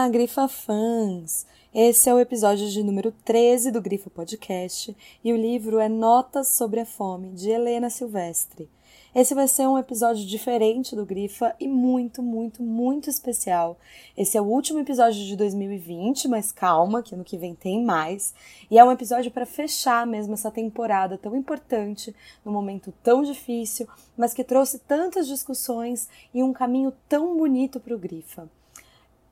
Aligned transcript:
Olá, 0.00 0.08
Grifa 0.08 0.48
fãs! 0.48 1.46
Esse 1.74 2.08
é 2.08 2.14
o 2.14 2.18
episódio 2.18 2.66
de 2.70 2.82
número 2.82 3.12
13 3.22 3.70
do 3.70 3.82
Grifa 3.82 4.08
Podcast 4.08 4.96
e 5.22 5.30
o 5.30 5.36
livro 5.36 5.78
é 5.78 5.90
Notas 5.90 6.48
sobre 6.48 6.80
a 6.80 6.86
Fome, 6.86 7.32
de 7.32 7.50
Helena 7.50 7.90
Silvestre. 7.90 8.66
Esse 9.14 9.34
vai 9.34 9.46
ser 9.46 9.68
um 9.68 9.76
episódio 9.76 10.24
diferente 10.24 10.96
do 10.96 11.04
Grifa 11.04 11.54
e 11.60 11.68
muito, 11.68 12.22
muito, 12.22 12.62
muito 12.62 13.10
especial. 13.10 13.78
Esse 14.16 14.38
é 14.38 14.40
o 14.40 14.46
último 14.46 14.78
episódio 14.78 15.22
de 15.22 15.36
2020, 15.36 16.28
mas 16.28 16.50
calma, 16.50 17.02
que 17.02 17.14
ano 17.14 17.22
que 17.22 17.36
vem 17.36 17.54
tem 17.54 17.84
mais. 17.84 18.32
E 18.70 18.78
é 18.78 18.84
um 18.84 18.90
episódio 18.90 19.30
para 19.30 19.44
fechar 19.44 20.06
mesmo 20.06 20.32
essa 20.32 20.50
temporada 20.50 21.18
tão 21.18 21.36
importante, 21.36 22.16
num 22.42 22.52
momento 22.52 22.90
tão 23.02 23.22
difícil, 23.22 23.86
mas 24.16 24.32
que 24.32 24.42
trouxe 24.42 24.78
tantas 24.78 25.28
discussões 25.28 26.08
e 26.32 26.42
um 26.42 26.54
caminho 26.54 26.90
tão 27.06 27.36
bonito 27.36 27.78
para 27.78 27.94
o 27.94 27.98
Grifa. 27.98 28.48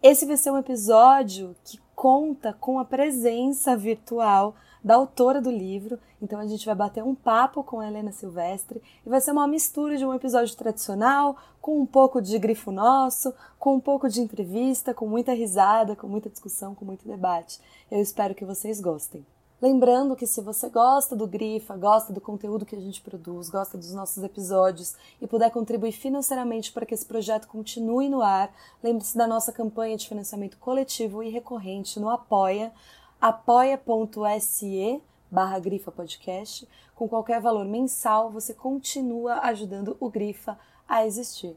Esse 0.01 0.25
vai 0.27 0.37
ser 0.37 0.53
um 0.53 0.59
episódio 0.59 1.57
que 1.65 1.81
conta 1.95 2.53
com 2.53 2.79
a 2.79 2.85
presença 2.85 3.77
virtual 3.77 4.55
da 4.83 4.95
autora 4.95 5.41
do 5.41 5.51
livro. 5.51 5.99
Então 6.23 6.39
a 6.39 6.47
gente 6.47 6.65
vai 6.65 6.75
bater 6.77 7.03
um 7.03 7.17
papo 7.17 7.65
com 7.65 7.81
a 7.81 7.89
Helena 7.89 8.13
Silvestre 8.13 8.81
e 9.05 9.09
vai 9.09 9.21
ser 9.21 9.33
uma 9.33 9.49
mistura 9.49 9.97
de 9.97 10.07
um 10.07 10.15
episódio 10.15 10.57
tradicional 10.57 11.37
com 11.61 11.81
um 11.81 11.87
pouco 11.87 12.23
de 12.23 12.39
grifo 12.39 12.71
nosso, 12.71 13.35
com 13.59 13.75
um 13.75 13.81
pouco 13.81 14.09
de 14.09 14.21
entrevista, 14.21 14.95
com 14.95 15.09
muita 15.09 15.33
risada, 15.33 15.97
com 15.97 16.07
muita 16.07 16.31
discussão, 16.31 16.77
com 16.77 16.85
muito 16.85 17.07
debate. 17.07 17.61
Eu 17.91 18.01
espero 18.01 18.37
que 18.37 18.45
vocês 18.45 18.81
gostem. 18.81 19.27
Lembrando 19.61 20.15
que 20.15 20.25
se 20.25 20.41
você 20.41 20.69
gosta 20.69 21.17
do 21.17 21.27
Grifa, 21.27 21.77
gosta 21.77 22.13
do 22.13 22.21
conteúdo 22.21 22.65
que 22.65 22.77
a 22.77 22.81
gente 22.81 23.01
produz, 23.01 23.51
gosta 23.51 23.77
dos 23.77 23.93
nossos 23.93 24.23
episódios 24.23 24.95
e 25.21 25.27
puder 25.27 25.51
contribuir 25.51 25.91
financeiramente 25.91 26.71
para 26.71 26.87
que 26.87 26.95
esse 26.95 27.05
projeto 27.05 27.49
continue 27.49 28.09
no 28.09 28.23
ar, 28.23 28.55
lembre-se 28.81 29.19
da 29.19 29.27
nossa 29.27 29.51
campanha 29.51 29.97
de 29.97 30.09
financiamento 30.09 30.57
coletivo 30.59 31.25
e 31.25 31.29
recorrente 31.29 31.99
no 31.99 32.09
Apoia, 32.09 32.73
apoia.se 33.21 35.03
barra 35.29 35.59
Grifa 35.59 35.91
Podcast. 35.91 36.69
Com 36.95 37.09
qualquer 37.09 37.41
valor 37.41 37.65
mensal, 37.65 38.31
você 38.31 38.55
continua 38.55 39.41
ajudando 39.41 39.97
o 39.99 40.09
Grifa 40.09 40.57
a 40.89 41.05
existir. 41.05 41.57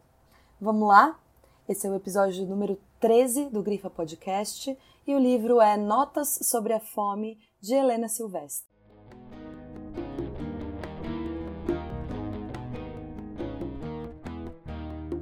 Vamos 0.59 0.87
lá? 0.87 1.19
Esse 1.69 1.85
é 1.85 1.89
o 1.91 1.95
episódio 1.95 2.47
número 2.47 2.79
13 2.99 3.45
do 3.51 3.61
Grifa 3.61 3.91
Podcast 3.91 4.75
e 5.05 5.13
o 5.13 5.19
livro 5.19 5.61
é 5.61 5.77
Notas 5.77 6.39
sobre 6.41 6.73
a 6.73 6.79
Fome 6.79 7.37
de 7.61 7.75
Helena 7.75 8.09
Silvestre. 8.09 8.67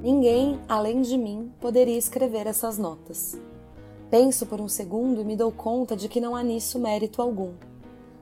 Ninguém, 0.02 0.58
além 0.66 1.02
de 1.02 1.18
mim, 1.18 1.52
poderia 1.60 1.98
escrever 1.98 2.46
essas 2.46 2.78
notas. 2.78 3.38
Penso 4.10 4.46
por 4.46 4.58
um 4.58 4.68
segundo 4.68 5.20
e 5.20 5.24
me 5.24 5.36
dou 5.36 5.52
conta 5.52 5.94
de 5.94 6.08
que 6.08 6.20
não 6.20 6.34
há 6.34 6.42
nisso 6.42 6.78
mérito 6.78 7.20
algum. 7.20 7.52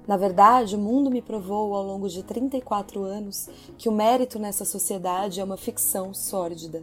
Na 0.05 0.17
verdade, 0.17 0.75
o 0.75 0.79
mundo 0.79 1.11
me 1.11 1.23
provou 1.23 1.75
ao 1.75 1.85
longo 1.85 2.09
de 2.09 2.25
34 2.25 3.05
anos 3.05 3.49
que 3.77 3.89
o 3.89 3.93
mérito 3.93 4.39
nessa 4.41 4.65
sociedade 4.65 5.41
é 5.41 5.45
uma 5.45 5.57
ficção 5.57 6.13
sórdida. 6.13 6.83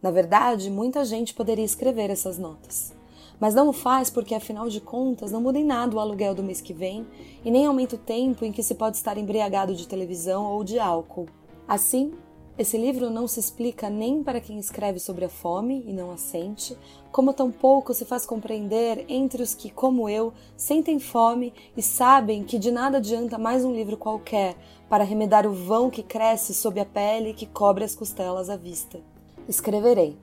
Na 0.00 0.10
verdade, 0.10 0.70
muita 0.70 1.04
gente 1.04 1.34
poderia 1.34 1.64
escrever 1.64 2.08
essas 2.08 2.38
notas 2.38 2.97
mas 3.40 3.54
não 3.54 3.68
o 3.68 3.72
faz 3.72 4.10
porque, 4.10 4.34
afinal 4.34 4.68
de 4.68 4.80
contas, 4.80 5.30
não 5.30 5.40
muda 5.40 5.58
em 5.58 5.64
nada 5.64 5.94
o 5.94 6.00
aluguel 6.00 6.34
do 6.34 6.42
mês 6.42 6.60
que 6.60 6.72
vem 6.72 7.06
e 7.44 7.50
nem 7.50 7.66
aumenta 7.66 7.96
o 7.96 7.98
tempo 7.98 8.44
em 8.44 8.52
que 8.52 8.62
se 8.62 8.74
pode 8.74 8.96
estar 8.96 9.16
embriagado 9.16 9.74
de 9.74 9.86
televisão 9.86 10.44
ou 10.44 10.64
de 10.64 10.78
álcool. 10.78 11.26
Assim, 11.66 12.12
esse 12.58 12.76
livro 12.76 13.08
não 13.08 13.28
se 13.28 13.38
explica 13.38 13.88
nem 13.88 14.20
para 14.20 14.40
quem 14.40 14.58
escreve 14.58 14.98
sobre 14.98 15.24
a 15.24 15.28
fome 15.28 15.84
e 15.86 15.92
não 15.92 16.10
a 16.10 16.16
sente, 16.16 16.76
como 17.12 17.32
tampouco 17.32 17.94
se 17.94 18.04
faz 18.04 18.26
compreender 18.26 19.04
entre 19.08 19.44
os 19.44 19.54
que, 19.54 19.70
como 19.70 20.08
eu, 20.08 20.32
sentem 20.56 20.98
fome 20.98 21.54
e 21.76 21.82
sabem 21.82 22.42
que 22.42 22.58
de 22.58 22.72
nada 22.72 22.98
adianta 22.98 23.38
mais 23.38 23.64
um 23.64 23.72
livro 23.72 23.96
qualquer 23.96 24.56
para 24.88 25.04
remedar 25.04 25.46
o 25.46 25.52
vão 25.52 25.88
que 25.88 26.02
cresce 26.02 26.52
sob 26.52 26.80
a 26.80 26.84
pele 26.84 27.32
que 27.32 27.46
cobre 27.46 27.84
as 27.84 27.94
costelas 27.94 28.50
à 28.50 28.56
vista. 28.56 29.00
Escreverei 29.48 30.16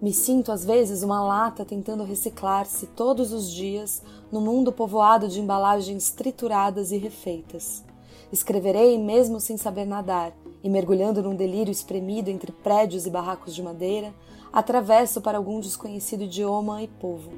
me 0.00 0.12
sinto 0.12 0.52
às 0.52 0.64
vezes 0.64 1.02
uma 1.02 1.24
lata 1.24 1.64
tentando 1.64 2.04
reciclar-se 2.04 2.86
todos 2.88 3.32
os 3.32 3.50
dias 3.50 4.02
no 4.30 4.40
mundo 4.40 4.70
povoado 4.70 5.28
de 5.28 5.40
embalagens 5.40 6.10
trituradas 6.10 6.92
e 6.92 6.98
refeitas. 6.98 7.84
Escreverei 8.30 8.98
mesmo 8.98 9.40
sem 9.40 9.56
saber 9.56 9.86
nadar, 9.86 10.32
e 10.62 10.68
mergulhando 10.68 11.22
num 11.22 11.36
delírio 11.36 11.70
espremido 11.70 12.28
entre 12.28 12.50
prédios 12.50 13.06
e 13.06 13.10
barracos 13.10 13.54
de 13.54 13.62
madeira, 13.62 14.12
atravesso 14.52 15.20
para 15.20 15.38
algum 15.38 15.60
desconhecido 15.60 16.24
idioma 16.24 16.82
e 16.82 16.88
povo. 16.88 17.30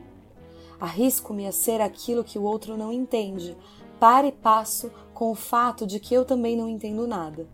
Arrisco-me 0.81 1.47
a 1.47 1.53
ser 1.53 1.81
aquilo 1.81 2.25
que 2.25 2.39
o 2.39 2.43
outro 2.43 2.77
não 2.77 2.93
entende, 2.93 3.57
para 4.01 4.27
e 4.27 4.33
passo 4.33 4.91
com 5.13 5.31
o 5.31 5.35
fato 5.35 5.87
de 5.87 6.01
que 6.01 6.15
eu 6.15 6.25
também 6.25 6.57
não 6.57 6.69
entendo 6.69 7.07
nada. 7.07 7.47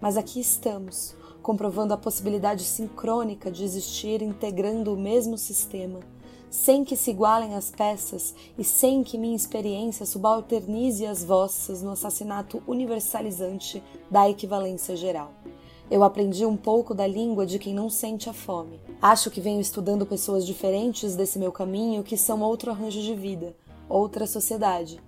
Mas 0.00 0.16
aqui 0.16 0.40
estamos, 0.40 1.14
comprovando 1.42 1.92
a 1.92 1.98
possibilidade 1.98 2.64
sincrônica 2.64 3.50
de 3.50 3.64
existir 3.64 4.22
integrando 4.22 4.94
o 4.94 4.96
mesmo 4.96 5.36
sistema, 5.36 6.00
sem 6.48 6.84
que 6.84 6.96
se 6.96 7.10
igualem 7.10 7.54
as 7.54 7.70
peças 7.70 8.34
e 8.58 8.64
sem 8.64 9.04
que 9.04 9.18
minha 9.18 9.36
experiência 9.36 10.06
subalternize 10.06 11.04
as 11.06 11.22
vossas 11.22 11.82
no 11.82 11.90
assassinato 11.90 12.62
universalizante 12.66 13.82
da 14.10 14.28
equivalência 14.28 14.96
geral. 14.96 15.32
Eu 15.90 16.02
aprendi 16.02 16.46
um 16.46 16.56
pouco 16.56 16.94
da 16.94 17.06
língua 17.06 17.44
de 17.44 17.58
quem 17.58 17.74
não 17.74 17.90
sente 17.90 18.30
a 18.30 18.32
fome. 18.32 18.80
Acho 19.02 19.30
que 19.30 19.40
venho 19.40 19.60
estudando 19.60 20.06
pessoas 20.06 20.46
diferentes 20.46 21.16
desse 21.16 21.38
meu 21.38 21.52
caminho 21.52 22.02
que 22.02 22.16
são 22.16 22.40
outro 22.40 22.70
arranjo 22.70 23.02
de 23.02 23.14
vida, 23.14 23.56
outra 23.88 24.26
sociedade. 24.26 25.00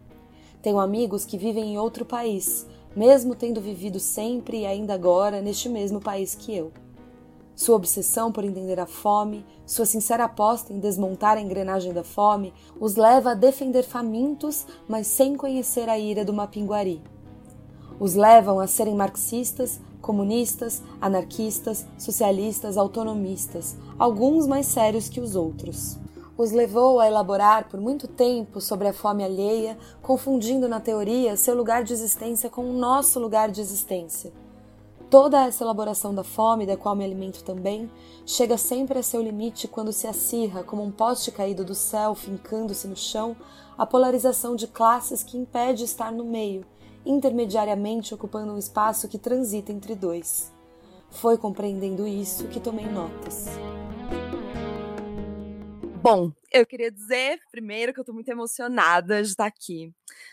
Tenho 0.61 0.79
amigos 0.79 1.25
que 1.25 1.39
vivem 1.39 1.75
em 1.75 1.79
outro 1.79 2.05
país, 2.05 2.67
mesmo 2.95 3.35
tendo 3.35 3.61
vivido 3.61 3.99
sempre 3.99 4.61
e 4.61 4.67
ainda 4.67 4.95
agora 4.95 5.41
neste 5.41 5.69
mesmo 5.69 6.01
país 6.01 6.35
que 6.35 6.55
eu. 6.55 6.73
Sua 7.55 7.77
obsessão 7.77 8.33
por 8.33 8.45
entender 8.45 8.81
a 8.81 8.87
fome, 8.87 9.45
sua 9.67 9.87
sincera 9.87 10.25
aposta 10.25 10.73
em 10.73 10.79
desmontar 10.79 11.37
a 11.37 11.41
engrenagem 11.41 11.93
da 11.93 12.03
fome, 12.03 12.53
os 12.81 12.97
leva 12.97 13.33
a 13.33 13.35
defender 13.35 13.83
famintos, 13.83 14.67
mas 14.89 15.07
sem 15.07 15.37
conhecer 15.37 15.89
a 15.89 15.99
ira 15.99 16.25
do 16.25 16.33
mapinguari. 16.33 17.03
Os 18.01 18.15
levam 18.15 18.59
a 18.59 18.67
serem 18.67 18.95
marxistas, 18.95 19.81
comunistas, 20.01 20.83
anarquistas, 21.01 21.87
socialistas, 21.99 22.77
autonomistas, 22.77 23.77
alguns 23.99 24.47
mais 24.47 24.67
sérios 24.67 25.09
que 25.09 25.21
os 25.21 25.37
outros 25.37 26.02
os 26.43 26.51
levou 26.51 26.99
a 26.99 27.07
elaborar 27.07 27.69
por 27.69 27.81
muito 27.81 28.09
tempo 28.09 28.61
sobre 28.61 28.89
a 28.89 28.93
fome 28.93 29.23
alheia, 29.23 29.79
confundindo 30.03 30.69
na 30.69 30.81
teoria 30.81 31.37
seu 31.37 31.55
lugar 31.55 31.85
de 31.85 31.93
existência 31.93 32.51
com 32.51 32.69
o 32.69 32.73
nosso 32.73 33.21
lugar 33.21 33.49
de 33.49 33.61
existência. 33.61 34.33
Toda 35.09 35.47
essa 35.47 35.63
elaboração 35.63 36.13
da 36.13 36.25
fome, 36.25 36.67
da 36.67 36.77
qual 36.77 36.97
me 36.97 37.05
alimento 37.05 37.45
também, 37.45 37.89
chega 38.27 38.59
sempre 38.59 38.99
a 38.99 39.05
seu 39.05 39.23
limite 39.23 39.69
quando 39.69 39.93
se 39.93 40.09
acirra, 40.09 40.65
como 40.65 40.83
um 40.83 40.91
poste 40.91 41.31
caído 41.31 41.65
do 41.65 41.77
céu, 41.77 42.13
fincando-se 42.13 42.89
no 42.89 42.97
chão, 42.97 43.37
a 43.79 43.87
polarização 43.87 44.57
de 44.57 44.67
classes 44.67 45.23
que 45.23 45.39
impede 45.39 45.85
estar 45.85 46.11
no 46.11 46.25
meio, 46.25 46.67
intermediariamente 47.07 48.15
ocupando 48.15 48.53
um 48.53 48.59
espaço 48.59 49.07
que 49.07 49.17
transita 49.17 49.71
entre 49.71 49.95
dois. 49.95 50.51
Foi 51.09 51.39
compreendendo 51.39 52.05
isso 52.05 52.49
que 52.49 52.59
tomei 52.59 52.87
notas. 52.87 53.47
Bom, 56.03 56.33
eu 56.53 56.67
queria 56.67 56.91
dizer 56.91 57.39
primeiro 57.53 57.95
que 57.95 58.01
eu 58.01 58.05
tô 58.05 58.13
muito 58.13 58.29
emocionada 58.29 59.23
de 59.23 59.29
estar 59.29 59.47
aqui 59.47 59.93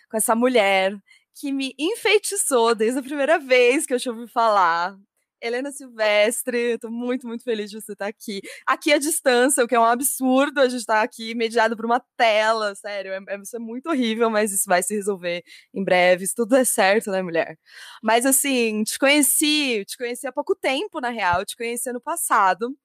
com 0.10 0.18
essa 0.18 0.34
mulher 0.34 0.98
que 1.40 1.52
me 1.52 1.76
enfeitiçou 1.78 2.74
desde 2.74 2.98
a 2.98 3.04
primeira 3.04 3.38
vez 3.38 3.86
que 3.86 3.94
eu 3.94 4.00
te 4.00 4.10
ouvi 4.10 4.28
falar. 4.28 4.98
Helena 5.40 5.72
Silvestre, 5.72 6.80
tô 6.80 6.90
muito, 6.90 7.28
muito 7.28 7.44
feliz 7.44 7.70
de 7.70 7.80
você 7.80 7.94
estar 7.94 8.08
aqui. 8.08 8.42
Aqui 8.66 8.92
à 8.92 8.98
distância, 8.98 9.64
o 9.64 9.68
que 9.68 9.76
é 9.76 9.80
um 9.80 9.86
absurdo 9.86 10.60
a 10.60 10.68
gente 10.68 10.80
estar 10.80 11.04
aqui 11.04 11.36
mediado 11.36 11.76
por 11.76 11.86
uma 11.86 12.04
tela, 12.18 12.74
sério, 12.74 13.12
é, 13.12 13.20
é, 13.30 13.38
isso 13.40 13.56
é 13.56 13.60
muito 13.60 13.90
horrível, 13.92 14.28
mas 14.32 14.52
isso 14.52 14.66
vai 14.66 14.82
se 14.82 14.96
resolver 14.96 15.44
em 15.72 15.84
breve, 15.84 16.26
se 16.26 16.34
tudo 16.34 16.56
é 16.56 16.66
certo, 16.66 17.12
né, 17.12 17.22
mulher? 17.22 17.60
Mas 18.02 18.26
assim, 18.26 18.84
te 18.84 18.98
conheci, 18.98 19.86
te 19.86 19.98
conheci 19.98 20.26
há 20.26 20.32
pouco 20.32 20.56
tempo, 20.56 21.00
na 21.00 21.10
real, 21.10 21.46
te 21.46 21.56
conheci 21.56 21.92
ano 21.92 22.02
passado, 22.02 22.76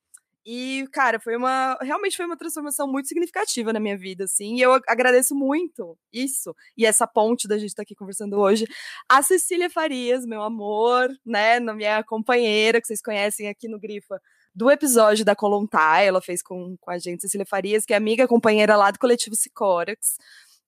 e, 0.47 0.87
cara, 0.93 1.19
foi 1.19 1.37
uma. 1.37 1.79
Realmente 1.81 2.17
foi 2.17 2.27
uma 2.27 2.37
transformação 2.37 2.87
muito 2.87 3.09
significativa 3.09 3.73
na 3.73 3.81
minha 3.81 3.97
vida, 3.97 4.25
assim. 4.25 4.57
E 4.57 4.61
eu 4.61 4.75
agradeço 4.87 5.35
muito 5.35 5.97
isso. 6.13 6.55
E 6.77 6.85
essa 6.85 7.07
ponte 7.07 7.49
da 7.49 7.57
gente 7.57 7.69
estar 7.69 7.79
tá 7.79 7.83
aqui 7.83 7.95
conversando 7.95 8.39
hoje. 8.39 8.67
A 9.09 9.23
Cecília 9.23 9.71
Farias, 9.71 10.27
meu 10.27 10.43
amor, 10.43 11.09
né? 11.25 11.59
Minha 11.61 12.05
companheira, 12.05 12.81
que 12.81 12.87
vocês 12.87 13.01
conhecem 13.01 13.49
aqui 13.49 13.69
no 13.69 13.81
Grifa, 13.81 14.21
do 14.55 14.71
episódio 14.71 15.25
da 15.25 15.35
Colontai, 15.35 16.07
ela 16.07 16.21
fez 16.21 16.41
com, 16.41 16.77
com 16.81 16.91
a 16.91 16.99
gente, 16.99 17.23
Cecília 17.23 17.45
Farias, 17.45 17.85
que 17.85 17.93
é 17.93 17.97
amiga, 17.97 18.29
companheira 18.29 18.77
lá 18.77 18.91
do 18.91 18.99
coletivo 18.99 19.35
Sicórax. 19.35 20.17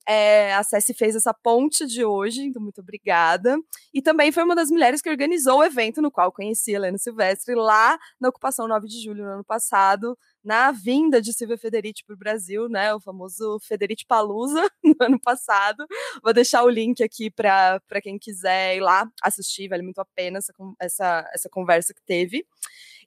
É, 0.08 0.54
a 0.54 0.62
Cessi 0.62 0.94
fez 0.94 1.16
essa 1.16 1.34
ponte 1.34 1.86
de 1.86 2.04
hoje, 2.04 2.42
então 2.42 2.62
muito 2.62 2.80
obrigada. 2.80 3.58
E 3.92 4.00
também 4.00 4.30
foi 4.30 4.44
uma 4.44 4.54
das 4.54 4.70
mulheres 4.70 5.02
que 5.02 5.10
organizou 5.10 5.58
o 5.58 5.64
evento 5.64 6.00
no 6.00 6.10
qual 6.10 6.30
conheci 6.32 6.72
Helena 6.72 6.96
Silvestre 6.98 7.54
lá 7.54 7.98
na 8.20 8.28
ocupação 8.28 8.68
9 8.68 8.86
de 8.86 9.02
julho 9.02 9.24
no 9.24 9.30
ano 9.32 9.44
passado, 9.44 10.16
na 10.44 10.70
vinda 10.70 11.20
de 11.20 11.32
Silvia 11.32 11.58
Federici 11.58 12.04
para 12.04 12.14
o 12.14 12.18
Brasil, 12.18 12.68
né, 12.68 12.94
o 12.94 13.00
famoso 13.00 13.58
Federici 13.60 14.06
Palusa, 14.06 14.70
no 14.84 14.94
ano 15.00 15.20
passado. 15.20 15.84
Vou 16.22 16.32
deixar 16.32 16.62
o 16.62 16.68
link 16.68 17.02
aqui 17.02 17.30
para 17.30 17.80
quem 18.00 18.16
quiser 18.18 18.76
ir 18.76 18.80
lá 18.80 19.10
assistir, 19.22 19.68
vale 19.68 19.82
muito 19.82 19.98
a 19.98 20.04
pena 20.04 20.38
essa, 20.38 20.52
essa, 20.80 21.30
essa 21.34 21.48
conversa 21.50 21.92
que 21.92 22.02
teve. 22.06 22.46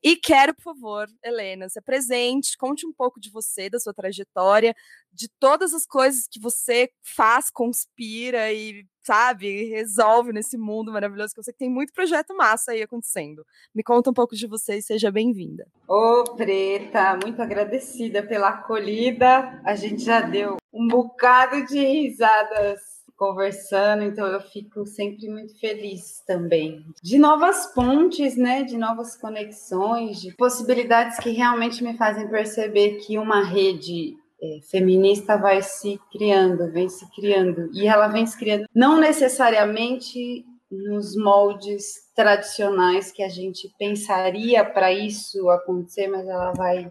E 0.01 0.15
quero, 0.15 0.55
por 0.55 0.63
favor, 0.63 1.07
Helena, 1.23 1.67
ser 1.67 1.81
presente, 1.81 2.57
conte 2.57 2.87
um 2.87 2.93
pouco 2.93 3.19
de 3.19 3.29
você, 3.29 3.69
da 3.69 3.79
sua 3.79 3.93
trajetória, 3.93 4.73
de 5.11 5.27
todas 5.39 5.73
as 5.73 5.85
coisas 5.85 6.25
que 6.25 6.39
você 6.39 6.89
faz, 7.03 7.49
conspira 7.49 8.51
e, 8.53 8.85
sabe, 9.03 9.65
resolve 9.65 10.31
nesse 10.31 10.57
mundo 10.57 10.93
maravilhoso, 10.93 11.33
que 11.33 11.39
eu 11.39 11.43
sei 11.43 11.51
que 11.51 11.59
tem 11.59 11.69
muito 11.69 11.91
projeto 11.91 12.33
massa 12.35 12.71
aí 12.71 12.81
acontecendo. 12.81 13.45
Me 13.75 13.83
conta 13.83 14.09
um 14.09 14.13
pouco 14.13 14.35
de 14.35 14.47
você 14.47 14.77
e 14.77 14.81
seja 14.81 15.11
bem-vinda. 15.11 15.67
Ô, 15.85 16.23
Preta, 16.35 17.19
muito 17.21 17.41
agradecida 17.41 18.23
pela 18.23 18.49
acolhida. 18.49 19.61
A 19.65 19.75
gente 19.75 20.03
já 20.03 20.21
deu 20.21 20.55
um 20.71 20.87
bocado 20.87 21.65
de 21.65 21.79
risadas 21.79 22.98
conversando, 23.19 24.04
então 24.04 24.25
eu 24.25 24.39
fico 24.39 24.86
sempre 24.86 25.27
muito 25.30 25.60
feliz 25.60 26.24
também. 26.25 26.86
De 27.04 27.19
novas 27.19 27.68
pontes, 27.74 28.38
né? 28.38 28.63
De 28.63 28.77
novas 28.77 29.18
conexões, 29.18 30.21
de 30.21 30.33
possibilidades 30.36 31.19
que 31.19 31.31
realmente 31.31 31.83
me 31.83 31.98
fazem 31.98 32.30
perceber 32.30 32.95
que 33.00 33.19
uma 33.19 33.44
rede 33.44 34.16
é, 34.42 34.60
feminista 34.71 35.36
vai 35.38 35.62
se 35.62 36.00
criando, 36.10 36.71
vem 36.71 36.88
se 36.88 37.06
criando. 37.13 37.69
E 37.74 37.86
ela 37.86 38.07
vem 38.07 38.25
se 38.25 38.38
criando 38.38 38.66
não 38.74 38.98
necessariamente 38.98 40.45
nos 40.71 41.16
moldes 41.16 41.83
tradicionais 42.16 43.12
que 43.12 43.24
a 43.24 43.30
gente 43.30 43.69
pensaria 43.77 44.63
para 44.63 44.94
isso 44.94 45.50
acontecer, 45.50 46.07
mas 46.07 46.25
ela 46.25 46.54
vai 46.54 46.89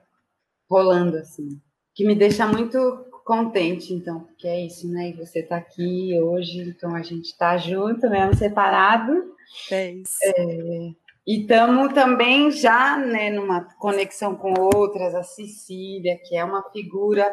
rolando 0.69 1.17
assim. 1.17 1.49
Que 1.95 2.07
me 2.07 2.15
deixa 2.15 2.47
muito 2.47 3.08
contente, 3.29 3.93
então, 3.93 4.21
porque 4.21 4.49
é 4.49 4.65
isso, 4.65 4.89
né? 4.89 5.11
E 5.11 5.13
você 5.13 5.41
está 5.41 5.59
aqui 5.59 6.19
hoje, 6.19 6.61
então 6.63 6.95
a 6.95 7.03
gente 7.03 7.27
está 7.27 7.59
junto, 7.59 8.09
mesmo 8.09 8.35
separado. 8.35 9.13
É 9.71 9.93
isso. 9.93 10.17
É, 10.25 10.93
e 11.27 11.43
estamos 11.43 11.93
também 11.93 12.51
já 12.51 12.97
né, 12.97 13.29
numa 13.29 13.65
conexão 13.77 14.35
com 14.35 14.55
outras, 14.75 15.15
a 15.15 15.23
Cecília, 15.23 16.19
que 16.27 16.35
é 16.35 16.43
uma 16.43 16.63
figura 16.71 17.31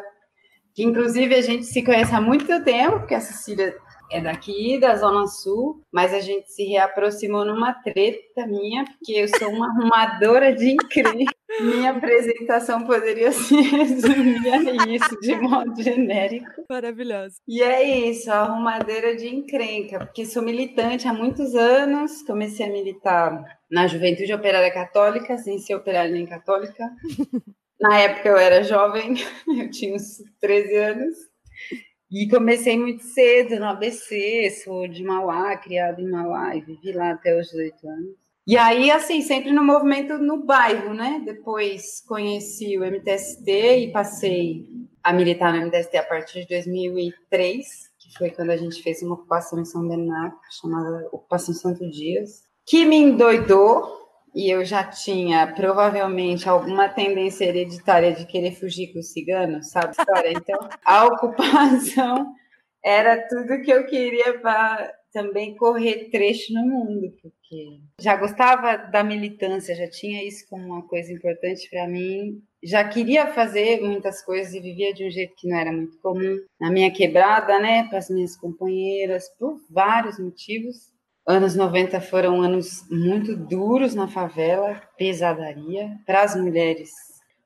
que, 0.74 0.82
inclusive, 0.84 1.34
a 1.34 1.40
gente 1.40 1.64
se 1.64 1.82
conhece 1.82 2.14
há 2.14 2.20
muito 2.20 2.62
tempo, 2.62 2.98
porque 2.98 3.14
a 3.14 3.20
Cecília 3.20 3.74
é 4.10 4.20
daqui, 4.20 4.78
da 4.78 4.94
Zona 4.96 5.26
Sul, 5.26 5.82
mas 5.92 6.12
a 6.14 6.20
gente 6.20 6.50
se 6.50 6.64
reaproximou 6.64 7.44
numa 7.44 7.72
treta 7.72 8.46
minha, 8.46 8.84
porque 8.84 9.12
eu 9.12 9.28
sou 9.28 9.50
uma 9.50 9.68
arrumadora 9.68 10.54
de 10.54 10.70
incrível. 10.70 11.26
Minha 11.60 11.90
apresentação 11.92 12.84
poderia 12.84 13.32
se 13.32 13.54
resumir 13.60 14.48
a 14.48 14.86
isso, 14.86 15.20
de 15.20 15.36
modo 15.36 15.82
genérico. 15.82 16.64
Maravilhoso. 16.68 17.36
E 17.48 17.62
é 17.62 18.08
isso, 18.08 18.30
arrumadeira 18.30 19.16
de 19.16 19.28
encrenca, 19.28 19.98
porque 19.98 20.26
sou 20.26 20.42
militante 20.42 21.08
há 21.08 21.12
muitos 21.12 21.54
anos, 21.54 22.22
comecei 22.22 22.66
a 22.66 22.70
militar 22.70 23.44
na 23.70 23.86
Juventude 23.86 24.32
Operária 24.32 24.72
Católica, 24.72 25.38
sem 25.38 25.58
ser 25.58 25.74
operária 25.74 26.12
nem 26.12 26.26
católica. 26.26 26.84
Na 27.80 27.98
época 27.98 28.28
eu 28.30 28.36
era 28.38 28.62
jovem, 28.62 29.14
eu 29.46 29.70
tinha 29.70 29.94
uns 29.94 30.22
13 30.40 30.76
anos. 30.76 31.16
E 32.18 32.26
comecei 32.30 32.78
muito 32.78 33.02
cedo 33.02 33.60
no 33.60 33.66
ABC, 33.66 34.48
sou 34.64 34.88
de 34.88 35.04
Mauá, 35.04 35.54
criada 35.58 36.00
em 36.00 36.08
Mauá 36.08 36.56
e 36.56 36.62
vivi 36.62 36.90
lá 36.90 37.10
até 37.10 37.38
os 37.38 37.48
18 37.48 37.86
anos. 37.86 38.14
E 38.46 38.56
aí, 38.56 38.90
assim, 38.90 39.20
sempre 39.20 39.52
no 39.52 39.62
movimento 39.62 40.16
no 40.16 40.42
bairro, 40.42 40.94
né? 40.94 41.20
Depois 41.26 42.02
conheci 42.08 42.78
o 42.78 42.84
MTST 42.86 43.50
e 43.50 43.92
passei 43.92 44.64
a 45.04 45.12
militar 45.12 45.52
no 45.52 45.66
MTST 45.66 45.94
a 45.98 46.04
partir 46.04 46.40
de 46.40 46.48
2003, 46.48 47.66
que 47.98 48.16
foi 48.16 48.30
quando 48.30 48.48
a 48.48 48.56
gente 48.56 48.82
fez 48.82 49.02
uma 49.02 49.16
ocupação 49.16 49.60
em 49.60 49.66
São 49.66 49.86
Bernardo, 49.86 50.38
chamada 50.58 51.06
Ocupação 51.12 51.52
Santo 51.52 51.86
Dias, 51.90 52.44
que 52.66 52.86
me 52.86 52.96
endoidou 52.96 54.05
e 54.36 54.50
eu 54.50 54.62
já 54.66 54.84
tinha 54.84 55.50
provavelmente 55.54 56.46
alguma 56.46 56.90
tendência 56.90 57.46
hereditária 57.46 58.12
de 58.12 58.26
querer 58.26 58.52
fugir 58.52 58.92
com 58.92 58.98
os 58.98 59.10
ciganos, 59.10 59.70
sabe 59.70 59.96
história? 59.98 60.30
Então, 60.30 60.58
a 60.84 61.06
ocupação 61.06 62.34
era 62.84 63.26
tudo 63.28 63.62
que 63.62 63.72
eu 63.72 63.86
queria 63.86 64.38
para 64.38 64.92
também 65.10 65.56
correr 65.56 66.10
trecho 66.10 66.52
no 66.52 66.66
mundo, 66.66 67.16
porque 67.22 67.80
já 67.98 68.14
gostava 68.14 68.76
da 68.76 69.02
militância, 69.02 69.74
já 69.74 69.88
tinha 69.88 70.22
isso 70.22 70.46
como 70.50 70.66
uma 70.66 70.86
coisa 70.86 71.10
importante 71.10 71.70
para 71.70 71.88
mim. 71.88 72.42
Já 72.62 72.86
queria 72.86 73.28
fazer 73.28 73.80
muitas 73.80 74.22
coisas 74.22 74.52
e 74.52 74.60
vivia 74.60 74.92
de 74.92 75.06
um 75.06 75.10
jeito 75.10 75.34
que 75.34 75.48
não 75.48 75.56
era 75.56 75.72
muito 75.72 75.98
comum 76.00 76.36
na 76.60 76.70
minha 76.70 76.90
quebrada, 76.90 77.58
né, 77.58 77.84
para 77.88 77.96
as 77.96 78.10
minhas 78.10 78.36
companheiras, 78.36 79.30
por 79.38 79.58
vários 79.70 80.18
motivos. 80.18 80.94
Anos 81.26 81.56
90 81.56 82.00
foram 82.00 82.40
anos 82.40 82.88
muito 82.88 83.36
duros 83.36 83.94
na 83.94 84.06
favela, 84.06 84.80
pesadaria 84.96 85.90
para 86.06 86.22
as 86.22 86.36
mulheres. 86.36 86.90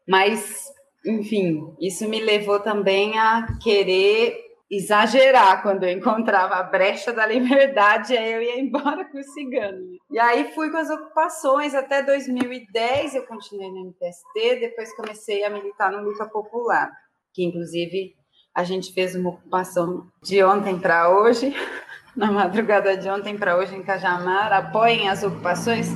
Mas, 0.06 0.66
enfim, 1.06 1.74
isso 1.80 2.06
me 2.06 2.20
levou 2.20 2.60
também 2.60 3.18
a 3.18 3.46
querer 3.62 4.50
exagerar 4.70 5.62
quando 5.62 5.82
eu 5.84 5.90
encontrava 5.90 6.54
a 6.56 6.62
brecha 6.62 7.12
da 7.12 7.26
liberdade, 7.26 8.16
aí 8.16 8.32
eu 8.32 8.42
ia 8.42 8.60
embora 8.60 9.04
com 9.04 9.18
o 9.18 9.24
cigano. 9.24 9.80
E 10.10 10.18
aí 10.18 10.52
fui 10.52 10.70
com 10.70 10.76
as 10.76 10.88
ocupações 10.88 11.74
até 11.74 12.02
2010, 12.02 13.14
eu 13.14 13.26
continuei 13.26 13.68
no 13.70 13.86
MTST, 13.86 14.60
depois 14.60 14.94
comecei 14.94 15.42
a 15.42 15.50
militar 15.50 15.90
no 15.90 16.02
Luta 16.02 16.26
Popular, 16.26 16.88
que 17.32 17.42
inclusive 17.44 18.14
a 18.54 18.62
gente 18.62 18.92
fez 18.92 19.14
uma 19.16 19.30
ocupação 19.30 20.06
de 20.22 20.42
ontem 20.44 20.78
para 20.78 21.10
hoje, 21.10 21.52
na 22.16 22.30
madrugada 22.30 22.96
de 22.96 23.08
ontem 23.08 23.36
para 23.36 23.56
hoje 23.56 23.74
em 23.74 23.82
Cajamar, 23.82 24.52
apoiem 24.52 25.08
as 25.08 25.22
ocupações 25.22 25.88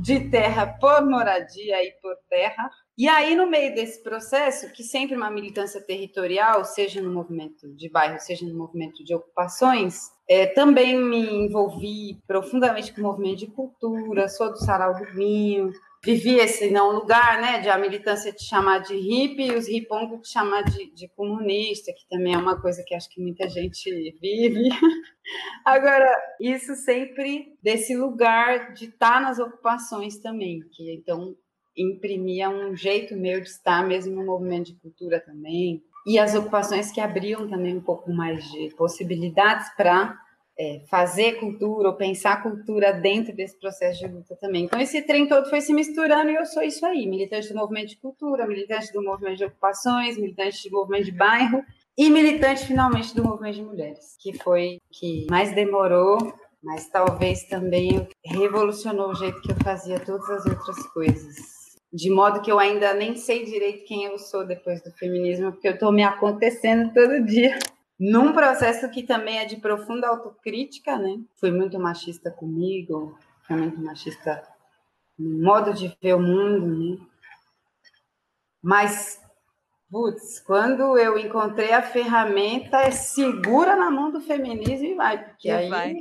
de 0.00 0.28
terra 0.30 0.66
por 0.66 1.04
moradia 1.06 1.82
e 1.84 1.92
por 2.02 2.16
terra. 2.28 2.70
E 2.98 3.08
aí, 3.08 3.34
no 3.36 3.48
meio 3.48 3.74
desse 3.74 4.02
processo, 4.02 4.70
que 4.72 4.82
sempre 4.82 5.16
uma 5.16 5.30
militância 5.30 5.80
territorial, 5.80 6.64
seja 6.64 7.00
no 7.00 7.10
movimento 7.10 7.72
de 7.74 7.88
bairro, 7.88 8.18
seja 8.18 8.44
no 8.44 8.54
movimento 8.54 9.04
de 9.04 9.14
ocupações, 9.14 10.10
é, 10.28 10.46
também 10.46 10.96
me 10.96 11.46
envolvi 11.46 12.20
profundamente 12.26 12.92
com 12.92 13.00
o 13.00 13.04
movimento 13.04 13.38
de 13.38 13.46
cultura, 13.46 14.28
sou 14.28 14.50
do 14.50 14.58
Sarau 14.58 14.94
do 14.94 15.06
Vinho, 15.12 15.70
vivi 16.04 16.34
esse 16.36 16.68
não 16.70 16.92
lugar, 16.92 17.40
né, 17.40 17.60
de 17.60 17.68
a 17.68 17.78
militância 17.78 18.32
te 18.32 18.44
chamar 18.44 18.80
de 18.80 18.94
hippie 18.94 19.48
e 19.48 19.54
os 19.54 19.68
hipongos 19.68 20.28
te 20.28 20.32
chamar 20.32 20.62
de, 20.64 20.92
de, 20.92 21.08
comunista, 21.08 21.92
que 21.92 22.08
também 22.08 22.34
é 22.34 22.38
uma 22.38 22.60
coisa 22.60 22.82
que 22.84 22.94
acho 22.94 23.08
que 23.08 23.20
muita 23.20 23.48
gente 23.48 23.88
vive. 24.20 24.68
Agora, 25.64 26.12
isso 26.40 26.74
sempre 26.74 27.56
desse 27.62 27.96
lugar 27.96 28.72
de 28.72 28.86
estar 28.86 29.20
nas 29.20 29.38
ocupações 29.38 30.18
também, 30.18 30.60
que 30.72 30.92
então 30.92 31.36
imprimia 31.76 32.50
um 32.50 32.74
jeito 32.76 33.16
meu 33.16 33.40
de 33.40 33.48
estar 33.48 33.86
mesmo 33.86 34.14
no 34.16 34.26
movimento 34.26 34.66
de 34.66 34.80
cultura 34.80 35.20
também. 35.20 35.82
E 36.04 36.18
as 36.18 36.34
ocupações 36.34 36.90
que 36.90 37.00
abriam 37.00 37.48
também 37.48 37.76
um 37.76 37.80
pouco 37.80 38.12
mais 38.12 38.44
de 38.50 38.74
possibilidades 38.74 39.68
para 39.76 40.18
é, 40.58 40.82
fazer 40.90 41.40
cultura 41.40 41.88
ou 41.88 41.96
pensar 41.96 42.42
cultura 42.42 42.92
dentro 42.92 43.34
desse 43.34 43.58
processo 43.58 44.00
de 44.00 44.12
luta 44.12 44.36
também. 44.36 44.64
Então, 44.64 44.80
esse 44.80 45.00
trem 45.02 45.26
todo 45.26 45.48
foi 45.48 45.60
se 45.60 45.72
misturando 45.72 46.30
e 46.30 46.34
eu 46.34 46.44
sou 46.44 46.62
isso 46.62 46.84
aí: 46.84 47.06
militante 47.06 47.48
do 47.48 47.54
movimento 47.54 47.88
de 47.88 47.96
cultura, 47.96 48.46
militante 48.46 48.92
do 48.92 49.02
movimento 49.02 49.38
de 49.38 49.44
ocupações, 49.44 50.16
militante 50.16 50.68
do 50.68 50.76
movimento 50.76 51.04
de 51.04 51.12
bairro 51.12 51.64
e 51.96 52.08
militante, 52.08 52.66
finalmente, 52.66 53.14
do 53.14 53.22
movimento 53.22 53.56
de 53.56 53.64
mulheres, 53.64 54.16
que 54.20 54.32
foi 54.38 54.78
que 54.90 55.26
mais 55.30 55.54
demorou, 55.54 56.18
mas 56.62 56.88
talvez 56.88 57.44
também 57.44 58.06
revolucionou 58.24 59.10
o 59.10 59.14
jeito 59.14 59.40
que 59.42 59.52
eu 59.52 59.56
fazia 59.56 60.00
todas 60.00 60.28
as 60.30 60.46
outras 60.46 60.86
coisas. 60.88 61.62
De 61.92 62.10
modo 62.10 62.40
que 62.40 62.50
eu 62.50 62.58
ainda 62.58 62.94
nem 62.94 63.16
sei 63.16 63.44
direito 63.44 63.84
quem 63.84 64.04
eu 64.04 64.18
sou 64.18 64.46
depois 64.46 64.82
do 64.82 64.90
feminismo, 64.92 65.52
porque 65.52 65.68
eu 65.68 65.74
estou 65.74 65.92
me 65.92 66.02
acontecendo 66.02 66.90
todo 66.94 67.22
dia 67.26 67.58
num 68.02 68.32
processo 68.32 68.90
que 68.90 69.04
também 69.04 69.38
é 69.38 69.44
de 69.44 69.58
profunda 69.58 70.08
autocrítica, 70.08 70.98
né? 70.98 71.20
Fui 71.36 71.52
muito 71.52 71.78
machista 71.78 72.32
comigo, 72.32 73.16
fui 73.46 73.54
muito 73.54 73.80
machista 73.80 74.42
no 75.16 75.44
modo 75.44 75.72
de 75.72 75.96
ver 76.02 76.14
o 76.14 76.20
mundo, 76.20 76.66
né? 76.66 77.06
Mas, 78.60 79.22
putz, 79.88 80.40
quando 80.40 80.98
eu 80.98 81.16
encontrei 81.16 81.72
a 81.72 81.80
ferramenta, 81.80 82.78
é 82.78 82.90
segura 82.90 83.76
na 83.76 83.88
mão 83.88 84.10
do 84.10 84.20
feminismo 84.20 84.84
e 84.84 84.94
vai, 84.96 85.24
porque 85.24 85.46
e 85.46 85.52
aí... 85.52 85.68
Vai. 85.68 85.94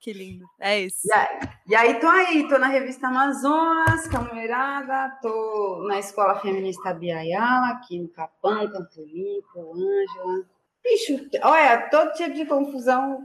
Que 0.00 0.12
lindo, 0.14 0.46
é 0.58 0.80
isso. 0.84 1.06
E 1.06 1.12
aí, 1.12 1.40
e 1.66 1.74
aí, 1.74 2.00
tô 2.00 2.06
aí, 2.06 2.48
tô 2.48 2.56
na 2.56 2.68
revista 2.68 3.08
Amazonas, 3.08 4.06
Camoeirada, 4.08 5.18
tô 5.20 5.84
na 5.86 5.98
Escola 5.98 6.40
Feminista 6.40 6.94
Biayala, 6.94 7.72
aqui 7.72 7.98
no 7.98 8.08
Capão, 8.08 8.70
Campo 8.70 9.02
Limpo, 9.02 9.74
Ângela, 9.74 10.46
Bicho, 10.82 11.28
olha, 11.42 11.88
todo 11.90 12.12
tipo 12.12 12.34
de 12.34 12.46
confusão 12.46 13.18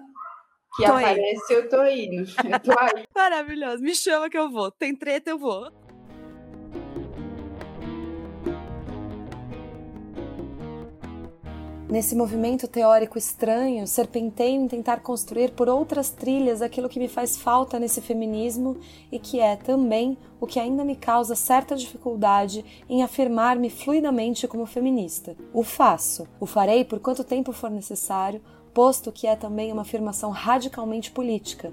que 0.76 0.86
tô 0.86 0.92
aparece, 0.92 1.54
aí. 1.54 1.60
eu 1.60 1.70
tô 1.70 1.86
indo. 1.86 2.32
Eu 2.50 2.60
tô 2.60 2.80
aí. 2.80 3.06
Maravilhoso. 3.16 3.84
Me 3.84 3.96
chama 3.96 4.30
que 4.30 4.38
eu 4.38 4.50
vou. 4.50 4.72
Tem 4.72 4.96
treta, 4.96 5.30
eu 5.30 5.38
vou. 5.38 5.72
Nesse 11.94 12.16
movimento 12.16 12.68
teórico 12.68 13.20
estranho, 13.20 13.86
serpenteio 13.86 14.60
em 14.60 14.68
tentar 14.68 15.02
construir 15.02 15.52
por 15.52 15.70
outras 15.70 16.10
trilhas 16.10 16.60
aquilo 16.60 16.90
que 16.90 16.98
me 16.98 17.08
faz 17.08 17.38
falta 17.38 17.78
nesse 17.78 18.02
feminismo 18.02 18.78
e 19.12 19.20
que 19.20 19.40
é 19.40 19.56
também 19.56 20.18
o 20.42 20.48
que 20.48 20.60
ainda 20.60 20.84
me 20.84 20.96
causa 20.96 21.36
certa 21.36 21.76
dificuldade 21.76 22.66
em 22.90 23.04
afirmar-me 23.04 23.70
fluidamente 23.70 24.48
como 24.48 24.66
feminista. 24.66 25.38
O 25.54 25.62
faço, 25.62 26.28
o 26.40 26.48
farei 26.48 26.84
por 26.84 27.00
quanto 27.00 27.24
tempo 27.24 27.54
for 27.54 27.70
necessário, 27.70 28.42
posto 28.74 29.12
que 29.12 29.28
é 29.28 29.36
também 29.36 29.72
uma 29.72 29.84
afirmação 29.84 30.32
radicalmente 30.32 31.12
política. 31.12 31.72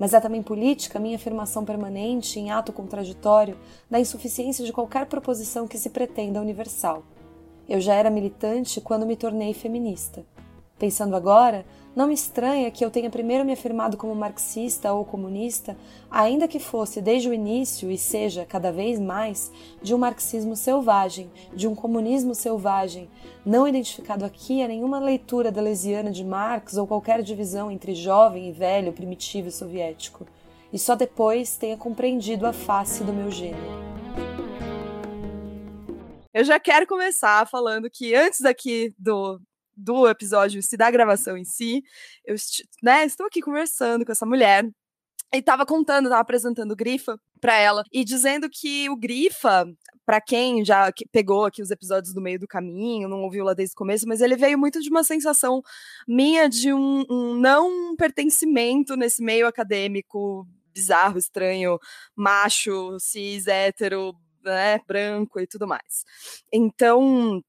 Mas 0.00 0.12
é 0.12 0.18
também 0.18 0.42
política 0.42 0.98
minha 0.98 1.14
afirmação 1.14 1.64
permanente, 1.64 2.40
em 2.40 2.50
ato 2.50 2.72
contraditório, 2.72 3.56
da 3.88 4.00
insuficiência 4.00 4.64
de 4.64 4.72
qualquer 4.72 5.06
proposição 5.06 5.68
que 5.68 5.78
se 5.78 5.90
pretenda 5.90 6.40
universal. 6.40 7.04
Eu 7.70 7.80
já 7.80 7.94
era 7.94 8.10
militante 8.10 8.80
quando 8.80 9.06
me 9.06 9.14
tornei 9.14 9.54
feminista. 9.54 10.26
Pensando 10.76 11.14
agora, 11.14 11.64
não 11.94 12.08
me 12.08 12.14
estranha 12.14 12.68
que 12.68 12.84
eu 12.84 12.90
tenha 12.90 13.08
primeiro 13.08 13.44
me 13.44 13.52
afirmado 13.52 13.96
como 13.96 14.12
marxista 14.12 14.92
ou 14.92 15.04
comunista, 15.04 15.76
ainda 16.10 16.48
que 16.48 16.58
fosse 16.58 17.00
desde 17.00 17.28
o 17.28 17.32
início 17.32 17.88
e 17.88 17.96
seja 17.96 18.44
cada 18.44 18.72
vez 18.72 18.98
mais 18.98 19.52
de 19.80 19.94
um 19.94 19.98
marxismo 19.98 20.56
selvagem, 20.56 21.30
de 21.54 21.68
um 21.68 21.74
comunismo 21.76 22.34
selvagem, 22.34 23.08
não 23.46 23.68
identificado 23.68 24.24
aqui 24.24 24.64
a 24.64 24.68
nenhuma 24.68 24.98
leitura 24.98 25.52
deleuziana 25.52 26.10
de 26.10 26.24
Marx 26.24 26.76
ou 26.76 26.88
qualquer 26.88 27.22
divisão 27.22 27.70
entre 27.70 27.94
jovem 27.94 28.48
e 28.48 28.52
velho, 28.52 28.92
primitivo 28.92 29.46
e 29.46 29.52
soviético, 29.52 30.26
e 30.72 30.78
só 30.78 30.96
depois 30.96 31.56
tenha 31.56 31.76
compreendido 31.76 32.48
a 32.48 32.52
face 32.52 33.04
do 33.04 33.12
meu 33.12 33.30
gênero. 33.30 33.99
Eu 36.32 36.44
já 36.44 36.60
quero 36.60 36.86
começar 36.86 37.46
falando 37.48 37.90
que 37.90 38.14
antes 38.14 38.40
daqui 38.40 38.94
do, 38.98 39.40
do 39.76 40.08
episódio, 40.08 40.62
se 40.62 40.76
da 40.76 40.90
gravação 40.90 41.36
em 41.36 41.44
si, 41.44 41.82
eu 42.24 42.36
né, 42.82 43.04
estou 43.04 43.26
aqui 43.26 43.40
conversando 43.40 44.04
com 44.04 44.12
essa 44.12 44.24
mulher 44.24 44.64
e 45.32 45.38
estava 45.38 45.66
contando, 45.66 46.06
estava 46.06 46.20
apresentando 46.20 46.72
o 46.72 46.76
Grifa 46.76 47.18
para 47.40 47.56
ela 47.56 47.82
e 47.92 48.04
dizendo 48.04 48.48
que 48.50 48.88
o 48.90 48.96
Grifa, 48.96 49.66
para 50.06 50.20
quem 50.20 50.64
já 50.64 50.92
pegou 51.10 51.44
aqui 51.44 51.62
os 51.62 51.70
episódios 51.70 52.14
do 52.14 52.20
meio 52.20 52.38
do 52.38 52.46
caminho, 52.46 53.08
não 53.08 53.22
ouviu 53.22 53.44
lá 53.44 53.54
desde 53.54 53.72
o 53.72 53.78
começo, 53.78 54.06
mas 54.06 54.20
ele 54.20 54.36
veio 54.36 54.58
muito 54.58 54.80
de 54.80 54.90
uma 54.90 55.02
sensação 55.02 55.62
minha 56.06 56.48
de 56.48 56.72
um, 56.72 57.04
um 57.10 57.34
não 57.34 57.96
pertencimento 57.96 58.96
nesse 58.96 59.22
meio 59.22 59.46
acadêmico 59.46 60.46
bizarro, 60.72 61.18
estranho, 61.18 61.78
macho, 62.14 62.96
cis, 63.00 63.46
hétero, 63.46 64.14
né, 64.44 64.80
branco 64.86 65.40
e 65.40 65.46
tudo 65.46 65.66
mais. 65.66 66.04
Então, 66.52 67.42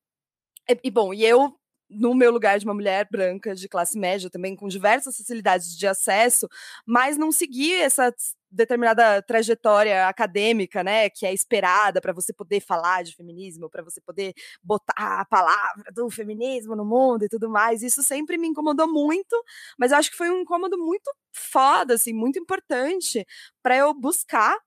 e, 0.70 0.80
e 0.86 0.92
bom, 0.92 1.14
e 1.14 1.26
eu 1.26 1.56
no 1.92 2.16
meu 2.16 2.32
lugar 2.32 2.58
de 2.58 2.66
uma 2.66 2.74
mulher 2.74 3.08
branca 3.12 3.54
de 3.54 3.68
classe 3.68 4.00
média 4.00 4.30
também 4.30 4.56
com 4.56 4.68
diversas 4.68 5.18
facilidades 5.18 5.78
de 5.78 5.86
acesso, 5.86 6.48
mas 6.86 7.18
não 7.18 7.32
segui 7.32 7.74
essa 7.74 8.14
determinada 8.50 9.22
trajetória 9.22 10.08
acadêmica, 10.08 10.84
né, 10.84 11.10
que 11.10 11.26
é 11.26 11.34
esperada 11.34 12.02
para 12.02 12.14
você 12.14 12.34
poder 12.34 12.62
falar 12.62 13.04
de 13.04 13.16
feminismo, 13.16 13.70
para 13.70 13.84
você 13.84 14.00
poder 14.02 14.34
botar 14.64 15.22
a 15.22 15.26
palavra 15.26 15.92
do 15.94 16.10
feminismo 16.10 16.76
no 16.76 16.86
mundo 16.86 17.24
e 17.26 17.30
tudo 17.30 17.50
mais. 17.50 17.82
Isso 17.84 18.02
sempre 18.04 18.38
me 18.38 18.48
incomodou 18.48 18.88
muito, 18.92 19.36
mas 19.78 19.92
eu 19.92 19.98
acho 19.98 20.12
que 20.12 20.18
foi 20.18 20.30
um 20.30 20.42
incômodo 20.42 20.78
muito 20.78 21.12
foda, 21.34 21.96
assim, 21.96 22.14
muito 22.14 22.40
importante 22.40 23.26
para 23.62 23.76
eu 23.78 23.94
buscar 23.94 24.58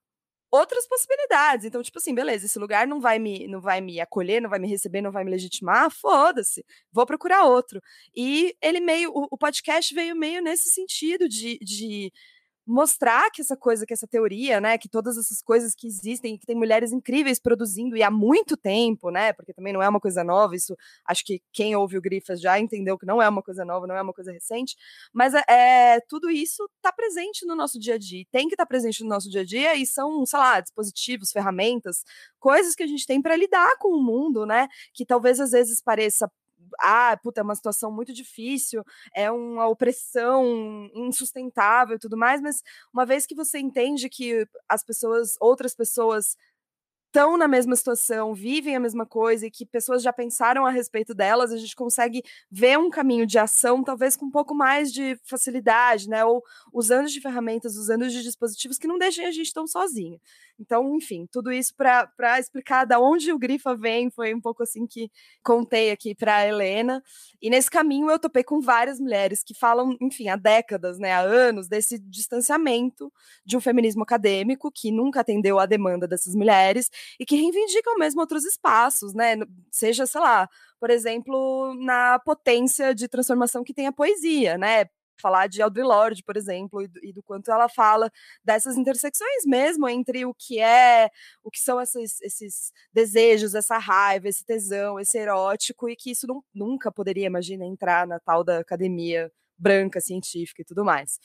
outras 0.55 0.87
possibilidades. 0.87 1.67
Então, 1.67 1.83
tipo 1.83 1.99
assim, 1.99 2.15
beleza, 2.15 2.47
esse 2.47 2.59
lugar 2.59 2.87
não 2.87 3.01
vai 3.01 3.19
me 3.19 3.49
não 3.49 3.61
vai 3.61 3.81
me 3.81 4.01
acolher, 4.01 4.41
não 4.41 4.49
vai 4.49 4.59
me 4.59 4.69
receber, 4.69 5.03
não 5.03 5.11
vai 5.11 5.25
me 5.25 5.31
legitimar, 5.31 5.91
foda-se, 5.91 6.65
vou 6.93 7.05
procurar 7.05 7.45
outro. 7.45 7.81
E 8.15 8.55
ele 8.63 8.81
meio, 8.81 9.11
o, 9.11 9.27
o, 9.31 9.39
podcast 9.39 9.93
veio 9.93 10.15
meio 10.15 10.41
nesse 10.41 10.69
sentido 10.69 11.29
de, 11.29 11.59
de 11.59 12.13
mostrar 12.67 13.31
que 13.31 13.43
essa 13.43 13.57
coisa, 13.57 13.85
que 13.85 13.93
essa 13.93 14.07
teoria, 14.07 14.61
né, 14.61 14.79
que 14.79 14.89
todas 14.89 15.19
essas 15.19 15.43
coisas 15.43 15.75
que 15.75 15.87
existem, 15.87 16.39
que 16.39 16.47
tem 16.47 16.57
mulheres 16.57 16.93
incríveis 16.93 17.39
produzindo 17.39 17.97
e 17.97 18.03
há 18.03 18.11
muito 18.11 18.57
tempo, 18.57 19.11
né, 19.11 19.33
porque 19.33 19.53
também 19.53 19.73
não 19.73 19.83
é 19.83 19.89
uma 19.89 20.01
coisa 20.01 20.25
nova, 20.25 20.57
isso 20.57 20.77
acho 21.07 21.25
que 21.25 21.43
quem 21.53 21.77
ouve 21.77 21.99
o 21.99 22.01
Grifas 22.01 22.41
já 22.41 22.59
entendeu 22.59 22.99
que 22.99 23.05
não 23.05 23.21
é 23.21 23.29
uma 23.29 23.43
coisa 23.43 23.65
nova, 23.65 23.87
não 23.87 23.95
é 23.95 24.03
uma 24.03 24.13
coisa 24.13 24.33
recente, 24.33 24.77
mas 25.13 25.35
é, 25.49 26.01
tudo 26.09 26.31
isso 26.31 26.69
está 26.77 26.93
presente 26.93 27.47
no 27.47 27.55
nosso 27.55 27.79
dia 27.79 27.95
a 27.95 27.99
dia, 27.99 28.25
tem 28.33 28.49
que 28.49 28.55
estar 28.55 28.65
tá 28.65 28.69
presente 28.69 29.03
no 29.03 29.11
nosso 29.11 29.29
dia 29.29 29.43
a 29.43 29.45
dia 29.45 29.77
e 29.77 29.87
são, 29.87 30.25
sei 30.25 30.39
lá, 30.39 30.61
dispositivos, 30.61 31.33
ferramentas, 31.33 32.03
coisas 32.41 32.75
que 32.75 32.83
a 32.83 32.87
gente 32.87 33.07
tem 33.07 33.21
para 33.21 33.37
lidar 33.37 33.77
com 33.79 33.89
o 33.89 34.03
mundo, 34.03 34.47
né, 34.47 34.69
que 34.95 35.05
talvez 35.05 35.39
às 35.39 35.51
vezes 35.51 35.83
pareça 35.83 36.31
ah, 36.81 37.19
puta, 37.23 37.41
é 37.41 37.45
uma 37.45 37.55
situação 37.55 37.91
muito 37.93 38.13
difícil, 38.13 38.85
é 39.15 39.31
uma 39.31 39.67
opressão 39.69 40.89
insustentável 40.95 41.97
e 41.97 41.99
tudo 41.99 42.17
mais, 42.17 42.41
mas 42.41 42.63
uma 42.93 43.07
vez 43.07 43.27
que 43.27 43.35
você 43.35 43.59
entende 43.59 44.09
que 44.09 44.47
as 44.69 44.85
pessoas, 44.85 45.37
outras 45.41 45.75
pessoas 45.75 46.37
estão 47.15 47.37
na 47.37 47.47
mesma 47.47 47.77
situação, 47.77 48.35
vivem 48.35 48.75
a 48.75 48.81
mesma 48.81 49.07
coisa 49.07 49.47
e 49.47 49.51
que 49.51 49.65
pessoas 49.65 50.03
já 50.03 50.13
pensaram 50.13 50.67
a 50.67 50.71
respeito 50.71 51.15
delas, 51.15 51.53
a 51.53 51.57
gente 51.57 51.77
consegue 51.77 52.25
ver 52.51 52.77
um 52.77 52.91
caminho 52.91 53.25
de 53.25 53.39
ação, 53.39 53.85
talvez 53.85 54.17
com 54.17 54.27
um 54.27 54.31
pouco 54.33 54.53
mais 54.53 54.93
de 54.93 55.17
facilidade, 55.23 56.09
né? 56.09 56.25
Ou 56.25 56.43
usando 56.73 57.07
de 57.07 57.21
ferramentas, 57.21 57.77
usando 57.77 58.09
de 58.09 58.21
dispositivos 58.21 58.79
que 58.79 58.89
não 58.89 58.99
deixem 58.99 59.27
a 59.27 59.31
gente 59.31 59.53
tão 59.55 59.65
sozinha. 59.65 60.19
Então, 60.59 60.97
enfim, 60.97 61.27
tudo 61.31 61.53
isso 61.53 61.75
para 61.77 62.39
explicar 62.39 62.85
da 62.85 62.99
onde 63.01 63.33
o 63.33 63.39
Grifa 63.39 63.77
vem, 63.77 64.11
foi 64.11 64.35
um 64.35 64.41
pouco 64.41 64.63
assim 64.63 64.87
que 64.87 65.11
contei 65.43 65.91
aqui 65.91 66.15
para 66.15 66.37
a 66.37 66.47
Helena. 66.47 67.03
E 67.41 67.51
nesse 67.51 67.71
caminho 67.71 68.11
eu 68.11 68.19
topei 68.19 68.45
com 68.45 68.61
várias 68.61 69.01
mulheres 69.01 69.43
que 69.43 69.55
falam, 69.55 69.97
enfim, 70.01 70.29
há 70.29 70.37
décadas, 70.37 70.99
né, 70.99 71.13
há 71.13 71.21
anos, 71.21 71.69
desse 71.69 71.99
distanciamento 71.99 73.13
de 73.45 73.57
um 73.57 73.61
feminismo 73.61 74.03
acadêmico 74.03 74.71
que 74.71 74.93
nunca 74.93 75.21
atendeu 75.21 75.59
à 75.59 75.67
demanda 75.67 76.07
dessas 76.07 76.35
mulheres 76.35 76.89
e 77.19 77.27
que 77.27 77.37
reivindicam 77.37 77.97
mesmo 77.97 78.21
outros 78.21 78.45
espaços, 78.45 79.15
né? 79.15 79.37
Seja, 79.71 80.07
sei 80.07 80.21
lá, 80.21 80.49
por 80.81 80.91
exemplo, 80.91 81.75
na 81.75 82.19
potência 82.19 82.95
de 82.95 83.09
transformação 83.09 83.65
que 83.65 83.75
tem 83.75 83.87
a 83.87 83.93
poesia, 83.93 84.59
né? 84.59 84.87
falar 85.21 85.47
de 85.47 85.63
Audre 85.63 85.83
Lorde, 85.83 86.23
por 86.23 86.37
exemplo, 86.37 86.83
e 86.83 86.89
do, 86.89 87.05
e 87.05 87.13
do, 87.13 87.23
quanto 87.23 87.51
ela 87.51 87.69
fala 87.69 88.11
dessas 88.45 88.77
intersecções 88.77 89.45
mesmo 89.47 89.89
entre 89.89 90.25
o 90.27 90.35
que 90.35 90.61
é, 90.61 91.11
o 91.43 91.51
que 91.51 91.61
são 91.61 91.81
esses, 91.81 92.21
esses 92.21 92.73
desejos, 92.93 93.55
essa 93.55 93.79
raiva, 93.79 94.29
esse 94.29 94.45
tesão, 94.45 94.99
esse 95.01 95.19
erótico, 95.19 95.89
e 95.89 95.97
que 95.97 96.11
isso 96.11 96.27
não, 96.27 96.43
nunca 96.55 96.93
poderia, 96.93 97.27
imagina, 97.27 97.65
entrar 97.65 98.07
na 98.07 98.19
tal 98.21 98.45
da 98.45 98.59
academia 98.59 99.31
branca, 99.57 100.01
científica 100.01 100.63
e 100.63 100.65
tudo 100.65 100.85
mais. 100.85 101.19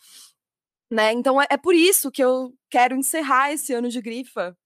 Né? 0.91 1.11
Então 1.13 1.41
é, 1.41 1.47
é 1.51 1.57
por 1.57 1.75
isso 1.75 2.11
que 2.11 2.23
eu 2.23 2.53
quero 2.69 2.95
encerrar 2.95 3.51
esse 3.51 3.73
ano 3.73 3.89
de 3.89 4.01
grifa 4.01 4.57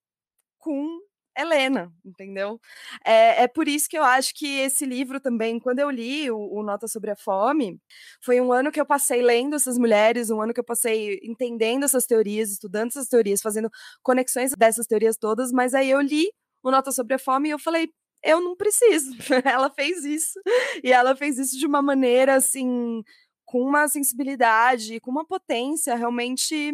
com 0.64 1.00
Helena, 1.38 1.92
entendeu? 2.06 2.60
É, 3.06 3.44
é, 3.44 3.48
por 3.48 3.68
isso 3.68 3.90
que 3.90 3.98
eu 3.98 4.04
acho 4.04 4.34
que 4.34 4.60
esse 4.60 4.86
livro 4.86 5.20
também, 5.20 5.60
quando 5.60 5.80
eu 5.80 5.90
li 5.90 6.32
o, 6.32 6.38
o, 6.38 6.64
Nota 6.64 6.88
sobre 6.88 7.12
a 7.12 7.16
Fome, 7.16 7.80
foi 8.24 8.40
um 8.40 8.54
ano 8.54 8.72
que 8.72 8.80
eu 8.80 8.86
passei 8.86 9.22
lendo 9.22 9.56
essas 9.56 9.78
mulheres, 9.78 10.30
um 10.30 10.42
ano 10.42 10.54
que 10.54 10.60
eu 10.60 10.64
passei 10.64 11.20
entendendo 11.24 11.84
essas 11.84 12.06
teorias, 12.06 12.52
estudando 12.52 12.90
essas 12.90 13.08
teorias, 13.08 13.42
fazendo 13.42 13.70
conexões 14.02 14.54
dessas 14.58 14.86
teorias 14.86 15.18
todas, 15.18 15.52
mas 15.52 15.74
aí 15.74 15.90
eu 15.90 16.00
li 16.00 16.32
o 16.64 16.72
Nota 16.72 16.92
sobre 16.92 17.16
a 17.16 17.20
Fome 17.20 17.50
e 17.50 17.52
eu 17.52 17.60
falei, 17.60 17.90
eu 18.24 18.40
não 18.40 18.56
preciso. 18.56 19.12
ela 19.44 19.70
fez 19.72 20.06
isso, 20.06 20.40
e 20.84 20.94
ela 20.94 21.16
fez 21.16 21.38
isso 21.40 21.58
de 21.58 21.66
uma 21.66 21.82
maneira, 21.82 22.36
assim, 22.36 23.04
com 23.44 23.62
uma 23.62 23.88
sensibilidade, 23.88 25.00
com 25.00 25.12
uma 25.12 25.26
potência 25.26 25.96
realmente 25.96 26.74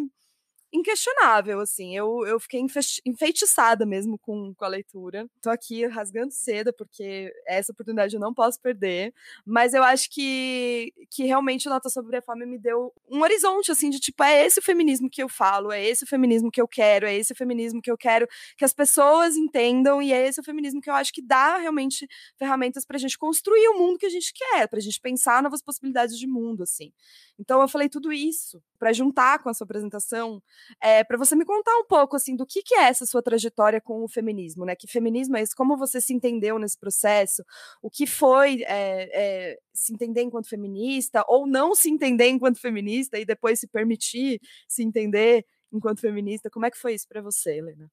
inquestionável, 0.72 1.60
assim. 1.60 1.96
Eu, 1.96 2.26
eu 2.26 2.40
fiquei 2.40 2.62
enfeitiçada 3.06 3.86
mesmo 3.86 4.18
com, 4.20 4.54
com 4.54 4.66
a 4.66 4.68
leitura. 4.68 5.28
Tô 5.42 5.50
aqui 5.50 5.86
rasgando 5.88 6.32
seda, 6.32 6.72
porque 6.72 7.32
essa 7.48 7.72
oportunidade 7.72 8.16
eu 8.16 8.20
não 8.20 8.34
posso 8.34 8.60
perder. 8.62 9.14
Mas 9.46 9.74
eu 9.74 9.84
acho 9.84 10.10
que, 10.10 10.94
que 11.10 11.24
realmente 11.26 11.68
o 11.68 11.72
Nota 11.72 11.90
sobre 11.90 12.18
a 12.18 12.22
Fome 12.22 12.46
me 12.46 12.60
deu 12.60 12.94
um 13.10 13.22
horizonte, 13.22 13.72
assim, 13.72 13.90
de 13.90 14.00
tipo, 14.00 14.24
é 14.24 14.46
esse 14.46 14.60
o 14.60 14.64
feminismo 14.64 15.10
que 15.10 15.22
eu 15.24 15.30
falo, 15.30 15.72
é 15.72 15.84
esse 15.84 16.04
o 16.04 16.08
feminismo 16.08 16.52
que 16.52 16.62
eu 16.62 16.68
quero, 16.68 17.06
é 17.06 17.16
esse 17.16 17.34
o 17.34 17.36
feminismo 17.36 17.82
que 17.82 17.92
eu 17.92 17.98
quero 17.98 18.28
que 18.58 18.66
as 18.66 18.74
pessoas 18.74 19.36
entendam, 19.36 20.02
e 20.02 20.14
é 20.14 20.28
esse 20.28 20.40
o 20.40 20.44
feminismo 20.44 20.82
que 20.82 20.90
eu 20.90 20.94
acho 20.94 21.12
que 21.12 21.22
dá 21.22 21.58
realmente 21.58 22.08
ferramentas 22.38 22.86
pra 22.86 22.98
gente 22.98 23.18
construir 23.18 23.68
o 23.70 23.78
mundo 23.78 23.98
que 23.98 24.06
a 24.06 24.10
gente 24.10 24.34
quer, 24.34 24.68
pra 24.68 24.80
gente 24.80 25.00
pensar 25.02 25.42
novas 25.42 25.62
possibilidades 25.62 26.18
de 26.18 26.28
mundo, 26.28 26.64
assim. 26.64 26.92
Então 27.40 27.62
eu 27.62 27.68
falei 27.68 27.90
tudo 27.90 28.12
isso 28.12 28.62
para 28.78 28.94
juntar 28.94 29.40
com 29.40 29.50
a 29.50 29.54
sua 29.54 29.66
apresentação 29.66 30.42
é, 30.82 31.04
para 31.04 31.18
você 31.18 31.36
me 31.36 31.46
contar 31.46 31.76
um 31.78 31.86
pouco 31.86 32.16
assim 32.16 32.36
do 32.36 32.46
que, 32.46 32.62
que 32.64 32.76
é 32.76 32.84
essa 32.84 33.06
sua 33.06 33.22
trajetória 33.22 33.82
com 33.82 34.04
o 34.04 34.08
feminismo, 34.08 34.66
né? 34.66 34.76
Que 34.76 34.88
feminismo 34.88 35.38
é 35.38 35.42
esse? 35.42 35.56
Como 35.56 35.78
você 35.78 36.00
se 36.00 36.14
entendeu 36.14 36.58
nesse 36.60 36.78
processo? 36.78 37.44
O 37.82 37.90
que 37.90 38.06
foi 38.06 38.64
é, 38.64 39.10
é, 39.14 39.60
se 39.74 39.94
entender 39.94 40.22
enquanto 40.22 40.50
feminista 40.50 41.24
ou 41.28 41.48
não 41.48 41.76
se 41.76 41.90
entender 41.90 42.28
enquanto 42.28 42.60
feminista 42.60 43.18
e 43.18 43.26
depois 43.26 43.60
se 43.60 43.68
permitir 43.68 44.40
se 44.68 44.84
entender 44.84 45.46
enquanto 45.72 46.02
feminista? 46.02 46.50
Como 46.50 46.66
é 46.66 46.72
que 46.72 46.78
foi 46.78 46.94
isso 46.94 47.08
para 47.08 47.22
você, 47.22 47.58
Helena? 47.58 47.90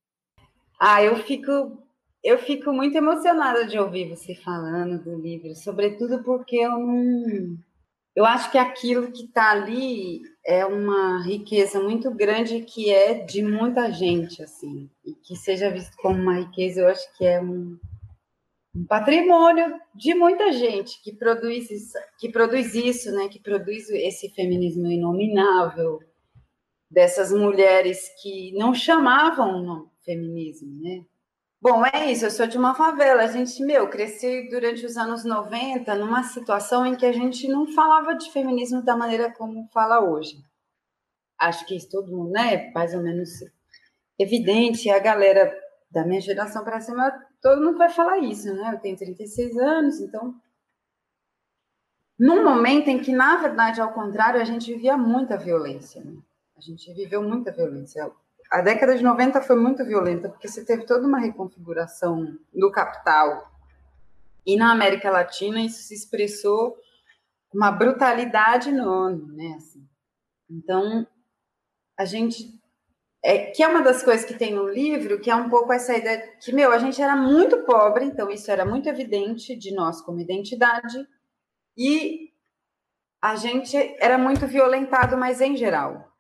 Ah, 0.79 1.03
eu 1.03 1.17
fico 1.17 1.87
eu 2.27 2.39
fico 2.39 2.73
muito 2.73 2.97
emocionada 2.97 3.65
de 3.65 3.79
ouvir 3.79 4.09
você 4.09 4.35
falando 4.35 5.01
do 5.01 5.17
livro, 5.17 5.55
sobretudo 5.55 6.25
porque 6.25 6.57
eu 6.57 6.77
não. 6.77 7.57
Eu 8.17 8.25
acho 8.25 8.51
que 8.51 8.57
aquilo 8.57 9.13
que 9.13 9.25
está 9.25 9.51
ali 9.51 10.23
é 10.43 10.65
uma 10.65 11.23
riqueza 11.23 11.79
muito 11.79 12.11
grande 12.11 12.63
que 12.63 12.91
é 12.91 13.13
de 13.13 13.43
muita 13.43 13.93
gente, 13.93 14.43
assim, 14.43 14.89
e 15.05 15.13
que 15.13 15.37
seja 15.37 15.71
visto 15.71 15.95
como 15.99 16.23
uma 16.23 16.39
riqueza, 16.39 16.81
eu 16.81 16.89
acho 16.89 17.15
que 17.19 17.27
é 17.27 17.43
um, 17.43 17.79
um 18.75 18.87
patrimônio 18.87 19.79
de 19.95 20.15
muita 20.15 20.51
gente 20.51 20.99
que 21.03 21.13
produz 21.13 21.71
isso, 21.71 21.99
que 22.19 22.33
produz 22.33 22.75
isso, 22.75 23.13
né, 23.13 23.29
que 23.29 23.39
produz 23.39 23.91
esse 23.91 24.31
feminismo 24.31 24.87
inominável 24.87 26.01
dessas 26.91 27.31
mulheres 27.31 28.01
que 28.23 28.51
não 28.53 28.73
chamavam 28.73 29.61
no 29.63 29.91
feminismo, 30.03 30.73
né? 30.83 31.05
Bom, 31.61 31.85
é 31.87 32.13
isso, 32.13 32.25
eu 32.27 32.31
sou 32.31 32.47
de 32.47 32.59
uma 32.59 32.75
favela. 32.75 33.23
A 33.23 33.27
gente, 33.27 33.63
meu, 33.65 33.89
cresci 33.89 34.49
durante 34.49 34.85
os 34.85 34.97
anos 34.97 35.25
90 35.25 35.95
numa 35.97 36.23
situação 36.23 36.85
em 36.87 36.95
que 36.95 37.07
a 37.07 37.13
gente 37.13 37.49
não 37.49 37.67
falava 37.73 38.15
de 38.15 38.31
feminismo 38.31 38.83
da 38.83 38.97
maneira 38.97 39.33
como 39.33 39.69
fala 39.73 40.01
hoje. 40.01 40.37
Acho 41.39 41.67
que 41.67 41.77
isso 41.77 41.89
todo 41.91 42.15
mundo, 42.15 42.31
né, 42.31 42.71
mais 42.73 42.95
ou 42.95 43.03
menos 43.03 43.31
evidente. 44.19 44.91
A 44.91 44.99
galera 44.99 45.53
da 45.91 46.05
minha 46.05 46.21
geração 46.21 46.65
para 46.65 46.81
cima, 46.81 47.11
todo 47.41 47.63
mundo 47.63 47.79
vai 47.79 47.91
falar 47.91 48.19
isso, 48.19 48.53
né? 48.55 48.73
Eu 48.75 48.81
tenho 48.81 48.97
36 48.97 49.57
anos, 49.59 50.01
então. 50.01 50.35
Num 52.19 52.45
momento 52.45 52.89
em 52.89 53.01
que, 53.01 53.13
na 53.13 53.37
verdade, 53.37 53.81
ao 53.81 53.93
contrário, 53.93 54.41
a 54.41 54.45
gente 54.45 54.73
vivia 54.73 54.97
muita 54.97 55.37
violência. 55.37 56.03
Né? 56.03 56.17
A 56.57 56.61
gente 56.61 56.93
viveu 56.95 57.23
muita 57.23 57.53
violência 57.53 58.11
a 58.50 58.61
década 58.61 58.97
de 58.97 59.03
90 59.03 59.43
foi 59.43 59.57
muito 59.57 59.85
violenta, 59.85 60.29
porque 60.29 60.49
você 60.49 60.65
teve 60.65 60.85
toda 60.85 61.07
uma 61.07 61.19
reconfiguração 61.19 62.37
do 62.55 62.71
capital. 62.71 63.50
E 64.47 64.57
na 64.57 64.71
América 64.71 65.11
Latina 65.11 65.61
isso 65.61 65.83
se 65.83 65.95
expressou 65.95 66.76
com 67.49 67.59
uma 67.59 67.73
brutalidade 67.73 68.69
enorme, 68.69 69.37
né? 69.37 69.55
Assim. 69.57 69.85
Então, 70.49 71.07
a 71.99 72.05
gente. 72.05 72.55
É, 73.25 73.50
que 73.50 73.61
é 73.61 73.67
uma 73.67 73.83
das 73.83 74.05
coisas 74.05 74.25
que 74.25 74.35
tem 74.35 74.55
no 74.55 74.69
livro, 74.69 75.21
que 75.21 75.31
é 75.31 75.35
um 75.35 75.49
pouco 75.49 75.73
essa 75.73 75.97
ideia 75.97 76.37
que, 76.41 76.53
meu, 76.53 76.71
a 76.71 76.79
gente 76.79 77.03
era 77.03 77.17
muito 77.17 77.65
pobre, 77.65 78.05
então 78.05 78.31
isso 78.31 78.49
era 78.53 78.65
muito 78.65 78.88
evidente 78.88 79.57
de 79.57 79.75
nós 79.75 80.00
como 80.00 80.21
identidade, 80.21 81.05
e 81.76 82.31
a 83.21 83.35
gente 83.35 83.76
era 83.99 84.17
muito 84.17 84.47
violentado, 84.47 85.17
mas 85.17 85.41
em 85.41 85.57
geral. 85.57 86.16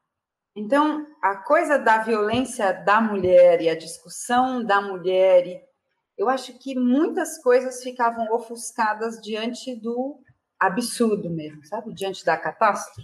Então, 0.56 1.06
a 1.20 1.36
coisa 1.36 1.78
da 1.78 1.98
violência 1.98 2.72
da 2.72 2.98
mulher 2.98 3.60
e 3.60 3.68
a 3.68 3.76
discussão 3.76 4.64
da 4.64 4.80
mulher, 4.80 5.68
eu 6.16 6.30
acho 6.30 6.58
que 6.58 6.74
muitas 6.74 7.36
coisas 7.42 7.82
ficavam 7.82 8.32
ofuscadas 8.32 9.20
diante 9.20 9.76
do 9.76 10.18
absurdo 10.58 11.28
mesmo, 11.28 11.62
sabe? 11.66 11.92
Diante 11.92 12.24
da 12.24 12.38
catástrofe. 12.38 13.02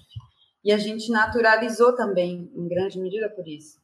E 0.64 0.72
a 0.72 0.78
gente 0.78 1.10
naturalizou 1.10 1.94
também, 1.94 2.50
em 2.54 2.68
grande 2.68 2.98
medida, 2.98 3.28
por 3.28 3.46
isso. 3.46 3.78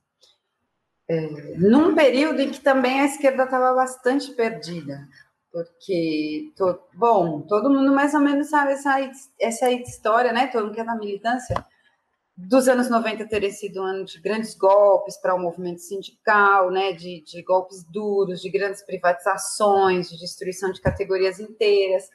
É, 1.07 1.57
num 1.59 1.95
período 1.95 2.41
em 2.41 2.51
que 2.51 2.61
também 2.61 3.03
a 3.03 3.05
esquerda 3.05 3.45
estava 3.45 3.75
bastante 3.75 4.33
perdida, 4.33 5.07
porque, 5.53 6.53
to, 6.57 6.81
bom, 6.95 7.43
todo 7.43 7.69
mundo 7.69 7.93
mais 7.93 8.15
ou 8.15 8.21
menos 8.21 8.49
sabe 8.49 8.73
essa, 8.73 9.11
essa 9.39 9.71
história, 9.71 10.33
né? 10.33 10.47
Todo 10.47 10.65
mundo 10.65 10.75
que 10.75 10.81
é 10.81 10.85
da 10.85 10.95
militância 10.95 11.55
dos 12.41 12.69
anos 12.69 12.89
90 12.89 13.27
terem 13.27 13.51
sido 13.51 13.83
um 13.83 13.85
ano 13.85 14.05
de 14.05 14.21
grandes 14.21 14.55
golpes 14.55 15.17
para 15.17 15.35
o 15.35 15.41
movimento 15.41 15.81
sindical, 15.81 16.71
né, 16.71 16.93
de, 16.93 17.21
de, 17.23 17.43
golpes 17.43 17.83
duros, 17.83 18.41
de 18.41 18.49
grandes 18.49 18.81
privatizações, 18.81 20.09
de 20.09 20.17
destruição 20.17 20.71
de 20.71 20.81
categorias 20.81 21.41
inteiras. 21.41 22.09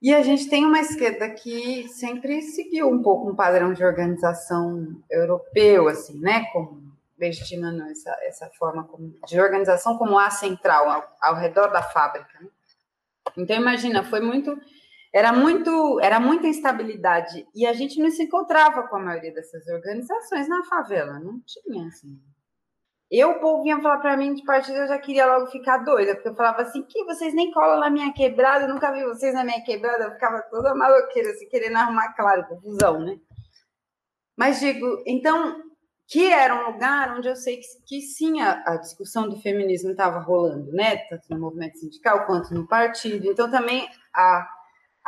E 0.00 0.14
a 0.14 0.22
gente 0.22 0.48
tem 0.48 0.64
uma 0.64 0.78
esquerda 0.78 1.28
que 1.30 1.88
sempre 1.88 2.40
seguiu 2.42 2.88
um 2.88 3.02
pouco 3.02 3.28
um 3.28 3.34
padrão 3.34 3.72
de 3.72 3.84
organização 3.84 5.02
europeu, 5.10 5.88
assim, 5.88 6.20
né, 6.20 6.44
como 6.52 6.80
legitimando 7.18 7.82
essa, 7.90 8.16
essa 8.22 8.48
forma 8.50 8.84
como, 8.84 9.18
de 9.26 9.40
organização 9.40 9.98
como 9.98 10.16
a 10.16 10.30
central, 10.30 10.88
ao, 10.88 11.16
ao 11.20 11.34
redor 11.34 11.72
da 11.72 11.82
fábrica. 11.82 12.38
Né? 12.40 12.48
Então, 13.36 13.56
imagina, 13.56 14.04
foi 14.04 14.20
muito 14.20 14.56
era 15.12 15.32
muito 15.32 15.98
era 16.00 16.20
muita 16.20 16.46
instabilidade 16.46 17.46
e 17.54 17.66
a 17.66 17.72
gente 17.72 18.00
não 18.00 18.10
se 18.10 18.22
encontrava 18.22 18.86
com 18.88 18.96
a 18.96 19.00
maioria 19.00 19.32
dessas 19.32 19.66
organizações 19.68 20.48
na 20.48 20.64
favela, 20.64 21.18
não 21.18 21.40
tinha 21.46 21.86
assim. 21.86 22.20
Eu, 23.10 23.30
o 23.30 23.40
povo 23.40 23.62
vinha 23.62 23.80
falar 23.80 23.98
para 24.00 24.18
mim 24.18 24.34
de 24.34 24.44
partida, 24.44 24.80
eu 24.80 24.86
já 24.86 24.98
queria 24.98 25.26
logo 25.26 25.46
ficar 25.46 25.78
doida, 25.78 26.14
porque 26.14 26.28
eu 26.28 26.34
falava 26.34 26.60
assim, 26.60 26.82
que 26.82 27.04
vocês 27.04 27.32
nem 27.32 27.50
colam 27.50 27.80
na 27.80 27.88
minha 27.88 28.12
quebrada, 28.12 28.66
eu 28.66 28.74
nunca 28.74 28.92
vi 28.92 29.02
vocês 29.02 29.32
na 29.32 29.42
minha 29.44 29.62
quebrada, 29.64 30.04
eu 30.04 30.12
ficava 30.12 30.42
toda 30.42 30.74
maloqueira, 30.74 31.30
assim, 31.30 31.48
querendo 31.48 31.76
arrumar, 31.76 32.12
claro, 32.12 32.46
confusão, 32.46 33.00
né? 33.00 33.18
Mas 34.36 34.60
digo, 34.60 35.02
então, 35.06 35.62
que 36.06 36.30
era 36.30 36.54
um 36.54 36.72
lugar 36.72 37.16
onde 37.16 37.28
eu 37.28 37.34
sei 37.34 37.56
que, 37.56 37.66
que 37.86 38.00
sim, 38.02 38.42
a, 38.42 38.62
a 38.66 38.76
discussão 38.76 39.26
do 39.26 39.40
feminismo 39.40 39.90
estava 39.90 40.18
rolando, 40.20 40.70
né? 40.72 40.98
Tanto 41.08 41.24
no 41.30 41.40
movimento 41.40 41.78
sindical 41.78 42.26
quanto 42.26 42.52
no 42.52 42.68
partido. 42.68 43.26
Então, 43.26 43.50
também 43.50 43.88
a 44.14 44.46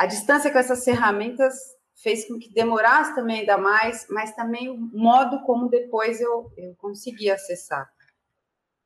a 0.01 0.07
distância 0.07 0.51
com 0.51 0.57
essas 0.57 0.83
ferramentas 0.83 1.53
fez 2.01 2.27
com 2.27 2.39
que 2.39 2.51
demorasse 2.51 3.13
também 3.13 3.41
ainda 3.41 3.55
mais, 3.55 4.07
mas 4.09 4.35
também 4.35 4.67
o 4.67 4.75
modo 4.75 5.43
como 5.43 5.69
depois 5.69 6.19
eu, 6.19 6.51
eu 6.57 6.73
consegui 6.79 7.29
acessar. 7.29 7.87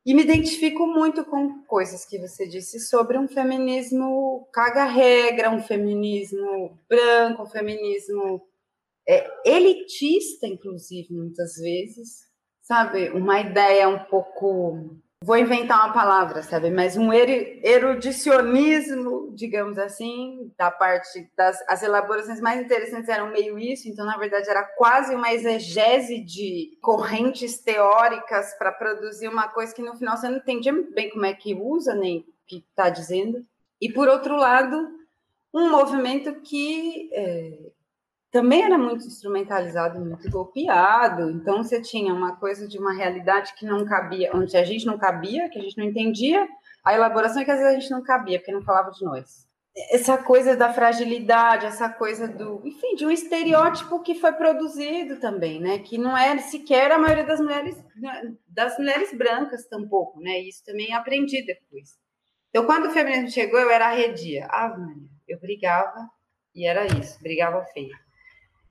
E 0.06 0.14
me 0.14 0.24
identifico 0.24 0.86
muito 0.86 1.24
com 1.24 1.64
coisas 1.64 2.04
que 2.04 2.20
você 2.20 2.46
disse 2.46 2.82
sobre 2.82 3.18
um 3.18 3.30
feminismo 3.30 4.46
caga-regra, 4.52 5.50
um 5.50 5.64
feminismo 5.64 6.78
branco, 6.90 7.44
um 7.44 7.50
feminismo 7.50 8.46
é, 9.08 9.26
elitista, 9.46 10.46
inclusive, 10.46 11.14
muitas 11.14 11.56
vezes, 11.56 12.26
sabe? 12.62 13.10
Uma 13.12 13.40
ideia 13.40 13.88
um 13.88 14.04
pouco 14.04 14.98
vou 15.26 15.36
inventar 15.36 15.84
uma 15.84 15.92
palavra, 15.92 16.44
sabe? 16.44 16.70
Mas 16.70 16.96
um 16.96 17.12
erudicionismo, 17.12 19.34
digamos 19.34 19.80
assim, 19.80 20.54
da 20.56 20.70
parte 20.70 21.28
das 21.36 21.58
as 21.68 21.82
elaborações 21.82 22.40
mais 22.40 22.62
interessantes 22.62 23.10
eram 23.10 23.32
meio 23.32 23.58
isso, 23.58 23.90
então 23.90 24.06
na 24.06 24.18
verdade 24.18 24.48
era 24.48 24.64
quase 24.64 25.16
uma 25.16 25.34
exegese 25.34 26.20
de 26.20 26.78
correntes 26.80 27.58
teóricas 27.58 28.54
para 28.54 28.72
produzir 28.72 29.28
uma 29.28 29.48
coisa 29.48 29.74
que 29.74 29.82
no 29.82 29.96
final 29.96 30.16
você 30.16 30.30
não 30.30 30.38
entendia 30.38 30.72
bem 30.94 31.10
como 31.10 31.26
é 31.26 31.34
que 31.34 31.56
usa 31.56 31.96
nem 31.96 32.20
o 32.20 32.26
que 32.46 32.58
está 32.58 32.90
dizendo. 32.90 33.44
E 33.82 33.92
por 33.92 34.08
outro 34.08 34.36
lado, 34.36 34.88
um 35.52 35.72
movimento 35.72 36.36
que 36.42 37.10
é, 37.14 37.72
também 38.36 38.64
era 38.64 38.78
muito 38.78 39.08
instrumentalizado, 39.08 39.98
muito 39.98 40.30
golpeado. 40.30 41.32
Então 41.32 41.64
você 41.64 41.82
tinha 41.82 42.14
uma 42.14 42.36
coisa 42.36 42.68
de 42.68 42.78
uma 42.78 42.94
realidade 42.94 43.54
que 43.54 43.66
não 43.66 43.86
cabia, 43.86 44.30
onde 44.36 44.58
a 44.58 44.64
gente 44.66 44.86
não 44.86 44.98
cabia, 44.98 45.50
que 45.50 45.58
a 45.58 45.62
gente 45.62 45.78
não 45.78 45.86
entendia, 45.86 46.46
a 46.84 46.94
elaboração 46.94 47.42
é 47.42 47.46
que 47.46 47.52
às 47.52 47.60
vezes 47.60 47.74
a 47.74 47.80
gente 47.80 47.92
não 47.92 48.04
cabia, 48.04 48.38
porque 48.38 48.52
não 48.52 48.62
falava 48.62 48.92
de 48.92 49.06
nós. 49.06 49.48
Essa 49.90 50.18
coisa 50.18 50.54
da 50.54 50.74
fragilidade, 50.74 51.66
essa 51.66 51.88
coisa 51.88 52.28
do, 52.28 52.62
enfim, 52.66 52.96
de 52.96 53.06
um 53.06 53.12
estereótipo 53.12 54.04
que 54.04 54.16
foi 54.16 54.34
produzido 54.34 55.18
também, 55.18 55.62
né? 55.62 55.80
Que 55.80 55.98
não 55.98 56.18
era 56.18 56.42
sequer 56.42 56.92
a 56.92 56.98
maioria 56.98 57.26
das 57.26 57.40
mulheres, 57.40 57.82
das 58.50 58.78
mulheres 58.78 59.18
brancas 59.18 59.66
tampouco, 59.66 60.20
né? 60.20 60.40
Isso 60.40 60.62
também 60.66 60.94
aprendi 60.94 61.42
depois. 61.46 61.92
Então, 62.50 62.66
quando 62.66 62.88
o 62.88 62.92
feminismo 62.92 63.30
chegou, 63.30 63.62
eu 63.62 63.70
era 63.70 63.88
arredia. 63.88 64.46
Ah, 64.50 64.76
eu 65.26 65.40
brigava 65.40 66.10
e 66.54 66.68
era 66.68 66.86
isso, 66.86 67.18
brigava 67.22 67.64
feio. 67.74 67.96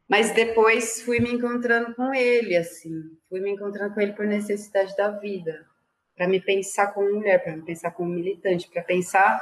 Mas 0.08 0.32
depois 0.32 1.00
fui 1.02 1.18
me 1.18 1.32
encontrando 1.32 1.94
com 1.94 2.12
ele, 2.12 2.56
assim, 2.56 2.92
fui 3.28 3.40
me 3.40 3.50
encontrando 3.50 3.94
com 3.94 4.00
ele 4.00 4.12
por 4.12 4.26
necessidade 4.26 4.94
da 4.96 5.10
vida, 5.10 5.66
para 6.14 6.28
me 6.28 6.40
pensar 6.40 6.88
como 6.88 7.12
mulher, 7.12 7.42
para 7.42 7.56
me 7.56 7.62
pensar 7.62 7.90
como 7.90 8.10
militante, 8.10 8.68
para 8.68 8.82
pensar 8.82 9.40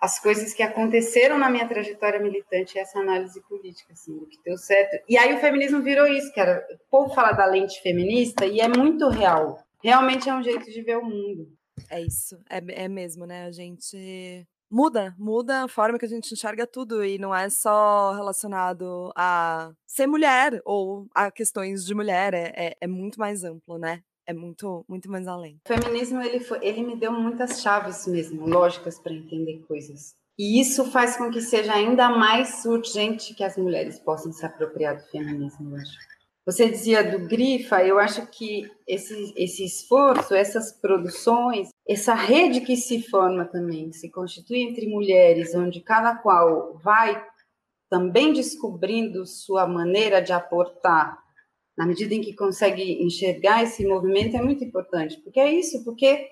as 0.00 0.20
coisas 0.20 0.52
que 0.52 0.62
aconteceram 0.62 1.38
na 1.38 1.48
minha 1.48 1.66
trajetória 1.66 2.20
militante 2.20 2.78
essa 2.78 2.98
análise 2.98 3.40
política, 3.48 3.94
assim, 3.94 4.18
do 4.18 4.26
que 4.26 4.36
deu 4.44 4.58
certo. 4.58 5.02
E 5.08 5.16
aí 5.16 5.34
o 5.34 5.40
feminismo 5.40 5.82
virou 5.82 6.06
isso, 6.06 6.32
cara. 6.34 6.62
O 6.70 6.90
povo 6.90 7.14
fala 7.14 7.32
da 7.32 7.46
lente 7.46 7.80
feminista 7.80 8.44
e 8.44 8.60
é 8.60 8.68
muito 8.68 9.08
real. 9.08 9.64
Realmente 9.82 10.28
é 10.28 10.34
um 10.34 10.42
jeito 10.42 10.70
de 10.70 10.82
ver 10.82 10.98
o 10.98 11.04
mundo. 11.04 11.50
É 11.90 12.02
isso, 12.02 12.38
é, 12.50 12.84
é 12.84 12.88
mesmo, 12.88 13.24
né? 13.24 13.46
A 13.46 13.50
gente 13.50 14.46
muda, 14.74 15.14
muda 15.16 15.62
a 15.62 15.68
forma 15.68 15.96
que 15.96 16.04
a 16.04 16.08
gente 16.08 16.34
enxerga 16.34 16.66
tudo 16.66 17.04
e 17.04 17.16
não 17.16 17.32
é 17.32 17.48
só 17.48 18.12
relacionado 18.12 19.12
a 19.14 19.72
ser 19.86 20.08
mulher 20.08 20.60
ou 20.64 21.06
a 21.14 21.30
questões 21.30 21.84
de 21.86 21.94
mulher, 21.94 22.34
é, 22.34 22.52
é, 22.56 22.76
é 22.80 22.86
muito 22.88 23.20
mais 23.20 23.44
amplo, 23.44 23.78
né? 23.78 24.02
É 24.26 24.34
muito, 24.34 24.84
muito 24.88 25.08
mais 25.08 25.28
além. 25.28 25.60
O 25.64 25.68
feminismo 25.68 26.20
ele, 26.20 26.40
foi, 26.40 26.58
ele 26.60 26.82
me 26.82 26.96
deu 26.96 27.12
muitas 27.12 27.62
chaves 27.62 28.04
mesmo, 28.08 28.48
lógicas 28.48 28.98
para 28.98 29.12
entender 29.12 29.60
coisas. 29.68 30.16
E 30.36 30.60
isso 30.60 30.90
faz 30.90 31.16
com 31.16 31.30
que 31.30 31.40
seja 31.40 31.72
ainda 31.72 32.08
mais 32.08 32.64
urgente 32.64 33.32
que 33.34 33.44
as 33.44 33.56
mulheres 33.56 34.00
possam 34.00 34.32
se 34.32 34.44
apropriar 34.44 34.96
do 34.96 35.04
feminismo, 35.04 35.70
eu 35.70 35.76
acho. 35.76 36.13
Você 36.46 36.68
dizia 36.68 37.02
do 37.02 37.26
Grifa, 37.26 37.82
eu 37.82 37.98
acho 37.98 38.26
que 38.26 38.70
esse, 38.86 39.32
esse 39.34 39.64
esforço, 39.64 40.34
essas 40.34 40.72
produções, 40.72 41.70
essa 41.88 42.12
rede 42.12 42.60
que 42.60 42.76
se 42.76 43.00
forma 43.02 43.46
também, 43.46 43.90
se 43.92 44.10
constitui 44.10 44.58
entre 44.58 44.86
mulheres, 44.86 45.54
onde 45.54 45.80
cada 45.80 46.14
qual 46.16 46.78
vai 46.84 47.24
também 47.88 48.32
descobrindo 48.32 49.24
sua 49.24 49.66
maneira 49.66 50.20
de 50.20 50.34
aportar, 50.34 51.18
na 51.78 51.86
medida 51.86 52.14
em 52.14 52.20
que 52.20 52.34
consegue 52.34 53.02
enxergar 53.02 53.62
esse 53.62 53.86
movimento, 53.86 54.36
é 54.36 54.42
muito 54.42 54.62
importante. 54.62 55.18
Porque 55.22 55.40
é 55.40 55.50
isso, 55.50 55.82
porque 55.82 56.28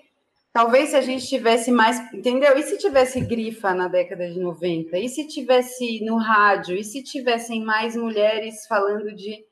talvez 0.53 0.89
se 0.89 0.95
a 0.95 1.01
gente 1.01 1.27
tivesse 1.27 1.71
mais, 1.71 1.99
entendeu? 2.13 2.55
E 2.55 2.61
se 2.61 2.77
tivesse 2.77 3.19
grifa 3.19 3.73
na 3.73 3.87
década 3.87 4.29
de 4.29 4.39
90? 4.39 4.95
E 4.99 5.09
se 5.09 5.27
tivesse 5.27 6.05
no 6.05 6.17
rádio? 6.17 6.77
E 6.77 6.83
se 6.83 7.01
tivessem 7.03 7.63
mais 7.63 7.95
mulheres 7.95 8.67
falando 8.67 9.13
de 9.15 9.43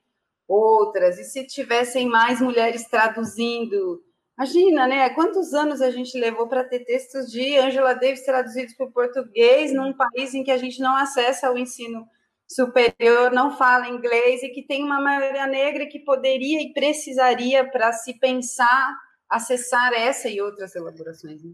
outras, 0.51 1.17
e 1.17 1.23
se 1.23 1.45
tivessem 1.45 2.07
mais 2.07 2.41
mulheres 2.41 2.85
traduzindo. 2.85 4.03
Imagina, 4.37 4.87
né? 4.87 5.09
Quantos 5.11 5.53
anos 5.53 5.81
a 5.81 5.91
gente 5.91 6.17
levou 6.17 6.47
para 6.47 6.63
ter 6.63 6.79
textos 6.79 7.31
de 7.31 7.57
Angela 7.57 7.93
Davis 7.93 8.25
traduzidos 8.25 8.73
para 8.73 8.87
o 8.87 8.91
português 8.91 9.73
num 9.73 9.93
país 9.93 10.33
em 10.33 10.43
que 10.43 10.51
a 10.51 10.57
gente 10.57 10.79
não 10.79 10.95
acessa 10.95 11.51
o 11.51 11.57
ensino 11.57 12.07
superior, 12.47 13.31
não 13.31 13.55
fala 13.55 13.87
inglês 13.87 14.43
e 14.43 14.49
que 14.49 14.63
tem 14.63 14.83
uma 14.83 14.99
maioria 14.99 15.47
negra 15.47 15.85
que 15.85 15.99
poderia 15.99 16.61
e 16.61 16.73
precisaria 16.73 17.69
para 17.69 17.93
se 17.93 18.19
pensar 18.19 18.97
acessar 19.29 19.93
essa 19.93 20.27
e 20.27 20.41
outras 20.41 20.75
elaborações. 20.75 21.41
Né? 21.41 21.53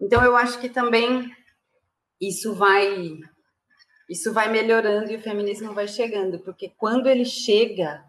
Então 0.00 0.24
eu 0.24 0.36
acho 0.36 0.60
que 0.60 0.68
também 0.68 1.30
isso 2.20 2.52
vai 2.54 3.20
isso 4.08 4.32
vai 4.32 4.50
melhorando 4.50 5.12
e 5.12 5.16
o 5.16 5.22
feminismo 5.22 5.74
vai 5.74 5.86
chegando, 5.86 6.38
porque 6.40 6.72
quando 6.78 7.08
ele 7.08 7.26
chega, 7.26 8.02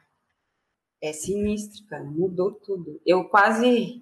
é 1.01 1.13
sinistro, 1.13 1.85
cara, 1.87 2.03
mudou 2.03 2.51
tudo. 2.51 3.01
Eu 3.05 3.25
quase. 3.25 4.01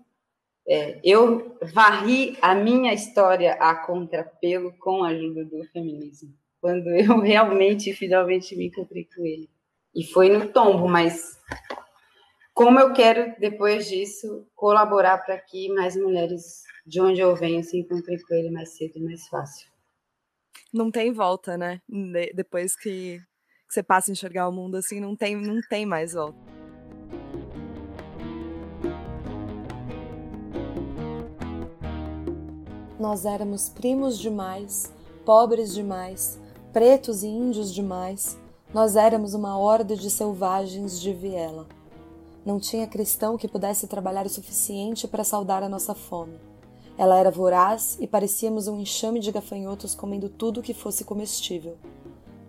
É, 0.68 1.00
eu 1.04 1.58
varri 1.74 2.38
a 2.42 2.54
minha 2.54 2.94
história 2.94 3.54
a 3.54 3.74
contrapelo 3.74 4.74
com 4.80 5.04
a 5.04 5.10
ajuda 5.10 5.46
do 5.46 5.64
feminismo, 5.72 6.34
quando 6.60 6.88
eu 6.90 7.20
realmente, 7.22 7.94
finalmente, 7.94 8.56
me 8.56 8.68
encontrei 8.68 9.08
com 9.16 9.26
ele. 9.26 9.50
E 9.96 10.04
foi 10.04 10.30
no 10.30 10.52
tombo, 10.52 10.88
mas 10.88 11.40
como 12.54 12.80
eu 12.80 12.92
quero, 12.94 13.34
depois 13.40 13.88
disso, 13.88 14.46
colaborar 14.56 15.20
para 15.20 15.38
que 15.40 15.70
mais 15.74 15.96
mulheres 15.96 16.64
de 16.86 17.00
onde 17.02 17.22
eu 17.22 17.36
venho 17.36 17.64
se 17.64 17.80
encontrem 17.80 18.20
com 18.22 18.34
ele 18.34 18.52
mais 18.52 18.76
cedo 18.76 18.98
e 18.98 19.04
mais 19.04 19.28
fácil 19.28 19.70
não 20.74 20.92
tem 20.92 21.12
volta, 21.12 21.58
né? 21.58 21.82
depois 22.34 22.76
que, 22.76 23.20
que, 23.20 23.74
você 23.74 23.84
passa 23.84 24.12
a 24.12 24.14
enxergar 24.14 24.48
o 24.48 24.52
mundo 24.52 24.76
assim, 24.76 25.00
não 25.00 25.16
tem, 25.16 25.36
não 25.36 25.60
tem 25.70 25.86
mais 25.86 26.14
volta. 26.14 26.57
Nós 33.00 33.26
éramos 33.26 33.70
primos 33.70 34.18
demais, 34.18 34.92
pobres 35.24 35.72
demais, 35.72 36.40
pretos 36.74 37.22
e 37.22 37.28
índios 37.28 37.72
demais. 37.72 38.36
Nós 38.74 38.96
éramos 38.96 39.36
uma 39.36 39.56
horda 39.56 39.96
de 39.96 40.10
selvagens 40.10 41.00
de 41.00 41.14
viela. 41.14 41.68
Não 42.44 42.60
tinha 42.60 42.88
cristão 42.88 43.38
que 43.38 43.48
pudesse 43.48 43.86
trabalhar 43.86 44.26
o 44.26 44.30
suficiente 44.30 45.08
para 45.08 45.24
saudar 45.24 45.62
a 45.62 45.70
nossa 45.70 45.94
fome. 45.94 46.40
Ela 46.98 47.20
era 47.20 47.30
voraz 47.30 47.98
e 48.00 48.08
parecíamos 48.08 48.68
um 48.68 48.80
enxame 48.80 49.20
de 49.20 49.32
gafanhotos 49.32 49.94
comendo 49.94 50.28
tudo 50.28 50.64
que 50.64 50.74
fosse 50.74 51.04
comestível. 51.04 51.78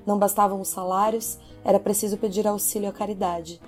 Não 0.07 0.19
bastavam 0.19 0.63
os 0.63 0.69
salários, 0.69 1.39
era 1.63 1.79
preciso 1.79 2.17
pedir 2.17 2.47
auxílio 2.47 2.89
à 2.89 2.93
caridade. 2.93 3.61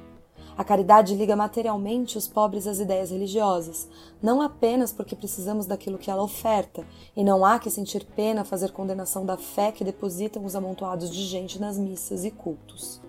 A 0.60 0.64
caridade 0.70 1.14
liga 1.14 1.34
materialmente 1.34 2.18
os 2.18 2.28
pobres 2.28 2.66
às 2.66 2.78
ideias 2.78 3.10
religiosas, 3.10 3.88
não 4.20 4.42
apenas 4.42 4.92
porque 4.92 5.16
precisamos 5.16 5.64
daquilo 5.64 5.96
que 5.96 6.10
ela 6.10 6.22
oferta, 6.22 6.86
e 7.16 7.24
não 7.24 7.46
há 7.46 7.58
que 7.58 7.70
sentir 7.70 8.04
pena 8.04 8.44
fazer 8.44 8.70
condenação 8.70 9.24
da 9.24 9.38
fé 9.38 9.72
que 9.72 9.82
depositam 9.82 10.44
os 10.44 10.54
amontoados 10.54 11.08
de 11.08 11.24
gente 11.24 11.58
nas 11.58 11.78
missas 11.78 12.26
e 12.26 12.30
cultos. 12.30 13.00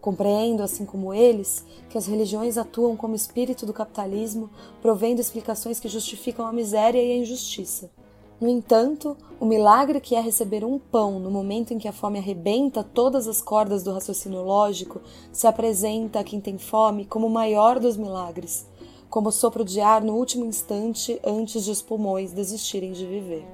Compreendo, 0.00 0.62
assim 0.62 0.86
como 0.86 1.12
eles, 1.12 1.66
que 1.90 1.98
as 1.98 2.06
religiões 2.06 2.56
atuam 2.56 2.96
como 2.96 3.16
espírito 3.16 3.66
do 3.66 3.74
capitalismo, 3.74 4.48
provendo 4.80 5.20
explicações 5.20 5.80
que 5.80 5.88
justificam 5.88 6.46
a 6.46 6.52
miséria 6.52 7.02
e 7.02 7.10
a 7.10 7.16
injustiça. 7.16 7.90
No 8.40 8.48
entanto, 8.48 9.16
o 9.40 9.44
milagre 9.44 10.00
que 10.00 10.14
é 10.14 10.20
receber 10.20 10.64
um 10.64 10.78
pão 10.78 11.18
no 11.18 11.28
momento 11.28 11.74
em 11.74 11.78
que 11.78 11.88
a 11.88 11.92
fome 11.92 12.18
arrebenta 12.18 12.84
todas 12.84 13.26
as 13.26 13.42
cordas 13.42 13.82
do 13.82 13.92
raciocínio 13.92 14.42
lógico 14.42 15.00
se 15.32 15.48
apresenta 15.48 16.20
a 16.20 16.24
quem 16.24 16.40
tem 16.40 16.56
fome 16.56 17.04
como 17.04 17.26
o 17.26 17.30
maior 17.30 17.80
dos 17.80 17.96
milagres, 17.96 18.64
como 19.10 19.32
sopro 19.32 19.64
de 19.64 19.80
ar 19.80 20.04
no 20.04 20.14
último 20.14 20.44
instante 20.44 21.20
antes 21.24 21.64
de 21.64 21.72
os 21.72 21.82
pulmões 21.82 22.32
desistirem 22.32 22.92
de 22.92 23.04
viver. 23.04 23.44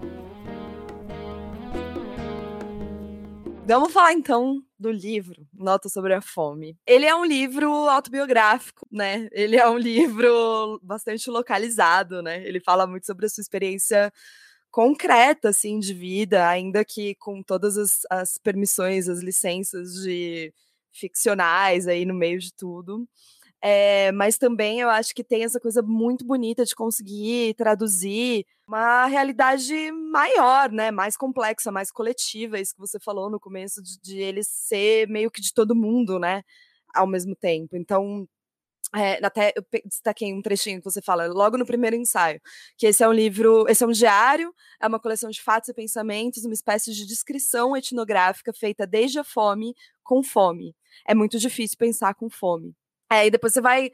Vamos 3.67 3.95
falar 3.95 4.13
então 4.13 4.61
do 4.79 4.91
livro 4.91 5.47
Nota 5.55 5.89
sobre 5.89 6.13
a 6.13 6.21
Fome. 6.21 6.77
Ele 6.87 7.07
é 7.07 7.17
um 7.17 7.25
livro 7.25 7.71
autobiográfico, 7.89 8.87
né? 8.93 9.31
Ele 9.33 9.57
é 9.57 9.67
um 9.67 9.79
livro 9.79 10.79
bastante 10.83 11.31
localizado, 11.31 12.23
né? 12.23 12.47
Ele 12.47 12.61
fala 12.61 12.87
muito 12.87 13.07
sobre 13.07 13.25
a 13.25 13.29
sua 13.31 13.41
experiência 13.41 14.13
concreta, 14.75 15.51
assim, 15.51 15.79
de 15.79 15.95
vida, 15.95 16.49
ainda 16.49 16.85
que 16.85 17.15
com 17.15 17.41
todas 17.45 17.79
as, 17.79 18.01
as 18.11 18.39
permissões, 18.39 19.09
as 19.09 19.21
licenças 19.21 20.03
de 20.03 20.53
ficcionais 20.93 21.87
aí 21.87 22.05
no 22.05 22.13
meio 22.13 22.41
de 22.41 22.53
tudo. 22.53 23.09
É, 23.63 24.11
mas 24.11 24.37
também 24.37 24.81
eu 24.81 24.91
acho 24.91 25.15
que 25.15 25.23
tem 25.23 25.45
essa 25.45 25.61
coisa 25.61 25.81
muito 25.81 26.25
bonita 26.27 26.65
de 26.65 26.75
conseguir 26.75 27.55
traduzir 27.55 28.45
uma 28.67 29.07
realidade 29.07 29.93
maior, 29.93 30.73
né? 30.73 30.91
Mais 30.91 31.17
complexa, 31.17 31.71
mais 31.71 31.93
coletiva, 31.93 32.59
isso 32.59 32.75
que 32.75 32.81
você 32.81 32.99
falou 32.99 33.31
no 33.31 33.39
começo, 33.39 33.81
de, 33.81 33.97
de 34.03 34.19
ele 34.19 34.43
ser 34.43 35.09
meio 35.09 35.31
que 35.31 35.41
de 35.41 35.55
todo 35.55 35.77
mundo, 35.77 36.19
né? 36.19 36.43
Ao 36.93 37.07
mesmo 37.07 37.37
tempo. 37.37 37.77
Então, 37.77 38.27
é, 38.95 39.25
até 39.25 39.53
eu 39.57 39.65
destaquei 39.85 40.33
um 40.33 40.43
trechinho 40.43 40.79
que 40.79 40.85
você 40.85 41.01
fala 41.01 41.27
logo 41.27 41.57
no 41.57 41.67
primeiro 41.67 41.97
ensaio, 41.97 42.41
que 42.77 42.87
esse 42.87 43.03
é 43.03 43.09
um 43.09 43.13
livro, 43.13 43.67
esse 43.69 43.83
é 43.83 43.87
um 43.87 43.93
diário, 43.93 44.55
é 44.81 44.87
uma 44.87 45.01
coleção 45.01 45.31
de 45.31 45.43
fatos 45.43 45.69
e 45.69 45.75
pensamentos, 45.75 46.45
uma 46.45 46.55
espécie 46.55 46.93
de 46.93 47.07
descrição 47.07 47.77
etnográfica 47.77 48.53
feita 48.53 48.87
desde 48.87 49.19
a 49.19 49.25
fome 49.25 49.75
com 50.03 50.23
fome. 50.23 50.77
É 51.07 51.15
muito 51.15 51.39
difícil 51.39 51.77
pensar 51.79 52.15
com 52.15 52.29
fome. 52.29 52.75
É, 53.11 53.27
e 53.27 53.31
depois 53.31 53.53
você 53.53 53.61
vai 53.61 53.91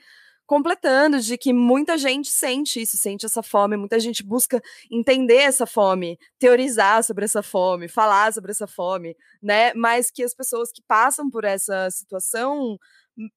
completando 0.50 1.20
de 1.20 1.38
que 1.38 1.52
muita 1.52 1.96
gente 1.96 2.28
sente 2.28 2.82
isso, 2.82 2.96
sente 2.96 3.24
essa 3.24 3.40
fome, 3.40 3.76
muita 3.76 4.00
gente 4.00 4.20
busca 4.24 4.60
entender 4.90 5.36
essa 5.36 5.64
fome, 5.64 6.18
teorizar 6.40 7.04
sobre 7.04 7.24
essa 7.24 7.40
fome, 7.40 7.86
falar 7.86 8.32
sobre 8.32 8.50
essa 8.50 8.66
fome, 8.66 9.16
né? 9.40 9.72
Mas 9.74 10.10
que 10.10 10.24
as 10.24 10.34
pessoas 10.34 10.72
que 10.72 10.82
passam 10.88 11.30
por 11.30 11.44
essa 11.44 11.88
situação, 11.92 12.76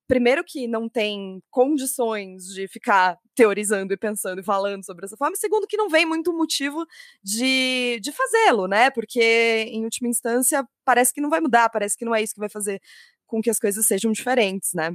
primeiro 0.08 0.44
que 0.44 0.68
não 0.68 0.88
tem 0.88 1.42
condições 1.50 2.46
de 2.46 2.68
ficar 2.68 3.18
teorizando 3.36 3.94
e 3.94 3.98
pensando 3.98 4.40
e 4.40 4.44
falando 4.44 4.86
sobre 4.86 5.06
essa 5.06 5.18
fome, 5.18 5.36
segundo 5.38 5.68
que 5.68 5.78
não 5.78 5.90
vem 5.90 6.06
muito 6.06 6.32
motivo 6.34 6.86
de, 7.24 8.00
de 8.02 8.12
fazê-lo, 8.12 8.68
né? 8.68 8.90
Porque 8.92 9.66
em 9.70 9.84
última 9.84 10.08
instância 10.08 10.68
parece 10.86 11.14
que 11.14 11.22
não 11.22 11.30
vai 11.30 11.42
mudar, 11.42 11.70
parece 11.70 11.98
que 11.98 12.06
não 12.06 12.14
é 12.16 12.22
isso 12.22 12.34
que 12.34 12.40
vai 12.40 12.50
fazer 12.50 12.82
com 13.26 13.42
que 13.42 13.50
as 13.50 13.60
coisas 13.60 13.86
sejam 13.86 14.12
diferentes, 14.12 14.74
né? 14.74 14.92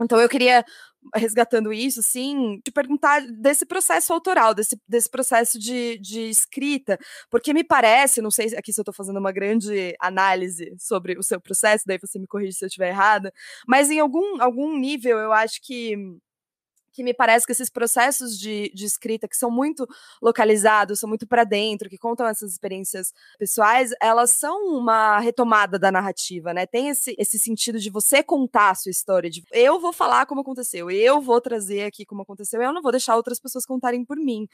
Então 0.00 0.18
eu 0.20 0.28
queria, 0.28 0.64
resgatando 1.14 1.72
isso, 1.72 2.02
sim, 2.02 2.60
te 2.64 2.70
perguntar 2.72 3.20
desse 3.26 3.66
processo 3.66 4.12
autoral, 4.12 4.54
desse, 4.54 4.76
desse 4.88 5.08
processo 5.10 5.58
de, 5.58 5.98
de 5.98 6.22
escrita, 6.30 6.98
porque 7.30 7.52
me 7.54 7.62
parece, 7.64 8.20
não 8.22 8.30
sei 8.30 8.54
aqui 8.56 8.72
se 8.72 8.80
eu 8.80 8.82
estou 8.82 8.94
fazendo 8.94 9.18
uma 9.18 9.32
grande 9.32 9.94
análise 10.00 10.74
sobre 10.78 11.18
o 11.18 11.22
seu 11.22 11.40
processo, 11.40 11.84
daí 11.86 11.98
você 11.98 12.18
me 12.18 12.26
corrige 12.26 12.52
se 12.54 12.64
eu 12.64 12.68
estiver 12.68 12.88
errada, 12.88 13.32
mas 13.68 13.90
em 13.90 14.00
algum, 14.00 14.40
algum 14.42 14.76
nível 14.78 15.18
eu 15.18 15.32
acho 15.32 15.60
que 15.62 15.96
que 16.94 17.02
me 17.02 17.12
parece 17.12 17.44
que 17.44 17.52
esses 17.52 17.68
processos 17.68 18.38
de, 18.38 18.70
de 18.72 18.84
escrita 18.84 19.26
que 19.26 19.36
são 19.36 19.50
muito 19.50 19.86
localizados, 20.22 21.00
são 21.00 21.08
muito 21.08 21.26
para 21.26 21.42
dentro, 21.42 21.90
que 21.90 21.98
contam 21.98 22.26
essas 22.26 22.52
experiências 22.52 23.12
pessoais, 23.36 23.90
elas 24.00 24.30
são 24.30 24.76
uma 24.76 25.18
retomada 25.18 25.78
da 25.78 25.90
narrativa, 25.90 26.54
né? 26.54 26.66
Tem 26.66 26.88
esse, 26.88 27.14
esse 27.18 27.38
sentido 27.38 27.80
de 27.80 27.90
você 27.90 28.22
contar 28.22 28.70
a 28.70 28.74
sua 28.74 28.90
história, 28.90 29.28
de 29.28 29.42
eu 29.52 29.80
vou 29.80 29.92
falar 29.92 30.24
como 30.26 30.40
aconteceu, 30.40 30.90
eu 30.90 31.20
vou 31.20 31.40
trazer 31.40 31.82
aqui 31.82 32.06
como 32.06 32.22
aconteceu, 32.22 32.62
eu 32.62 32.72
não 32.72 32.80
vou 32.80 32.92
deixar 32.92 33.16
outras 33.16 33.40
pessoas 33.40 33.66
contarem 33.66 34.04
por 34.04 34.16
mim. 34.16 34.46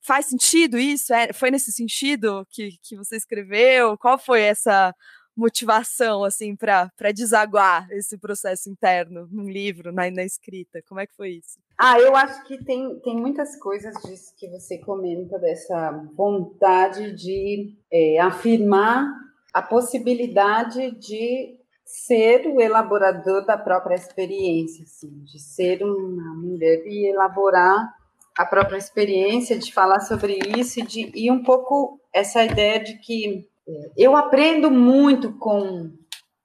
Faz 0.00 0.26
sentido 0.26 0.78
isso? 0.78 1.12
É, 1.12 1.32
foi 1.32 1.50
nesse 1.50 1.72
sentido 1.72 2.46
que, 2.50 2.78
que 2.82 2.96
você 2.96 3.16
escreveu? 3.16 3.98
Qual 3.98 4.16
foi 4.18 4.42
essa 4.42 4.94
motivação, 5.36 6.24
assim, 6.24 6.56
para 6.56 7.12
desaguar 7.14 7.88
esse 7.92 8.18
processo 8.18 8.70
interno 8.70 9.28
num 9.30 9.48
livro, 9.48 9.92
na, 9.92 10.10
na 10.10 10.24
escrita? 10.24 10.80
Como 10.88 11.00
é 11.00 11.06
que 11.06 11.14
foi 11.14 11.30
isso? 11.30 11.58
Ah, 11.80 12.00
eu 12.00 12.16
acho 12.16 12.44
que 12.44 12.62
tem, 12.64 12.98
tem 13.00 13.16
muitas 13.16 13.54
coisas 13.56 13.94
disso 14.02 14.34
que 14.36 14.48
você 14.48 14.78
comenta, 14.78 15.38
dessa 15.38 15.92
vontade 16.16 17.12
de 17.12 17.72
é, 17.92 18.18
afirmar 18.18 19.06
a 19.54 19.62
possibilidade 19.62 20.90
de 20.98 21.56
ser 21.84 22.48
o 22.48 22.60
elaborador 22.60 23.46
da 23.46 23.56
própria 23.56 23.94
experiência, 23.94 24.82
assim, 24.82 25.22
de 25.22 25.38
ser 25.38 25.82
uma 25.84 26.34
mulher 26.34 26.82
e 26.84 27.10
elaborar 27.10 27.94
a 28.36 28.44
própria 28.44 28.76
experiência, 28.76 29.56
de 29.56 29.72
falar 29.72 30.00
sobre 30.00 30.38
isso 30.58 30.80
e, 30.80 30.82
de, 30.82 31.12
e 31.14 31.30
um 31.30 31.42
pouco 31.44 32.00
essa 32.12 32.44
ideia 32.44 32.82
de 32.82 32.98
que 32.98 33.48
eu 33.96 34.16
aprendo 34.16 34.70
muito 34.70 35.32
com, 35.38 35.92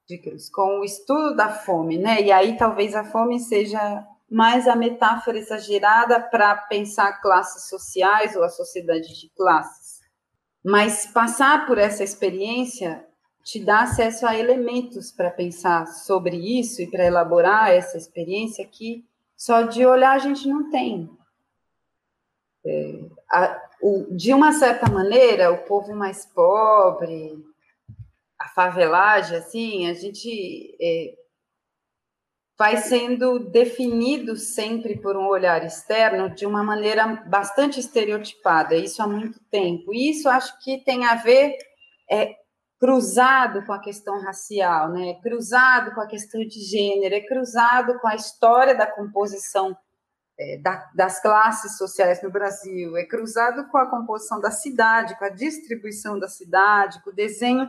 digamos, 0.08 0.50
com 0.50 0.80
o 0.80 0.84
estudo 0.84 1.36
da 1.36 1.50
fome, 1.50 1.98
né? 1.98 2.22
E 2.22 2.32
aí 2.32 2.56
talvez 2.58 2.96
a 2.96 3.04
fome 3.04 3.39
seja 3.39 4.06
mais 4.34 4.67
a 4.67 4.76
metáfora 4.76 5.38
exagerada 5.38 6.19
para 6.19 6.56
pensar 6.56 7.22
classes 7.22 7.69
sociais 7.69 8.36
ou 8.36 8.43
a 8.43 8.50
sociedade 8.50 9.19
de 9.19 9.30
classes. 9.30 10.02
Mas 10.65 11.06
passar 11.06 11.67
por 11.67 11.78
essa 11.78 12.04
experiência 12.04 13.06
te 13.43 13.63
dá 13.63 13.82
acesso 13.82 14.26
a 14.26 14.36
elementos 14.36 15.12
para 15.12 15.30
pensar 15.30 15.86
sobre 15.86 16.36
isso 16.60 16.82
e 16.82 16.89
para 16.89 17.06
elaborar 17.06 17.69
essa 17.69 17.96
experiência 17.96 18.65
que 18.65 19.06
só 19.38 19.62
de 19.62 19.86
olhar 19.86 20.13
a 20.13 20.17
gente 20.19 20.48
não 20.48 20.72
tem. 20.72 21.08
É, 22.65 23.02
a, 23.30 23.62
o, 23.84 24.08
de 24.15 24.34
uma 24.34 24.52
certa 24.52 24.89
maneira, 24.89 25.52
o 25.52 25.60
povo 25.60 25.93
mais 25.93 26.26
pobre, 26.26 27.38
a 28.39 28.48
favelagem, 28.48 29.38
assim, 29.38 29.88
a 29.88 29.93
gente 29.93 30.76
é, 30.82 31.22
vai 32.57 32.77
sendo 32.77 33.39
definido 33.39 34.35
sempre 34.35 34.99
por 34.99 35.17
um 35.17 35.27
olhar 35.27 35.65
externo 35.65 36.29
de 36.29 36.45
uma 36.45 36.63
maneira 36.63 37.23
bastante 37.27 37.79
estereotipada, 37.79 38.75
isso 38.75 39.01
há 39.01 39.07
muito 39.07 39.39
tempo. 39.49 39.93
E 39.93 40.11
isso 40.11 40.29
acho 40.29 40.57
que 40.59 40.83
tem 40.83 41.05
a 41.05 41.15
ver 41.15 41.57
é, 42.09 42.35
cruzado 42.79 43.65
com 43.65 43.73
a 43.73 43.79
questão 43.79 44.21
racial, 44.21 44.91
né? 44.91 45.15
cruzado 45.21 45.95
com 45.95 46.01
a 46.01 46.07
questão 46.07 46.41
de 46.41 46.59
gênero, 46.61 47.15
é 47.15 47.21
cruzado 47.21 47.97
com 47.99 48.07
a 48.07 48.15
história 48.15 48.75
da 48.75 48.85
composição 48.85 49.75
é, 50.37 50.57
da, 50.57 50.89
das 50.93 51.21
classes 51.21 51.77
sociais 51.77 52.21
no 52.21 52.29
Brasil, 52.29 52.97
é 52.97 53.05
cruzado 53.05 53.67
com 53.69 53.77
a 53.77 53.89
composição 53.89 54.39
da 54.39 54.51
cidade, 54.51 55.17
com 55.17 55.25
a 55.25 55.29
distribuição 55.29 56.19
da 56.19 56.27
cidade, 56.27 57.01
com 57.03 57.09
o 57.09 57.15
desenho 57.15 57.67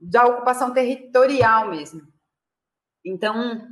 da 0.00 0.26
ocupação 0.26 0.72
territorial 0.72 1.70
mesmo. 1.70 2.02
Então, 3.04 3.62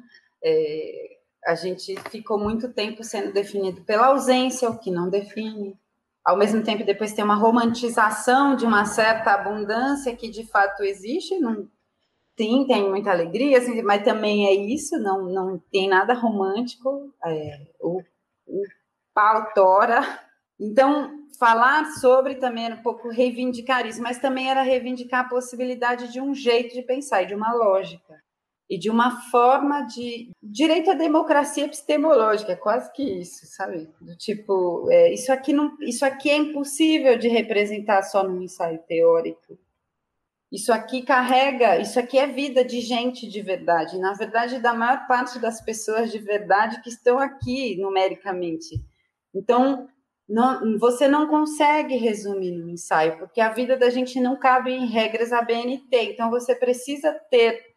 é, 0.42 1.18
a 1.44 1.54
gente 1.54 1.96
ficou 2.10 2.38
muito 2.38 2.72
tempo 2.72 3.02
sendo 3.02 3.32
definido 3.32 3.82
pela 3.82 4.08
ausência, 4.08 4.68
o 4.68 4.78
que 4.78 4.90
não 4.90 5.08
define. 5.08 5.78
Ao 6.24 6.36
mesmo 6.36 6.62
tempo, 6.62 6.84
depois 6.84 7.14
tem 7.14 7.24
uma 7.24 7.34
romantização 7.34 8.54
de 8.54 8.66
uma 8.66 8.84
certa 8.84 9.32
abundância 9.32 10.14
que 10.14 10.28
de 10.28 10.46
fato 10.46 10.82
existe, 10.82 11.38
não, 11.38 11.66
sim, 12.36 12.66
tem 12.66 12.88
muita 12.88 13.10
alegria, 13.10 13.58
assim, 13.58 13.80
mas 13.82 14.04
também 14.04 14.46
é 14.46 14.52
isso, 14.54 14.98
não, 14.98 15.24
não 15.24 15.58
tem 15.72 15.88
nada 15.88 16.12
romântico, 16.12 17.12
é, 17.24 17.66
o, 17.80 18.02
o 18.46 18.62
pau 19.14 19.52
tora. 19.54 20.02
Então, 20.58 21.10
falar 21.38 21.86
sobre 21.92 22.34
também 22.34 22.66
era 22.66 22.74
um 22.74 22.82
pouco 22.82 23.08
reivindicar 23.08 23.86
isso, 23.86 24.02
mas 24.02 24.18
também 24.18 24.50
era 24.50 24.60
reivindicar 24.60 25.24
a 25.24 25.28
possibilidade 25.28 26.12
de 26.12 26.20
um 26.20 26.34
jeito 26.34 26.74
de 26.74 26.82
pensar 26.82 27.22
e 27.22 27.26
de 27.26 27.34
uma 27.34 27.52
lógica 27.54 28.20
e 28.70 28.78
de 28.78 28.88
uma 28.88 29.20
forma 29.32 29.82
de 29.82 30.30
direito 30.40 30.92
à 30.92 30.94
democracia 30.94 31.64
epistemológica, 31.64 32.56
quase 32.56 32.92
que 32.92 33.02
isso, 33.02 33.44
sabe? 33.46 33.90
Do 34.00 34.16
tipo, 34.16 34.86
é, 34.88 35.12
isso 35.12 35.32
aqui 35.32 35.52
não, 35.52 35.76
isso 35.80 36.04
aqui 36.04 36.30
é 36.30 36.36
impossível 36.36 37.18
de 37.18 37.26
representar 37.26 38.04
só 38.04 38.22
num 38.22 38.40
ensaio 38.40 38.78
teórico. 38.86 39.58
Isso 40.52 40.72
aqui 40.72 41.02
carrega, 41.02 41.78
isso 41.78 41.98
aqui 41.98 42.16
é 42.16 42.28
vida 42.28 42.64
de 42.64 42.80
gente 42.80 43.28
de 43.28 43.42
verdade, 43.42 43.98
na 43.98 44.12
verdade, 44.14 44.60
da 44.60 44.72
maior 44.72 45.04
parte 45.08 45.40
das 45.40 45.60
pessoas 45.60 46.12
de 46.12 46.18
verdade 46.18 46.80
que 46.80 46.90
estão 46.90 47.18
aqui 47.18 47.76
numericamente. 47.76 48.80
Então, 49.34 49.88
não, 50.28 50.78
você 50.78 51.08
não 51.08 51.26
consegue 51.26 51.96
resumir 51.96 52.52
no 52.52 52.68
ensaio, 52.68 53.18
porque 53.18 53.40
a 53.40 53.48
vida 53.48 53.76
da 53.76 53.90
gente 53.90 54.20
não 54.20 54.38
cabe 54.38 54.70
em 54.70 54.86
regras 54.86 55.32
ABNT. 55.32 55.88
Então, 55.92 56.30
você 56.30 56.54
precisa 56.54 57.12
ter 57.30 57.69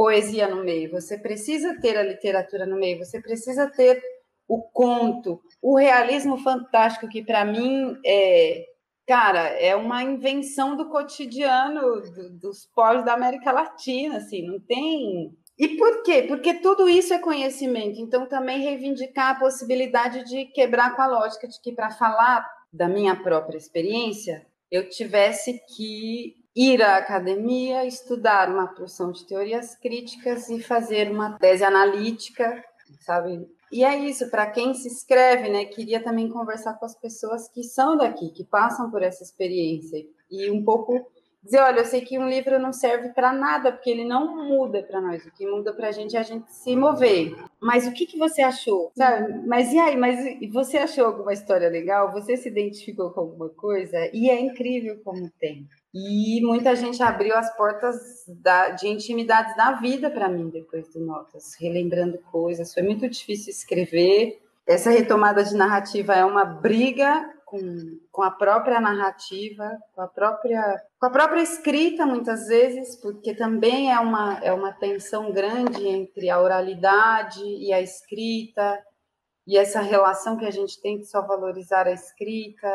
poesia 0.00 0.48
no 0.48 0.64
meio, 0.64 0.90
você 0.90 1.18
precisa 1.18 1.78
ter 1.78 1.94
a 1.98 2.02
literatura 2.02 2.64
no 2.64 2.78
meio, 2.78 3.04
você 3.04 3.20
precisa 3.20 3.68
ter 3.68 4.02
o 4.48 4.62
conto, 4.62 5.42
o 5.60 5.76
realismo 5.76 6.38
fantástico, 6.38 7.06
que 7.06 7.22
para 7.22 7.44
mim 7.44 7.98
é, 8.06 8.64
cara, 9.06 9.48
é 9.60 9.76
uma 9.76 10.02
invenção 10.02 10.74
do 10.74 10.88
cotidiano 10.88 12.00
do, 12.00 12.30
dos 12.30 12.64
povos 12.74 13.04
da 13.04 13.12
América 13.12 13.52
Latina, 13.52 14.16
assim, 14.16 14.40
não 14.40 14.58
tem. 14.58 15.36
E 15.58 15.76
por 15.76 16.02
quê? 16.02 16.22
Porque 16.22 16.54
tudo 16.54 16.88
isso 16.88 17.12
é 17.12 17.18
conhecimento. 17.18 18.00
Então, 18.00 18.26
também 18.26 18.62
reivindicar 18.62 19.36
a 19.36 19.38
possibilidade 19.38 20.24
de 20.24 20.46
quebrar 20.46 20.96
com 20.96 21.02
a 21.02 21.08
lógica 21.08 21.46
de 21.46 21.60
que, 21.60 21.72
para 21.72 21.90
falar 21.90 22.50
da 22.72 22.88
minha 22.88 23.14
própria 23.14 23.58
experiência, 23.58 24.46
eu 24.70 24.88
tivesse 24.88 25.60
que 25.76 26.39
ir 26.54 26.82
à 26.82 26.96
academia, 26.96 27.84
estudar 27.84 28.48
uma 28.48 28.68
porção 28.68 29.12
de 29.12 29.26
teorias 29.26 29.74
críticas 29.76 30.48
e 30.48 30.60
fazer 30.60 31.10
uma 31.10 31.38
tese 31.38 31.64
analítica, 31.64 32.62
sabe? 33.00 33.48
E 33.72 33.84
é 33.84 33.96
isso, 33.96 34.28
para 34.30 34.50
quem 34.50 34.74
se 34.74 34.88
inscreve, 34.88 35.48
né? 35.48 35.64
Queria 35.64 36.02
também 36.02 36.28
conversar 36.28 36.74
com 36.74 36.84
as 36.84 36.94
pessoas 36.94 37.48
que 37.48 37.62
são 37.62 37.96
daqui, 37.96 38.30
que 38.30 38.44
passam 38.44 38.90
por 38.90 39.02
essa 39.02 39.22
experiência 39.22 40.04
e 40.28 40.50
um 40.50 40.64
pouco 40.64 41.06
dizer, 41.42 41.60
olha, 41.60 41.80
eu 41.80 41.84
sei 41.84 42.02
que 42.02 42.18
um 42.18 42.28
livro 42.28 42.58
não 42.58 42.72
serve 42.72 43.10
para 43.10 43.32
nada, 43.32 43.72
porque 43.72 43.90
ele 43.90 44.04
não 44.04 44.44
muda 44.44 44.82
para 44.82 45.00
nós. 45.00 45.24
O 45.24 45.32
que 45.32 45.46
muda 45.46 45.72
para 45.72 45.88
a 45.88 45.92
gente 45.92 46.16
é 46.16 46.20
a 46.20 46.24
gente 46.24 46.52
se 46.52 46.76
mover. 46.76 47.34
Mas 47.60 47.86
o 47.86 47.92
que, 47.92 48.06
que 48.06 48.18
você 48.18 48.42
achou? 48.42 48.90
Sabe? 48.94 49.46
Mas 49.46 49.72
e 49.72 49.78
aí? 49.78 49.96
Mas 49.96 50.18
você 50.52 50.78
achou 50.78 51.06
alguma 51.06 51.32
história 51.32 51.68
legal? 51.68 52.12
Você 52.12 52.36
se 52.36 52.48
identificou 52.48 53.10
com 53.10 53.20
alguma 53.20 53.48
coisa? 53.48 54.10
E 54.12 54.28
é 54.28 54.38
incrível 54.38 55.00
como 55.02 55.30
tem. 55.38 55.66
E 55.92 56.40
muita 56.42 56.76
gente 56.76 57.02
abriu 57.02 57.36
as 57.36 57.54
portas 57.56 58.24
da, 58.28 58.70
de 58.70 58.86
intimidades 58.86 59.56
da 59.56 59.72
vida 59.72 60.08
para 60.08 60.28
mim 60.28 60.48
depois 60.48 60.88
do 60.92 61.00
Notas, 61.00 61.54
relembrando 61.58 62.18
coisas. 62.30 62.72
Foi 62.72 62.82
muito 62.82 63.08
difícil 63.08 63.50
escrever. 63.50 64.40
Essa 64.66 64.90
retomada 64.90 65.42
de 65.42 65.54
narrativa 65.56 66.14
é 66.14 66.24
uma 66.24 66.44
briga 66.44 67.28
com, 67.44 67.98
com 68.12 68.22
a 68.22 68.30
própria 68.30 68.80
narrativa, 68.80 69.76
com 69.92 70.00
a 70.00 70.06
própria, 70.06 70.80
com 71.00 71.06
a 71.06 71.10
própria 71.10 71.42
escrita, 71.42 72.06
muitas 72.06 72.46
vezes, 72.46 72.94
porque 72.94 73.34
também 73.34 73.92
é 73.92 73.98
uma, 73.98 74.38
é 74.44 74.52
uma 74.52 74.72
tensão 74.72 75.32
grande 75.32 75.88
entre 75.88 76.30
a 76.30 76.40
oralidade 76.40 77.42
e 77.42 77.72
a 77.72 77.80
escrita, 77.80 78.80
e 79.44 79.58
essa 79.58 79.80
relação 79.80 80.36
que 80.36 80.46
a 80.46 80.50
gente 80.52 80.80
tem 80.80 80.98
de 80.98 81.06
só 81.06 81.26
valorizar 81.26 81.88
a 81.88 81.92
escrita 81.92 82.68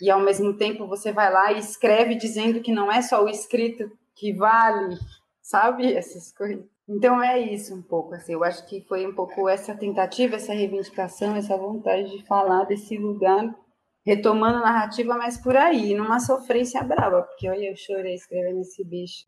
e 0.00 0.10
ao 0.10 0.20
mesmo 0.20 0.56
tempo 0.56 0.86
você 0.86 1.12
vai 1.12 1.32
lá 1.32 1.52
e 1.52 1.58
escreve 1.58 2.14
dizendo 2.14 2.60
que 2.60 2.72
não 2.72 2.90
é 2.90 3.00
só 3.02 3.24
o 3.24 3.28
escrito 3.28 3.90
que 4.14 4.32
vale, 4.32 4.98
sabe? 5.42 5.92
Essas 5.94 6.32
coisas. 6.32 6.64
Então 6.88 7.22
é 7.22 7.40
isso 7.40 7.74
um 7.74 7.80
pouco, 7.80 8.14
assim, 8.14 8.34
eu 8.34 8.44
acho 8.44 8.66
que 8.66 8.82
foi 8.82 9.06
um 9.06 9.14
pouco 9.14 9.48
essa 9.48 9.74
tentativa, 9.74 10.36
essa 10.36 10.52
reivindicação, 10.52 11.34
essa 11.34 11.56
vontade 11.56 12.10
de 12.10 12.26
falar 12.26 12.64
desse 12.64 12.98
lugar, 12.98 13.54
retomando 14.04 14.58
a 14.58 14.60
narrativa, 14.60 15.16
mas 15.16 15.38
por 15.38 15.56
aí, 15.56 15.94
numa 15.94 16.20
sofrência 16.20 16.82
brava, 16.82 17.22
porque 17.22 17.48
olha, 17.48 17.70
eu 17.70 17.76
chorei 17.76 18.14
escrevendo 18.14 18.60
esse 18.60 18.84
bicho. 18.84 19.26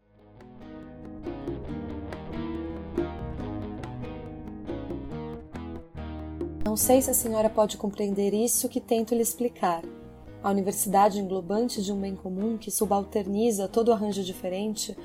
Não 6.62 6.76
sei 6.76 7.00
se 7.00 7.10
a 7.10 7.14
senhora 7.14 7.48
pode 7.48 7.78
compreender 7.78 8.34
isso 8.34 8.68
que 8.68 8.82
tento 8.82 9.14
lhe 9.14 9.22
explicar, 9.22 9.80
a 10.46 10.50
universidade 10.52 11.18
englobante 11.18 11.82
de 11.82 11.92
um 11.92 12.00
bem 12.00 12.14
comum 12.14 12.56
que 12.56 12.70
subalterniza 12.70 13.66
todo 13.66 13.92
arranjo 13.92 14.22
diferente 14.22 14.96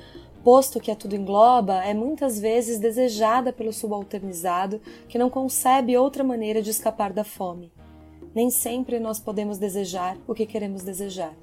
posto 0.44 0.78
que 0.78 0.90
a 0.90 0.96
tudo 0.96 1.16
engloba, 1.16 1.84
é 1.84 1.92
muitas 1.92 2.38
vezes 2.38 2.78
desejada 2.78 3.52
pelo 3.52 3.72
subalternizado 3.72 4.80
que 5.08 5.18
não 5.18 5.30
concebe 5.30 5.96
outra 5.96 6.22
maneira 6.22 6.62
de 6.62 6.70
escapar 6.70 7.12
da 7.12 7.24
fome. 7.24 7.72
Nem 8.32 8.50
sempre 8.50 8.98
nós 9.00 9.18
podemos 9.18 9.58
desejar 9.58 10.16
o 10.26 10.34
que 10.34 10.46
queremos 10.46 10.82
desejar. 10.82 11.34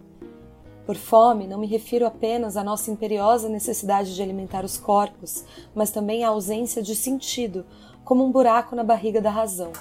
Por 0.85 0.95
fome, 0.95 1.45
não 1.45 1.59
me 1.59 1.67
refiro 1.67 2.05
apenas 2.05 2.57
à 2.57 2.63
nossa 2.63 2.89
imperiosa 2.91 3.47
necessidade 3.47 4.15
de 4.15 4.23
alimentar 4.23 4.65
os 4.65 4.77
corpos, 4.77 5.43
mas 5.75 5.91
também 5.91 6.23
à 6.23 6.29
ausência 6.29 6.81
de 6.81 6.95
sentido, 6.95 7.65
como 8.03 8.25
um 8.25 8.31
buraco 8.31 8.75
na 8.75 8.83
barriga 8.83 9.21
da 9.21 9.29
razão. 9.29 9.71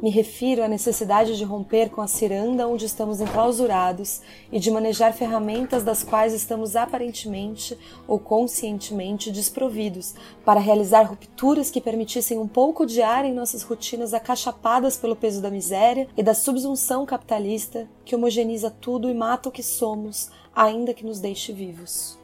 Me 0.00 0.10
refiro 0.10 0.62
à 0.62 0.68
necessidade 0.68 1.36
de 1.36 1.42
romper 1.42 1.90
com 1.90 2.00
a 2.00 2.06
ciranda 2.06 2.68
onde 2.68 2.84
estamos 2.84 3.20
enclausurados 3.20 4.20
e 4.52 4.60
de 4.60 4.70
manejar 4.70 5.12
ferramentas 5.12 5.82
das 5.82 6.04
quais 6.04 6.32
estamos 6.32 6.76
aparentemente 6.76 7.76
ou 8.06 8.16
conscientemente 8.16 9.32
desprovidos, 9.32 10.14
para 10.44 10.60
realizar 10.60 11.02
rupturas 11.02 11.68
que 11.68 11.80
permitissem 11.80 12.38
um 12.38 12.46
pouco 12.46 12.86
de 12.86 13.02
ar 13.02 13.24
em 13.24 13.34
nossas 13.34 13.62
rotinas 13.62 14.14
acachapadas 14.14 14.96
pelo 14.96 15.16
peso 15.16 15.42
da 15.42 15.50
miséria 15.50 16.06
e 16.16 16.22
da 16.22 16.32
subsunção 16.32 17.04
capitalista 17.04 17.88
que 18.04 18.14
homogeneiza 18.14 18.70
tudo 18.70 19.10
e 19.10 19.14
mata 19.14 19.48
o 19.48 19.52
que 19.52 19.64
somos, 19.64 20.30
ainda 20.54 20.94
que 20.94 21.04
nos 21.04 21.18
deixe 21.18 21.52
vivos. 21.52 22.16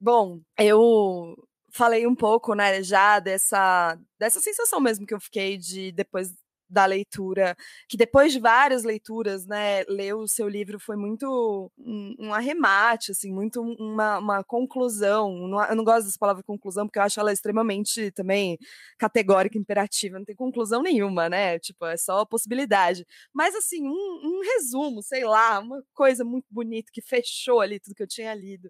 Bom, 0.00 0.38
eu 0.56 1.34
falei 1.76 2.06
um 2.06 2.14
pouco, 2.14 2.54
né, 2.54 2.82
já 2.82 3.20
dessa, 3.20 3.98
dessa 4.18 4.40
sensação 4.40 4.80
mesmo 4.80 5.06
que 5.06 5.14
eu 5.14 5.20
fiquei 5.20 5.58
de 5.58 5.92
depois 5.92 6.32
da 6.68 6.84
leitura, 6.84 7.56
que 7.88 7.96
depois 7.96 8.32
de 8.32 8.40
várias 8.40 8.82
leituras, 8.82 9.46
né, 9.46 9.84
ler 9.84 10.14
o 10.14 10.26
seu 10.26 10.48
livro 10.48 10.80
foi 10.80 10.96
muito 10.96 11.70
um, 11.78 12.14
um 12.18 12.34
arremate, 12.34 13.12
assim, 13.12 13.32
muito 13.32 13.60
uma, 13.62 14.18
uma 14.18 14.44
conclusão. 14.44 15.30
Eu 15.68 15.76
não 15.76 15.84
gosto 15.84 16.06
dessa 16.06 16.18
palavra 16.18 16.42
conclusão, 16.42 16.86
porque 16.86 16.98
eu 16.98 17.02
acho 17.04 17.20
ela 17.20 17.32
extremamente 17.32 18.10
também 18.12 18.58
categórica, 18.98 19.56
imperativa, 19.58 20.18
não 20.18 20.24
tem 20.24 20.34
conclusão 20.34 20.82
nenhuma, 20.82 21.28
né? 21.28 21.58
Tipo, 21.58 21.86
é 21.86 21.96
só 21.96 22.24
possibilidade. 22.24 23.06
Mas, 23.32 23.54
assim, 23.54 23.86
um, 23.86 24.20
um 24.24 24.40
resumo, 24.54 25.02
sei 25.02 25.24
lá, 25.24 25.60
uma 25.60 25.82
coisa 25.94 26.24
muito 26.24 26.46
bonita 26.50 26.90
que 26.92 27.00
fechou 27.02 27.60
ali 27.60 27.78
tudo 27.78 27.94
que 27.94 28.02
eu 28.02 28.08
tinha 28.08 28.34
lido. 28.34 28.68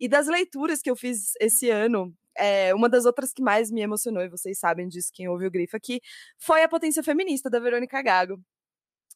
E 0.00 0.08
das 0.08 0.26
leituras 0.26 0.80
que 0.80 0.90
eu 0.90 0.96
fiz 0.96 1.32
esse 1.40 1.70
ano, 1.70 2.14
é, 2.36 2.74
uma 2.74 2.88
das 2.88 3.04
outras 3.04 3.32
que 3.32 3.42
mais 3.42 3.70
me 3.70 3.80
emocionou, 3.80 4.22
e 4.22 4.28
vocês 4.28 4.58
sabem 4.58 4.88
disso, 4.88 5.10
quem 5.12 5.28
ouve 5.28 5.46
o 5.46 5.50
grifo 5.50 5.76
aqui, 5.76 6.00
foi 6.38 6.62
a 6.62 6.68
Potência 6.68 7.02
Feminista, 7.02 7.50
da 7.50 7.60
Verônica 7.60 8.00
Gago. 8.02 8.40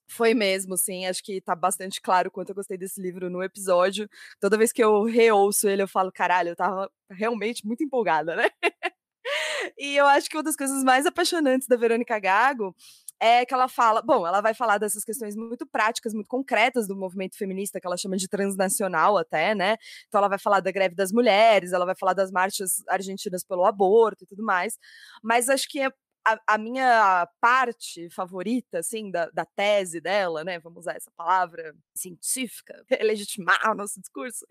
Foi 0.09 0.35
mesmo, 0.35 0.77
sim. 0.77 1.07
Acho 1.07 1.23
que 1.23 1.41
tá 1.41 1.55
bastante 1.55 2.01
claro 2.01 2.31
quanto 2.31 2.51
eu 2.51 2.55
gostei 2.55 2.79
desse 2.79 3.01
livro 3.01 3.29
no 3.29 3.43
episódio. 3.43 4.09
Toda 4.41 4.57
vez 4.59 4.73
que 4.73 4.83
eu 4.83 5.05
reouço 5.05 5.69
ele, 5.69 5.83
eu 5.83 5.89
falo, 5.89 6.13
caralho, 6.13 6.51
eu 6.51 6.57
tava 6.57 6.91
realmente 7.11 7.67
muito 7.67 7.83
empolgada, 7.83 8.37
né? 8.37 8.49
e 9.79 9.97
eu 9.97 10.07
acho 10.07 10.29
que 10.31 10.37
uma 10.37 10.43
das 10.43 10.57
coisas 10.57 10.85
mais 10.85 11.07
apaixonantes 11.07 11.67
da 11.69 11.77
Verônica 11.77 12.19
Gago 12.19 12.75
é 13.21 13.45
que 13.45 13.55
ela 13.55 13.69
fala, 13.69 14.03
bom, 14.03 14.27
ela 14.27 14.41
vai 14.41 14.55
falar 14.55 14.79
dessas 14.79 15.05
questões 15.05 15.35
muito 15.37 15.67
práticas, 15.67 16.13
muito 16.13 16.29
concretas 16.29 16.87
do 16.87 16.97
movimento 16.97 17.37
feminista, 17.37 17.81
que 17.81 17.87
ela 17.87 17.97
chama 17.97 18.17
de 18.17 18.29
transnacional 18.29 19.17
até, 19.17 19.55
né? 19.55 19.77
Então 20.09 20.19
ela 20.19 20.29
vai 20.29 20.39
falar 20.39 20.61
da 20.61 20.71
greve 20.71 20.95
das 20.95 21.13
mulheres, 21.13 21.73
ela 21.73 21.87
vai 21.87 21.95
falar 21.97 22.13
das 22.15 22.31
marchas 22.31 22.83
argentinas 22.89 23.45
pelo 23.45 23.65
aborto 23.65 24.25
e 24.25 24.27
tudo 24.27 24.45
mais. 24.45 24.79
Mas 25.23 25.49
acho 25.49 25.69
que 25.69 25.81
é 25.81 25.91
a, 26.27 26.55
a, 26.55 26.59
minha 26.59 27.29
parte 27.41 28.11
favorita, 28.11 28.81
assim, 28.81 29.11
da, 29.11 29.31
da, 29.31 29.45
tese 29.45 30.01
dela, 30.01 30.43
né? 30.43 30.59
Vamos 30.59 30.81
usar 30.81 30.97
essa 30.97 31.11
palavra 31.17 31.75
científica, 31.95 32.75
legitimar 33.01 33.71
o 33.71 33.75
nosso 33.75 34.01
discurso, 34.01 34.45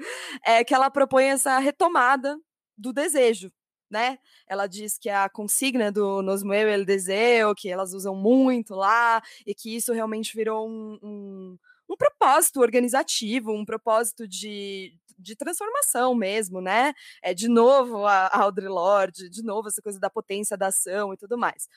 é 0.46 0.64
que 0.64 0.74
ela 0.74 0.90
propõe 0.90 1.26
essa 1.26 1.60
retomada 1.60 2.38
do 2.78 2.94
desejo, 2.94 3.52
né? 3.96 4.20
Ela 4.46 4.68
diz 4.68 4.98
que 4.98 5.10
a 5.10 5.30
consigna 5.30 5.90
do 5.90 6.22
Nos 6.22 6.44
mueve 6.44 6.70
el 6.74 6.84
deseo, 6.84 7.56
que 7.56 7.70
elas 7.70 7.94
usam 7.94 8.14
muito 8.14 8.76
lá, 8.76 9.24
e 9.48 9.56
que 9.56 9.74
isso 9.74 9.94
realmente 9.94 10.36
virou 10.36 10.68
um, 10.68 11.00
um, 11.02 11.58
um 11.90 11.96
propósito 11.96 12.60
organizativo, 12.60 13.54
um 13.54 13.64
propósito 13.64 14.28
de, 14.28 14.94
de 15.18 15.34
transformação 15.34 16.14
mesmo, 16.14 16.60
né? 16.60 16.94
É 17.24 17.34
de 17.34 17.48
novo 17.48 18.06
a, 18.06 18.30
Audre 18.38 18.68
Lorde, 18.68 19.30
de 19.30 19.42
novo 19.42 19.70
essa 19.70 19.82
coisa 19.82 19.98
da 19.98 20.10
potência 20.10 20.58
da 20.58 20.68
ação 20.68 21.14
e 21.14 21.18
tudo 21.18 21.38
mais. 21.38 21.70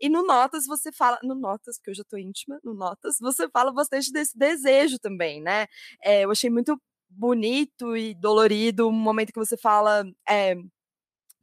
E 0.00 0.08
no 0.08 0.24
Notas 0.24 0.66
você 0.66 0.92
fala, 0.92 1.18
no 1.24 1.34
Notas, 1.34 1.76
porque 1.78 1.90
eu 1.90 1.94
já 1.94 2.04
tô 2.04 2.16
íntima, 2.16 2.60
no 2.62 2.72
Notas, 2.72 3.16
você 3.20 3.48
fala 3.48 3.72
bastante 3.72 4.12
desse 4.12 4.38
desejo 4.38 4.96
também, 5.00 5.42
né? 5.42 5.66
É, 6.04 6.24
eu 6.24 6.30
achei 6.30 6.50
muito 6.50 6.80
bonito 7.08 7.96
e 7.96 8.14
dolorido 8.14 8.88
o 8.88 8.92
momento 8.92 9.32
que 9.32 9.38
você 9.38 9.56
fala 9.56 10.04
é, 10.28 10.56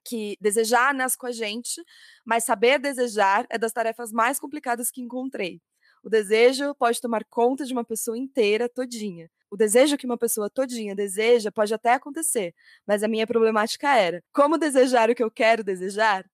que 0.03 0.37
desejar 0.41 0.93
nasce 0.93 1.17
com 1.17 1.27
a 1.27 1.31
gente, 1.31 1.81
mas 2.25 2.43
saber 2.43 2.79
desejar 2.79 3.45
é 3.49 3.57
das 3.57 3.71
tarefas 3.71 4.11
mais 4.11 4.39
complicadas 4.39 4.89
que 4.91 5.01
encontrei. 5.01 5.61
O 6.03 6.09
desejo 6.09 6.73
pode 6.75 6.99
tomar 6.99 7.23
conta 7.25 7.65
de 7.65 7.73
uma 7.73 7.83
pessoa 7.83 8.17
inteira, 8.17 8.67
todinha. 8.67 9.29
O 9.51 9.57
desejo 9.57 9.97
que 9.97 10.05
uma 10.05 10.17
pessoa 10.17 10.49
todinha 10.49 10.95
deseja 10.95 11.51
pode 11.51 11.73
até 11.73 11.93
acontecer, 11.93 12.55
mas 12.87 13.03
a 13.03 13.07
minha 13.07 13.27
problemática 13.27 13.95
era: 13.95 14.23
como 14.33 14.57
desejar 14.57 15.09
o 15.09 15.15
que 15.15 15.23
eu 15.23 15.29
quero 15.29 15.63
desejar? 15.63 16.25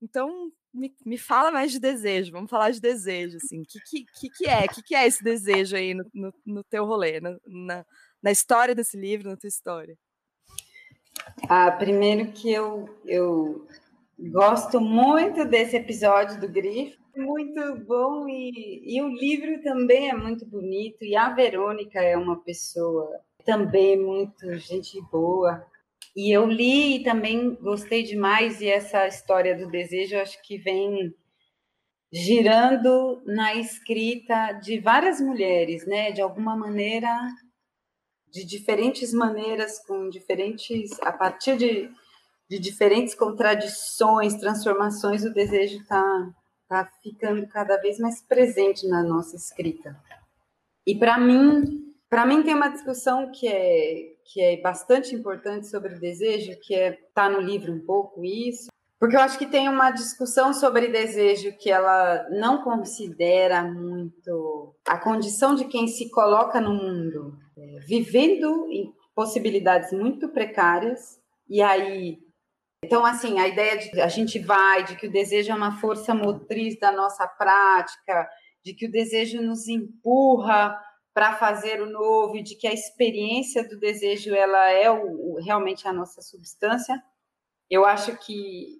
Então, 0.00 0.50
me, 0.72 0.94
me 1.04 1.18
fala 1.18 1.50
mais 1.50 1.72
de 1.72 1.78
desejo, 1.78 2.32
vamos 2.32 2.50
falar 2.50 2.70
de 2.70 2.80
desejo, 2.80 3.36
assim. 3.36 3.60
O 3.60 3.64
que, 3.66 4.04
que, 4.04 4.30
que, 4.30 4.48
é? 4.48 4.64
O 4.64 4.68
que, 4.68 4.82
que 4.82 4.94
é 4.94 5.06
esse 5.06 5.22
desejo 5.22 5.76
aí 5.76 5.94
no, 5.94 6.04
no, 6.14 6.34
no 6.46 6.64
teu 6.64 6.86
rolê, 6.86 7.20
na, 7.20 7.36
na, 7.46 7.84
na 8.22 8.30
história 8.30 8.74
desse 8.74 8.96
livro, 8.96 9.28
na 9.28 9.36
tua 9.36 9.48
história? 9.48 9.96
Ah, 11.48 11.70
primeiro 11.72 12.32
que 12.32 12.52
eu, 12.52 12.88
eu 13.04 13.66
gosto 14.18 14.80
muito 14.80 15.44
desse 15.44 15.76
episódio 15.76 16.40
do 16.40 16.48
Grifo, 16.48 17.00
muito 17.16 17.76
bom 17.86 18.28
e, 18.28 18.82
e 18.84 19.02
o 19.02 19.08
livro 19.08 19.62
também 19.62 20.10
é 20.10 20.14
muito 20.14 20.46
bonito 20.46 21.04
e 21.04 21.16
a 21.16 21.30
Verônica 21.30 22.00
é 22.00 22.16
uma 22.16 22.40
pessoa 22.40 23.20
também 23.44 23.98
muito 23.98 24.54
gente 24.58 25.00
boa. 25.10 25.64
E 26.14 26.34
eu 26.34 26.46
li 26.46 26.96
e 26.96 27.04
também 27.04 27.54
gostei 27.56 28.02
demais 28.02 28.60
e 28.60 28.68
essa 28.68 29.06
história 29.06 29.56
do 29.56 29.70
desejo 29.70 30.18
acho 30.18 30.40
que 30.42 30.58
vem 30.58 31.14
girando 32.12 33.22
na 33.24 33.54
escrita 33.54 34.52
de 34.52 34.80
várias 34.80 35.20
mulheres, 35.20 35.86
né? 35.86 36.10
De 36.10 36.20
alguma 36.20 36.56
maneira 36.56 37.16
de 38.30 38.44
diferentes 38.44 39.12
maneiras, 39.12 39.78
com 39.86 40.08
diferentes, 40.08 40.90
a 41.02 41.12
partir 41.12 41.56
de, 41.56 41.90
de 42.48 42.58
diferentes 42.58 43.14
contradições, 43.14 44.34
transformações, 44.34 45.24
o 45.24 45.32
desejo 45.32 45.78
está 45.78 46.30
tá 46.68 46.88
ficando 47.02 47.46
cada 47.48 47.76
vez 47.78 47.98
mais 47.98 48.22
presente 48.22 48.86
na 48.86 49.02
nossa 49.02 49.36
escrita. 49.36 49.96
E 50.86 50.96
para 50.96 51.18
mim, 51.18 51.94
para 52.08 52.24
mim 52.24 52.42
tem 52.42 52.54
uma 52.54 52.68
discussão 52.68 53.30
que 53.32 53.48
é 53.48 54.10
que 54.32 54.40
é 54.40 54.60
bastante 54.60 55.12
importante 55.12 55.66
sobre 55.66 55.94
o 55.94 55.98
desejo, 55.98 56.56
que 56.60 56.72
é 56.72 56.92
tá 57.12 57.28
no 57.28 57.40
livro 57.40 57.72
um 57.72 57.84
pouco 57.84 58.24
isso, 58.24 58.68
porque 59.00 59.16
eu 59.16 59.20
acho 59.20 59.38
que 59.38 59.46
tem 59.46 59.66
uma 59.68 59.90
discussão 59.90 60.52
sobre 60.52 60.88
desejo 60.88 61.56
que 61.56 61.70
ela 61.70 62.28
não 62.30 62.62
considera 62.62 63.64
muito 63.64 64.74
a 64.86 64.98
condição 64.98 65.54
de 65.54 65.64
quem 65.64 65.88
se 65.88 66.10
coloca 66.10 66.60
no 66.60 66.74
mundo, 66.74 67.34
vivendo 67.86 68.66
em 68.70 68.92
possibilidades 69.14 69.92
muito 69.92 70.28
precárias, 70.28 71.20
e 71.48 71.60
aí. 71.60 72.18
Então, 72.82 73.04
assim, 73.04 73.38
a 73.38 73.46
ideia 73.46 73.76
de 73.76 74.00
a 74.00 74.08
gente 74.08 74.38
vai, 74.38 74.84
de 74.84 74.96
que 74.96 75.06
o 75.06 75.12
desejo 75.12 75.52
é 75.52 75.54
uma 75.54 75.78
força 75.78 76.14
motriz 76.14 76.78
da 76.78 76.90
nossa 76.90 77.26
prática, 77.26 78.28
de 78.64 78.72
que 78.72 78.86
o 78.86 78.90
desejo 78.90 79.42
nos 79.42 79.68
empurra 79.68 80.80
para 81.12 81.34
fazer 81.34 81.82
o 81.82 81.90
novo, 81.90 82.36
e 82.36 82.42
de 82.42 82.54
que 82.54 82.66
a 82.66 82.72
experiência 82.72 83.68
do 83.68 83.78
desejo 83.78 84.34
ela 84.34 84.70
é 84.70 84.90
o, 84.90 85.38
realmente 85.44 85.86
a 85.86 85.92
nossa 85.92 86.22
substância. 86.22 87.02
Eu 87.68 87.84
acho 87.84 88.16
que 88.16 88.79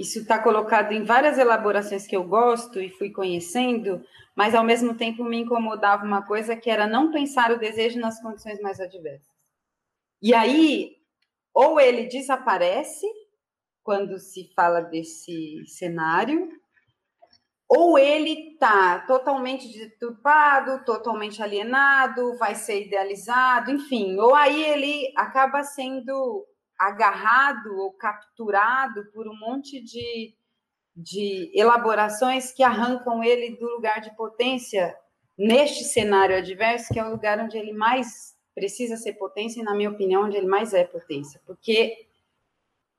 isso 0.00 0.20
está 0.20 0.38
colocado 0.38 0.92
em 0.92 1.04
várias 1.04 1.36
elaborações 1.36 2.06
que 2.06 2.16
eu 2.16 2.24
gosto 2.24 2.80
e 2.80 2.88
fui 2.88 3.10
conhecendo, 3.10 4.02
mas 4.34 4.54
ao 4.54 4.64
mesmo 4.64 4.94
tempo 4.94 5.22
me 5.22 5.40
incomodava 5.40 6.06
uma 6.06 6.26
coisa 6.26 6.56
que 6.56 6.70
era 6.70 6.86
não 6.86 7.12
pensar 7.12 7.52
o 7.52 7.58
desejo 7.58 8.00
nas 8.00 8.18
condições 8.18 8.58
mais 8.62 8.80
adversas. 8.80 9.28
E 10.22 10.32
aí, 10.32 10.96
ou 11.52 11.78
ele 11.78 12.06
desaparece 12.06 13.06
quando 13.82 14.18
se 14.18 14.50
fala 14.54 14.80
desse 14.80 15.66
cenário, 15.66 16.48
ou 17.68 17.98
ele 17.98 18.52
está 18.52 19.00
totalmente 19.00 19.68
deturpado, 19.68 20.82
totalmente 20.82 21.42
alienado, 21.42 22.38
vai 22.38 22.54
ser 22.54 22.86
idealizado, 22.86 23.70
enfim, 23.70 24.18
ou 24.18 24.34
aí 24.34 24.64
ele 24.64 25.12
acaba 25.14 25.62
sendo 25.62 26.46
agarrado 26.80 27.76
ou 27.76 27.92
capturado 27.92 29.04
por 29.12 29.28
um 29.28 29.36
monte 29.36 29.82
de, 29.82 30.34
de 30.96 31.52
elaborações 31.54 32.50
que 32.52 32.62
arrancam 32.62 33.22
ele 33.22 33.54
do 33.56 33.68
lugar 33.68 34.00
de 34.00 34.16
potência 34.16 34.96
neste 35.36 35.84
cenário 35.84 36.36
adverso, 36.36 36.92
que 36.92 36.98
é 36.98 37.04
o 37.04 37.10
lugar 37.10 37.38
onde 37.38 37.58
ele 37.58 37.74
mais 37.74 38.34
precisa 38.54 38.96
ser 38.96 39.12
potência, 39.12 39.60
e 39.60 39.62
na 39.62 39.74
minha 39.74 39.90
opinião, 39.90 40.24
onde 40.24 40.38
ele 40.38 40.46
mais 40.46 40.72
é 40.72 40.84
potência, 40.84 41.40
porque 41.46 42.06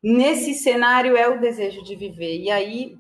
nesse 0.02 0.54
cenário 0.54 1.18
é 1.18 1.28
o 1.28 1.40
desejo 1.40 1.84
de 1.84 1.96
viver. 1.96 2.40
E 2.40 2.52
aí, 2.52 2.98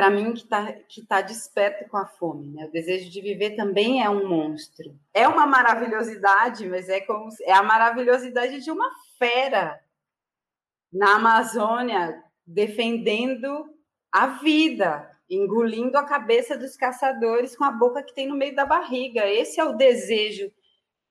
para 0.00 0.08
mim, 0.08 0.32
que 0.32 0.44
está 0.44 0.72
que 0.72 1.04
tá 1.04 1.20
desperto 1.20 1.86
com 1.90 1.98
a 1.98 2.06
fome, 2.06 2.48
né? 2.48 2.64
O 2.64 2.70
desejo 2.70 3.10
de 3.10 3.20
viver 3.20 3.50
também 3.50 4.02
é 4.02 4.08
um 4.08 4.26
monstro. 4.26 4.98
É 5.12 5.28
uma 5.28 5.46
maravilhosidade, 5.46 6.66
mas 6.66 6.88
é 6.88 7.02
como 7.02 7.28
é 7.42 7.52
a 7.52 7.62
maravilhosidade 7.62 8.64
de 8.64 8.70
uma 8.70 8.90
fera 9.18 9.78
na 10.90 11.16
Amazônia 11.16 12.18
defendendo 12.46 13.68
a 14.10 14.26
vida, 14.38 15.06
engolindo 15.28 15.98
a 15.98 16.06
cabeça 16.06 16.56
dos 16.56 16.76
caçadores 16.76 17.54
com 17.54 17.64
a 17.64 17.70
boca 17.70 18.02
que 18.02 18.14
tem 18.14 18.26
no 18.26 18.36
meio 18.36 18.56
da 18.56 18.64
barriga. 18.64 19.28
Esse 19.28 19.60
é 19.60 19.64
o 19.64 19.76
desejo 19.76 20.50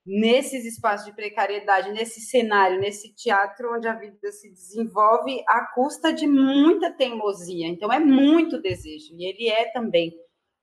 nesses 0.06 0.66
espaços 0.66 1.06
de 1.06 1.14
precariedade, 1.14 1.92
nesse 1.92 2.22
cenário, 2.22 2.80
nesse 2.80 3.14
teatro 3.14 3.76
onde 3.76 3.88
a 3.88 3.94
vida 3.94 4.32
se 4.32 4.50
desenvolve 4.50 5.44
à 5.48 5.66
custa 5.74 6.12
de 6.12 6.26
muita 6.26 6.92
teimosia. 6.92 7.68
Então 7.68 7.92
é 7.92 8.00
muito 8.00 8.62
desejo 8.62 9.14
e 9.16 9.26
ele 9.26 9.48
é 9.50 9.72
também 9.72 10.14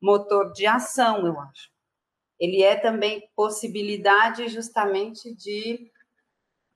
motor 0.01 0.53
de 0.53 0.66
ação, 0.66 1.26
eu 1.26 1.39
acho. 1.41 1.70
Ele 2.39 2.62
é 2.62 2.76
também 2.76 3.22
possibilidade 3.34 4.49
justamente 4.49 5.34
de 5.34 5.91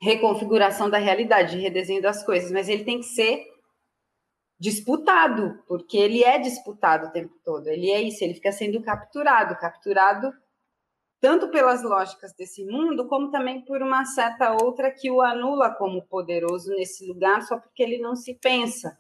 reconfiguração 0.01 0.89
da 0.89 0.97
realidade, 0.97 1.57
de 1.57 1.63
redesenho 1.63 2.01
das 2.01 2.25
coisas, 2.25 2.51
mas 2.51 2.69
ele 2.69 2.85
tem 2.85 3.01
que 3.01 3.07
ser 3.07 3.45
disputado, 4.59 5.63
porque 5.67 5.97
ele 5.97 6.23
é 6.23 6.39
disputado 6.39 7.07
o 7.07 7.13
tempo 7.13 7.35
todo. 7.45 7.67
Ele 7.69 7.91
é 7.91 8.01
isso, 8.01 8.23
ele 8.25 8.35
fica 8.35 8.53
sendo 8.53 8.83
capturado, 8.83 9.59
capturado 9.59 10.33
tanto 11.21 11.51
pelas 11.51 11.83
lógicas 11.83 12.33
desse 12.33 12.65
mundo, 12.65 13.07
como 13.07 13.31
também 13.31 13.61
por 13.61 13.83
uma 13.83 14.05
certa 14.07 14.53
outra 14.53 14.91
que 14.91 15.11
o 15.11 15.21
anula 15.21 15.75
como 15.75 16.07
poderoso 16.07 16.71
nesse 16.71 17.07
lugar, 17.07 17.43
só 17.43 17.59
porque 17.59 17.83
ele 17.83 17.99
não 17.99 18.17
se 18.17 18.35
pensa. 18.35 18.99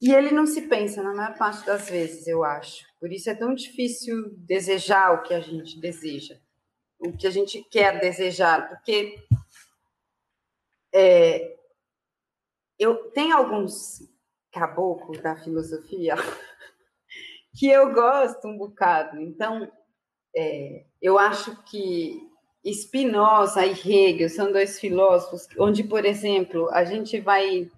E 0.00 0.12
ele 0.12 0.30
não 0.30 0.46
se 0.46 0.62
pensa 0.62 1.02
na 1.02 1.14
maior 1.14 1.36
parte 1.36 1.64
das 1.64 1.88
vezes, 1.88 2.26
eu 2.26 2.44
acho. 2.44 2.84
Por 2.98 3.12
isso 3.12 3.30
é 3.30 3.34
tão 3.34 3.54
difícil 3.54 4.30
desejar 4.36 5.12
o 5.12 5.22
que 5.22 5.32
a 5.32 5.40
gente 5.40 5.80
deseja, 5.80 6.38
o 6.98 7.16
que 7.16 7.26
a 7.26 7.30
gente 7.30 7.62
quer 7.64 7.98
desejar, 7.98 8.68
porque 8.68 9.22
é, 10.92 11.56
eu 12.78 13.10
tem 13.10 13.32
alguns 13.32 14.02
caboclos 14.50 15.20
da 15.20 15.36
filosofia 15.36 16.14
que 17.58 17.68
eu 17.68 17.92
gosto 17.92 18.48
um 18.48 18.56
bocado. 18.56 19.20
Então, 19.20 19.70
é, 20.36 20.84
eu 21.00 21.18
acho 21.18 21.62
que 21.64 22.28
Spinoza 22.64 23.64
e 23.64 23.72
Hegel 23.72 24.28
são 24.28 24.52
dois 24.52 24.78
filósofos 24.78 25.48
onde, 25.58 25.82
por 25.84 26.04
exemplo, 26.04 26.68
a 26.72 26.84
gente 26.84 27.18
vai 27.20 27.70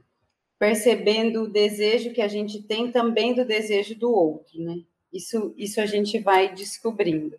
percebendo 0.59 1.43
o 1.43 1.49
desejo 1.49 2.13
que 2.13 2.23
a 2.23 2.29
gente 2.29 2.63
tem 2.63 2.91
também 2.91 3.35
do 3.35 3.45
desejo 3.45 3.99
do 3.99 4.13
outro, 4.13 4.61
né? 4.61 4.77
Isso, 5.13 5.55
isso 5.57 5.81
a 5.81 5.87
gente 5.87 6.19
vai 6.19 6.55
descobrindo. 6.55 7.37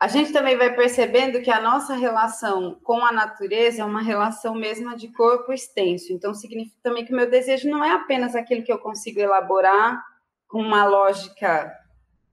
A 0.00 0.06
gente 0.06 0.32
também 0.32 0.56
vai 0.56 0.74
percebendo 0.74 1.42
que 1.42 1.50
a 1.50 1.60
nossa 1.60 1.94
relação 1.94 2.78
com 2.84 3.04
a 3.04 3.10
natureza 3.10 3.82
é 3.82 3.84
uma 3.84 4.00
relação 4.00 4.54
mesma 4.54 4.96
de 4.96 5.08
corpo 5.08 5.52
extenso. 5.52 6.12
Então, 6.12 6.32
significa 6.32 6.78
também 6.80 7.04
que 7.04 7.12
o 7.12 7.16
meu 7.16 7.28
desejo 7.28 7.68
não 7.68 7.84
é 7.84 7.90
apenas 7.90 8.36
aquilo 8.36 8.62
que 8.62 8.72
eu 8.72 8.78
consigo 8.78 9.18
elaborar 9.18 10.00
com 10.46 10.60
uma 10.60 10.84
lógica 10.84 11.76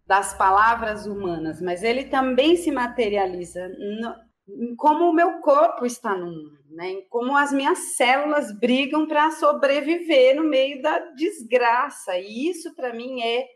das 0.05 0.33
palavras 0.37 1.05
humanas, 1.07 1.61
mas 1.61 1.83
ele 1.83 2.05
também 2.05 2.55
se 2.55 2.71
materializa 2.71 3.67
no, 3.69 4.15
em 4.47 4.75
como 4.75 5.05
o 5.05 5.13
meu 5.13 5.39
corpo 5.39 5.85
está 5.85 6.15
no 6.15 6.27
mundo, 6.27 6.59
né? 6.69 6.91
em 6.91 7.07
como 7.09 7.35
as 7.35 7.51
minhas 7.51 7.95
células 7.95 8.51
brigam 8.59 9.07
para 9.07 9.31
sobreviver 9.31 10.35
no 10.35 10.43
meio 10.43 10.81
da 10.81 10.99
desgraça. 11.13 12.17
E 12.17 12.49
isso, 12.49 12.75
para 12.75 12.93
mim, 12.93 13.23
é 13.23 13.47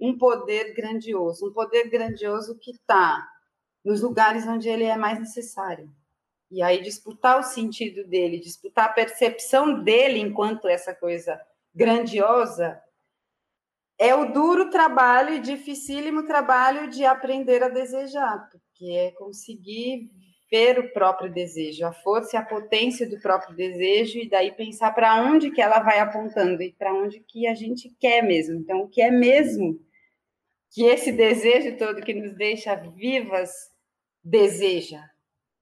um 0.00 0.16
poder 0.16 0.72
grandioso, 0.74 1.48
um 1.48 1.52
poder 1.52 1.90
grandioso 1.90 2.58
que 2.58 2.70
está 2.70 3.22
nos 3.84 4.00
lugares 4.00 4.46
onde 4.46 4.68
ele 4.68 4.84
é 4.84 4.96
mais 4.96 5.18
necessário. 5.18 5.90
E 6.50 6.62
aí 6.62 6.80
disputar 6.80 7.38
o 7.38 7.44
sentido 7.44 8.08
dele, 8.08 8.40
disputar 8.40 8.86
a 8.86 8.92
percepção 8.92 9.82
dele 9.82 10.18
enquanto 10.18 10.66
essa 10.66 10.94
coisa 10.94 11.38
grandiosa 11.74 12.80
é 14.00 14.14
o 14.14 14.32
duro 14.32 14.70
trabalho 14.70 15.34
e 15.34 15.40
dificílimo 15.40 16.26
trabalho 16.26 16.88
de 16.88 17.04
aprender 17.04 17.62
a 17.62 17.68
desejar, 17.68 18.48
porque 18.50 18.86
é 18.92 19.10
conseguir 19.10 20.10
ver 20.50 20.78
o 20.78 20.90
próprio 20.90 21.30
desejo, 21.30 21.84
a 21.84 21.92
força 21.92 22.34
e 22.34 22.38
a 22.38 22.42
potência 22.42 23.06
do 23.06 23.20
próprio 23.20 23.54
desejo 23.54 24.18
e 24.18 24.28
daí 24.28 24.52
pensar 24.52 24.92
para 24.92 25.22
onde 25.22 25.50
que 25.50 25.60
ela 25.60 25.80
vai 25.80 25.98
apontando 25.98 26.62
e 26.62 26.72
para 26.72 26.94
onde 26.94 27.20
que 27.20 27.46
a 27.46 27.54
gente 27.54 27.94
quer 28.00 28.22
mesmo. 28.22 28.58
Então, 28.58 28.80
o 28.80 28.88
que 28.88 29.02
é 29.02 29.10
mesmo 29.10 29.78
que 30.70 30.82
esse 30.84 31.12
desejo 31.12 31.76
todo 31.76 32.00
que 32.00 32.14
nos 32.14 32.34
deixa 32.34 32.74
vivas 32.74 33.50
deseja 34.24 35.04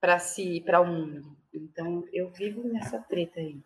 para 0.01 0.21
si 0.21 0.59
e 0.59 0.61
para 0.61 0.81
o 0.81 0.87
mundo. 0.87 1.37
Então, 1.53 2.05
eu 2.13 2.31
vivo 2.31 2.63
nessa 2.69 3.01
treta 3.01 3.41
aí. 3.41 3.61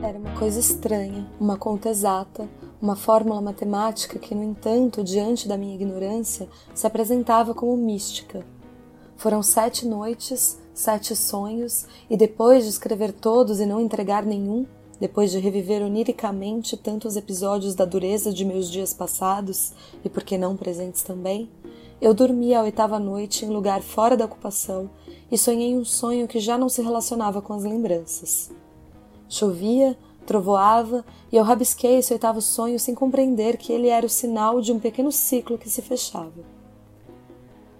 Era 0.00 0.16
uma 0.16 0.38
coisa 0.38 0.60
estranha, 0.60 1.28
uma 1.40 1.56
conta 1.56 1.88
exata, 1.88 2.48
uma 2.80 2.94
fórmula 2.94 3.40
matemática 3.40 4.16
que, 4.16 4.32
no 4.32 4.44
entanto, 4.44 5.02
diante 5.02 5.48
da 5.48 5.56
minha 5.56 5.74
ignorância, 5.74 6.48
se 6.72 6.86
apresentava 6.86 7.52
como 7.52 7.76
mística. 7.76 8.46
Foram 9.16 9.42
sete 9.42 9.84
noites, 9.84 10.56
sete 10.72 11.16
sonhos, 11.16 11.86
e 12.08 12.16
depois 12.16 12.62
de 12.62 12.70
escrever 12.70 13.12
todos 13.12 13.58
e 13.58 13.66
não 13.66 13.80
entregar 13.80 14.24
nenhum, 14.24 14.64
depois 15.00 15.32
de 15.32 15.40
reviver 15.40 15.82
oniricamente 15.82 16.76
tantos 16.76 17.16
episódios 17.16 17.74
da 17.74 17.84
dureza 17.84 18.32
de 18.32 18.44
meus 18.44 18.70
dias 18.70 18.94
passados, 18.94 19.72
e 20.04 20.08
por 20.08 20.22
que 20.22 20.38
não 20.38 20.56
presentes 20.56 21.02
também, 21.02 21.50
eu 22.00 22.14
dormi 22.14 22.54
a 22.54 22.62
oitava 22.62 23.00
noite 23.00 23.44
em 23.44 23.48
lugar 23.48 23.82
fora 23.82 24.16
da 24.16 24.26
ocupação 24.26 24.88
e 25.30 25.36
sonhei 25.36 25.76
um 25.76 25.84
sonho 25.84 26.28
que 26.28 26.38
já 26.38 26.56
não 26.56 26.68
se 26.68 26.80
relacionava 26.80 27.42
com 27.42 27.52
as 27.52 27.64
lembranças. 27.64 28.48
Chovia, 29.28 29.96
trovoava, 30.26 31.04
e 31.30 31.36
eu 31.36 31.42
rabisquei 31.42 31.96
esse 31.96 32.12
oitavo 32.12 32.40
sonho 32.40 32.78
sem 32.78 32.94
compreender 32.94 33.56
que 33.56 33.72
ele 33.72 33.88
era 33.88 34.06
o 34.06 34.10
sinal 34.10 34.60
de 34.60 34.72
um 34.72 34.78
pequeno 34.78 35.10
ciclo 35.10 35.58
que 35.58 35.70
se 35.70 35.82
fechava. 35.82 36.58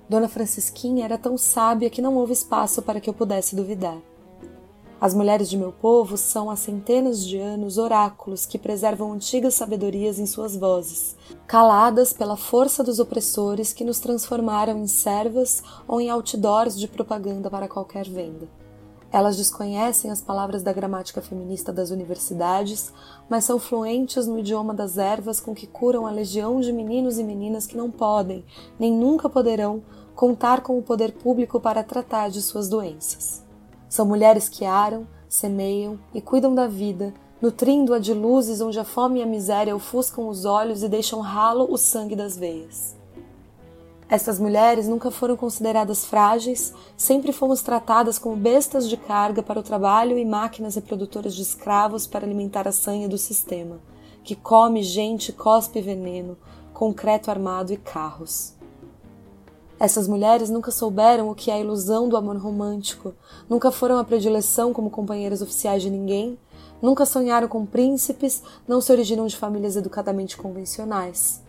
Dona 0.08 0.28
Francisquinha 0.28 1.04
era 1.04 1.18
tão 1.18 1.36
sábia 1.36 1.90
que 1.90 2.00
não 2.00 2.16
houve 2.16 2.32
espaço 2.32 2.80
para 2.80 3.00
que 3.00 3.10
eu 3.10 3.14
pudesse 3.14 3.54
duvidar. 3.54 3.98
As 5.00 5.14
mulheres 5.14 5.48
de 5.48 5.56
meu 5.56 5.70
povo 5.70 6.16
são 6.16 6.50
há 6.50 6.56
centenas 6.56 7.24
de 7.24 7.38
anos 7.38 7.78
oráculos 7.78 8.44
que 8.44 8.58
preservam 8.58 9.12
antigas 9.12 9.54
sabedorias 9.54 10.18
em 10.18 10.26
suas 10.26 10.56
vozes, 10.56 11.14
caladas 11.46 12.12
pela 12.12 12.36
força 12.36 12.82
dos 12.82 12.98
opressores 12.98 13.72
que 13.72 13.84
nos 13.84 14.00
transformaram 14.00 14.78
em 14.78 14.88
servas 14.88 15.62
ou 15.86 16.00
em 16.00 16.10
outdoors 16.10 16.76
de 16.76 16.88
propaganda 16.88 17.48
para 17.48 17.68
qualquer 17.68 18.08
venda. 18.08 18.48
Elas 19.10 19.36
desconhecem 19.36 20.10
as 20.10 20.20
palavras 20.20 20.62
da 20.62 20.72
gramática 20.72 21.22
feminista 21.22 21.72
das 21.72 21.90
universidades, 21.90 22.92
mas 23.28 23.44
são 23.44 23.58
fluentes 23.58 24.26
no 24.26 24.38
idioma 24.38 24.74
das 24.74 24.98
ervas 24.98 25.40
com 25.40 25.54
que 25.54 25.66
curam 25.66 26.06
a 26.06 26.10
legião 26.10 26.60
de 26.60 26.72
meninos 26.72 27.18
e 27.18 27.24
meninas 27.24 27.66
que 27.66 27.76
não 27.76 27.90
podem, 27.90 28.44
nem 28.78 28.92
nunca 28.92 29.28
poderão, 29.28 29.82
contar 30.14 30.60
com 30.60 30.78
o 30.78 30.82
poder 30.82 31.12
público 31.12 31.58
para 31.58 31.82
tratar 31.82 32.28
de 32.28 32.42
suas 32.42 32.68
doenças. 32.68 33.42
São 33.88 34.04
mulheres 34.04 34.48
que 34.48 34.66
aram, 34.66 35.06
semeiam 35.26 35.98
e 36.12 36.20
cuidam 36.20 36.54
da 36.54 36.66
vida, 36.66 37.14
nutrindo-a 37.40 37.98
de 37.98 38.12
luzes 38.12 38.60
onde 38.60 38.78
a 38.78 38.84
fome 38.84 39.20
e 39.20 39.22
a 39.22 39.26
miséria 39.26 39.74
ofuscam 39.74 40.28
os 40.28 40.44
olhos 40.44 40.82
e 40.82 40.88
deixam 40.88 41.20
ralo 41.20 41.66
o 41.70 41.78
sangue 41.78 42.16
das 42.16 42.36
veias. 42.36 42.97
Essas 44.10 44.40
mulheres 44.40 44.88
nunca 44.88 45.10
foram 45.10 45.36
consideradas 45.36 46.06
frágeis, 46.06 46.72
sempre 46.96 47.30
fomos 47.30 47.60
tratadas 47.60 48.18
como 48.18 48.34
bestas 48.36 48.88
de 48.88 48.96
carga 48.96 49.42
para 49.42 49.60
o 49.60 49.62
trabalho 49.62 50.16
e 50.16 50.24
máquinas 50.24 50.76
reprodutoras 50.76 51.34
de 51.34 51.42
escravos 51.42 52.06
para 52.06 52.24
alimentar 52.24 52.66
a 52.66 52.72
sanha 52.72 53.06
do 53.06 53.18
sistema, 53.18 53.78
que 54.24 54.34
come 54.34 54.82
gente, 54.82 55.30
cospe 55.30 55.82
veneno, 55.82 56.38
concreto 56.72 57.30
armado 57.30 57.70
e 57.70 57.76
carros. 57.76 58.54
Essas 59.78 60.08
mulheres 60.08 60.48
nunca 60.48 60.70
souberam 60.70 61.28
o 61.28 61.34
que 61.34 61.50
é 61.50 61.54
a 61.54 61.60
ilusão 61.60 62.08
do 62.08 62.16
amor 62.16 62.38
romântico, 62.38 63.14
nunca 63.46 63.70
foram 63.70 63.98
a 63.98 64.04
predileção 64.04 64.72
como 64.72 64.88
companheiras 64.88 65.42
oficiais 65.42 65.82
de 65.82 65.90
ninguém, 65.90 66.38
nunca 66.80 67.04
sonharam 67.04 67.46
com 67.46 67.66
príncipes, 67.66 68.42
não 68.66 68.80
se 68.80 68.90
originam 68.90 69.26
de 69.26 69.36
famílias 69.36 69.76
educadamente 69.76 70.34
convencionais 70.34 71.46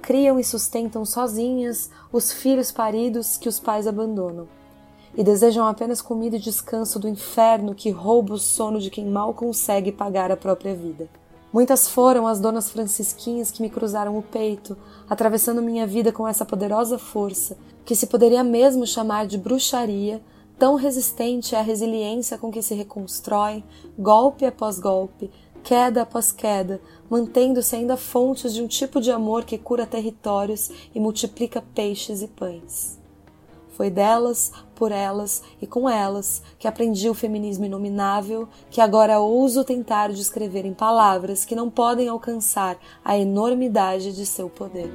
criam 0.00 0.38
e 0.38 0.44
sustentam 0.44 1.04
sozinhas 1.04 1.90
os 2.12 2.32
filhos 2.32 2.70
paridos 2.70 3.36
que 3.36 3.48
os 3.48 3.58
pais 3.58 3.86
abandonam, 3.86 4.48
e 5.16 5.24
desejam 5.24 5.66
apenas 5.66 6.02
comida 6.02 6.36
e 6.36 6.40
descanso 6.40 6.98
do 6.98 7.08
inferno 7.08 7.74
que 7.74 7.90
rouba 7.90 8.34
o 8.34 8.38
sono 8.38 8.80
de 8.80 8.90
quem 8.90 9.06
mal 9.06 9.32
consegue 9.34 9.90
pagar 9.90 10.30
a 10.30 10.36
própria 10.36 10.74
vida. 10.74 11.08
Muitas 11.52 11.88
foram 11.88 12.26
as 12.26 12.38
donas 12.38 12.68
francisquinhas 12.68 13.50
que 13.50 13.62
me 13.62 13.70
cruzaram 13.70 14.18
o 14.18 14.22
peito, 14.22 14.76
atravessando 15.08 15.62
minha 15.62 15.86
vida 15.86 16.12
com 16.12 16.28
essa 16.28 16.44
poderosa 16.44 16.98
força, 16.98 17.56
que 17.84 17.94
se 17.94 18.08
poderia 18.08 18.44
mesmo 18.44 18.86
chamar 18.86 19.26
de 19.26 19.38
bruxaria, 19.38 20.20
tão 20.58 20.74
resistente 20.74 21.54
à 21.54 21.62
resiliência 21.62 22.36
com 22.36 22.50
que 22.50 22.62
se 22.62 22.74
reconstrói, 22.74 23.64
golpe 23.98 24.44
após 24.44 24.78
golpe, 24.78 25.30
queda 25.62 26.02
após 26.02 26.30
queda, 26.30 26.80
mantendo-se 27.10 27.76
ainda 27.76 27.96
fontes 27.96 28.52
de 28.52 28.62
um 28.62 28.66
tipo 28.66 29.00
de 29.00 29.10
amor 29.10 29.44
que 29.44 29.58
cura 29.58 29.86
territórios 29.86 30.70
e 30.94 31.00
multiplica 31.00 31.62
peixes 31.74 32.22
e 32.22 32.28
pães. 32.28 32.98
Foi 33.76 33.90
delas, 33.90 34.52
por 34.74 34.90
elas 34.90 35.42
e 35.60 35.66
com 35.66 35.88
elas 35.88 36.42
que 36.58 36.66
aprendi 36.66 37.10
o 37.10 37.14
feminismo 37.14 37.64
inominável 37.64 38.48
que 38.70 38.80
agora 38.80 39.20
ouso 39.20 39.64
tentar 39.64 40.12
descrever 40.12 40.64
em 40.64 40.72
palavras 40.72 41.44
que 41.44 41.54
não 41.54 41.70
podem 41.70 42.08
alcançar 42.08 42.78
a 43.04 43.18
enormidade 43.18 44.14
de 44.14 44.24
seu 44.24 44.48
poder. 44.48 44.90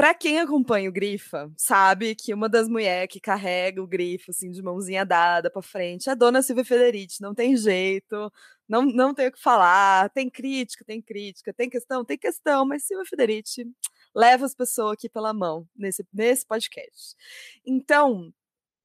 Para 0.00 0.14
quem 0.14 0.40
acompanha 0.40 0.88
o 0.88 0.92
Grifa, 0.92 1.52
sabe 1.58 2.14
que 2.14 2.32
uma 2.32 2.48
das 2.48 2.66
mulheres 2.70 3.12
que 3.12 3.20
carrega 3.20 3.82
o 3.82 3.86
Grifa 3.86 4.30
assim 4.30 4.50
de 4.50 4.62
mãozinha 4.62 5.04
dada 5.04 5.50
para 5.50 5.60
frente 5.60 6.08
é 6.08 6.12
a 6.12 6.14
dona 6.14 6.40
Silvia 6.40 6.64
Federici, 6.64 7.20
não 7.20 7.34
tem 7.34 7.54
jeito, 7.54 8.32
não 8.66 8.80
não 8.82 9.12
tem 9.12 9.28
o 9.28 9.32
que 9.32 9.38
falar, 9.38 10.08
tem 10.08 10.30
crítica, 10.30 10.86
tem 10.86 11.02
crítica, 11.02 11.52
tem 11.52 11.68
questão, 11.68 12.02
tem 12.02 12.16
questão, 12.16 12.64
mas 12.64 12.84
Silvia 12.84 13.04
Federici 13.04 13.66
leva 14.14 14.46
as 14.46 14.54
pessoas 14.54 14.94
aqui 14.94 15.06
pela 15.06 15.34
mão 15.34 15.68
nesse 15.76 16.02
nesse 16.10 16.46
podcast. 16.46 17.14
Então, 17.62 18.32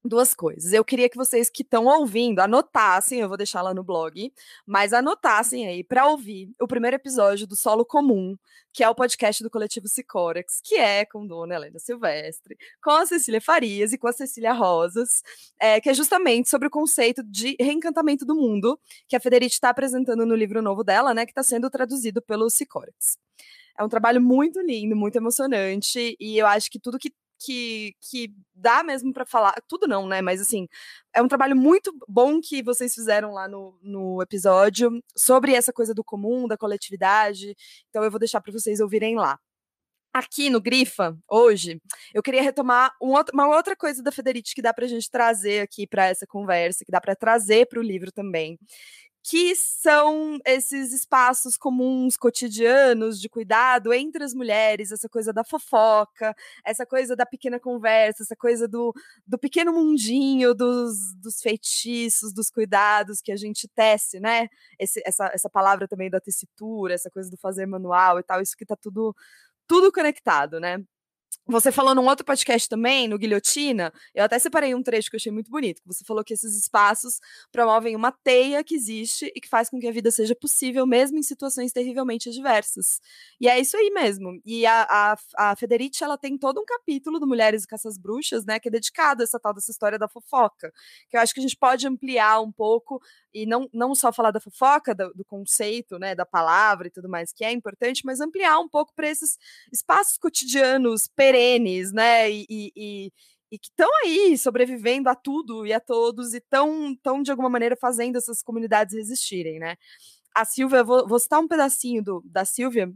duas 0.08 0.34
coisas. 0.34 0.72
Eu 0.72 0.86
queria 0.86 1.10
que 1.10 1.18
vocês 1.18 1.49
que 1.49 1.64
estão 1.64 1.86
ouvindo 1.86 2.39
anotassem, 2.39 3.20
eu 3.20 3.28
vou 3.28 3.38
deixar 3.38 3.62
lá 3.62 3.74
no 3.74 3.84
blog, 3.84 4.32
mas 4.66 4.93
anotassem 4.93 5.68
aí 5.68 5.84
para 5.84 6.08
ouvir 6.08 6.53
o 6.62 6.68
primeiro 6.68 6.95
episódio 6.95 7.47
do 7.47 7.56
Solo 7.56 7.86
Comum, 7.86 8.38
que 8.72 8.84
é 8.84 8.89
o 8.89 8.95
podcast 8.95 9.41
do 9.41 9.49
coletivo 9.49 9.88
Sicorex, 9.88 10.60
que 10.64 10.76
é 10.76 11.06
com 11.06 11.26
Dona 11.26 11.56
Helena 11.56 11.80
Silvestre, 11.80 12.58
com 12.84 12.91
a 12.91 13.06
Cecília 13.06 13.41
Farias 13.41 13.93
e 13.93 13.97
com 13.97 14.08
a 14.08 14.14
Cecília 14.14 14.53
Rosas, 14.53 15.24
é, 15.60 15.80
que 15.82 15.89
é 15.89 15.93
justamente 15.93 16.49
sobre 16.49 16.68
o 16.68 16.72
conceito 16.72 17.24
de 17.24 17.56
reencantamento 17.60 18.26
do 18.26 18.36
mundo, 18.36 18.80
que 19.08 19.16
a 19.16 19.20
Federici 19.20 19.56
está 19.56 19.70
apresentando 19.70 20.26
no 20.26 20.36
livro 20.36 20.62
novo 20.62 20.84
dela, 20.84 21.14
né, 21.14 21.26
que 21.26 21.32
está 21.32 21.43
sendo 21.43 21.70
traduzido 21.70 22.22
pelo 22.22 22.49
Sicorex. 22.49 23.18
É 23.78 23.84
um 23.84 23.89
trabalho 23.89 24.22
muito 24.22 24.62
lindo, 24.62 24.95
muito 24.95 25.18
emocionante, 25.18 26.16
e 26.20 26.38
eu 26.38 26.47
acho 26.47 26.70
que 26.70 26.80
tudo 26.80 26.99
que 26.99 27.14
que, 27.45 27.93
que 28.01 28.33
dá 28.53 28.83
mesmo 28.83 29.13
para 29.13 29.25
falar, 29.25 29.55
tudo 29.67 29.87
não, 29.87 30.07
né? 30.07 30.21
Mas 30.21 30.41
assim, 30.41 30.67
é 31.13 31.21
um 31.21 31.27
trabalho 31.27 31.55
muito 31.55 31.93
bom 32.07 32.39
que 32.41 32.63
vocês 32.63 32.93
fizeram 32.93 33.31
lá 33.33 33.47
no, 33.47 33.77
no 33.81 34.21
episódio 34.21 34.91
sobre 35.15 35.53
essa 35.53 35.73
coisa 35.73 35.93
do 35.93 36.03
comum, 36.03 36.47
da 36.47 36.57
coletividade. 36.57 37.55
Então 37.89 38.03
eu 38.03 38.11
vou 38.11 38.19
deixar 38.19 38.41
para 38.41 38.53
vocês 38.53 38.79
ouvirem 38.79 39.15
lá. 39.15 39.39
Aqui 40.13 40.49
no 40.49 40.61
Grifa, 40.61 41.17
hoje, 41.29 41.81
eu 42.13 42.23
queria 42.23 42.41
retomar 42.41 42.89
um 43.01 43.09
outro, 43.09 43.33
uma 43.33 43.49
outra 43.49 43.75
coisa 43.75 44.01
da 44.01 44.13
Federici 44.13 44.55
que 44.55 44.61
dá 44.61 44.73
para 44.73 44.85
a 44.85 44.87
gente 44.87 45.11
trazer 45.11 45.59
aqui 45.59 45.85
para 45.85 46.05
essa 46.05 46.25
conversa, 46.25 46.85
que 46.85 46.91
dá 46.91 47.01
para 47.01 47.17
trazer 47.17 47.67
para 47.67 47.81
o 47.81 47.83
livro 47.83 48.13
também, 48.13 48.57
que 49.28 49.55
são 49.55 50.38
esses 50.45 50.93
espaços 50.93 51.57
comuns, 51.57 52.15
cotidianos, 52.15 53.19
de 53.19 53.28
cuidado 53.28 53.91
entre 53.91 54.23
as 54.23 54.36
mulheres, 54.36 54.91
essa 54.91 55.09
coisa 55.09 55.34
da 55.34 55.43
fofoca, 55.43 56.36
essa 56.63 56.86
coisa 56.86 57.15
da 57.15 57.26
pequena 57.26 57.59
conversa, 57.59 58.21
essa 58.21 58.36
coisa 58.36 58.67
do, 58.67 58.93
do 59.26 59.39
pequeno 59.39 59.73
mundinho, 59.73 60.53
dos, 60.53 61.15
dos 61.15 61.41
feitiços, 61.41 62.32
dos 62.32 62.51
cuidados 62.51 63.19
que 63.19 63.32
a 63.32 63.36
gente 63.36 63.67
tece, 63.67 64.19
né? 64.19 64.47
Esse, 64.78 65.01
essa, 65.03 65.32
essa 65.34 65.49
palavra 65.49 65.88
também 65.88 66.07
da 66.07 66.19
tessitura, 66.19 66.93
essa 66.93 67.09
coisa 67.09 67.28
do 67.28 67.38
fazer 67.38 67.65
manual 67.65 68.19
e 68.19 68.23
tal, 68.23 68.41
isso 68.41 68.55
que 68.55 68.65
tá 68.65 68.76
tudo, 68.76 69.15
tudo 69.67 69.91
conectado, 69.91 70.59
né? 70.59 70.78
Você 71.47 71.71
falou 71.71 71.93
num 71.93 72.07
outro 72.07 72.25
podcast 72.25 72.67
também, 72.67 73.07
no 73.07 73.19
Guilhotina, 73.19 73.93
eu 74.15 74.23
até 74.23 74.39
separei 74.39 74.73
um 74.73 74.81
trecho 74.81 75.11
que 75.11 75.15
eu 75.15 75.19
achei 75.19 75.31
muito 75.31 75.51
bonito, 75.51 75.79
você 75.85 76.03
falou 76.03 76.23
que 76.23 76.33
esses 76.33 76.57
espaços 76.57 77.19
promovem 77.51 77.95
uma 77.95 78.11
teia 78.11 78.63
que 78.63 78.73
existe 78.73 79.31
e 79.35 79.39
que 79.39 79.47
faz 79.47 79.69
com 79.69 79.79
que 79.79 79.87
a 79.87 79.91
vida 79.91 80.09
seja 80.09 80.33
possível, 80.33 80.87
mesmo 80.87 81.19
em 81.19 81.21
situações 81.21 81.71
terrivelmente 81.71 82.29
adversas. 82.29 82.99
E 83.39 83.47
é 83.47 83.59
isso 83.59 83.77
aí 83.77 83.91
mesmo. 83.91 84.41
E 84.43 84.65
a, 84.65 84.87
a, 84.89 85.51
a 85.51 85.55
Federici, 85.55 86.03
ela 86.03 86.17
tem 86.17 86.35
todo 86.35 86.59
um 86.59 86.65
capítulo 86.65 87.19
do 87.19 87.27
Mulheres 87.27 87.63
e 87.63 87.67
Caças 87.67 87.95
Bruxas, 87.95 88.43
né, 88.43 88.59
que 88.59 88.67
é 88.67 88.71
dedicado 88.71 89.21
a 89.21 89.25
essa 89.25 89.39
tal 89.39 89.53
dessa 89.53 89.69
história 89.69 89.99
da 89.99 90.07
fofoca, 90.07 90.73
que 91.07 91.15
eu 91.15 91.21
acho 91.21 91.31
que 91.31 91.39
a 91.39 91.43
gente 91.43 91.57
pode 91.57 91.85
ampliar 91.85 92.41
um 92.41 92.51
pouco 92.51 92.99
e 93.36 93.45
não, 93.45 93.69
não 93.73 93.93
só 93.93 94.13
falar 94.13 94.31
da 94.31 94.39
fofoca, 94.39 94.95
do, 94.95 95.13
do, 95.13 95.25
conceito, 95.25 95.99
né, 95.99 96.15
da 96.15 96.25
palavra 96.25 96.88
e 96.88 96.89
tudo 96.89 97.09
mais, 97.09 97.33
que 97.33 97.43
é 97.43 97.51
importante, 97.51 98.03
mas 98.05 98.21
ampliar 98.21 98.57
um 98.59 98.69
pouco 98.69 98.93
para 98.95 99.09
esses 99.09 99.38
espaços 99.73 100.17
cotidianos 100.17 101.09
perenes, 101.13 101.91
né, 101.91 102.31
e, 102.31 102.45
e, 102.49 103.11
e 103.51 103.59
que 103.59 103.67
estão 103.67 103.89
aí 104.05 104.38
sobrevivendo 104.38 105.09
a 105.09 105.15
tudo 105.15 105.65
e 105.67 105.73
a 105.73 105.81
todos 105.81 106.33
e 106.33 106.38
estão, 106.38 106.95
tão, 107.03 107.21
de 107.21 107.29
alguma 107.29 107.49
maneira, 107.49 107.75
fazendo 107.75 108.17
essas 108.17 108.41
comunidades 108.41 108.95
resistirem, 108.95 109.59
né. 109.59 109.75
A 110.33 110.45
Silvia, 110.45 110.81
vou, 110.81 111.05
vou 111.05 111.19
citar 111.19 111.41
um 111.41 111.47
pedacinho 111.47 112.01
do, 112.01 112.23
da 112.25 112.45
Silvia, 112.45 112.89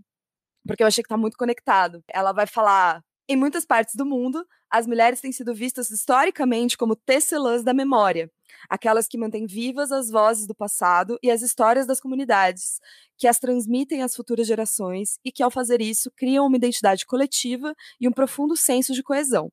porque 0.66 0.84
eu 0.84 0.88
achei 0.88 1.04
que 1.04 1.08
está 1.08 1.18
muito 1.18 1.38
conectado. 1.38 2.04
Ela 2.14 2.32
vai 2.32 2.48
falar 2.48 3.04
em 3.28 3.36
muitas 3.36 3.66
partes 3.66 3.96
do 3.96 4.06
mundo, 4.06 4.46
as 4.70 4.88
mulheres 4.88 5.22
têm 5.22 5.32
sido 5.32 5.54
vistas 5.54 5.92
historicamente 5.92 6.78
como 6.78 6.96
tecelãs 6.96 7.64
da 7.64 7.74
memória, 7.74 8.32
aquelas 8.70 9.08
que 9.08 9.18
mantêm 9.18 9.46
vivas 9.46 9.92
as 9.92 10.10
vozes 10.10 10.48
do 10.48 10.56
passado 10.56 11.18
e 11.22 11.30
as 11.32 11.42
histórias 11.42 11.86
das 11.86 12.00
comunidades, 12.00 12.80
que 13.18 13.28
as 13.28 13.40
transmitem 13.40 14.02
às 14.02 14.16
futuras 14.16 14.48
gerações 14.48 15.20
e 15.24 15.32
que, 15.32 15.44
ao 15.44 15.52
fazer 15.52 15.82
isso, 15.82 16.12
criam 16.16 16.46
uma 16.48 16.58
identidade 16.58 17.06
coletiva 17.06 17.76
e 18.00 18.08
um 18.08 18.12
profundo 18.12 18.56
senso 18.56 18.94
de 18.94 19.04
coesão. 19.04 19.52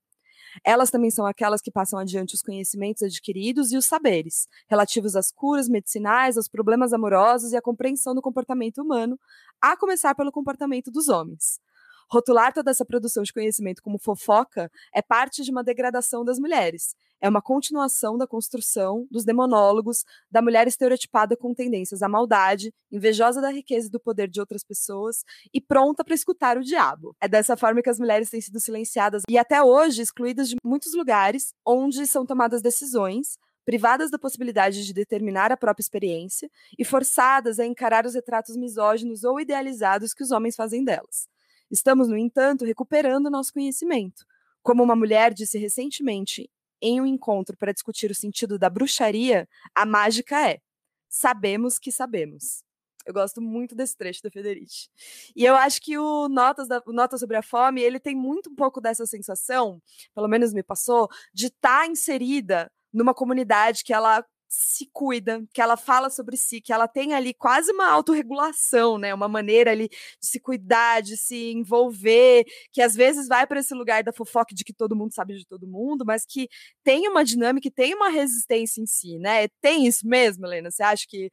Elas 0.64 0.90
também 0.90 1.10
são 1.10 1.26
aquelas 1.26 1.60
que 1.60 1.70
passam 1.70 1.98
adiante 1.98 2.34
os 2.34 2.42
conhecimentos 2.42 3.02
adquiridos 3.02 3.72
e 3.72 3.76
os 3.76 3.84
saberes, 3.84 4.48
relativos 4.68 5.16
às 5.16 5.30
curas 5.30 5.68
medicinais, 5.68 6.36
aos 6.36 6.48
problemas 6.48 6.92
amorosos 6.92 7.52
e 7.52 7.56
à 7.56 7.62
compreensão 7.62 8.14
do 8.14 8.22
comportamento 8.22 8.82
humano, 8.82 9.18
a 9.60 9.76
começar 9.76 10.14
pelo 10.14 10.32
comportamento 10.32 10.90
dos 10.90 11.08
homens. 11.08 11.60
Rotular 12.08 12.52
toda 12.52 12.70
essa 12.70 12.84
produção 12.84 13.22
de 13.22 13.32
conhecimento 13.32 13.82
como 13.82 13.98
fofoca 13.98 14.70
é 14.94 15.02
parte 15.02 15.42
de 15.42 15.50
uma 15.50 15.64
degradação 15.64 16.24
das 16.24 16.38
mulheres. 16.38 16.94
É 17.20 17.28
uma 17.28 17.42
continuação 17.42 18.16
da 18.16 18.26
construção 18.26 19.06
dos 19.10 19.24
demonólogos, 19.24 20.04
da 20.30 20.42
mulher 20.42 20.68
estereotipada 20.68 21.36
com 21.36 21.54
tendências 21.54 22.02
à 22.02 22.08
maldade, 22.08 22.72
invejosa 22.92 23.40
da 23.40 23.50
riqueza 23.50 23.88
e 23.88 23.90
do 23.90 23.98
poder 23.98 24.28
de 24.28 24.38
outras 24.38 24.62
pessoas 24.62 25.24
e 25.52 25.60
pronta 25.60 26.04
para 26.04 26.14
escutar 26.14 26.58
o 26.58 26.62
diabo. 26.62 27.16
É 27.20 27.26
dessa 27.26 27.56
forma 27.56 27.82
que 27.82 27.90
as 27.90 27.98
mulheres 27.98 28.30
têm 28.30 28.40
sido 28.40 28.60
silenciadas 28.60 29.22
e 29.28 29.38
até 29.38 29.62
hoje 29.62 30.02
excluídas 30.02 30.48
de 30.48 30.56
muitos 30.62 30.94
lugares 30.94 31.54
onde 31.64 32.06
são 32.06 32.26
tomadas 32.26 32.62
decisões, 32.62 33.38
privadas 33.64 34.10
da 34.10 34.18
possibilidade 34.18 34.86
de 34.86 34.92
determinar 34.92 35.50
a 35.50 35.56
própria 35.56 35.82
experiência 35.82 36.48
e 36.78 36.84
forçadas 36.84 37.58
a 37.58 37.66
encarar 37.66 38.06
os 38.06 38.14
retratos 38.14 38.56
misóginos 38.56 39.24
ou 39.24 39.40
idealizados 39.40 40.14
que 40.14 40.22
os 40.22 40.30
homens 40.30 40.54
fazem 40.54 40.84
delas. 40.84 41.26
Estamos, 41.70 42.08
no 42.08 42.16
entanto, 42.16 42.64
recuperando 42.64 43.30
nosso 43.30 43.52
conhecimento. 43.52 44.24
Como 44.62 44.82
uma 44.82 44.96
mulher 44.96 45.32
disse 45.32 45.58
recentemente 45.58 46.50
em 46.80 47.00
um 47.00 47.06
encontro 47.06 47.56
para 47.56 47.72
discutir 47.72 48.10
o 48.10 48.14
sentido 48.14 48.58
da 48.58 48.68
bruxaria, 48.68 49.48
a 49.74 49.86
mágica 49.86 50.48
é: 50.50 50.60
sabemos 51.08 51.78
que 51.78 51.90
sabemos. 51.90 52.64
Eu 53.06 53.14
gosto 53.14 53.40
muito 53.40 53.76
desse 53.76 53.96
trecho 53.96 54.20
da 54.20 54.30
Federici. 54.30 54.88
E 55.34 55.44
eu 55.44 55.54
acho 55.54 55.80
que 55.80 55.96
o 55.96 56.28
Notas, 56.28 56.66
da, 56.66 56.82
o 56.84 56.92
Notas 56.92 57.20
sobre 57.20 57.36
a 57.36 57.42
Fome, 57.42 57.80
ele 57.80 58.00
tem 58.00 58.16
muito 58.16 58.50
um 58.50 58.54
pouco 58.54 58.80
dessa 58.80 59.06
sensação, 59.06 59.80
pelo 60.12 60.26
menos 60.26 60.52
me 60.52 60.62
passou, 60.62 61.08
de 61.32 61.46
estar 61.46 61.82
tá 61.82 61.86
inserida 61.86 62.70
numa 62.92 63.14
comunidade 63.14 63.84
que 63.84 63.92
ela 63.92 64.24
se 64.48 64.88
cuida, 64.92 65.44
que 65.52 65.60
ela 65.60 65.76
fala 65.76 66.10
sobre 66.10 66.36
si, 66.36 66.60
que 66.60 66.72
ela 66.72 66.86
tem 66.86 67.14
ali 67.14 67.34
quase 67.34 67.72
uma 67.72 67.88
autorregulação, 67.88 68.98
né? 68.98 69.12
Uma 69.12 69.28
maneira 69.28 69.70
ali 69.70 69.88
de 69.88 70.26
se 70.26 70.40
cuidar, 70.40 71.02
de 71.02 71.16
se 71.16 71.52
envolver, 71.52 72.44
que 72.72 72.80
às 72.80 72.94
vezes 72.94 73.28
vai 73.28 73.46
para 73.46 73.60
esse 73.60 73.74
lugar 73.74 74.02
da 74.02 74.12
fofoca 74.12 74.54
de 74.54 74.64
que 74.64 74.72
todo 74.72 74.96
mundo 74.96 75.14
sabe 75.14 75.36
de 75.36 75.46
todo 75.46 75.66
mundo, 75.66 76.04
mas 76.06 76.24
que 76.24 76.48
tem 76.84 77.08
uma 77.08 77.24
dinâmica, 77.24 77.70
tem 77.74 77.94
uma 77.94 78.08
resistência 78.08 78.80
em 78.80 78.86
si, 78.86 79.18
né? 79.18 79.48
Tem 79.60 79.86
isso 79.86 80.06
mesmo, 80.06 80.46
Helena? 80.46 80.70
Você 80.70 80.82
acha 80.82 81.04
que 81.08 81.30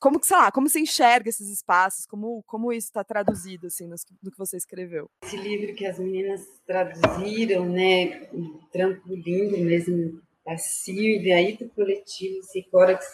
como 0.00 0.20
que, 0.20 0.26
sei 0.26 0.36
lá, 0.36 0.52
como 0.52 0.68
você 0.68 0.80
enxerga 0.80 1.28
esses 1.28 1.48
espaços, 1.48 2.06
como, 2.06 2.42
como 2.46 2.72
isso 2.72 2.88
está 2.88 3.02
traduzido, 3.02 3.66
assim, 3.66 3.86
no, 3.86 3.94
no, 4.22 4.30
que 4.30 4.36
você 4.36 4.56
escreveu? 4.56 5.08
Esse 5.24 5.36
livro 5.36 5.74
que 5.74 5.86
as 5.86 5.98
meninas 5.98 6.42
traduziram, 6.66 7.66
né, 7.66 8.28
um 8.32 8.58
trampo 8.70 9.14
lindo 9.14 9.56
mesmo, 9.58 10.20
da 10.46 10.56
Silvia 10.56 11.42
e 11.42 11.56
do 11.56 11.68
coletivo 11.70 12.40
Cicorax, 12.44 13.04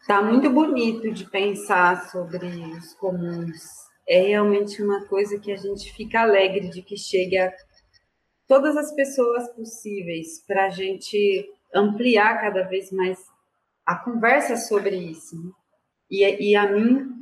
está 0.00 0.22
muito 0.22 0.50
bonito 0.50 1.10
de 1.10 1.24
pensar 1.24 2.10
sobre 2.10 2.46
os 2.46 2.92
comuns. 2.94 3.64
É 4.06 4.20
realmente 4.20 4.82
uma 4.82 5.06
coisa 5.06 5.40
que 5.40 5.50
a 5.50 5.56
gente 5.56 5.92
fica 5.94 6.20
alegre 6.20 6.68
de 6.68 6.82
que 6.82 6.96
chegue 6.96 7.38
a 7.38 7.52
todas 8.46 8.76
as 8.76 8.94
pessoas 8.94 9.48
possíveis 9.54 10.44
para 10.46 10.66
a 10.66 10.68
gente 10.68 11.50
ampliar 11.74 12.40
cada 12.40 12.62
vez 12.62 12.92
mais 12.92 13.18
a 13.84 13.96
conversa 13.96 14.56
sobre 14.56 14.94
isso. 14.94 15.36
E, 16.10 16.50
e 16.50 16.54
a 16.54 16.70
mim 16.70 17.16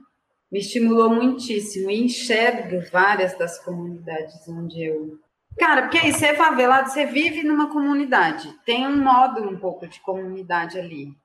me 0.51 0.59
estimulou 0.59 1.09
muitíssimo 1.09 1.91
e 1.91 2.05
enxergo 2.05 2.83
várias 2.91 3.39
das 3.39 3.59
comunidades 3.65 4.47
onde 4.49 4.85
eu. 4.85 5.19
Cara, 5.59 5.83
porque 5.83 5.99
aí 5.99 6.13
você 6.13 6.27
é 6.27 6.35
favelado, 6.35 6.91
você 6.91 7.07
vive 7.07 7.43
numa 7.45 7.71
comunidade, 7.71 8.53
tem 8.65 8.87
um 8.87 8.97
modo 8.97 9.43
um 9.49 9.57
pouco 9.57 9.87
de 9.87 10.01
comunidade 10.01 10.79
ali. 10.79 11.17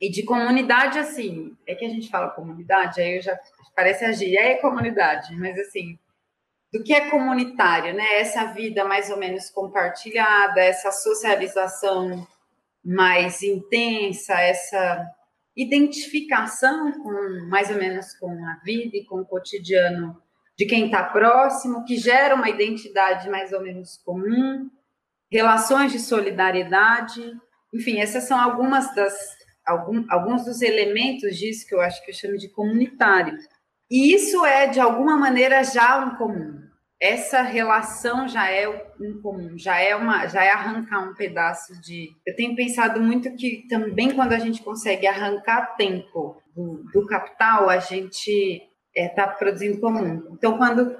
E 0.00 0.08
de 0.10 0.22
comunidade, 0.22 0.98
assim, 0.98 1.56
é 1.66 1.74
que 1.74 1.84
a 1.84 1.88
gente 1.88 2.08
fala 2.08 2.30
comunidade, 2.30 3.00
aí 3.00 3.16
eu 3.16 3.22
já 3.22 3.36
parece 3.74 4.04
agir, 4.04 4.36
é 4.36 4.54
comunidade, 4.54 5.34
mas 5.36 5.58
assim, 5.58 5.98
do 6.72 6.84
que 6.84 6.92
é 6.92 7.10
comunitário, 7.10 7.94
né? 7.94 8.20
Essa 8.20 8.44
vida 8.46 8.84
mais 8.84 9.10
ou 9.10 9.16
menos 9.16 9.50
compartilhada, 9.50 10.60
essa 10.60 10.92
socialização 10.92 12.26
mais 12.84 13.42
intensa, 13.42 14.34
essa 14.34 15.04
identificação 15.56 16.92
com 17.02 17.48
mais 17.48 17.68
ou 17.70 17.76
menos 17.76 18.14
com 18.18 18.30
a 18.30 18.60
vida 18.64 18.96
e 18.96 19.04
com 19.04 19.20
o 19.20 19.26
cotidiano 19.26 20.22
de 20.58 20.66
quem 20.66 20.86
está 20.86 21.04
próximo, 21.04 21.84
que 21.84 21.96
gera 21.96 22.34
uma 22.34 22.48
identidade 22.48 23.30
mais 23.30 23.52
ou 23.52 23.62
menos 23.62 23.96
comum, 24.04 24.68
relações 25.30 25.92
de 25.92 25.98
solidariedade, 26.00 27.32
enfim, 27.72 27.98
essas 27.98 28.24
são 28.24 28.40
algumas 28.40 28.94
das 28.94 29.14
algum, 29.64 30.04
alguns 30.08 30.44
dos 30.44 30.62
elementos 30.62 31.36
disso 31.36 31.66
que 31.66 31.74
eu 31.74 31.80
acho 31.80 32.02
que 32.04 32.10
eu 32.10 32.14
chamo 32.14 32.36
de 32.36 32.48
comunitário. 32.48 33.36
E 33.90 34.14
isso 34.14 34.44
é 34.44 34.66
de 34.66 34.80
alguma 34.80 35.16
maneira 35.16 35.62
já 35.62 35.98
um 36.04 36.16
comum 36.16 36.68
essa 37.00 37.42
relação 37.42 38.26
já 38.26 38.50
é 38.50 38.64
incomum, 39.00 39.56
já 39.56 39.80
é 39.80 39.94
uma, 39.94 40.26
já 40.26 40.42
é 40.42 40.50
arrancar 40.50 41.08
um 41.08 41.14
pedaço 41.14 41.80
de. 41.80 42.10
Eu 42.26 42.34
tenho 42.34 42.56
pensado 42.56 43.00
muito 43.00 43.34
que 43.36 43.66
também 43.68 44.14
quando 44.14 44.32
a 44.32 44.38
gente 44.38 44.62
consegue 44.62 45.06
arrancar 45.06 45.76
tempo 45.76 46.42
do, 46.54 46.84
do 46.92 47.06
capital, 47.06 47.68
a 47.68 47.78
gente 47.78 48.62
está 49.06 49.22
é, 49.22 49.26
produzindo 49.28 49.80
comum. 49.80 50.28
Então, 50.32 50.56
quando 50.56 50.96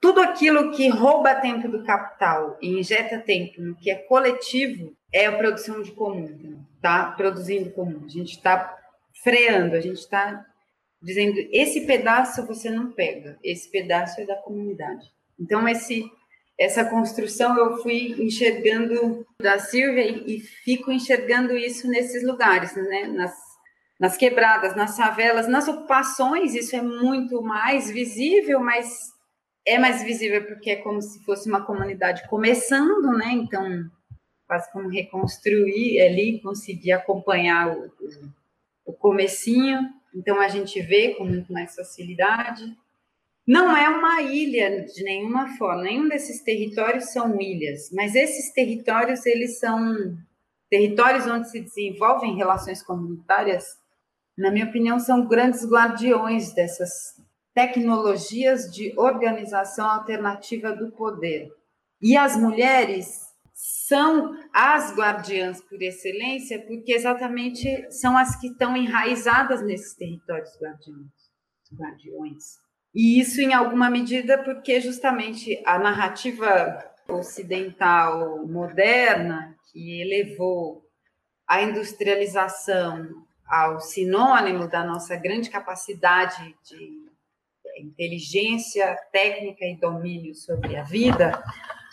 tudo 0.00 0.20
aquilo 0.20 0.72
que 0.72 0.88
rouba 0.88 1.34
tempo 1.36 1.68
do 1.68 1.84
capital 1.84 2.58
e 2.60 2.80
injeta 2.80 3.18
tempo 3.18 3.60
no 3.62 3.76
que 3.76 3.90
é 3.90 3.94
coletivo 3.94 4.96
é 5.12 5.26
a 5.26 5.36
produção 5.36 5.80
de 5.80 5.92
comum, 5.92 6.60
tá? 6.80 7.12
Produzindo 7.12 7.70
comum. 7.70 8.02
A 8.04 8.08
gente 8.08 8.32
está 8.36 8.76
freando, 9.22 9.76
a 9.76 9.80
gente 9.80 9.98
está 9.98 10.44
dizendo 11.00 11.36
esse 11.50 11.86
pedaço 11.86 12.46
você 12.46 12.70
não 12.70 12.92
pega, 12.92 13.38
esse 13.42 13.70
pedaço 13.70 14.20
é 14.20 14.24
da 14.24 14.36
comunidade. 14.36 15.10
Então, 15.38 15.68
esse, 15.68 16.04
essa 16.58 16.84
construção 16.84 17.56
eu 17.56 17.82
fui 17.82 18.14
enxergando 18.22 19.26
da 19.40 19.58
Silvia 19.58 20.04
e, 20.04 20.36
e 20.36 20.40
fico 20.40 20.90
enxergando 20.92 21.56
isso 21.56 21.88
nesses 21.88 22.24
lugares, 22.24 22.74
né? 22.74 23.06
nas, 23.08 23.34
nas 24.00 24.16
quebradas, 24.16 24.74
nas 24.74 24.96
favelas, 24.96 25.46
nas 25.46 25.68
ocupações, 25.68 26.54
isso 26.54 26.74
é 26.74 26.82
muito 26.82 27.42
mais 27.42 27.90
visível, 27.90 28.60
mas 28.60 29.12
é 29.66 29.78
mais 29.78 30.02
visível 30.02 30.44
porque 30.46 30.70
é 30.70 30.76
como 30.76 31.00
se 31.00 31.22
fosse 31.24 31.48
uma 31.48 31.64
comunidade 31.64 32.28
começando, 32.28 33.16
né? 33.16 33.30
Então, 33.32 33.88
quase 34.46 34.70
como 34.72 34.88
reconstruir 34.88 36.00
ali, 36.00 36.40
conseguir 36.42 36.92
acompanhar 36.92 37.74
o, 37.76 37.90
o, 38.84 38.92
comecinho. 38.92 39.78
Então, 40.14 40.40
a 40.40 40.48
gente 40.48 40.80
vê 40.82 41.14
com 41.14 41.24
muito 41.24 41.52
mais 41.52 41.74
facilidade. 41.74 42.64
Não 43.46 43.76
é 43.76 43.88
uma 43.88 44.20
ilha 44.22 44.84
de 44.84 45.02
nenhuma 45.02 45.56
forma, 45.56 45.82
nenhum 45.82 46.08
desses 46.08 46.42
territórios 46.42 47.12
são 47.12 47.40
ilhas, 47.40 47.90
mas 47.92 48.14
esses 48.14 48.52
territórios, 48.52 49.26
eles 49.26 49.58
são 49.58 50.16
territórios 50.70 51.26
onde 51.26 51.50
se 51.50 51.60
desenvolvem 51.60 52.36
relações 52.36 52.82
comunitárias, 52.82 53.64
na 54.42 54.50
minha 54.50 54.66
opinião, 54.66 54.98
são 54.98 55.24
grandes 55.24 55.64
guardiões 55.64 56.52
dessas 56.52 56.90
tecnologias 57.54 58.68
de 58.72 58.92
organização 58.98 59.88
alternativa 59.88 60.74
do 60.74 60.90
poder. 60.90 61.48
E 62.00 62.16
as 62.16 62.36
mulheres 62.36 63.20
são 63.54 64.34
as 64.52 64.92
guardiãs 64.96 65.60
por 65.62 65.80
excelência, 65.80 66.60
porque 66.66 66.92
exatamente 66.92 67.86
são 67.92 68.18
as 68.18 68.34
que 68.40 68.48
estão 68.48 68.76
enraizadas 68.76 69.64
nesses 69.64 69.94
territórios 69.94 70.50
guardiões. 71.72 72.42
E 72.92 73.20
isso, 73.20 73.40
em 73.40 73.54
alguma 73.54 73.88
medida, 73.88 74.42
porque 74.42 74.80
justamente 74.80 75.62
a 75.64 75.78
narrativa 75.78 76.84
ocidental 77.08 78.44
moderna, 78.44 79.56
que 79.70 80.00
elevou 80.02 80.82
a 81.46 81.62
industrialização 81.62 83.08
ao 83.52 83.80
sinônimo 83.80 84.66
da 84.66 84.82
nossa 84.82 85.14
grande 85.14 85.50
capacidade 85.50 86.56
de 86.64 87.02
inteligência 87.78 88.96
técnica 89.12 89.66
e 89.66 89.76
domínio 89.76 90.34
sobre 90.34 90.74
a 90.74 90.82
vida, 90.82 91.44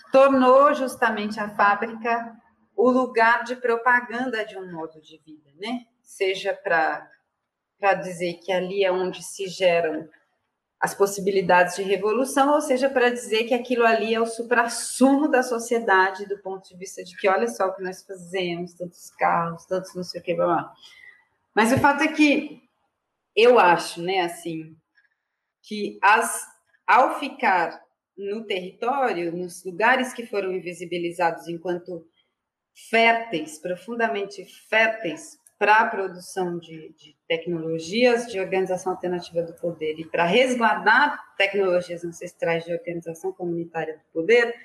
tornou 0.09 0.73
justamente 0.73 1.37
a 1.37 1.49
fábrica 1.49 2.33
o 2.77 2.89
lugar 2.89 3.43
de 3.43 3.57
propaganda 3.57 4.45
de 4.45 4.57
um 4.57 4.71
modo 4.71 5.01
de 5.01 5.17
vida, 5.17 5.49
né? 5.57 5.81
Seja 6.01 6.53
para 6.53 7.93
dizer 7.95 8.35
que 8.35 8.53
ali 8.53 8.85
é 8.85 8.91
onde 8.91 9.21
se 9.21 9.45
geram 9.49 10.07
as 10.79 10.95
possibilidades 10.95 11.75
de 11.75 11.83
revolução, 11.83 12.53
ou 12.53 12.61
seja, 12.61 12.89
para 12.89 13.09
dizer 13.09 13.43
que 13.43 13.53
aquilo 13.53 13.85
ali 13.85 14.15
é 14.15 14.21
o 14.21 14.25
suprassumo 14.25 15.27
da 15.27 15.43
sociedade, 15.43 16.25
do 16.25 16.37
ponto 16.37 16.69
de 16.69 16.77
vista 16.77 17.03
de 17.03 17.17
que 17.17 17.27
olha 17.27 17.49
só 17.49 17.67
o 17.67 17.75
que 17.75 17.83
nós 17.83 18.01
fazemos, 18.01 18.73
tantos 18.75 19.09
carros, 19.11 19.65
tantos 19.65 19.93
não 19.93 20.03
sei 20.03 20.21
o 20.21 20.23
que, 20.23 20.33
blá, 20.33 20.45
blá. 20.45 20.73
Mas 21.59 21.73
o 21.73 21.77
fato 21.77 22.01
é 22.01 22.07
que 22.07 22.61
eu 23.35 23.59
acho, 23.59 24.01
né, 24.01 24.21
assim, 24.21 24.77
que 25.61 25.99
as, 26.01 26.41
ao 26.87 27.19
ficar 27.19 27.77
no 28.17 28.45
território, 28.45 29.35
nos 29.35 29.65
lugares 29.65 30.13
que 30.13 30.25
foram 30.25 30.53
invisibilizados 30.53 31.49
enquanto 31.49 32.07
férteis, 32.89 33.59
profundamente 33.59 34.45
férteis 34.69 35.37
para 35.57 35.81
a 35.81 35.87
produção 35.87 36.57
de, 36.59 36.93
de, 36.93 37.17
tecnologias 37.27 38.27
de 38.27 38.39
organização 38.39 38.93
alternativa 38.93 39.43
do 39.43 39.53
poder 39.55 39.99
e 39.99 40.05
para 40.05 40.23
resguardar 40.23 41.19
tecnologias 41.35 42.05
ancestrais 42.05 42.63
de 42.63 42.71
organização 42.71 43.33
comunitária 43.33 43.97
do 43.97 44.13
poder, 44.13 44.55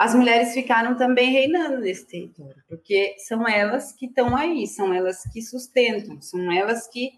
as 0.00 0.14
mulheres 0.14 0.54
ficaram 0.54 0.96
também 0.96 1.30
reinando 1.30 1.76
nesse 1.76 2.06
território, 2.06 2.64
porque 2.66 3.16
são 3.18 3.46
elas 3.46 3.92
que 3.92 4.06
estão 4.06 4.34
aí, 4.34 4.66
são 4.66 4.94
elas 4.94 5.24
que 5.30 5.42
sustentam, 5.42 6.22
são 6.22 6.50
elas 6.50 6.88
que 6.88 7.12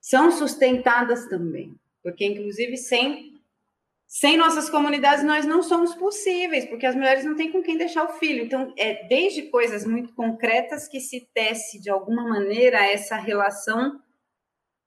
são 0.00 0.32
sustentadas 0.32 1.26
também, 1.26 1.78
porque 2.02 2.24
inclusive 2.24 2.78
sem 2.78 3.38
sem 4.06 4.38
nossas 4.38 4.70
comunidades 4.70 5.22
nós 5.22 5.44
não 5.44 5.62
somos 5.62 5.94
possíveis, 5.94 6.64
porque 6.64 6.86
as 6.86 6.94
mulheres 6.94 7.22
não 7.22 7.36
têm 7.36 7.52
com 7.52 7.62
quem 7.62 7.76
deixar 7.76 8.04
o 8.04 8.14
filho. 8.14 8.44
Então, 8.44 8.72
é 8.78 9.06
desde 9.08 9.42
coisas 9.42 9.86
muito 9.86 10.14
concretas 10.14 10.88
que 10.88 11.00
se 11.00 11.28
tece 11.34 11.78
de 11.78 11.90
alguma 11.90 12.26
maneira 12.26 12.78
essa 12.78 13.16
relação 13.16 14.00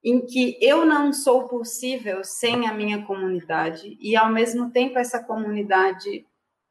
em 0.03 0.25
que 0.25 0.57
eu 0.59 0.83
não 0.83 1.13
sou 1.13 1.47
possível 1.47 2.23
sem 2.23 2.67
a 2.67 2.73
minha 2.73 3.03
comunidade 3.03 3.97
e 4.01 4.15
ao 4.15 4.31
mesmo 4.31 4.71
tempo 4.71 4.97
essa 4.97 5.23
comunidade 5.23 6.25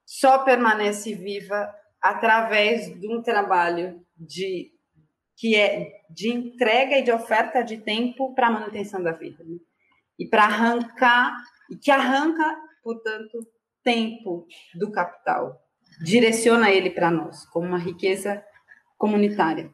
só 0.04 0.38
permanece 0.38 1.14
viva 1.14 1.74
através 2.00 2.98
de 3.00 3.08
um 3.08 3.22
trabalho 3.22 4.04
de 4.16 4.72
que 5.36 5.56
é 5.56 6.02
de 6.08 6.30
entrega 6.30 6.98
e 6.98 7.02
de 7.02 7.10
oferta 7.10 7.62
de 7.62 7.78
tempo 7.78 8.34
para 8.34 8.48
a 8.48 8.50
manutenção 8.50 9.02
da 9.02 9.12
vida 9.12 9.42
né? 9.42 9.56
e 10.18 10.26
para 10.26 10.44
arrancar 10.44 11.34
e 11.70 11.76
que 11.76 11.90
arranca, 11.90 12.56
portanto, 12.82 13.38
tempo 13.82 14.46
do 14.74 14.92
capital, 14.92 15.60
direciona 16.02 16.70
ele 16.70 16.90
para 16.90 17.10
nós 17.10 17.44
como 17.46 17.66
uma 17.66 17.78
riqueza 17.78 18.44
comunitária, 18.96 19.70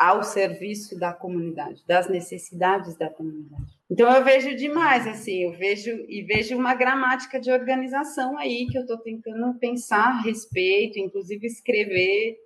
ao 0.00 0.22
serviço 0.22 0.98
da 0.98 1.12
comunidade, 1.12 1.84
das 1.86 2.08
necessidades 2.08 2.96
da 2.96 3.10
comunidade. 3.10 3.78
Então 3.90 4.10
eu 4.10 4.24
vejo 4.24 4.56
demais 4.56 5.06
assim, 5.06 5.44
eu 5.44 5.52
vejo 5.52 5.90
e 6.08 6.22
vejo 6.22 6.56
uma 6.56 6.74
gramática 6.74 7.38
de 7.38 7.52
organização 7.52 8.38
aí 8.38 8.66
que 8.66 8.78
eu 8.78 8.82
estou 8.82 8.96
tentando 8.96 9.52
pensar 9.58 10.06
a 10.06 10.22
respeito, 10.22 10.98
inclusive 10.98 11.46
escrever, 11.46 12.38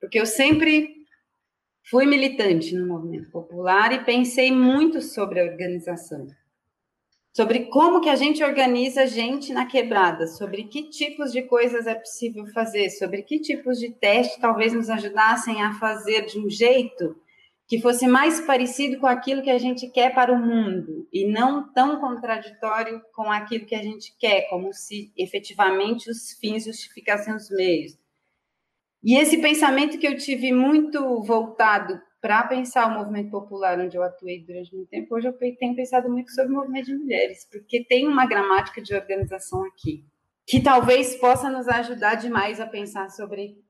porque 0.00 0.20
eu 0.20 0.24
sempre 0.24 0.94
fui 1.90 2.06
militante 2.06 2.72
no 2.76 2.86
movimento 2.86 3.28
popular 3.32 3.92
e 3.92 4.04
pensei 4.04 4.52
muito 4.52 5.02
sobre 5.02 5.40
a 5.40 5.44
organização 5.44 6.28
sobre 7.32 7.66
como 7.66 8.00
que 8.00 8.10
a 8.10 8.14
gente 8.14 8.44
organiza 8.44 9.02
a 9.02 9.06
gente 9.06 9.52
na 9.52 9.64
quebrada, 9.64 10.26
sobre 10.26 10.64
que 10.64 10.90
tipos 10.90 11.32
de 11.32 11.42
coisas 11.42 11.86
é 11.86 11.94
possível 11.94 12.46
fazer, 12.52 12.90
sobre 12.90 13.22
que 13.22 13.40
tipos 13.40 13.78
de 13.78 13.90
teste 13.90 14.38
talvez 14.38 14.74
nos 14.74 14.90
ajudassem 14.90 15.62
a 15.62 15.72
fazer 15.74 16.26
de 16.26 16.38
um 16.38 16.50
jeito 16.50 17.16
que 17.66 17.80
fosse 17.80 18.06
mais 18.06 18.38
parecido 18.40 19.00
com 19.00 19.06
aquilo 19.06 19.40
que 19.40 19.50
a 19.50 19.56
gente 19.56 19.88
quer 19.88 20.14
para 20.14 20.30
o 20.30 20.38
mundo 20.38 21.08
e 21.10 21.26
não 21.26 21.72
tão 21.72 21.98
contraditório 21.98 23.00
com 23.14 23.32
aquilo 23.32 23.64
que 23.64 23.74
a 23.74 23.82
gente 23.82 24.14
quer, 24.18 24.42
como 24.50 24.74
se 24.74 25.10
efetivamente 25.16 26.10
os 26.10 26.32
fins 26.38 26.64
justificassem 26.64 27.34
os 27.34 27.48
meios. 27.48 27.96
E 29.02 29.16
esse 29.16 29.38
pensamento 29.38 29.98
que 29.98 30.06
eu 30.06 30.18
tive 30.18 30.52
muito 30.52 31.22
voltado 31.22 31.98
para 32.22 32.44
pensar 32.44 32.86
o 32.86 32.94
movimento 32.94 33.32
popular 33.32 33.80
onde 33.80 33.96
eu 33.96 34.02
atuei 34.02 34.44
durante 34.44 34.72
muito 34.72 34.88
tempo, 34.88 35.12
hoje 35.16 35.26
eu 35.26 35.32
tenho 35.32 35.74
pensado 35.74 36.08
muito 36.08 36.30
sobre 36.30 36.52
o 36.52 36.54
movimento 36.54 36.86
de 36.86 36.94
mulheres, 36.94 37.44
porque 37.50 37.84
tem 37.84 38.06
uma 38.06 38.24
gramática 38.26 38.80
de 38.80 38.94
organização 38.94 39.64
aqui, 39.64 40.06
que 40.46 40.62
talvez 40.62 41.16
possa 41.16 41.50
nos 41.50 41.66
ajudar 41.66 42.14
demais 42.14 42.60
a 42.60 42.66
pensar 42.66 43.10
sobre 43.10 43.60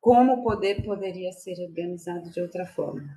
como 0.00 0.34
o 0.34 0.44
poder 0.44 0.84
poderia 0.84 1.32
ser 1.32 1.60
organizado 1.68 2.30
de 2.30 2.40
outra 2.40 2.64
forma, 2.64 3.12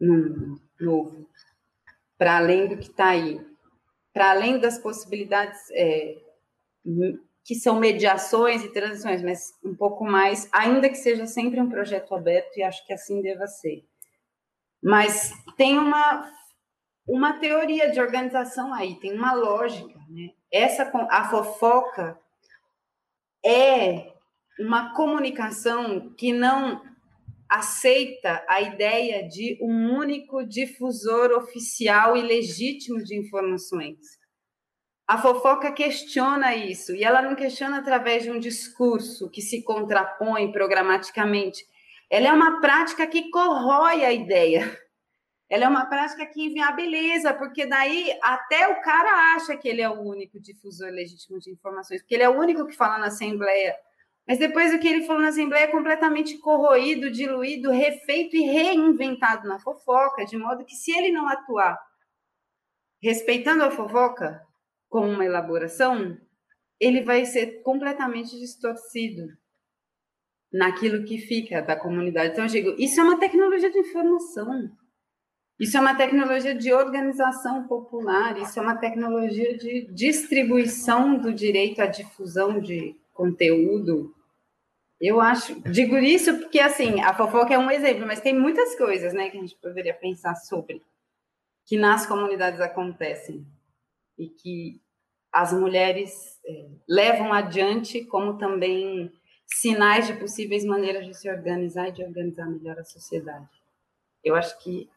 no 0.00 0.60
novo, 0.80 1.28
para 2.16 2.36
além 2.38 2.68
do 2.68 2.76
que 2.76 2.90
está 2.90 3.08
aí, 3.08 3.44
para 4.12 4.30
além 4.30 4.60
das 4.60 4.78
possibilidades 4.78 5.68
é, 5.72 6.16
que 7.44 7.54
são 7.54 7.78
mediações 7.78 8.62
e 8.62 8.72
transições, 8.72 9.22
mas 9.22 9.52
um 9.64 9.74
pouco 9.74 10.04
mais, 10.04 10.48
ainda 10.52 10.88
que 10.88 10.96
seja 10.96 11.26
sempre 11.26 11.60
um 11.60 11.68
projeto 11.68 12.14
aberto, 12.14 12.56
e 12.58 12.62
acho 12.62 12.84
que 12.86 12.92
assim 12.92 13.22
deva 13.22 13.46
ser. 13.46 13.84
Mas 14.82 15.32
tem 15.56 15.78
uma, 15.78 16.30
uma 17.06 17.34
teoria 17.34 17.90
de 17.90 18.00
organização 18.00 18.72
aí, 18.72 18.98
tem 19.00 19.16
uma 19.16 19.32
lógica. 19.32 19.98
Né? 20.08 20.30
Essa, 20.52 20.90
a 21.10 21.28
fofoca 21.28 22.18
é 23.44 24.12
uma 24.58 24.94
comunicação 24.94 26.14
que 26.14 26.32
não 26.32 26.82
aceita 27.48 28.44
a 28.48 28.60
ideia 28.60 29.26
de 29.26 29.58
um 29.60 29.92
único 29.92 30.46
difusor 30.46 31.32
oficial 31.32 32.16
e 32.16 32.22
legítimo 32.22 33.02
de 33.02 33.18
informações. 33.18 34.19
A 35.10 35.18
fofoca 35.18 35.72
questiona 35.72 36.54
isso, 36.54 36.94
e 36.94 37.02
ela 37.02 37.20
não 37.20 37.34
questiona 37.34 37.78
através 37.78 38.22
de 38.22 38.30
um 38.30 38.38
discurso 38.38 39.28
que 39.28 39.42
se 39.42 39.60
contrapõe 39.64 40.52
programaticamente. 40.52 41.66
Ela 42.08 42.28
é 42.28 42.32
uma 42.32 42.60
prática 42.60 43.04
que 43.08 43.28
corrói 43.28 44.04
a 44.04 44.12
ideia. 44.12 44.70
Ela 45.50 45.64
é 45.64 45.68
uma 45.68 45.86
prática 45.86 46.24
que 46.26 46.46
inviabiliza, 46.46 47.34
porque 47.34 47.66
daí 47.66 48.16
até 48.22 48.68
o 48.68 48.80
cara 48.82 49.34
acha 49.34 49.56
que 49.56 49.68
ele 49.68 49.82
é 49.82 49.90
o 49.90 50.00
único 50.00 50.38
difusor 50.38 50.92
legítimo 50.92 51.40
de 51.40 51.50
informações, 51.50 52.02
porque 52.02 52.14
ele 52.14 52.22
é 52.22 52.28
o 52.28 52.38
único 52.38 52.64
que 52.64 52.76
fala 52.76 52.96
na 52.96 53.06
Assembleia. 53.06 53.74
Mas 54.28 54.38
depois 54.38 54.72
o 54.72 54.78
que 54.78 54.86
ele 54.86 55.04
falou 55.08 55.22
na 55.22 55.30
Assembleia 55.30 55.64
é 55.64 55.72
completamente 55.72 56.38
corroído, 56.38 57.10
diluído, 57.10 57.72
refeito 57.72 58.36
e 58.36 58.42
reinventado 58.42 59.48
na 59.48 59.58
fofoca, 59.58 60.24
de 60.24 60.38
modo 60.38 60.64
que 60.64 60.76
se 60.76 60.96
ele 60.96 61.10
não 61.10 61.26
atuar 61.26 61.76
respeitando 63.02 63.64
a 63.64 63.72
fofoca, 63.72 64.48
com 64.90 65.08
uma 65.08 65.24
elaboração, 65.24 66.18
ele 66.78 67.02
vai 67.02 67.24
ser 67.24 67.62
completamente 67.62 68.38
distorcido 68.38 69.28
naquilo 70.52 71.04
que 71.04 71.16
fica 71.16 71.62
da 71.62 71.76
comunidade. 71.76 72.32
Então, 72.32 72.44
eu 72.44 72.50
digo, 72.50 72.74
isso 72.76 73.00
é 73.00 73.04
uma 73.04 73.18
tecnologia 73.18 73.70
de 73.70 73.78
informação. 73.78 74.68
Isso 75.60 75.76
é 75.76 75.80
uma 75.80 75.94
tecnologia 75.94 76.54
de 76.54 76.72
organização 76.72 77.68
popular, 77.68 78.36
isso 78.38 78.58
é 78.58 78.62
uma 78.62 78.76
tecnologia 78.76 79.56
de 79.56 79.86
distribuição 79.92 81.18
do 81.18 81.32
direito 81.32 81.80
à 81.80 81.86
difusão 81.86 82.58
de 82.58 82.96
conteúdo. 83.12 84.14
Eu 84.98 85.20
acho, 85.20 85.60
digo 85.70 85.98
isso 85.98 86.36
porque 86.38 86.58
assim, 86.58 87.00
a 87.02 87.14
fofoca 87.14 87.54
é 87.54 87.58
um 87.58 87.70
exemplo, 87.70 88.06
mas 88.06 88.20
tem 88.20 88.34
muitas 88.34 88.74
coisas, 88.74 89.12
né, 89.12 89.28
que 89.28 89.36
a 89.36 89.40
gente 89.40 89.54
poderia 89.56 89.94
pensar 89.94 90.34
sobre 90.34 90.82
que 91.66 91.76
nas 91.76 92.06
comunidades 92.06 92.60
acontecem 92.60 93.46
e 94.20 94.28
que 94.28 94.80
as 95.32 95.52
mulheres 95.52 96.38
é, 96.44 96.66
levam 96.86 97.32
adiante, 97.32 98.04
como 98.04 98.36
também 98.36 99.10
sinais 99.46 100.06
de 100.06 100.12
possíveis 100.14 100.64
maneiras 100.64 101.06
de 101.06 101.14
se 101.14 101.30
organizar 101.30 101.88
e 101.88 101.92
de 101.92 102.04
organizar 102.04 102.46
melhor 102.46 102.78
a 102.78 102.84
sociedade. 102.84 103.48
Eu 104.22 104.36
acho 104.36 104.58
que 104.62 104.88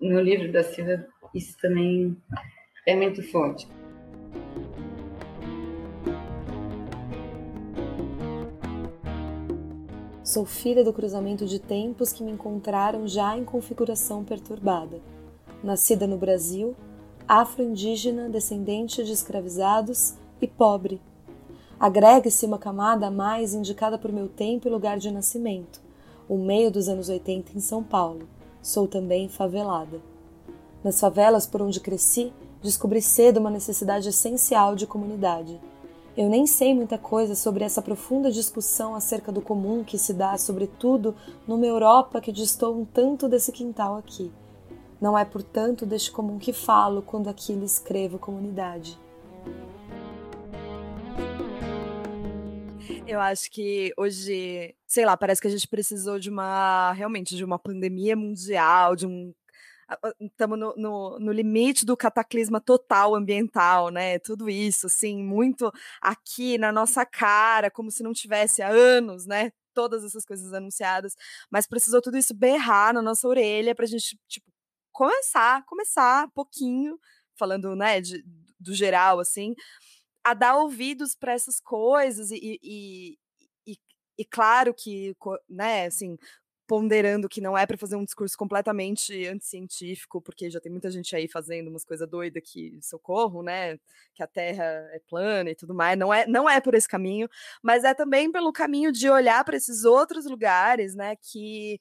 no 0.00 0.20
livro 0.20 0.50
da 0.50 0.62
Silvia 0.62 1.06
isso 1.34 1.56
também 1.60 2.16
é 2.86 2.96
muito 2.96 3.22
forte. 3.30 3.68
Sou 10.24 10.44
filha 10.44 10.84
do 10.84 10.92
cruzamento 10.92 11.46
de 11.46 11.58
tempos 11.58 12.12
que 12.12 12.22
me 12.22 12.30
encontraram 12.30 13.06
já 13.06 13.36
em 13.36 13.44
configuração 13.44 14.24
perturbada. 14.24 15.00
Nascida 15.62 16.06
no 16.06 16.18
Brasil, 16.18 16.76
afro-indígena, 17.28 18.30
descendente 18.30 19.04
de 19.04 19.12
escravizados 19.12 20.14
e 20.40 20.46
pobre. 20.46 20.98
Agregue-se 21.78 22.46
uma 22.46 22.56
camada 22.56 23.08
a 23.08 23.10
mais 23.10 23.52
indicada 23.52 23.98
por 23.98 24.10
meu 24.10 24.28
tempo 24.28 24.66
e 24.66 24.70
lugar 24.70 24.98
de 24.98 25.10
nascimento, 25.10 25.78
o 26.26 26.38
meio 26.38 26.70
dos 26.70 26.88
anos 26.88 27.10
80 27.10 27.52
em 27.54 27.60
São 27.60 27.84
Paulo. 27.84 28.26
Sou 28.62 28.88
também 28.88 29.28
favelada. 29.28 30.00
Nas 30.82 30.98
favelas 30.98 31.46
por 31.46 31.60
onde 31.60 31.80
cresci, 31.80 32.32
descobri 32.62 33.02
cedo 33.02 33.40
uma 33.40 33.50
necessidade 33.50 34.08
essencial 34.08 34.74
de 34.74 34.86
comunidade. 34.86 35.60
Eu 36.16 36.30
nem 36.30 36.46
sei 36.46 36.74
muita 36.74 36.96
coisa 36.96 37.34
sobre 37.34 37.62
essa 37.62 37.82
profunda 37.82 38.32
discussão 38.32 38.94
acerca 38.94 39.30
do 39.30 39.42
comum 39.42 39.84
que 39.84 39.98
se 39.98 40.14
dá, 40.14 40.36
sobretudo, 40.38 41.14
numa 41.46 41.66
Europa 41.66 42.22
que 42.22 42.32
distou 42.32 42.74
um 42.74 42.86
tanto 42.86 43.28
desse 43.28 43.52
quintal 43.52 43.98
aqui 43.98 44.32
não 45.00 45.16
é, 45.16 45.24
portanto, 45.24 45.86
deste 45.86 46.10
comum 46.10 46.38
que 46.38 46.52
falo 46.52 47.02
quando 47.02 47.28
aqui 47.28 47.52
lhe 47.52 47.64
escrevo 47.64 48.18
comunidade. 48.18 48.98
Eu 53.06 53.20
acho 53.20 53.50
que 53.50 53.92
hoje, 53.96 54.74
sei 54.86 55.06
lá, 55.06 55.16
parece 55.16 55.40
que 55.40 55.48
a 55.48 55.50
gente 55.50 55.66
precisou 55.66 56.18
de 56.18 56.28
uma, 56.28 56.92
realmente, 56.92 57.36
de 57.36 57.44
uma 57.44 57.58
pandemia 57.58 58.14
mundial, 58.14 58.94
de 58.94 59.06
um 59.06 59.32
estamos 60.20 60.58
no, 60.58 60.74
no, 60.76 61.18
no, 61.18 61.32
limite 61.32 61.86
do 61.86 61.96
cataclisma 61.96 62.60
total 62.60 63.14
ambiental, 63.14 63.88
né? 63.88 64.18
Tudo 64.18 64.50
isso, 64.50 64.86
assim, 64.86 65.22
muito 65.22 65.72
aqui 66.00 66.58
na 66.58 66.70
nossa 66.70 67.06
cara, 67.06 67.70
como 67.70 67.90
se 67.90 68.02
não 68.02 68.12
tivesse 68.12 68.60
há 68.60 68.68
anos, 68.68 69.24
né? 69.26 69.50
Todas 69.72 70.04
essas 70.04 70.24
coisas 70.26 70.52
anunciadas, 70.52 71.14
mas 71.50 71.66
precisou 71.66 72.02
tudo 72.02 72.18
isso 72.18 72.34
berrar 72.34 72.92
na 72.92 73.00
nossa 73.00 73.26
orelha 73.26 73.74
para 73.74 73.84
a 73.84 73.88
gente, 73.88 74.18
tipo, 74.28 74.50
começar, 74.98 75.64
começar 75.64 76.28
pouquinho, 76.34 76.98
falando, 77.36 77.76
né, 77.76 78.00
de, 78.00 78.24
do 78.58 78.74
geral, 78.74 79.20
assim, 79.20 79.54
a 80.24 80.34
dar 80.34 80.56
ouvidos 80.56 81.14
para 81.14 81.32
essas 81.32 81.60
coisas 81.60 82.32
e, 82.32 82.58
e, 82.60 83.18
e, 83.64 83.78
e, 84.18 84.24
claro 84.24 84.74
que, 84.74 85.14
né, 85.48 85.86
assim, 85.86 86.18
ponderando 86.66 87.28
que 87.28 87.40
não 87.40 87.56
é 87.56 87.64
para 87.64 87.78
fazer 87.78 87.94
um 87.94 88.04
discurso 88.04 88.36
completamente 88.36 89.24
anticientífico, 89.28 90.20
porque 90.20 90.50
já 90.50 90.60
tem 90.60 90.72
muita 90.72 90.90
gente 90.90 91.14
aí 91.14 91.28
fazendo 91.28 91.68
umas 91.68 91.84
coisas 91.84 92.08
doidas 92.10 92.42
que 92.44 92.76
socorro, 92.82 93.40
né, 93.40 93.78
que 94.14 94.22
a 94.24 94.26
Terra 94.26 94.64
é 94.92 95.00
plana 95.08 95.48
e 95.48 95.54
tudo 95.54 95.74
mais, 95.74 95.96
não 95.96 96.12
é, 96.12 96.26
não 96.26 96.50
é 96.50 96.60
por 96.60 96.74
esse 96.74 96.88
caminho, 96.88 97.28
mas 97.62 97.84
é 97.84 97.94
também 97.94 98.32
pelo 98.32 98.52
caminho 98.52 98.90
de 98.90 99.08
olhar 99.08 99.44
para 99.44 99.56
esses 99.56 99.84
outros 99.84 100.26
lugares, 100.26 100.96
né, 100.96 101.14
que 101.14 101.80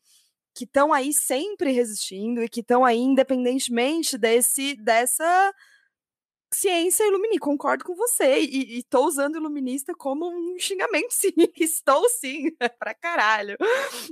que 0.58 0.66
estão 0.66 0.92
aí 0.92 1.14
sempre 1.14 1.72
resistindo 1.72 2.42
e 2.44 2.50
que 2.50 2.62
estão 2.62 2.84
aí 2.84 2.98
independentemente 2.98 4.18
desse 4.18 4.76
dessa 4.76 5.54
ciência 6.54 7.04
iluminista, 7.06 7.42
concordo 7.42 7.84
com 7.84 7.94
você, 7.96 8.40
e, 8.40 8.80
estou 8.80 9.06
usando 9.06 9.36
iluminista 9.36 9.94
como 9.94 10.28
um 10.30 10.58
xingamento, 10.58 11.12
sim, 11.14 11.34
estou 11.58 12.08
sim, 12.10 12.52
pra 12.80 12.94
caralho. 12.94 13.58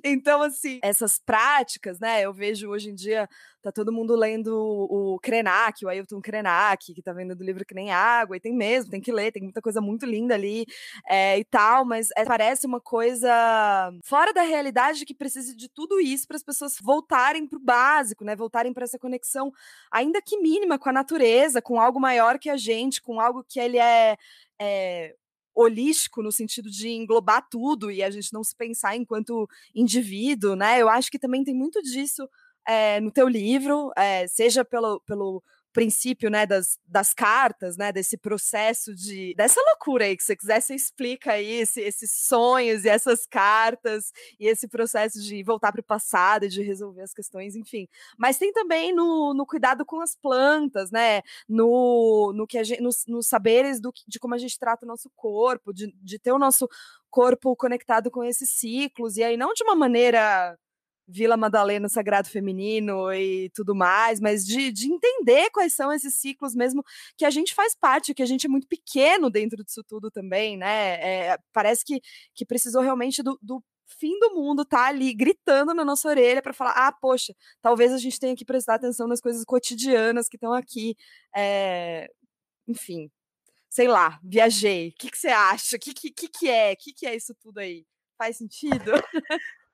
Então, 0.03 0.41
assim, 0.41 0.79
essas 0.83 1.17
práticas, 1.17 1.99
né, 1.99 2.21
eu 2.21 2.33
vejo 2.33 2.69
hoje 2.69 2.89
em 2.89 2.95
dia, 2.95 3.29
tá 3.65 3.71
todo 3.71 3.91
mundo 3.91 4.15
lendo 4.15 4.55
o, 4.55 5.19
Krenak, 5.19 5.83
o 5.83 5.89
Ailton 5.89 6.21
Krenak, 6.21 6.93
que 6.93 7.01
tá 7.01 7.11
vendo 7.11 7.35
do 7.35 7.43
livro 7.43 7.65
que 7.65 7.73
nem 7.73 7.91
água, 7.91 8.37
e 8.37 8.39
tem 8.39 8.53
mesmo, 8.53 8.91
tem 8.91 9.01
que 9.01 9.11
ler, 9.11 9.31
tem 9.31 9.41
muita 9.41 9.59
coisa 9.59 9.81
muito 9.81 10.05
linda 10.05 10.35
ali, 10.35 10.67
é, 11.09 11.39
e 11.39 11.43
tal, 11.43 11.83
mas 11.83 12.09
é, 12.15 12.23
parece 12.23 12.67
uma 12.67 12.79
coisa 12.79 13.91
fora 14.03 14.31
da 14.31 14.43
realidade 14.43 15.03
que 15.03 15.15
precisa 15.15 15.55
de 15.55 15.67
tudo 15.67 15.99
isso 15.99 16.27
para 16.27 16.37
as 16.37 16.43
pessoas 16.43 16.77
voltarem 16.79 17.47
pro 17.47 17.59
básico, 17.59 18.23
né, 18.23 18.35
voltarem 18.35 18.71
para 18.71 18.83
essa 18.83 18.99
conexão, 18.99 19.51
ainda 19.91 20.21
que 20.21 20.37
mínima, 20.37 20.77
com 20.77 20.89
a 20.89 20.93
natureza, 20.93 21.59
com 21.59 21.81
algo 21.81 21.99
maior 21.99 22.37
que 22.37 22.51
a 22.51 22.57
gente, 22.57 23.01
com 23.01 23.19
algo 23.19 23.43
que 23.43 23.59
ele 23.59 23.79
é, 23.79 24.15
é 24.61 25.15
holístico 25.55 26.21
no 26.21 26.31
sentido 26.31 26.69
de 26.69 26.89
englobar 26.89 27.47
tudo 27.49 27.89
e 27.89 28.03
a 28.03 28.11
gente 28.11 28.31
não 28.31 28.43
se 28.43 28.55
pensar 28.55 28.95
enquanto 28.95 29.49
indivíduo, 29.73 30.55
né? 30.55 30.79
Eu 30.79 30.87
acho 30.87 31.09
que 31.09 31.17
também 31.17 31.43
tem 31.43 31.55
muito 31.55 31.81
disso 31.81 32.29
é, 32.67 32.99
no 32.99 33.11
teu 33.11 33.27
livro, 33.27 33.91
é, 33.95 34.27
seja 34.27 34.65
pelo, 34.65 34.99
pelo 35.01 35.43
princípio, 35.75 36.29
né, 36.29 36.45
das, 36.45 36.79
das 36.87 37.13
cartas, 37.13 37.75
né, 37.75 37.91
desse 37.91 38.17
processo 38.17 38.95
de 38.95 39.33
dessa 39.35 39.59
loucura 39.61 40.05
aí 40.05 40.15
que 40.15 40.23
você 40.23 40.33
quiser 40.33 40.61
você 40.61 40.73
explica 40.73 41.33
aí 41.33 41.51
esse, 41.51 41.81
esses 41.81 42.11
sonhos 42.11 42.85
e 42.85 42.89
essas 42.89 43.27
cartas 43.27 44.13
e 44.39 44.47
esse 44.47 44.69
processo 44.69 45.21
de 45.21 45.43
voltar 45.43 45.73
para 45.73 45.81
o 45.81 45.83
passado 45.83 46.45
e 46.45 46.47
de 46.47 46.61
resolver 46.63 47.01
as 47.01 47.13
questões, 47.13 47.57
enfim. 47.57 47.89
Mas 48.17 48.37
tem 48.37 48.53
também 48.53 48.95
no, 48.95 49.33
no 49.33 49.45
cuidado 49.45 49.85
com 49.85 49.99
as 49.99 50.15
plantas, 50.15 50.91
né, 50.91 51.21
no, 51.47 52.31
no 52.33 52.47
que 52.47 52.57
a 52.57 52.63
gente, 52.63 52.81
nos, 52.81 53.05
nos 53.05 53.27
saberes 53.27 53.81
do, 53.81 53.91
de 54.07 54.17
como 54.17 54.33
a 54.33 54.37
gente 54.37 54.57
trata 54.57 54.85
o 54.85 54.87
nosso 54.87 55.11
corpo, 55.13 55.73
de, 55.73 55.93
de 56.01 56.17
ter 56.17 56.31
o 56.31 56.39
nosso 56.39 56.69
corpo 57.09 57.53
conectado 57.53 58.09
com 58.09 58.23
esses 58.23 58.49
ciclos 58.49 59.17
e 59.17 59.23
aí 59.23 59.35
não 59.35 59.53
de 59.53 59.63
uma 59.63 59.75
maneira 59.75 60.57
Vila 61.07 61.37
Madalena 61.37 61.87
Sagrado 61.89 62.29
Feminino 62.29 63.13
e 63.13 63.49
tudo 63.53 63.75
mais, 63.75 64.19
mas 64.19 64.45
de, 64.45 64.71
de 64.71 64.91
entender 64.91 65.49
quais 65.51 65.73
são 65.73 65.91
esses 65.91 66.15
ciclos 66.15 66.55
mesmo 66.55 66.83
que 67.17 67.25
a 67.25 67.29
gente 67.29 67.53
faz 67.53 67.75
parte, 67.75 68.13
que 68.13 68.23
a 68.23 68.25
gente 68.25 68.45
é 68.47 68.49
muito 68.49 68.67
pequeno 68.67 69.29
dentro 69.29 69.63
disso 69.63 69.83
tudo 69.83 70.09
também, 70.09 70.57
né? 70.57 70.95
É, 71.01 71.37
parece 71.53 71.83
que, 71.85 72.01
que 72.33 72.45
precisou 72.45 72.81
realmente 72.81 73.21
do, 73.21 73.37
do 73.41 73.63
fim 73.99 74.17
do 74.19 74.33
mundo 74.33 74.65
tá 74.65 74.87
ali 74.87 75.13
gritando 75.13 75.73
na 75.73 75.85
nossa 75.85 76.07
orelha 76.09 76.41
para 76.41 76.53
falar: 76.53 76.71
ah, 76.71 76.91
poxa, 76.91 77.33
talvez 77.61 77.91
a 77.93 77.97
gente 77.97 78.19
tenha 78.19 78.35
que 78.35 78.45
prestar 78.45 78.75
atenção 78.75 79.07
nas 79.07 79.21
coisas 79.21 79.43
cotidianas 79.45 80.27
que 80.27 80.37
estão 80.37 80.53
aqui. 80.53 80.95
É... 81.35 82.09
Enfim, 82.67 83.11
sei 83.69 83.87
lá, 83.87 84.19
viajei. 84.23 84.89
O 84.89 84.93
que, 84.93 85.15
você 85.15 85.27
acha? 85.29 85.75
O 85.77 85.79
que, 85.79 85.93
que, 85.93 86.11
que 86.29 86.49
é? 86.49 86.73
O 86.73 86.77
que, 86.77 86.93
que 86.93 87.05
é 87.05 87.15
isso 87.15 87.35
tudo 87.35 87.59
aí? 87.59 87.85
Faz 88.17 88.37
sentido? 88.37 88.91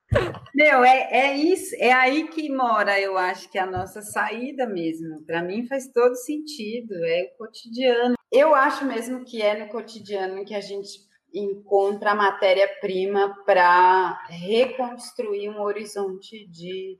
Meu, 0.53 0.83
é, 0.83 1.07
é 1.11 1.37
isso, 1.37 1.73
é 1.79 1.91
aí 1.91 2.27
que 2.27 2.53
mora, 2.53 2.99
eu 2.99 3.17
acho 3.17 3.49
que 3.49 3.57
a 3.57 3.65
nossa 3.65 4.01
saída 4.01 4.67
mesmo. 4.67 5.21
Para 5.23 5.41
mim 5.41 5.65
faz 5.65 5.87
todo 5.87 6.15
sentido, 6.15 6.93
é 7.05 7.31
o 7.33 7.37
cotidiano. 7.37 8.15
Eu 8.31 8.53
acho 8.53 8.85
mesmo 8.85 9.23
que 9.23 9.41
é 9.41 9.57
no 9.57 9.71
cotidiano 9.71 10.43
que 10.43 10.53
a 10.53 10.61
gente 10.61 11.09
encontra 11.33 12.11
a 12.11 12.15
matéria-prima 12.15 13.37
para 13.45 14.21
reconstruir 14.27 15.49
um 15.49 15.61
horizonte 15.61 16.45
de, 16.47 16.99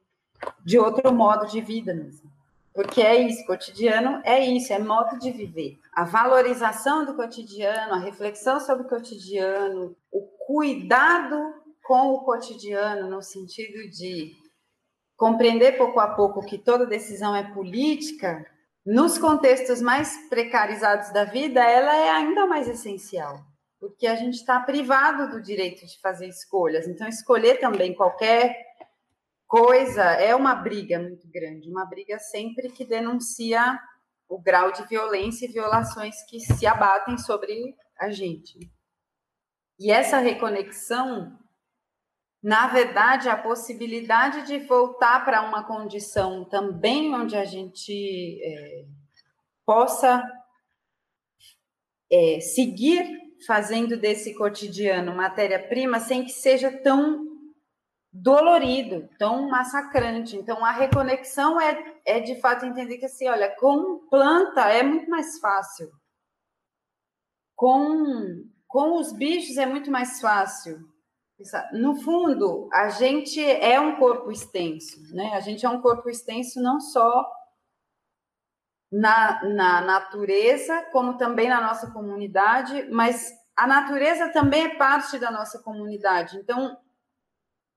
de 0.63 0.79
outro 0.79 1.13
modo 1.13 1.45
de 1.47 1.59
vida 1.59 1.93
mesmo. 1.93 2.31
Porque 2.73 3.01
é 3.01 3.17
isso, 3.17 3.45
cotidiano 3.45 4.21
é 4.23 4.39
isso, 4.39 4.71
é 4.71 4.79
modo 4.79 5.19
de 5.19 5.29
viver. 5.31 5.77
A 5.91 6.05
valorização 6.05 7.05
do 7.05 7.15
cotidiano, 7.15 7.93
a 7.93 7.99
reflexão 7.99 8.61
sobre 8.61 8.85
o 8.85 8.89
cotidiano, 8.89 9.93
o 10.09 10.21
cuidado 10.47 11.60
com 11.83 12.13
o 12.13 12.23
cotidiano, 12.23 13.09
no 13.09 13.21
sentido 13.21 13.89
de 13.89 14.33
compreender 15.17 15.77
pouco 15.77 15.99
a 15.99 16.15
pouco 16.15 16.45
que 16.45 16.57
toda 16.57 16.85
decisão 16.85 17.35
é 17.35 17.51
política, 17.53 18.45
nos 18.85 19.17
contextos 19.17 19.81
mais 19.81 20.27
precarizados 20.29 21.11
da 21.11 21.25
vida, 21.25 21.63
ela 21.63 21.95
é 21.95 22.09
ainda 22.09 22.47
mais 22.47 22.67
essencial 22.67 23.51
porque 23.81 24.05
a 24.05 24.15
gente 24.15 24.35
está 24.35 24.59
privado 24.59 25.31
do 25.31 25.41
direito 25.41 25.83
de 25.87 25.99
fazer 25.99 26.27
escolhas. 26.27 26.87
Então, 26.87 27.07
escolher 27.07 27.59
também 27.59 27.95
qualquer 27.95 28.55
coisa 29.47 30.03
é 30.03 30.35
uma 30.35 30.53
briga 30.53 30.99
muito 30.99 31.27
grande, 31.27 31.67
uma 31.67 31.83
briga 31.83 32.19
sempre 32.19 32.69
que 32.69 32.85
denuncia 32.85 33.79
o 34.29 34.39
grau 34.39 34.71
de 34.71 34.87
violência 34.87 35.47
e 35.47 35.51
violações 35.51 36.15
que 36.29 36.39
se 36.39 36.65
abatem 36.67 37.17
sobre 37.17 37.75
a 37.99 38.11
gente. 38.11 38.71
E 39.79 39.91
essa 39.91 40.19
reconexão, 40.19 41.35
na 42.41 42.67
verdade, 42.67 43.29
a 43.29 43.37
possibilidade 43.37 44.47
de 44.47 44.59
voltar 44.59 45.23
para 45.23 45.43
uma 45.43 45.63
condição 45.63 46.43
também 46.43 47.13
onde 47.13 47.35
a 47.35 47.45
gente 47.45 48.39
é, 48.43 48.85
possa 49.63 50.23
é, 52.11 52.39
seguir 52.39 53.21
fazendo 53.45 53.95
desse 53.95 54.33
cotidiano 54.33 55.15
matéria-prima 55.15 55.99
sem 55.99 56.23
que 56.23 56.31
seja 56.31 56.71
tão 56.71 57.29
dolorido, 58.11 59.07
tão 59.17 59.47
massacrante. 59.47 60.35
Então, 60.35 60.65
a 60.65 60.71
reconexão 60.71 61.61
é, 61.61 61.95
é 62.03 62.19
de 62.19 62.39
fato 62.41 62.65
entender 62.65 62.97
que, 62.97 63.05
assim, 63.05 63.27
olha, 63.29 63.55
com 63.55 63.99
planta 64.09 64.61
é 64.69 64.83
muito 64.83 65.09
mais 65.09 65.39
fácil. 65.39 65.89
Com, 67.55 68.43
com 68.67 68.99
os 68.99 69.13
bichos 69.13 69.57
é 69.57 69.65
muito 69.65 69.91
mais 69.91 70.19
fácil. 70.19 70.90
No 71.73 71.95
fundo, 71.95 72.69
a 72.73 72.89
gente 72.89 73.43
é 73.43 73.79
um 73.79 73.95
corpo 73.97 74.31
extenso, 74.31 75.13
né? 75.13 75.33
A 75.33 75.39
gente 75.39 75.65
é 75.65 75.69
um 75.69 75.81
corpo 75.81 76.09
extenso 76.09 76.61
não 76.61 76.79
só 76.79 77.29
na, 78.91 79.43
na 79.45 79.81
natureza, 79.81 80.83
como 80.91 81.17
também 81.17 81.47
na 81.47 81.61
nossa 81.61 81.91
comunidade, 81.91 82.89
mas 82.91 83.31
a 83.55 83.65
natureza 83.65 84.29
também 84.29 84.65
é 84.65 84.75
parte 84.75 85.17
da 85.17 85.31
nossa 85.31 85.59
comunidade. 85.59 86.37
Então, 86.37 86.77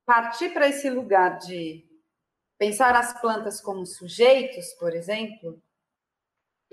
partir 0.05 0.51
para 0.51 0.69
esse 0.69 0.91
lugar 0.91 1.39
de 1.39 1.85
pensar 2.59 2.97
as 2.97 3.19
plantas 3.21 3.61
como 3.61 3.87
sujeitos, 3.87 4.73
por 4.75 4.95
exemplo, 4.95 5.63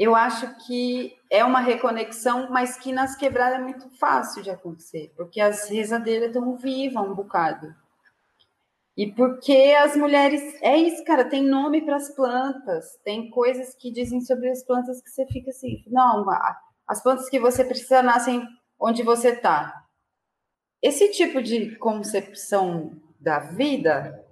eu 0.02 0.16
acho 0.16 0.56
que 0.66 1.16
é 1.30 1.44
uma 1.46 1.60
reconexão, 1.60 2.50
mas 2.50 2.78
que 2.78 2.92
nas 2.92 3.16
quebradas 3.16 3.60
é 3.60 3.62
muito 3.62 3.90
fácil 3.98 4.42
de 4.42 4.50
acontecer, 4.50 5.14
porque 5.16 5.40
as 5.40 5.70
rezadeiras 5.70 6.30
estão 6.30 6.56
vivas 6.56 7.04
um 7.04 7.14
bocado. 7.14 7.74
E 8.98 9.12
porque 9.12 9.76
as 9.80 9.96
mulheres. 9.96 10.42
É 10.62 10.76
isso, 10.78 11.04
cara, 11.06 11.24
tem 11.24 11.44
nome 11.44 11.82
para 11.82 11.96
as 11.96 12.10
plantas, 12.14 13.00
tem 13.04 13.30
coisas 13.30 13.74
que 13.76 13.92
dizem 13.92 14.22
sobre 14.22 14.50
as 14.50 14.64
plantas 14.64 15.02
que 15.02 15.10
você 15.10 15.26
fica 15.28 15.50
assim. 15.50 15.84
Não, 15.88 16.26
as 16.88 17.02
plantas 17.02 17.30
que 17.30 17.40
você 17.40 17.64
precisa 17.64 18.02
nascem 18.02 18.46
onde 18.80 19.04
você 19.04 19.30
está. 19.30 19.86
Esse 20.82 21.10
tipo 21.12 21.42
de 21.42 21.76
concepção 21.78 23.00
da 23.20 23.40
vida 23.40 24.26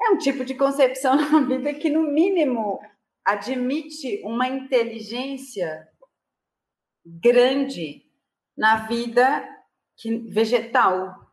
é 0.00 0.10
um 0.10 0.18
tipo 0.18 0.44
de 0.44 0.54
concepção 0.54 1.16
na 1.32 1.40
vida 1.40 1.72
que, 1.74 1.88
no 1.88 2.02
mínimo, 2.02 2.78
admite 3.26 4.22
uma 4.22 4.46
inteligência 4.46 5.88
grande 7.04 8.08
na 8.56 8.86
vida 8.86 9.44
vegetal 10.28 11.26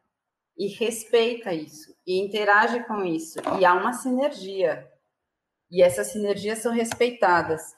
e 0.58 0.68
respeita 0.68 1.54
isso 1.54 1.96
e 2.06 2.20
interage 2.20 2.84
com 2.86 3.06
isso 3.06 3.40
e 3.60 3.64
há 3.64 3.76
uma 3.76 3.94
sinergia. 3.94 4.92
E 5.70 5.84
essas 5.84 6.08
sinergias 6.08 6.60
são 6.60 6.72
respeitadas. 6.72 7.76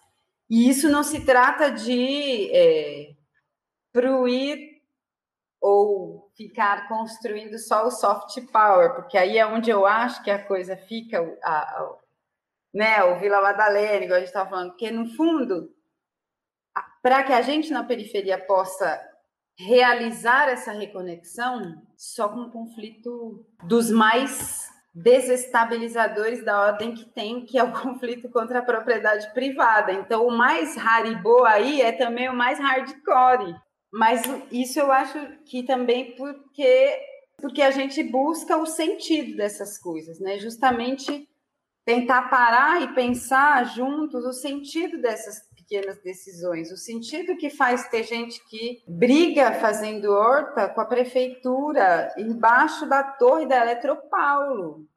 E 0.49 0.69
isso 0.69 0.89
não 0.89 1.03
se 1.03 1.25
trata 1.25 1.69
de 1.69 2.49
é, 2.53 3.15
ou 5.61 6.31
ficar 6.35 6.87
construindo 6.87 7.57
só 7.57 7.87
o 7.87 7.91
soft 7.91 8.39
power 8.51 8.93
porque 8.95 9.17
aí 9.17 9.37
é 9.37 9.45
onde 9.45 9.69
eu 9.69 9.85
acho 9.85 10.21
que 10.23 10.29
a 10.29 10.43
coisa 10.43 10.77
fica 10.77 11.19
a, 11.41 11.51
a, 11.51 11.97
né 12.75 13.03
o 13.05 13.17
Vila 13.17 13.41
Madalena 13.41 14.05
igual 14.05 14.17
a 14.17 14.19
gente 14.19 14.27
estava 14.27 14.49
falando 14.49 14.69
porque 14.71 14.91
no 14.91 15.07
fundo 15.15 15.73
para 17.01 17.23
que 17.23 17.33
a 17.33 17.41
gente 17.41 17.71
na 17.71 17.83
periferia 17.83 18.37
possa 18.37 19.01
realizar 19.57 20.49
essa 20.49 20.71
reconexão 20.71 21.81
só 21.95 22.27
com 22.27 22.41
um 22.41 22.49
conflito 22.49 23.45
dos 23.63 23.89
mais 23.89 24.69
desestabilizadores 24.93 26.43
da 26.43 26.59
ordem 26.59 26.93
que 26.93 27.05
tem, 27.05 27.45
que 27.45 27.57
é 27.57 27.63
o 27.63 27.71
conflito 27.79 28.29
contra 28.29 28.59
a 28.59 28.65
propriedade 28.65 29.31
privada. 29.33 29.91
Então, 29.91 30.25
o 30.25 30.31
mais 30.31 30.77
haribo 30.77 31.43
aí 31.45 31.81
é 31.81 31.91
também 31.91 32.29
o 32.29 32.33
mais 32.33 32.59
hardcore. 32.59 33.55
Mas 33.91 34.23
isso 34.51 34.79
eu 34.79 34.91
acho 34.91 35.19
que 35.45 35.63
também 35.63 36.15
porque 36.15 37.13
porque 37.37 37.61
a 37.61 37.71
gente 37.71 38.01
busca 38.01 38.57
o 38.57 38.65
sentido 38.65 39.35
dessas 39.35 39.77
coisas, 39.77 40.19
né? 40.19 40.39
Justamente 40.39 41.27
tentar 41.85 42.23
parar 42.29 42.81
e 42.81 42.93
pensar 42.95 43.63
juntos 43.65 44.25
o 44.25 44.33
sentido 44.33 44.99
dessas 44.99 45.47
pequenas 45.55 46.01
decisões. 46.01 46.71
O 46.71 46.77
sentido 46.77 47.37
que 47.37 47.49
faz 47.49 47.87
ter 47.87 48.03
gente 48.03 48.43
que 48.49 48.83
briga 48.87 49.53
fazendo 49.53 50.11
horta 50.11 50.67
com 50.67 50.81
a 50.81 50.85
prefeitura 50.85 52.13
embaixo 52.17 52.87
da 52.87 53.03
torre 53.03 53.45
da 53.45 53.61
Eletropaulo, 53.61 54.87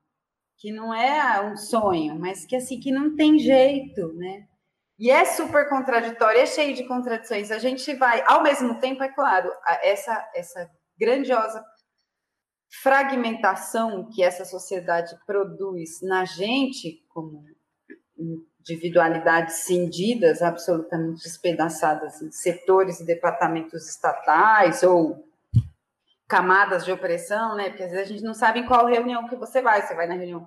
que 0.56 0.72
não 0.72 0.92
é 0.92 1.40
um 1.42 1.56
sonho, 1.56 2.18
mas 2.18 2.46
que 2.46 2.56
assim 2.56 2.80
que 2.80 2.90
não 2.90 3.14
tem 3.14 3.38
jeito, 3.38 4.12
né? 4.14 4.46
E 4.98 5.10
é 5.10 5.24
super 5.24 5.68
contraditório, 5.68 6.40
é 6.40 6.46
cheio 6.46 6.74
de 6.74 6.84
contradições. 6.84 7.52
A 7.52 7.58
gente 7.58 7.94
vai, 7.94 8.24
ao 8.26 8.42
mesmo 8.42 8.80
tempo, 8.80 9.02
é 9.02 9.08
claro, 9.08 9.48
essa 9.82 10.28
essa 10.34 10.68
grandiosa 10.98 11.64
fragmentação 12.70 14.08
que 14.10 14.22
essa 14.22 14.44
sociedade 14.44 15.16
produz 15.26 16.00
na 16.02 16.24
gente 16.24 17.04
como 17.08 17.44
individualidades 18.18 19.64
cindidas, 19.64 20.42
absolutamente 20.42 21.22
despedaçadas 21.22 22.20
em 22.20 22.30
setores 22.30 23.00
e 23.00 23.06
departamentos 23.06 23.88
estatais 23.88 24.82
ou 24.82 25.24
camadas 26.28 26.84
de 26.84 26.92
opressão, 26.92 27.56
né? 27.56 27.70
Porque 27.70 27.84
às 27.84 27.90
vezes 27.90 28.06
a 28.06 28.12
gente 28.12 28.24
não 28.24 28.34
sabe 28.34 28.60
em 28.60 28.66
qual 28.66 28.86
reunião 28.86 29.26
que 29.28 29.36
você 29.36 29.62
vai. 29.62 29.80
Você 29.80 29.94
vai 29.94 30.06
na 30.06 30.14
reunião 30.14 30.46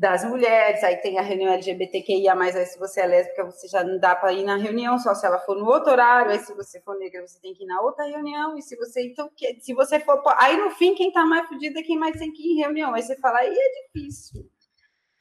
das 0.00 0.24
mulheres, 0.24 0.82
aí 0.82 0.96
tem 0.96 1.18
a 1.18 1.22
reunião 1.22 1.52
LGBTQIA, 1.52 2.34
mas 2.34 2.56
aí 2.56 2.64
se 2.64 2.78
você 2.78 3.02
é 3.02 3.06
lésbica, 3.06 3.44
você 3.44 3.68
já 3.68 3.84
não 3.84 3.98
dá 3.98 4.16
para 4.16 4.32
ir 4.32 4.44
na 4.44 4.56
reunião, 4.56 4.98
só 4.98 5.14
se 5.14 5.26
ela 5.26 5.38
for 5.40 5.54
no 5.54 5.66
outro 5.66 5.92
horário, 5.92 6.30
aí 6.30 6.38
se 6.38 6.54
você 6.54 6.80
for 6.80 6.98
negra, 6.98 7.20
você 7.20 7.38
tem 7.38 7.52
que 7.52 7.64
ir 7.64 7.66
na 7.66 7.82
outra 7.82 8.06
reunião, 8.06 8.56
e 8.56 8.62
se 8.62 8.74
você, 8.76 9.08
então, 9.08 9.30
se 9.60 9.74
você 9.74 10.00
for, 10.00 10.22
aí 10.38 10.56
no 10.56 10.70
fim, 10.70 10.94
quem 10.94 11.12
tá 11.12 11.26
mais 11.26 11.46
fudido 11.46 11.78
é 11.78 11.82
quem 11.82 11.98
mais 11.98 12.18
tem 12.18 12.32
que 12.32 12.42
ir 12.42 12.52
em 12.52 12.60
reunião, 12.60 12.94
aí 12.94 13.02
você 13.02 13.14
fala, 13.16 13.40
aí 13.40 13.54
é 13.54 13.98
difícil, 13.98 14.40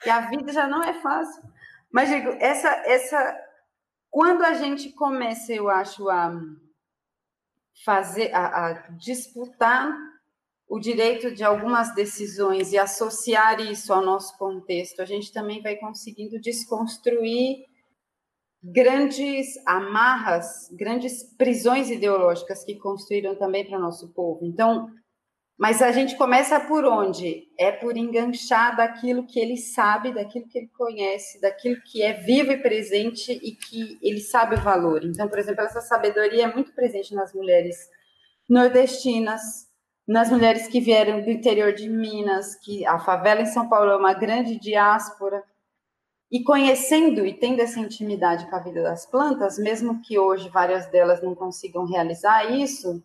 e 0.05 0.09
a 0.09 0.21
vida 0.29 0.53
já 0.53 0.65
não 0.65 0.81
é 0.81 0.93
fácil, 0.93 1.43
mas 1.91 2.07
digo, 2.07 2.29
essa, 2.39 2.69
essa, 2.85 3.37
quando 4.09 4.45
a 4.45 4.53
gente 4.53 4.93
começa, 4.93 5.51
eu 5.51 5.69
acho, 5.69 6.09
a 6.09 6.31
fazer, 7.83 8.33
a, 8.33 8.67
a 8.67 8.73
disputar 8.91 9.93
o 10.69 10.79
direito 10.79 11.33
de 11.33 11.43
algumas 11.43 11.95
decisões 11.95 12.71
e 12.71 12.77
associar 12.77 13.59
isso 13.59 13.91
ao 13.91 14.05
nosso 14.05 14.37
contexto, 14.37 15.01
a 15.01 15.05
gente 15.05 15.33
também 15.33 15.63
vai 15.63 15.75
conseguindo 15.75 16.39
desconstruir 16.39 17.65
grandes 18.61 19.47
amarras, 19.65 20.69
grandes 20.73 21.23
prisões 21.23 21.89
ideológicas 21.89 22.63
que 22.63 22.75
construíram 22.75 23.35
também 23.35 23.65
para 23.65 23.79
o 23.79 23.81
nosso 23.81 24.13
povo. 24.13 24.45
Então, 24.45 24.87
mas 25.57 25.81
a 25.81 25.91
gente 25.91 26.15
começa 26.15 26.59
por 26.59 26.85
onde? 26.85 27.47
É 27.57 27.71
por 27.71 27.97
enganchar 27.97 28.77
daquilo 28.77 29.25
que 29.25 29.39
ele 29.39 29.57
sabe, 29.57 30.13
daquilo 30.13 30.47
que 30.47 30.59
ele 30.59 30.69
conhece, 30.77 31.41
daquilo 31.41 31.81
que 31.81 32.03
é 32.03 32.13
vivo 32.13 32.51
e 32.51 32.61
presente 32.61 33.31
e 33.31 33.55
que 33.55 33.97
ele 34.03 34.21
sabe 34.21 34.55
o 34.55 34.61
valor. 34.61 35.03
Então, 35.03 35.27
por 35.27 35.39
exemplo, 35.39 35.63
essa 35.63 35.81
sabedoria 35.81 36.43
é 36.43 36.53
muito 36.53 36.73
presente 36.73 37.15
nas 37.15 37.33
mulheres 37.33 37.75
nordestinas, 38.47 39.68
nas 40.09 40.31
mulheres 40.31 40.67
que 40.67 40.81
vieram 40.81 41.21
do 41.21 41.29
interior 41.29 41.71
de 41.71 41.87
Minas, 41.87 42.55
que 42.55 42.83
a 42.83 42.97
favela 42.97 43.41
em 43.41 43.45
São 43.45 43.69
Paulo 43.69 43.91
é 43.91 43.95
uma 43.95 44.15
grande 44.15 44.59
diáspora. 44.59 45.43
E 46.31 46.43
conhecendo 46.43 47.23
e 47.27 47.31
tendo 47.31 47.61
essa 47.61 47.79
intimidade 47.79 48.49
com 48.49 48.55
a 48.55 48.59
vida 48.59 48.81
das 48.81 49.05
plantas, 49.05 49.59
mesmo 49.59 50.01
que 50.01 50.17
hoje 50.17 50.49
várias 50.49 50.87
delas 50.87 51.21
não 51.21 51.35
consigam 51.35 51.85
realizar 51.85 52.51
isso, 52.51 53.03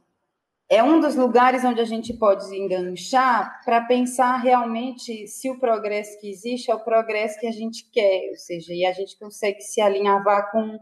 é 0.66 0.82
um 0.82 0.98
dos 0.98 1.14
lugares 1.14 1.62
onde 1.62 1.78
a 1.78 1.84
gente 1.84 2.14
pode 2.14 2.46
enganchar 2.56 3.60
para 3.66 3.82
pensar 3.82 4.38
realmente 4.38 5.26
se 5.26 5.50
o 5.50 5.60
progresso 5.60 6.18
que 6.18 6.30
existe 6.30 6.70
é 6.70 6.74
o 6.74 6.84
progresso 6.84 7.38
que 7.38 7.46
a 7.46 7.52
gente 7.52 7.86
quer, 7.90 8.30
ou 8.30 8.36
seja, 8.36 8.72
e 8.72 8.86
a 8.86 8.92
gente 8.92 9.18
consegue 9.18 9.60
se 9.60 9.78
alinhavar 9.78 10.50
com, 10.50 10.78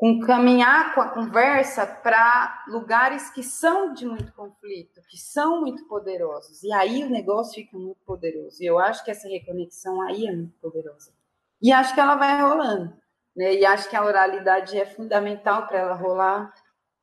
com 0.00 0.18
caminhar 0.20 0.94
com 0.94 1.02
a 1.02 1.10
conversa 1.10 1.86
para 1.86 2.64
lugares 2.68 3.28
que 3.28 3.42
são 3.42 3.92
de 3.92 4.06
muito 4.06 4.32
conflito, 4.32 5.02
que 5.06 5.18
são 5.18 5.60
muito 5.60 5.86
poderosos. 5.86 6.62
E 6.62 6.72
aí 6.72 7.04
o 7.04 7.10
negócio 7.10 7.56
fica 7.56 7.76
muito 7.76 8.00
poderoso. 8.06 8.62
E 8.62 8.66
eu 8.66 8.78
acho 8.78 9.04
que 9.04 9.10
essa 9.10 9.28
reconexão 9.28 10.00
aí 10.00 10.26
é 10.26 10.34
muito 10.34 10.56
poderosa. 10.58 11.12
E 11.60 11.70
acho 11.70 11.92
que 11.92 12.00
ela 12.00 12.14
vai 12.14 12.40
rolando. 12.40 12.94
Né? 13.36 13.56
E 13.56 13.66
acho 13.66 13.90
que 13.90 13.94
a 13.94 14.02
oralidade 14.02 14.78
é 14.78 14.86
fundamental 14.86 15.66
para 15.66 15.80
ela 15.80 15.94
rolar. 15.94 16.50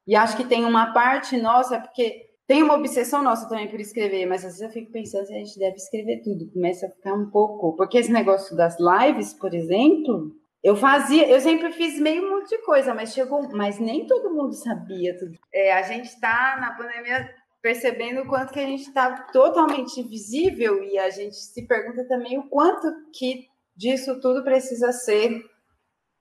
E 0.08 0.16
acho 0.16 0.36
que 0.36 0.44
tem 0.44 0.66
uma 0.66 0.92
parte 0.92 1.38
nossa, 1.38 1.80
porque 1.80 2.32
tem 2.48 2.64
uma 2.64 2.74
obsessão 2.74 3.22
nossa 3.22 3.48
também 3.48 3.70
por 3.70 3.80
escrever, 3.80 4.26
mas 4.26 4.44
às 4.44 4.54
vezes 4.58 4.62
eu 4.62 4.70
fico 4.72 4.92
pensando 4.92 5.28
se 5.28 5.36
a 5.36 5.38
gente 5.38 5.60
deve 5.60 5.76
escrever 5.76 6.24
tudo. 6.24 6.52
Começa 6.52 6.88
a 6.88 6.90
ficar 6.90 7.14
um 7.14 7.30
pouco. 7.30 7.76
Porque 7.76 8.00
esse 8.00 8.12
negócio 8.12 8.58
das 8.58 8.76
lives, 8.80 9.36
por 9.36 9.54
exemplo, 9.54 10.32
eu 10.68 10.76
fazia, 10.76 11.26
eu 11.30 11.40
sempre 11.40 11.72
fiz 11.72 11.98
meio 11.98 12.26
um 12.26 12.30
monte 12.30 12.50
de 12.50 12.58
coisa, 12.58 12.94
mas 12.94 13.14
chegou, 13.14 13.50
mas 13.54 13.80
nem 13.80 14.06
todo 14.06 14.34
mundo 14.34 14.52
sabia 14.52 15.18
tudo. 15.18 15.40
É, 15.54 15.72
a 15.72 15.82
gente 15.84 16.08
está 16.08 16.58
na 16.60 16.74
pandemia 16.74 17.34
percebendo 17.62 18.24
o 18.24 18.28
quanto 18.28 18.52
que 18.52 18.60
a 18.60 18.66
gente 18.66 18.82
está 18.82 19.16
totalmente 19.32 20.04
visível 20.04 20.84
e 20.84 21.00
a 21.00 21.10
gente 21.10 21.38
se 21.38 21.66
pergunta 21.66 22.06
também 22.06 22.38
o 22.38 22.50
quanto 22.50 22.86
que 23.14 23.48
disso 23.78 24.20
tudo 24.20 24.44
precisa 24.44 24.92
ser 24.92 25.42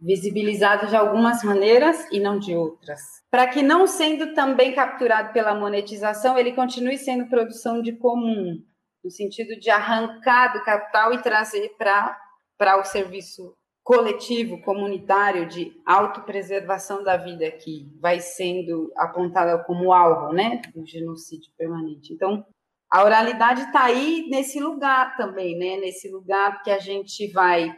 visibilizado 0.01 0.86
de 0.86 0.94
algumas 0.94 1.42
maneiras 1.42 2.07
e 2.12 2.20
não 2.20 2.38
de 2.38 2.55
outras. 2.55 3.01
Para 3.28 3.49
que 3.49 3.62
não 3.62 3.84
sendo 3.84 4.32
também 4.32 4.72
capturado 4.76 5.32
pela 5.32 5.57
monetização, 5.57 6.38
ele 6.38 6.53
continue 6.53 6.99
sendo 6.99 7.28
produção 7.28 7.82
de 7.82 7.94
comum, 7.94 8.62
no 9.03 9.11
sentido 9.11 9.59
de 9.59 9.70
arrancar 9.70 10.53
do 10.53 10.62
capital 10.62 11.12
e 11.12 11.20
trazer 11.20 11.74
para 11.76 12.78
o 12.78 12.84
serviço 12.84 13.53
coletivo, 13.87 14.61
comunitário, 14.62 15.47
de 15.47 15.80
autopreservação 15.87 17.05
da 17.05 17.16
vida 17.16 17.49
que 17.53 17.89
vai 18.01 18.18
sendo 18.18 18.93
apontada 18.97 19.62
como 19.62 19.93
alvo, 19.93 20.32
né, 20.34 20.61
do 20.74 20.84
genocídio 20.84 21.53
permanente. 21.57 22.12
Então, 22.12 22.45
a 22.91 23.05
oralidade 23.05 23.61
está 23.61 23.84
aí 23.84 24.26
nesse 24.28 24.59
lugar 24.59 25.16
também, 25.16 25.57
né? 25.57 25.76
Nesse 25.76 26.11
lugar 26.11 26.64
que 26.64 26.70
a 26.70 26.80
gente 26.80 27.30
vai 27.30 27.72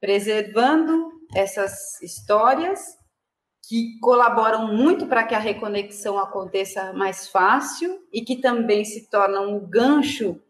preservando 0.00 1.08
essas 1.32 2.02
histórias 2.02 2.80
que 3.68 3.96
colaboram 4.00 4.74
muito 4.74 5.06
para 5.06 5.24
que 5.24 5.36
a 5.36 5.38
reconexão 5.38 6.18
aconteça 6.18 6.92
mais 6.94 7.28
fácil 7.28 7.96
e 8.12 8.22
que 8.22 8.40
também 8.40 8.84
se 8.84 9.08
tornam 9.08 9.54
um 9.54 9.70
gancho 9.70 10.40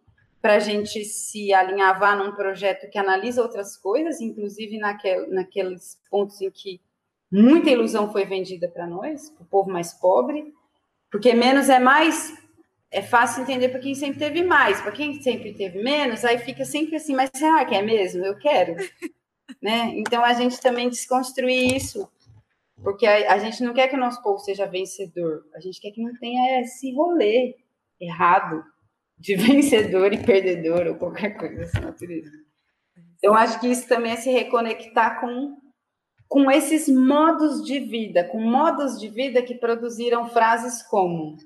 para 0.40 0.54
a 0.54 0.58
gente 0.58 1.04
se 1.04 1.52
alinhavar 1.52 2.16
num 2.16 2.32
projeto 2.32 2.88
que 2.90 2.98
analisa 2.98 3.42
outras 3.42 3.76
coisas, 3.76 4.20
inclusive 4.20 4.78
naquel, 4.78 5.28
naqueles 5.30 6.00
pontos 6.10 6.40
em 6.40 6.50
que 6.50 6.80
muita 7.30 7.70
ilusão 7.70 8.10
foi 8.10 8.24
vendida 8.24 8.68
para 8.68 8.86
nós, 8.86 9.30
para 9.30 9.42
o 9.42 9.48
povo 9.48 9.70
mais 9.70 9.92
pobre, 9.92 10.52
porque 11.10 11.34
menos 11.34 11.68
é 11.68 11.78
mais 11.78 12.36
é 12.90 13.02
fácil 13.02 13.42
entender 13.42 13.68
para 13.68 13.80
quem 13.80 13.94
sempre 13.94 14.18
teve 14.18 14.42
mais, 14.42 14.80
para 14.80 14.92
quem 14.92 15.20
sempre 15.20 15.52
teve 15.52 15.82
menos, 15.82 16.24
aí 16.24 16.38
fica 16.38 16.64
sempre 16.64 16.96
assim, 16.96 17.14
mas 17.14 17.30
será 17.34 17.64
que 17.64 17.74
é 17.74 17.82
mesmo? 17.82 18.24
Eu 18.24 18.38
quero. 18.38 18.76
né? 19.60 19.92
Então 19.96 20.24
a 20.24 20.32
gente 20.32 20.60
também 20.60 20.88
desconstruir 20.88 21.76
isso, 21.76 22.08
porque 22.82 23.06
a, 23.06 23.34
a, 23.34 23.38
gente 23.38 23.62
não 23.62 23.74
quer 23.74 23.88
que 23.88 23.96
o 23.96 24.00
nosso 24.00 24.22
povo 24.22 24.38
seja 24.38 24.66
vencedor, 24.66 25.44
a 25.54 25.60
gente 25.60 25.80
quer 25.80 25.90
que 25.90 26.02
não 26.02 26.14
tenha 26.16 26.60
esse 26.62 26.94
rolê 26.94 27.56
errado 28.00 28.64
de 29.18 29.36
vencedor 29.36 30.12
e 30.12 30.22
perdedor 30.24 30.86
ou 30.86 30.94
qualquer 30.96 31.36
coisa 31.36 31.56
dessa 31.56 31.80
natureza. 31.80 32.30
Eu 33.22 33.34
acho 33.34 33.58
que 33.60 33.66
isso 33.66 33.88
também 33.88 34.12
é 34.12 34.16
se 34.16 34.30
reconectar 34.30 35.20
com 35.20 35.56
com 36.28 36.50
esses 36.50 36.86
modos 36.88 37.64
de 37.64 37.80
vida, 37.80 38.22
com 38.22 38.38
modos 38.38 39.00
de 39.00 39.08
vida 39.08 39.40
que 39.40 39.54
produziram 39.54 40.28
frases 40.28 40.82
como 40.82 41.38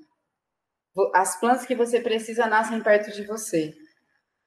as 1.13 1.39
plantas 1.39 1.65
que 1.65 1.73
você 1.73 2.01
precisa 2.01 2.47
nascem 2.47 2.81
perto 2.81 3.09
de 3.11 3.25
você. 3.25 3.73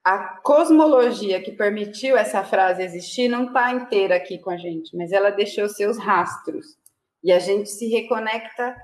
A 0.04 0.38
cosmologia 0.42 1.42
que 1.42 1.50
permitiu 1.50 2.16
essa 2.16 2.44
frase 2.44 2.82
existir 2.82 3.28
não 3.28 3.46
está 3.46 3.72
inteira 3.72 4.14
aqui 4.14 4.38
com 4.38 4.50
a 4.50 4.56
gente, 4.56 4.96
mas 4.96 5.10
ela 5.10 5.30
deixou 5.30 5.68
seus 5.68 5.98
rastros. 5.98 6.76
E 7.24 7.32
a 7.32 7.40
gente 7.40 7.68
se 7.70 7.88
reconecta 7.88 8.76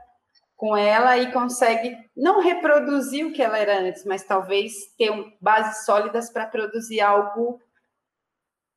com 0.63 0.77
ela 0.77 1.19
e 1.19 1.33
consegue 1.33 1.93
não 2.17 2.41
reproduzir 2.41 3.27
o 3.27 3.33
que 3.33 3.43
ela 3.43 3.59
era 3.59 3.81
antes, 3.81 4.05
mas 4.05 4.23
talvez 4.23 4.73
ter 4.97 5.11
bases 5.41 5.85
sólidas 5.85 6.31
para 6.31 6.47
produzir 6.47 7.01
algo, 7.01 7.59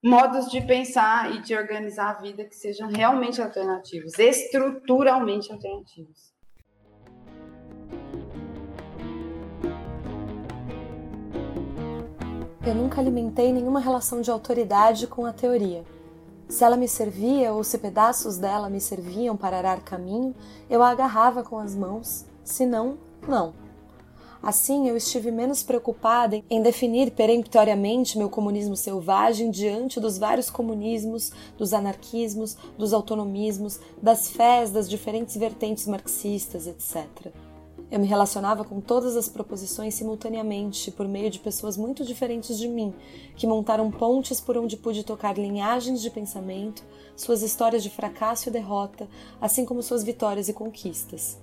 modos 0.04 0.50
de 0.50 0.62
pensar 0.62 1.36
e 1.36 1.44
de 1.44 1.56
organizar 1.56 2.10
a 2.10 2.20
vida 2.20 2.44
que 2.44 2.56
sejam 2.56 2.90
realmente 2.90 3.40
alternativos, 3.40 4.18
estruturalmente 4.18 5.52
alternativos. 5.54 6.34
Eu 12.66 12.74
nunca 12.74 13.00
alimentei 13.00 13.54
nenhuma 13.54 13.80
relação 13.80 14.22
de 14.22 14.32
autoridade 14.32 15.06
com 15.06 15.24
a 15.24 15.32
teoria. 15.32 15.84
Se 16.48 16.64
ela 16.64 16.78
me 16.78 16.88
servia 16.88 17.54
ou 17.54 17.64
se 17.64 17.78
pedaços 17.78 18.38
dela 18.38 18.70
me 18.70 18.80
serviam 18.80 19.36
para 19.36 19.58
arar 19.58 19.82
caminho, 19.82 20.36
eu 20.70 20.84
a 20.84 20.90
agarrava 20.90 21.44
com 21.44 21.58
as 21.58 21.76
mãos, 21.76 22.26
se 22.44 22.66
não, 22.66 22.98
não. 23.28 23.54
Assim, 24.44 24.88
eu 24.88 24.96
estive 24.96 25.32
menos 25.32 25.64
preocupada 25.64 26.40
em 26.48 26.62
definir 26.62 27.10
peremptoriamente 27.10 28.16
meu 28.16 28.30
comunismo 28.30 28.76
selvagem 28.76 29.50
diante 29.50 30.00
dos 30.00 30.20
vários 30.20 30.52
comunismos, 30.52 31.32
dos 31.58 31.74
anarquismos, 31.74 32.56
dos 32.78 32.94
autonomismos, 32.94 33.80
das 34.00 34.30
fés 34.30 34.70
das 34.70 34.88
diferentes 34.88 35.36
vertentes 35.36 35.88
marxistas, 35.88 36.68
etc. 36.68 37.34
Eu 37.96 38.02
me 38.02 38.08
relacionava 38.08 38.66
com 38.66 38.82
todas 38.82 39.16
as 39.16 39.30
proposições 39.30 39.94
simultaneamente, 39.94 40.92
por 40.92 41.08
meio 41.08 41.30
de 41.30 41.40
pessoas 41.40 41.78
muito 41.78 42.04
diferentes 42.04 42.58
de 42.58 42.68
mim, 42.68 42.94
que 43.38 43.48
montaram 43.48 43.90
pontes 43.90 44.42
por 44.42 44.58
onde 44.58 44.76
pude 44.76 45.02
tocar 45.02 45.38
linhagens 45.38 46.02
de 46.02 46.10
pensamento, 46.10 46.84
suas 47.16 47.42
histórias 47.42 47.82
de 47.82 47.90
fracasso 47.90 48.50
e 48.50 48.52
derrota, 48.52 49.08
assim 49.40 49.64
como 49.64 49.82
suas 49.82 50.04
vitórias 50.04 50.50
e 50.50 50.54
conquistas. 50.54 51.38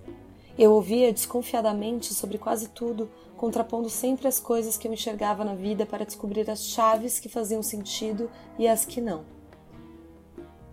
Eu 0.58 0.72
ouvia 0.72 1.10
desconfiadamente 1.10 2.12
sobre 2.12 2.36
quase 2.36 2.68
tudo, 2.68 3.08
contrapondo 3.34 3.88
sempre 3.88 4.28
as 4.28 4.38
coisas 4.38 4.76
que 4.76 4.86
eu 4.86 4.92
enxergava 4.92 5.46
na 5.46 5.54
vida 5.54 5.86
para 5.86 6.04
descobrir 6.04 6.50
as 6.50 6.66
chaves 6.66 7.18
que 7.18 7.30
faziam 7.30 7.62
sentido 7.62 8.30
e 8.58 8.68
as 8.68 8.84
que 8.84 9.00
não. 9.00 9.24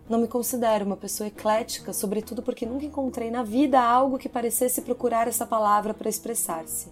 Não 0.10 0.18
me 0.18 0.28
considero 0.28 0.86
uma 0.86 0.98
pessoa 0.98 1.28
eclética, 1.28 1.94
sobretudo 1.94 2.42
porque 2.42 2.66
nunca 2.66 2.84
encontrei 2.84 3.30
na 3.30 3.44
vida 3.44 3.80
algo 3.80 4.18
que 4.18 4.28
parecesse 4.28 4.82
procurar 4.82 5.28
essa 5.28 5.46
palavra 5.46 5.94
para 5.94 6.10
expressar-se. 6.10 6.88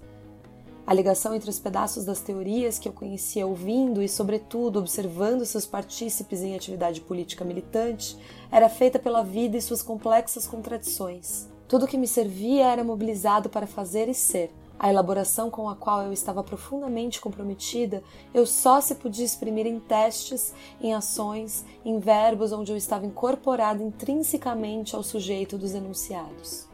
A 0.86 0.94
ligação 0.94 1.34
entre 1.34 1.50
os 1.50 1.58
pedaços 1.58 2.06
das 2.06 2.22
teorias 2.22 2.78
que 2.78 2.88
eu 2.88 2.94
conhecia 2.94 3.48
ouvindo 3.48 4.04
e, 4.04 4.08
sobretudo, 4.08 4.78
observando 4.78 5.48
seus 5.48 5.66
partícipes 5.66 6.44
em 6.44 6.56
atividade 6.56 7.02
política 7.02 7.44
militante 7.44 8.16
era 8.52 8.70
feita 8.70 9.00
pela 9.00 9.24
vida 9.24 9.58
e 9.58 9.62
suas 9.64 9.82
complexas 9.82 10.46
contradições. 10.46 11.48
Tudo 11.68 11.88
que 11.88 11.98
me 11.98 12.08
servia 12.08 12.68
era 12.68 12.84
mobilizado 12.84 13.50
para 13.50 13.66
fazer 13.66 14.08
e 14.08 14.14
ser, 14.14 14.52
a 14.80 14.90
elaboração 14.90 15.50
com 15.50 15.70
a 15.70 15.76
qual 15.76 16.04
eu 16.04 16.14
estava 16.14 16.44
profundamente 16.44 17.20
comprometida, 17.20 18.04
eu 18.34 18.46
só 18.46 18.80
se 18.80 18.96
podia 18.96 19.26
exprimir 19.26 19.66
em 19.66 19.80
testes, 19.80 20.54
em 20.80 20.94
ações, 20.94 21.66
em 21.84 22.00
verbos 22.00 22.52
onde 22.52 22.72
eu 22.72 22.78
estava 22.78 23.06
incorporada 23.06 23.82
intrinsecamente 23.84 24.96
ao 24.96 25.04
sujeito 25.04 25.58
dos 25.58 25.74
enunciados. 25.74 26.68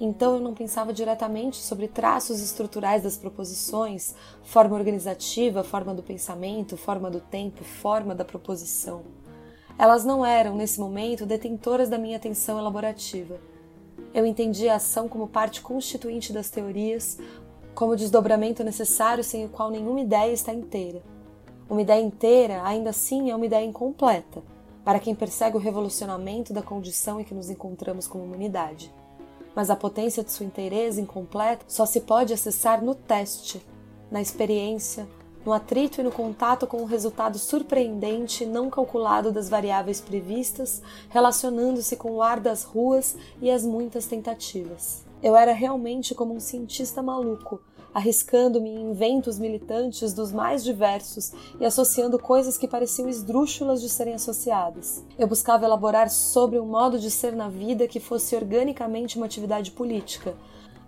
Então 0.00 0.36
eu 0.36 0.40
não 0.40 0.54
pensava 0.54 0.94
diretamente 0.94 1.58
sobre 1.58 1.86
traços 1.86 2.40
estruturais 2.40 3.02
das 3.02 3.18
proposições, 3.18 4.14
forma 4.42 4.74
organizativa, 4.74 5.62
forma 5.62 5.94
do 5.94 6.02
pensamento, 6.02 6.76
forma 6.76 7.10
do 7.10 7.20
tempo, 7.20 7.62
forma 7.64 8.14
da 8.14 8.24
proposição. 8.24 9.02
Elas 9.78 10.04
não 10.04 10.24
eram, 10.24 10.56
nesse 10.56 10.80
momento, 10.80 11.26
detentoras 11.26 11.88
da 11.88 11.98
minha 11.98 12.16
atenção 12.16 12.58
elaborativa. 12.58 13.38
Eu 14.12 14.26
entendia 14.26 14.72
a 14.72 14.76
ação 14.76 15.08
como 15.08 15.28
parte 15.28 15.60
constituinte 15.60 16.32
das 16.32 16.50
teorias, 16.50 17.18
como 17.74 17.96
desdobramento 17.96 18.64
necessário 18.64 19.22
sem 19.22 19.44
o 19.44 19.48
qual 19.48 19.70
nenhuma 19.70 20.00
ideia 20.00 20.32
está 20.32 20.52
inteira. 20.52 21.02
Uma 21.68 21.82
ideia 21.82 22.02
inteira, 22.02 22.62
ainda 22.64 22.90
assim, 22.90 23.30
é 23.30 23.36
uma 23.36 23.46
ideia 23.46 23.64
incompleta, 23.64 24.42
para 24.84 24.98
quem 24.98 25.14
persegue 25.14 25.56
o 25.56 25.60
revolucionamento 25.60 26.52
da 26.52 26.62
condição 26.62 27.20
em 27.20 27.24
que 27.24 27.34
nos 27.34 27.48
encontramos 27.48 28.06
como 28.06 28.24
humanidade 28.24 28.92
mas 29.54 29.70
a 29.70 29.76
potência 29.76 30.22
de 30.22 30.30
sua 30.30 30.46
inteireza 30.46 31.00
incompleta 31.00 31.64
só 31.68 31.84
se 31.84 32.00
pode 32.00 32.32
acessar 32.32 32.82
no 32.82 32.94
teste, 32.94 33.64
na 34.10 34.20
experiência, 34.20 35.08
no 35.44 35.52
atrito 35.52 36.00
e 36.00 36.04
no 36.04 36.12
contato 36.12 36.66
com 36.66 36.82
o 36.82 36.86
resultado 36.86 37.38
surpreendente 37.38 38.44
não 38.44 38.68
calculado 38.68 39.32
das 39.32 39.48
variáveis 39.48 40.00
previstas, 40.00 40.82
relacionando-se 41.08 41.96
com 41.96 42.12
o 42.12 42.22
ar 42.22 42.40
das 42.40 42.64
ruas 42.64 43.16
e 43.40 43.50
as 43.50 43.64
muitas 43.64 44.06
tentativas. 44.06 45.04
Eu 45.22 45.36
era 45.36 45.52
realmente 45.52 46.14
como 46.14 46.34
um 46.34 46.40
cientista 46.40 47.02
maluco, 47.02 47.60
arriscando-me 47.92 48.70
em 48.70 48.90
inventos 48.90 49.38
militantes 49.38 50.12
dos 50.12 50.32
mais 50.32 50.62
diversos 50.62 51.32
e 51.58 51.64
associando 51.64 52.18
coisas 52.18 52.56
que 52.56 52.68
pareciam 52.68 53.08
esdrúxulas 53.08 53.80
de 53.80 53.88
serem 53.88 54.14
associadas. 54.14 55.04
Eu 55.18 55.26
buscava 55.26 55.64
elaborar 55.64 56.08
sobre 56.08 56.58
um 56.58 56.66
modo 56.66 56.98
de 56.98 57.10
ser 57.10 57.34
na 57.34 57.48
vida 57.48 57.88
que 57.88 58.00
fosse 58.00 58.36
organicamente 58.36 59.16
uma 59.16 59.26
atividade 59.26 59.72
política, 59.72 60.34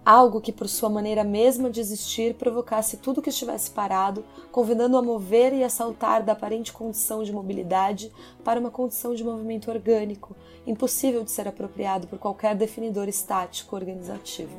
algo 0.05 0.41
que, 0.41 0.53
por 0.53 0.69
sua 0.69 0.89
maneira 0.89 1.23
mesma 1.25 1.71
de 1.71 1.81
existir, 1.81 2.35
provocasse 2.35 2.97
tudo 2.97 3.23
que 3.23 3.31
estivesse 3.31 3.71
parado, 3.71 4.25
convidando 4.51 4.97
a 4.97 5.03
mover 5.03 5.53
e 5.53 5.63
a 5.63 5.69
saltar 5.69 6.23
da 6.23 6.33
aparente 6.33 6.73
condição 6.73 7.23
de 7.23 7.33
mobilidade 7.33 8.13
para 8.45 8.59
uma 8.59 8.71
condição 8.71 9.15
de 9.15 9.23
movimento 9.23 9.71
orgânico, 9.71 10.37
impossível 10.67 11.23
de 11.25 11.31
ser 11.31 11.47
apropriado 11.47 12.07
por 12.07 12.19
qualquer 12.19 12.55
definidor 12.55 13.09
estático 13.09 13.77
organizativo. 13.77 14.57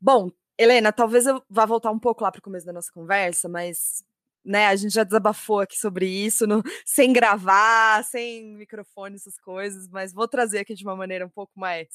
Bom, 0.00 0.30
Helena, 0.56 0.92
talvez 0.92 1.26
eu 1.26 1.42
vá 1.48 1.64
voltar 1.66 1.90
um 1.90 1.98
pouco 1.98 2.24
lá 2.24 2.32
para 2.32 2.40
o 2.40 2.42
começo 2.42 2.66
da 2.66 2.72
nossa 2.72 2.90
conversa, 2.92 3.48
mas 3.48 4.02
né, 4.48 4.66
a 4.66 4.76
gente 4.76 4.94
já 4.94 5.04
desabafou 5.04 5.60
aqui 5.60 5.78
sobre 5.78 6.06
isso, 6.08 6.46
no, 6.46 6.62
sem 6.84 7.12
gravar, 7.12 8.02
sem 8.04 8.56
microfone, 8.56 9.16
essas 9.16 9.38
coisas, 9.38 9.88
mas 9.88 10.12
vou 10.12 10.26
trazer 10.26 10.60
aqui 10.60 10.74
de 10.74 10.84
uma 10.84 10.96
maneira 10.96 11.26
um 11.26 11.30
pouco 11.30 11.52
mais 11.54 11.88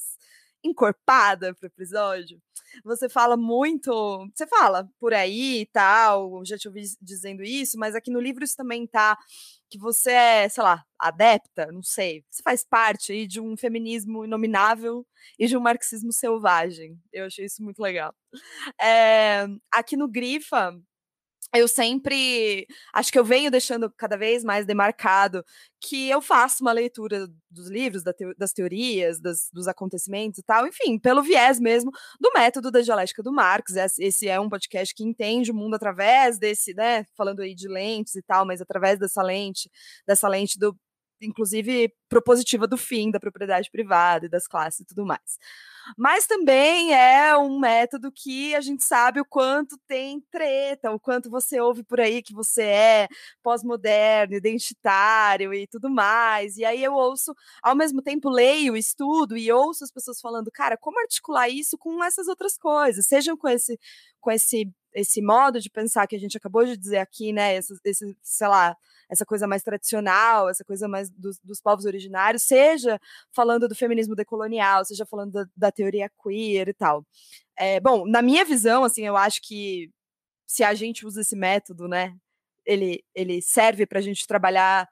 encorpada 0.62 1.54
para 1.54 1.66
o 1.66 1.68
episódio. 1.68 2.40
Você 2.84 3.08
fala 3.08 3.36
muito, 3.36 3.92
você 4.34 4.46
fala 4.46 4.88
por 4.98 5.12
aí 5.12 5.60
e 5.60 5.66
tal, 5.66 6.44
já 6.44 6.56
te 6.56 6.66
ouvi 6.66 6.82
dizendo 7.00 7.42
isso, 7.42 7.78
mas 7.78 7.94
aqui 7.94 8.10
no 8.10 8.20
livro 8.20 8.42
isso 8.44 8.56
também 8.56 8.86
tá 8.86 9.16
que 9.70 9.78
você 9.78 10.12
é, 10.12 10.48
sei 10.48 10.62
lá, 10.62 10.84
adepta, 10.98 11.70
não 11.72 11.82
sei, 11.82 12.24
você 12.30 12.42
faz 12.42 12.64
parte 12.64 13.12
aí 13.12 13.26
de 13.26 13.40
um 13.40 13.56
feminismo 13.56 14.24
inominável 14.24 15.06
e 15.38 15.46
de 15.46 15.56
um 15.56 15.60
marxismo 15.60 16.12
selvagem. 16.12 16.98
Eu 17.12 17.26
achei 17.26 17.44
isso 17.44 17.62
muito 17.62 17.80
legal. 17.80 18.14
É, 18.80 19.46
aqui 19.72 19.96
no 19.96 20.08
Grifa, 20.08 20.72
eu 21.54 21.68
sempre 21.68 22.66
acho 22.92 23.12
que 23.12 23.18
eu 23.18 23.24
venho 23.24 23.50
deixando 23.50 23.90
cada 23.96 24.16
vez 24.16 24.42
mais 24.42 24.66
demarcado 24.66 25.44
que 25.80 26.08
eu 26.08 26.20
faço 26.22 26.64
uma 26.64 26.72
leitura 26.72 27.28
dos 27.50 27.68
livros, 27.68 28.02
das 28.38 28.52
teorias, 28.52 29.20
das, 29.20 29.50
dos 29.52 29.68
acontecimentos 29.68 30.38
e 30.38 30.42
tal, 30.42 30.66
enfim, 30.66 30.98
pelo 30.98 31.22
viés 31.22 31.60
mesmo 31.60 31.90
do 32.18 32.32
método 32.32 32.70
da 32.70 32.80
dialética 32.80 33.22
do 33.22 33.32
Marx. 33.32 33.74
Esse 33.98 34.26
é 34.28 34.40
um 34.40 34.48
podcast 34.48 34.94
que 34.94 35.04
entende 35.04 35.50
o 35.50 35.54
mundo 35.54 35.74
através 35.74 36.38
desse, 36.38 36.74
né, 36.74 37.04
falando 37.16 37.40
aí 37.40 37.54
de 37.54 37.68
lentes 37.68 38.14
e 38.14 38.22
tal, 38.22 38.46
mas 38.46 38.60
através 38.60 38.98
dessa 38.98 39.22
lente, 39.22 39.70
dessa 40.06 40.26
lente 40.26 40.58
do, 40.58 40.74
inclusive 41.20 41.92
propositiva 42.08 42.66
do 42.66 42.76
fim 42.76 43.10
da 43.10 43.18
propriedade 43.20 43.70
privada 43.70 44.26
e 44.26 44.28
das 44.28 44.46
classes 44.46 44.80
e 44.80 44.84
tudo 44.84 45.04
mais. 45.06 45.38
Mas 45.96 46.26
também 46.26 46.94
é 46.94 47.36
um 47.36 47.58
método 47.58 48.10
que 48.12 48.54
a 48.54 48.60
gente 48.60 48.84
sabe 48.84 49.20
o 49.20 49.24
quanto 49.24 49.76
tem 49.86 50.20
treta, 50.30 50.90
o 50.90 50.98
quanto 51.00 51.30
você 51.30 51.60
ouve 51.60 51.82
por 51.82 52.00
aí 52.00 52.22
que 52.22 52.32
você 52.32 52.62
é 52.62 53.08
pós-moderno, 53.42 54.34
identitário 54.34 55.52
e 55.52 55.66
tudo 55.66 55.90
mais. 55.90 56.56
E 56.56 56.64
aí 56.64 56.82
eu 56.82 56.94
ouço, 56.94 57.34
ao 57.62 57.76
mesmo 57.76 58.00
tempo 58.02 58.30
leio, 58.30 58.76
estudo 58.76 59.36
e 59.36 59.52
ouço 59.52 59.84
as 59.84 59.90
pessoas 59.92 60.20
falando, 60.20 60.50
cara, 60.50 60.76
como 60.76 61.00
articular 61.00 61.48
isso 61.48 61.76
com 61.78 62.02
essas 62.02 62.28
outras 62.28 62.56
coisas, 62.56 63.06
sejam 63.06 63.36
com 63.36 63.48
esse 63.48 63.78
com 64.20 64.30
esse 64.30 64.72
esse 64.94 65.20
modo 65.20 65.60
de 65.60 65.68
pensar 65.68 66.06
que 66.06 66.14
a 66.14 66.18
gente 66.18 66.36
acabou 66.36 66.64
de 66.64 66.76
dizer 66.76 66.98
aqui, 66.98 67.32
né, 67.32 67.56
esse, 67.56 67.74
esse 67.84 68.16
sei 68.22 68.48
lá, 68.48 68.76
essa 69.10 69.26
coisa 69.26 69.46
mais 69.46 69.62
tradicional, 69.62 70.48
essa 70.48 70.64
coisa 70.64 70.86
mais 70.86 71.10
dos, 71.10 71.38
dos 71.40 71.60
povos 71.60 71.84
originários, 71.84 72.42
seja 72.42 73.00
falando 73.32 73.68
do 73.68 73.74
feminismo 73.74 74.14
decolonial, 74.14 74.84
seja 74.84 75.04
falando 75.04 75.32
da, 75.32 75.46
da 75.56 75.72
teoria 75.72 76.10
queer 76.22 76.68
e 76.68 76.74
tal. 76.74 77.04
É, 77.56 77.80
bom, 77.80 78.06
na 78.06 78.22
minha 78.22 78.44
visão, 78.44 78.84
assim, 78.84 79.04
eu 79.04 79.16
acho 79.16 79.40
que 79.42 79.90
se 80.46 80.62
a 80.62 80.74
gente 80.74 81.04
usa 81.06 81.22
esse 81.22 81.36
método, 81.36 81.88
né, 81.88 82.14
ele, 82.64 83.04
ele 83.14 83.42
serve 83.42 83.86
para 83.86 83.98
a 83.98 84.02
gente 84.02 84.26
trabalhar 84.26 84.88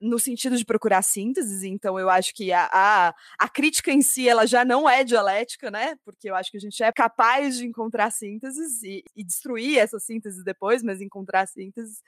no 0.00 0.18
sentido 0.18 0.56
de 0.56 0.64
procurar 0.64 1.02
sínteses, 1.02 1.62
então 1.62 1.98
eu 1.98 2.08
acho 2.08 2.32
que 2.34 2.52
a, 2.52 2.68
a, 2.72 3.14
a, 3.38 3.48
crítica 3.48 3.92
em 3.92 4.00
si 4.00 4.28
ela 4.28 4.46
já 4.46 4.64
não 4.64 4.88
é 4.88 5.04
dialética, 5.04 5.70
né? 5.70 5.96
Porque 6.04 6.30
eu 6.30 6.34
acho 6.34 6.50
que 6.50 6.56
a 6.56 6.60
gente 6.60 6.82
é 6.82 6.90
capaz 6.90 7.58
de 7.58 7.66
encontrar 7.66 8.10
sínteses 8.10 8.82
e, 8.82 9.04
e 9.14 9.22
destruir 9.22 9.78
essas 9.78 10.02
sínteses 10.04 10.42
depois, 10.42 10.82
mas 10.82 11.00
encontrar 11.00 11.46
sínteses. 11.46 12.02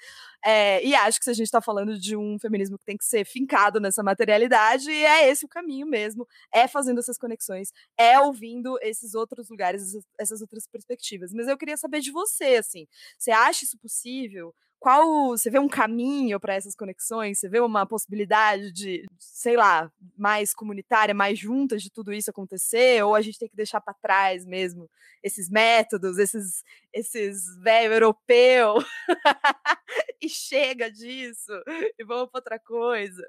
É, 0.44 0.82
e 0.84 0.94
acho 0.94 1.18
que 1.18 1.24
se 1.24 1.30
a 1.30 1.34
gente 1.34 1.46
está 1.46 1.60
falando 1.60 1.98
de 1.98 2.16
um 2.16 2.38
feminismo 2.38 2.78
que 2.78 2.84
tem 2.84 2.96
que 2.96 3.04
ser 3.04 3.26
fincado 3.26 3.78
nessa 3.78 4.02
materialidade, 4.02 4.90
é 4.90 5.28
esse 5.28 5.44
o 5.44 5.48
caminho 5.48 5.86
mesmo, 5.86 6.26
é 6.52 6.66
fazendo 6.66 6.98
essas 6.98 7.18
conexões, 7.18 7.72
é 7.98 8.18
ouvindo 8.18 8.78
esses 8.80 9.14
outros 9.14 9.50
lugares, 9.50 9.82
essas 10.18 10.40
outras 10.40 10.66
perspectivas. 10.66 11.32
Mas 11.32 11.46
eu 11.46 11.58
queria 11.58 11.76
saber 11.76 12.00
de 12.00 12.10
você, 12.10 12.56
assim, 12.56 12.86
você 13.18 13.30
acha 13.30 13.64
isso 13.64 13.78
possível? 13.78 14.54
Qual 14.82 15.28
você 15.28 15.48
vê 15.48 15.60
um 15.60 15.68
caminho 15.68 16.40
para 16.40 16.54
essas 16.54 16.74
conexões? 16.74 17.38
Você 17.38 17.48
vê 17.48 17.60
uma 17.60 17.86
possibilidade 17.86 18.72
de, 18.72 19.06
sei 19.16 19.56
lá, 19.56 19.88
mais 20.18 20.52
comunitária, 20.52 21.14
mais 21.14 21.38
juntas 21.38 21.84
de 21.84 21.88
tudo 21.88 22.12
isso 22.12 22.30
acontecer? 22.30 23.00
Ou 23.04 23.14
a 23.14 23.20
gente 23.20 23.38
tem 23.38 23.48
que 23.48 23.54
deixar 23.54 23.80
para 23.80 23.94
trás 23.94 24.44
mesmo 24.44 24.90
esses 25.22 25.48
métodos, 25.48 26.18
esses, 26.18 26.64
esses 26.92 27.56
velho 27.62 27.94
europeu 27.94 28.74
e 30.20 30.28
chega 30.28 30.90
disso 30.90 31.52
e 31.96 32.04
vamos 32.04 32.28
para 32.28 32.38
outra 32.38 32.58
coisa? 32.58 33.22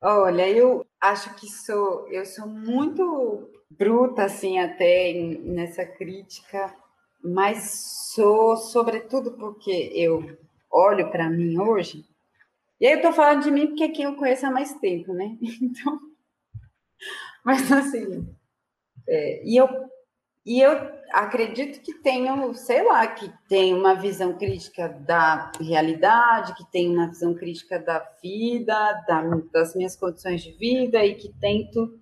Olha, 0.00 0.48
eu 0.48 0.86
acho 0.98 1.34
que 1.34 1.46
sou, 1.46 2.08
eu 2.08 2.24
sou 2.24 2.46
muito 2.46 3.50
bruta 3.68 4.24
assim 4.24 4.58
até 4.58 5.12
nessa 5.12 5.84
crítica, 5.84 6.74
mas 7.22 8.08
sou 8.14 8.56
sobretudo 8.56 9.32
porque 9.32 9.92
eu 9.94 10.38
olho 10.70 11.10
para 11.10 11.28
mim 11.28 11.58
hoje, 11.58 12.04
e 12.80 12.86
aí 12.86 12.92
eu 12.92 12.96
estou 12.96 13.12
falando 13.12 13.42
de 13.42 13.50
mim 13.50 13.68
porque 13.68 13.84
é 13.84 13.88
quem 13.88 14.04
eu 14.06 14.16
conheço 14.16 14.46
há 14.46 14.50
mais 14.50 14.72
tempo, 14.74 15.12
né? 15.12 15.36
Então, 15.60 15.98
mas 17.44 17.70
assim, 17.72 18.28
é, 19.08 19.42
e 19.44 19.56
eu 19.56 19.68
e 20.44 20.60
eu 20.60 20.72
acredito 21.12 21.80
que 21.80 21.92
tenho, 21.94 22.54
sei 22.54 22.82
lá, 22.82 23.06
que 23.06 23.30
tem 23.48 23.74
uma 23.74 23.94
visão 23.94 24.36
crítica 24.38 24.88
da 24.88 25.52
realidade, 25.60 26.54
que 26.54 26.64
tem 26.70 26.88
uma 26.88 27.08
visão 27.08 27.34
crítica 27.34 27.78
da 27.78 27.98
vida, 28.22 28.74
da, 29.06 29.22
das 29.52 29.74
minhas 29.74 29.94
condições 29.96 30.42
de 30.42 30.52
vida 30.52 31.04
e 31.04 31.14
que 31.14 31.32
tento 31.40 31.98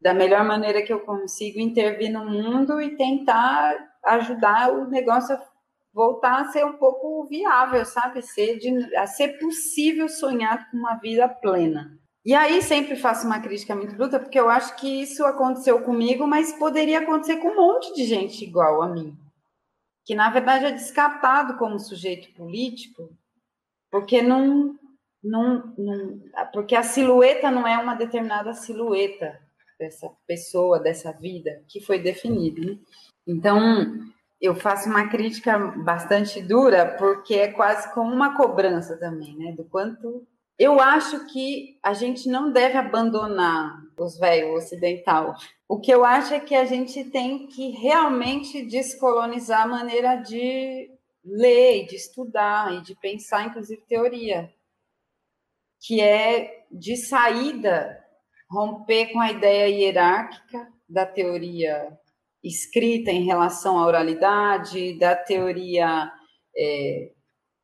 da 0.00 0.14
melhor 0.14 0.44
maneira 0.44 0.82
que 0.82 0.92
eu 0.92 1.00
consigo 1.00 1.60
intervir 1.60 2.10
no 2.10 2.24
mundo 2.24 2.80
e 2.80 2.96
tentar 2.96 3.76
ajudar 4.02 4.72
o 4.72 4.88
negócio 4.88 5.36
a 5.36 5.51
voltar 5.92 6.40
a 6.40 6.44
ser 6.46 6.64
um 6.64 6.74
pouco 6.74 7.26
viável, 7.26 7.84
sabe? 7.84 8.22
Ser 8.22 8.58
de, 8.58 8.96
a 8.96 9.06
ser 9.06 9.38
possível 9.38 10.08
sonhar 10.08 10.70
com 10.70 10.76
uma 10.76 10.94
vida 10.96 11.28
plena. 11.28 11.98
E 12.24 12.34
aí 12.34 12.62
sempre 12.62 12.94
faço 12.94 13.26
uma 13.26 13.40
crítica 13.40 13.74
muito 13.74 13.96
bruta, 13.96 14.20
porque 14.20 14.38
eu 14.38 14.48
acho 14.48 14.76
que 14.76 15.02
isso 15.02 15.24
aconteceu 15.24 15.82
comigo, 15.82 16.26
mas 16.26 16.52
poderia 16.52 17.00
acontecer 17.00 17.38
com 17.38 17.48
um 17.48 17.56
monte 17.56 17.92
de 17.94 18.04
gente 18.04 18.44
igual 18.44 18.80
a 18.80 18.88
mim. 18.88 19.16
Que 20.04 20.14
na 20.14 20.30
verdade 20.30 20.66
é 20.66 20.72
descartado 20.72 21.58
como 21.58 21.78
sujeito 21.80 22.32
político, 22.34 23.10
porque 23.90 24.22
não, 24.22 24.78
não, 25.22 25.74
não 25.76 26.20
porque 26.52 26.76
a 26.76 26.82
silhueta 26.82 27.50
não 27.50 27.66
é 27.66 27.76
uma 27.76 27.94
determinada 27.94 28.52
silhueta 28.54 29.40
dessa 29.78 30.08
pessoa, 30.26 30.78
dessa 30.78 31.12
vida 31.12 31.64
que 31.68 31.80
foi 31.80 31.98
definida. 31.98 32.60
Né? 32.60 32.78
Então, 33.26 33.58
eu 34.42 34.56
faço 34.56 34.88
uma 34.88 35.08
crítica 35.08 35.56
bastante 35.56 36.42
dura, 36.42 36.96
porque 36.98 37.34
é 37.34 37.52
quase 37.52 37.94
como 37.94 38.12
uma 38.12 38.36
cobrança 38.36 38.98
também, 38.98 39.36
né? 39.38 39.52
Do 39.52 39.64
quanto 39.64 40.26
eu 40.58 40.80
acho 40.80 41.26
que 41.26 41.78
a 41.80 41.94
gente 41.94 42.28
não 42.28 42.52
deve 42.52 42.76
abandonar 42.76 43.80
os 43.96 44.18
velhos 44.18 44.64
ocidental. 44.64 45.36
O 45.68 45.78
que 45.78 45.92
eu 45.92 46.04
acho 46.04 46.34
é 46.34 46.40
que 46.40 46.56
a 46.56 46.64
gente 46.64 47.04
tem 47.04 47.46
que 47.46 47.70
realmente 47.70 48.66
descolonizar 48.66 49.62
a 49.62 49.68
maneira 49.68 50.16
de 50.16 50.90
ler, 51.24 51.86
de 51.86 51.94
estudar 51.94 52.74
e 52.74 52.82
de 52.82 52.96
pensar, 52.96 53.46
inclusive, 53.46 53.80
teoria, 53.88 54.52
que 55.80 56.00
é 56.00 56.64
de 56.70 56.96
saída 56.96 58.04
romper 58.50 59.12
com 59.12 59.20
a 59.20 59.30
ideia 59.30 59.68
hierárquica 59.68 60.68
da 60.88 61.06
teoria 61.06 61.96
escrita 62.42 63.10
em 63.10 63.24
relação 63.24 63.78
à 63.78 63.86
oralidade, 63.86 64.98
da 64.98 65.14
teoria 65.14 66.10
é, 66.56 67.12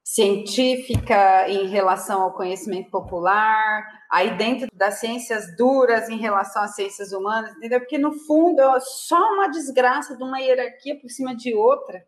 científica 0.05 1.49
em 1.51 1.67
relação 1.67 2.23
ao 2.23 2.33
conhecimento 2.33 2.91
popular, 2.91 3.87
aí 4.11 4.39
dentro 4.39 4.67
das 4.73 4.95
ciências 4.95 5.55
duras 5.57 6.09
em 6.09 6.17
relação 6.17 6.63
às 6.63 6.75
ciências 6.75 7.13
humanas, 7.13 7.55
entendeu? 7.57 7.81
Porque 7.81 7.99
no 7.99 8.13
fundo 8.13 8.61
é 8.61 8.81
só 8.81 9.21
uma 9.35 9.49
desgraça 9.49 10.17
de 10.17 10.25
uma 10.25 10.41
hierarquia 10.41 10.99
por 10.99 11.11
cima 11.11 11.37
de 11.37 11.55
outra, 11.55 12.03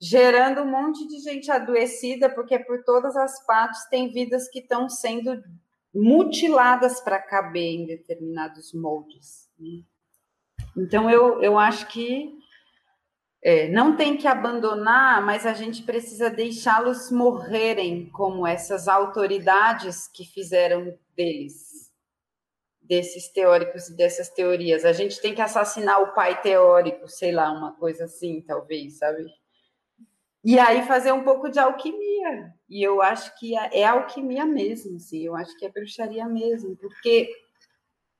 gerando 0.00 0.62
um 0.62 0.70
monte 0.70 1.06
de 1.06 1.18
gente 1.18 1.50
adoecida, 1.50 2.30
porque 2.30 2.58
por 2.60 2.82
todas 2.82 3.14
as 3.14 3.44
partes 3.44 3.86
tem 3.90 4.10
vidas 4.10 4.48
que 4.48 4.60
estão 4.60 4.88
sendo 4.88 5.42
mutiladas 5.94 7.00
para 7.00 7.20
caber 7.20 7.74
em 7.74 7.86
determinados 7.86 8.72
moldes. 8.72 9.50
Né? 9.58 9.82
Então, 10.78 11.10
eu, 11.10 11.42
eu 11.42 11.58
acho 11.58 11.88
que 11.88 12.38
é, 13.42 13.68
não 13.68 13.96
tem 13.96 14.16
que 14.16 14.26
abandonar, 14.26 15.24
mas 15.24 15.46
a 15.46 15.52
gente 15.52 15.82
precisa 15.82 16.30
deixá-los 16.30 17.10
morrerem 17.10 18.08
como 18.10 18.46
essas 18.46 18.88
autoridades 18.88 20.08
que 20.08 20.24
fizeram 20.24 20.96
deles, 21.16 21.90
desses 22.80 23.28
teóricos 23.28 23.88
e 23.88 23.96
dessas 23.96 24.28
teorias. 24.28 24.84
A 24.84 24.92
gente 24.92 25.20
tem 25.20 25.34
que 25.34 25.42
assassinar 25.42 26.02
o 26.02 26.14
pai 26.14 26.40
teórico, 26.40 27.08
sei 27.08 27.32
lá, 27.32 27.50
uma 27.50 27.72
coisa 27.76 28.04
assim, 28.04 28.40
talvez, 28.42 28.98
sabe? 28.98 29.26
E 30.44 30.58
aí 30.58 30.82
fazer 30.86 31.12
um 31.12 31.24
pouco 31.24 31.48
de 31.48 31.58
alquimia. 31.58 32.54
E 32.68 32.82
eu 32.82 33.02
acho 33.02 33.36
que 33.38 33.56
é, 33.56 33.80
é 33.80 33.84
alquimia 33.84 34.44
mesmo, 34.44 34.96
assim, 34.96 35.24
eu 35.24 35.34
acho 35.34 35.56
que 35.58 35.66
é 35.66 35.70
bruxaria 35.70 36.26
mesmo, 36.26 36.76
porque 36.76 37.30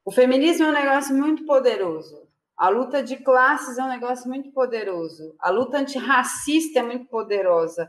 o 0.04 0.10
feminismo 0.10 0.66
é 0.66 0.68
um 0.68 0.72
negócio 0.72 1.14
muito 1.14 1.44
poderoso. 1.44 2.27
A 2.58 2.68
luta 2.68 3.04
de 3.04 3.16
classes 3.16 3.78
é 3.78 3.84
um 3.84 3.88
negócio 3.88 4.28
muito 4.28 4.50
poderoso. 4.50 5.32
A 5.38 5.48
luta 5.48 5.78
antirracista 5.78 6.80
é 6.80 6.82
muito 6.82 7.06
poderosa. 7.06 7.88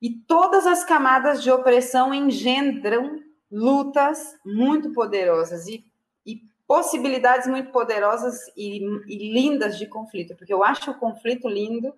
E 0.00 0.10
todas 0.10 0.66
as 0.66 0.84
camadas 0.84 1.42
de 1.42 1.50
opressão 1.50 2.12
engendram 2.12 3.18
lutas 3.50 4.36
muito 4.44 4.92
poderosas 4.92 5.66
e, 5.66 5.86
e 6.26 6.42
possibilidades 6.66 7.46
muito 7.48 7.70
poderosas 7.72 8.38
e, 8.54 8.84
e 9.06 9.32
lindas 9.32 9.78
de 9.78 9.86
conflito, 9.86 10.36
porque 10.36 10.52
eu 10.52 10.62
acho 10.62 10.90
o 10.90 10.98
conflito 10.98 11.48
lindo 11.48 11.92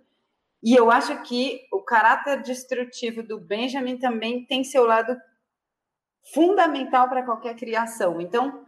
e 0.62 0.74
eu 0.74 0.90
acho 0.90 1.20
que 1.22 1.66
o 1.72 1.80
caráter 1.80 2.40
destrutivo 2.40 3.22
do 3.22 3.38
Benjamin 3.38 3.98
também 3.98 4.44
tem 4.44 4.62
seu 4.62 4.86
lado 4.86 5.16
fundamental 6.32 7.08
para 7.08 7.24
qualquer 7.24 7.56
criação. 7.56 8.20
Então, 8.20 8.61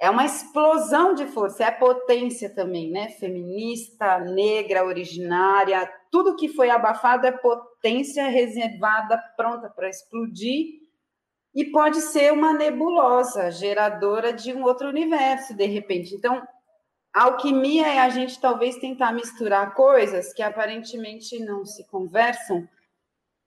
é 0.00 0.08
uma 0.08 0.24
explosão 0.24 1.12
de 1.12 1.26
força, 1.26 1.64
é 1.64 1.70
potência 1.70 2.48
também, 2.48 2.90
né? 2.90 3.10
Feminista, 3.10 4.18
negra, 4.18 4.82
originária, 4.82 5.86
tudo 6.10 6.36
que 6.36 6.48
foi 6.48 6.70
abafado 6.70 7.26
é 7.26 7.32
potência 7.32 8.26
reservada, 8.26 9.22
pronta 9.36 9.68
para 9.68 9.90
explodir, 9.90 10.80
e 11.54 11.66
pode 11.66 12.00
ser 12.00 12.32
uma 12.32 12.54
nebulosa, 12.54 13.50
geradora 13.50 14.32
de 14.32 14.54
um 14.54 14.64
outro 14.64 14.88
universo, 14.88 15.54
de 15.54 15.66
repente. 15.66 16.14
Então, 16.14 16.42
alquimia 17.12 17.86
é 17.86 17.98
a 17.98 18.08
gente 18.08 18.40
talvez 18.40 18.76
tentar 18.76 19.12
misturar 19.12 19.74
coisas 19.74 20.32
que 20.32 20.42
aparentemente 20.42 21.38
não 21.40 21.66
se 21.66 21.86
conversam, 21.88 22.66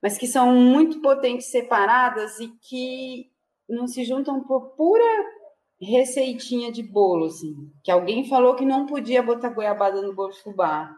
mas 0.00 0.16
que 0.16 0.28
são 0.28 0.54
muito 0.54 1.00
potentes 1.00 1.46
separadas 1.50 2.38
e 2.38 2.46
que 2.60 3.28
não 3.68 3.88
se 3.88 4.04
juntam 4.04 4.40
por 4.44 4.76
pura 4.76 5.43
receitinha 5.80 6.70
de 6.70 6.82
bolo, 6.82 7.26
assim, 7.26 7.54
que 7.82 7.90
alguém 7.90 8.28
falou 8.28 8.54
que 8.54 8.64
não 8.64 8.86
podia 8.86 9.22
botar 9.22 9.50
goiabada 9.50 10.00
no 10.00 10.14
bolo 10.14 10.30
de 10.30 10.42
fubá. 10.42 10.96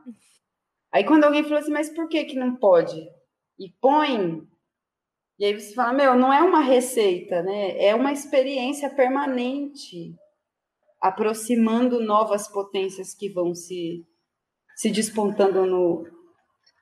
Aí 0.93 1.05
quando 1.05 1.25
alguém 1.25 1.43
falou 1.43 1.59
assim, 1.59 1.73
mas 1.73 1.91
por 1.91 2.09
que 2.09 2.25
que 2.25 2.39
não 2.39 2.57
pode? 2.57 3.01
E 3.59 3.71
põe. 3.81 4.43
E 5.39 5.45
aí 5.45 5.59
você 5.59 5.75
fala, 5.75 5.93
meu, 5.93 6.15
não 6.17 6.33
é 6.33 6.43
uma 6.43 6.61
receita, 6.61 7.43
né? 7.43 7.79
É 7.83 7.95
uma 7.95 8.13
experiência 8.13 8.89
permanente, 8.89 10.15
aproximando 11.01 12.01
novas 12.01 12.49
potências 12.49 13.15
que 13.15 13.29
vão 13.29 13.55
se, 13.55 14.05
se 14.77 14.91
despontando 14.91 15.67
no, 15.67 16.07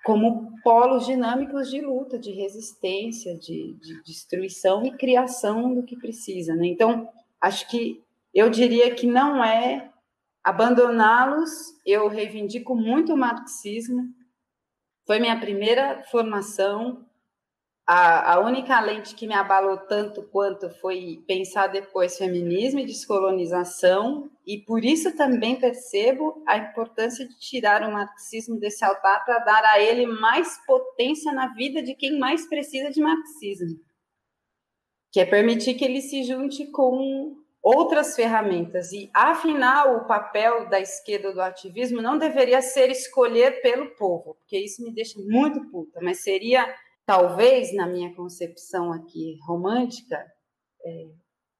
como 0.04 0.52
polos 0.62 1.06
dinâmicos 1.06 1.70
de 1.70 1.80
luta, 1.80 2.18
de 2.18 2.30
resistência, 2.30 3.34
de, 3.36 3.74
de 3.80 4.02
destruição 4.04 4.84
e 4.84 4.96
criação 4.96 5.74
do 5.74 5.82
que 5.82 5.96
precisa, 5.96 6.54
né? 6.54 6.66
Então, 6.66 7.08
acho 7.44 7.68
que 7.68 8.02
eu 8.32 8.48
diria 8.48 8.94
que 8.94 9.06
não 9.06 9.44
é 9.44 9.90
abandoná-los. 10.42 11.50
Eu 11.84 12.08
reivindico 12.08 12.74
muito 12.74 13.12
o 13.12 13.16
marxismo. 13.16 14.02
Foi 15.06 15.18
minha 15.18 15.38
primeira 15.38 16.02
formação. 16.10 17.04
A, 17.86 18.32
a 18.32 18.40
única 18.40 18.80
lente 18.80 19.14
que 19.14 19.26
me 19.26 19.34
abalou 19.34 19.76
tanto 19.76 20.22
quanto 20.22 20.70
foi 20.80 21.22
pensar 21.28 21.66
depois 21.66 22.16
feminismo 22.16 22.80
e 22.80 22.86
descolonização, 22.86 24.30
e 24.46 24.56
por 24.56 24.82
isso 24.82 25.14
também 25.14 25.60
percebo 25.60 26.42
a 26.46 26.56
importância 26.56 27.28
de 27.28 27.38
tirar 27.38 27.86
o 27.86 27.92
marxismo 27.92 28.58
desse 28.58 28.82
altar 28.82 29.22
para 29.26 29.38
dar 29.40 29.62
a 29.66 29.78
ele 29.78 30.06
mais 30.06 30.58
potência 30.66 31.30
na 31.30 31.48
vida 31.48 31.82
de 31.82 31.94
quem 31.94 32.18
mais 32.18 32.48
precisa 32.48 32.90
de 32.90 33.02
marxismo 33.02 33.78
que 35.14 35.20
é 35.20 35.24
permitir 35.24 35.74
que 35.74 35.84
ele 35.84 36.00
se 36.00 36.24
junte 36.24 36.66
com 36.72 37.36
outras 37.62 38.16
ferramentas. 38.16 38.90
E, 38.90 39.08
afinal, 39.14 39.98
o 39.98 40.06
papel 40.08 40.68
da 40.68 40.80
esquerda 40.80 41.32
do 41.32 41.40
ativismo 41.40 42.02
não 42.02 42.18
deveria 42.18 42.60
ser 42.60 42.90
escolher 42.90 43.62
pelo 43.62 43.94
povo, 43.94 44.34
porque 44.34 44.58
isso 44.58 44.82
me 44.82 44.92
deixa 44.92 45.16
muito 45.20 45.70
puta, 45.70 46.00
mas 46.02 46.24
seria, 46.24 46.66
talvez, 47.06 47.72
na 47.72 47.86
minha 47.86 48.12
concepção 48.12 48.92
aqui 48.92 49.38
romântica, 49.46 50.16
é, 50.84 51.06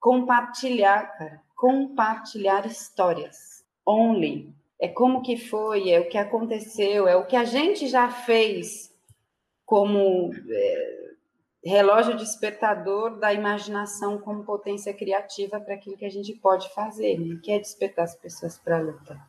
compartilhar, 0.01 1.17
cara, 1.17 1.41
compartilhar 1.55 2.67
histórias. 2.67 3.63
Only. 3.87 4.53
É 4.81 4.89
como 4.89 5.21
que 5.21 5.37
foi, 5.37 5.91
é 5.91 6.01
o 6.01 6.09
que 6.09 6.17
aconteceu, 6.17 7.07
é 7.07 7.15
o 7.15 7.25
que 7.25 7.37
a 7.37 7.45
gente 7.45 7.87
já 7.87 8.11
fez 8.11 8.93
como. 9.65 10.29
É, 10.49 11.04
relógio 11.69 12.15
despertador 12.15 13.17
da 13.17 13.33
imaginação 13.33 14.19
como 14.19 14.43
potência 14.43 14.93
criativa 14.93 15.59
para 15.59 15.73
aquilo 15.73 15.97
que 15.97 16.05
a 16.05 16.11
gente 16.11 16.33
pode 16.33 16.71
fazer, 16.75 17.19
né? 17.19 17.39
que 17.41 17.51
é 17.51 17.57
despertar 17.57 18.05
as 18.05 18.15
pessoas 18.15 18.55
para 18.57 18.77
a 18.77 18.81
luta. 18.81 19.19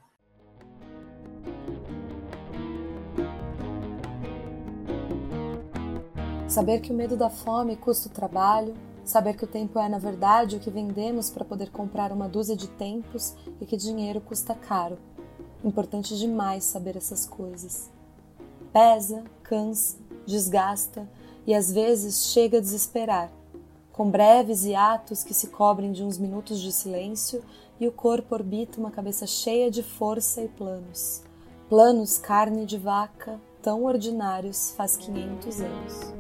Saber 6.47 6.81
que 6.81 6.93
o 6.93 6.95
medo 6.95 7.17
da 7.17 7.31
fome 7.31 7.75
custa 7.75 8.09
o 8.09 8.13
trabalho, 8.13 8.75
saber 9.03 9.35
que 9.35 9.45
o 9.45 9.49
tempo 9.49 9.79
é, 9.79 9.89
na 9.89 9.99
verdade, 9.99 10.57
o 10.57 10.61
que 10.61 10.71
vendemos 10.71 11.31
para 11.31 11.45
poder 11.45 11.71
comprar 11.71 12.13
uma 12.13 12.29
dúzia 12.29 12.57
de 12.57 12.69
tempos 12.69 13.35
e 13.61 13.65
que 13.65 13.77
dinheiro 13.77 14.21
custa 14.21 14.55
caro. 14.55 14.99
Importante 15.65 16.17
demais 16.17 16.65
saber 16.65 16.97
essas 16.97 17.27
coisas. 17.27 17.91
Pesa, 18.73 19.25
cansa, 19.43 19.97
desgasta, 20.27 21.09
e 21.47 21.55
às 21.55 21.73
vezes 21.73 22.33
chega 22.33 22.59
a 22.59 22.61
desesperar, 22.61 23.31
com 23.93 24.11
breves 24.11 24.65
hiatos 24.65 25.23
que 25.23 25.33
se 25.33 25.47
cobrem 25.47 25.93
de 25.93 26.03
uns 26.03 26.19
minutos 26.19 26.61
de 26.61 26.73
silêncio 26.73 27.43
e 27.79 27.87
o 27.87 27.93
corpo 27.93 28.35
orbita 28.35 28.79
uma 28.79 28.91
cabeça 28.91 29.27
cheia 29.27 29.71
de 29.71 29.83
força 29.83 30.43
e 30.43 30.49
planos. 30.49 31.23
Planos 31.69 32.19
carne 32.19 32.67
de 32.67 32.79
vaca, 32.79 33.41
tão 33.63 33.85
ordinários 33.85 34.73
faz 34.77 34.97
500 34.97 35.61
anos. 35.61 36.15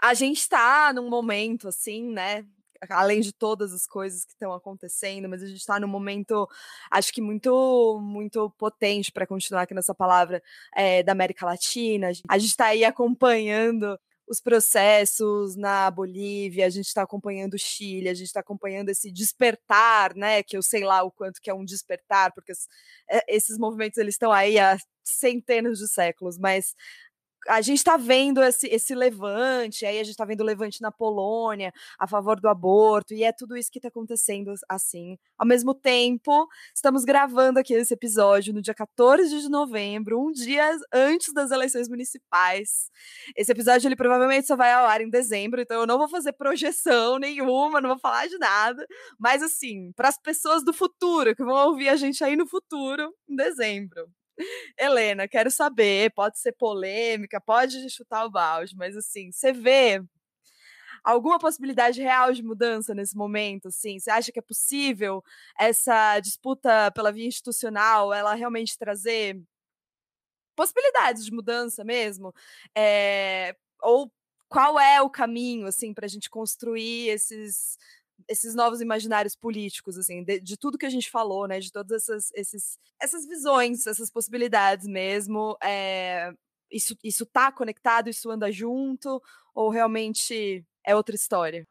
A 0.00 0.14
gente 0.14 0.38
está 0.38 0.92
num 0.94 1.10
momento 1.10 1.68
assim, 1.68 2.12
né, 2.12 2.44
além 2.90 3.20
de 3.20 3.32
todas 3.32 3.72
as 3.72 3.86
coisas 3.86 4.24
que 4.24 4.32
estão 4.32 4.52
acontecendo, 4.52 5.28
mas 5.28 5.42
a 5.42 5.46
gente 5.46 5.58
está 5.58 5.78
num 5.80 5.88
momento, 5.88 6.48
acho 6.90 7.12
que 7.12 7.20
muito, 7.20 8.00
muito 8.02 8.50
potente 8.58 9.12
para 9.12 9.26
continuar 9.26 9.62
aqui 9.62 9.74
nessa 9.74 9.94
palavra 9.94 10.42
é, 10.74 11.02
da 11.02 11.12
América 11.12 11.46
Latina. 11.46 12.08
A 12.28 12.38
gente 12.38 12.50
está 12.50 12.66
aí 12.66 12.84
acompanhando 12.84 13.98
os 14.28 14.40
processos 14.40 15.54
na 15.56 15.90
Bolívia, 15.90 16.66
a 16.66 16.70
gente 16.70 16.86
está 16.86 17.02
acompanhando 17.02 17.54
o 17.54 17.58
Chile, 17.58 18.08
a 18.08 18.14
gente 18.14 18.26
está 18.26 18.40
acompanhando 18.40 18.88
esse 18.88 19.10
despertar, 19.12 20.14
né? 20.16 20.42
Que 20.42 20.56
eu 20.56 20.62
sei 20.62 20.84
lá 20.84 21.02
o 21.04 21.12
quanto 21.12 21.40
que 21.40 21.48
é 21.48 21.54
um 21.54 21.64
despertar, 21.64 22.32
porque 22.32 22.52
esses 23.28 23.56
movimentos 23.56 23.98
eles 23.98 24.14
estão 24.14 24.32
aí 24.32 24.58
há 24.58 24.76
centenas 25.04 25.78
de 25.78 25.86
séculos, 25.88 26.36
mas 26.36 26.74
a 27.48 27.60
gente 27.60 27.78
está 27.78 27.96
vendo 27.96 28.42
esse, 28.42 28.66
esse 28.68 28.94
levante, 28.94 29.84
aí 29.86 29.98
a 29.98 30.02
gente 30.02 30.12
está 30.12 30.24
vendo 30.24 30.40
o 30.40 30.44
levante 30.44 30.80
na 30.80 30.90
Polônia 30.90 31.72
a 31.98 32.06
favor 32.06 32.40
do 32.40 32.48
aborto, 32.48 33.14
e 33.14 33.24
é 33.24 33.32
tudo 33.32 33.56
isso 33.56 33.70
que 33.70 33.78
está 33.78 33.88
acontecendo 33.88 34.52
assim. 34.68 35.18
Ao 35.38 35.46
mesmo 35.46 35.74
tempo, 35.74 36.48
estamos 36.74 37.04
gravando 37.04 37.58
aqui 37.58 37.74
esse 37.74 37.94
episódio 37.94 38.52
no 38.52 38.62
dia 38.62 38.74
14 38.74 39.40
de 39.40 39.48
novembro, 39.48 40.20
um 40.20 40.32
dia 40.32 40.76
antes 40.92 41.32
das 41.32 41.50
eleições 41.50 41.88
municipais. 41.88 42.90
Esse 43.36 43.52
episódio 43.52 43.88
ele 43.88 43.96
provavelmente 43.96 44.46
só 44.46 44.56
vai 44.56 44.72
ao 44.72 44.86
ar 44.86 45.00
em 45.00 45.10
dezembro, 45.10 45.60
então 45.60 45.80
eu 45.80 45.86
não 45.86 45.98
vou 45.98 46.08
fazer 46.08 46.32
projeção 46.32 47.18
nenhuma, 47.18 47.80
não 47.80 47.90
vou 47.90 47.98
falar 47.98 48.26
de 48.28 48.38
nada, 48.38 48.86
mas 49.18 49.42
assim, 49.42 49.92
para 49.92 50.08
as 50.08 50.18
pessoas 50.18 50.64
do 50.64 50.72
futuro 50.72 51.34
que 51.34 51.44
vão 51.44 51.68
ouvir 51.68 51.88
a 51.88 51.96
gente 51.96 52.22
aí 52.24 52.36
no 52.36 52.46
futuro, 52.46 53.12
em 53.28 53.36
dezembro. 53.36 54.08
Helena, 54.78 55.26
quero 55.28 55.50
saber, 55.50 56.12
pode 56.12 56.38
ser 56.38 56.52
polêmica, 56.52 57.40
pode 57.40 57.88
chutar 57.90 58.24
o 58.26 58.30
balde, 58.30 58.76
mas 58.76 58.96
assim, 58.96 59.30
você 59.32 59.52
vê 59.52 60.02
alguma 61.04 61.38
possibilidade 61.38 62.00
real 62.02 62.32
de 62.32 62.42
mudança 62.42 62.94
nesse 62.94 63.16
momento? 63.16 63.68
Assim, 63.68 63.98
você 63.98 64.10
acha 64.10 64.32
que 64.32 64.38
é 64.38 64.42
possível 64.42 65.22
essa 65.58 66.20
disputa 66.20 66.90
pela 66.92 67.12
via 67.12 67.26
institucional, 67.26 68.12
ela 68.12 68.34
realmente 68.34 68.78
trazer 68.78 69.40
possibilidades 70.56 71.24
de 71.24 71.32
mudança 71.32 71.84
mesmo? 71.84 72.34
É, 72.76 73.54
ou 73.82 74.10
qual 74.48 74.78
é 74.78 75.02
o 75.02 75.10
caminho 75.10 75.66
assim 75.66 75.92
para 75.92 76.06
a 76.06 76.08
gente 76.08 76.30
construir 76.30 77.08
esses 77.08 77.76
esses 78.28 78.54
novos 78.54 78.80
imaginários 78.80 79.36
políticos, 79.36 79.96
assim, 79.96 80.22
de, 80.24 80.40
de, 80.40 80.56
tudo 80.56 80.78
que 80.78 80.86
a 80.86 80.90
gente 80.90 81.10
falou, 81.10 81.46
né, 81.46 81.60
de 81.60 81.70
todas 81.70 82.02
essas, 82.02 82.30
esses, 82.34 82.78
essas 83.00 83.26
visões, 83.26 83.86
essas 83.86 84.10
possibilidades 84.10 84.86
mesmo, 84.86 85.56
é, 85.62 86.32
isso, 86.70 86.96
isso 87.02 87.24
tá 87.26 87.52
conectado, 87.52 88.08
isso 88.08 88.30
anda 88.30 88.50
junto, 88.50 89.22
ou 89.54 89.70
realmente 89.70 90.64
é 90.84 90.94
outra 90.94 91.14
história? 91.14 91.66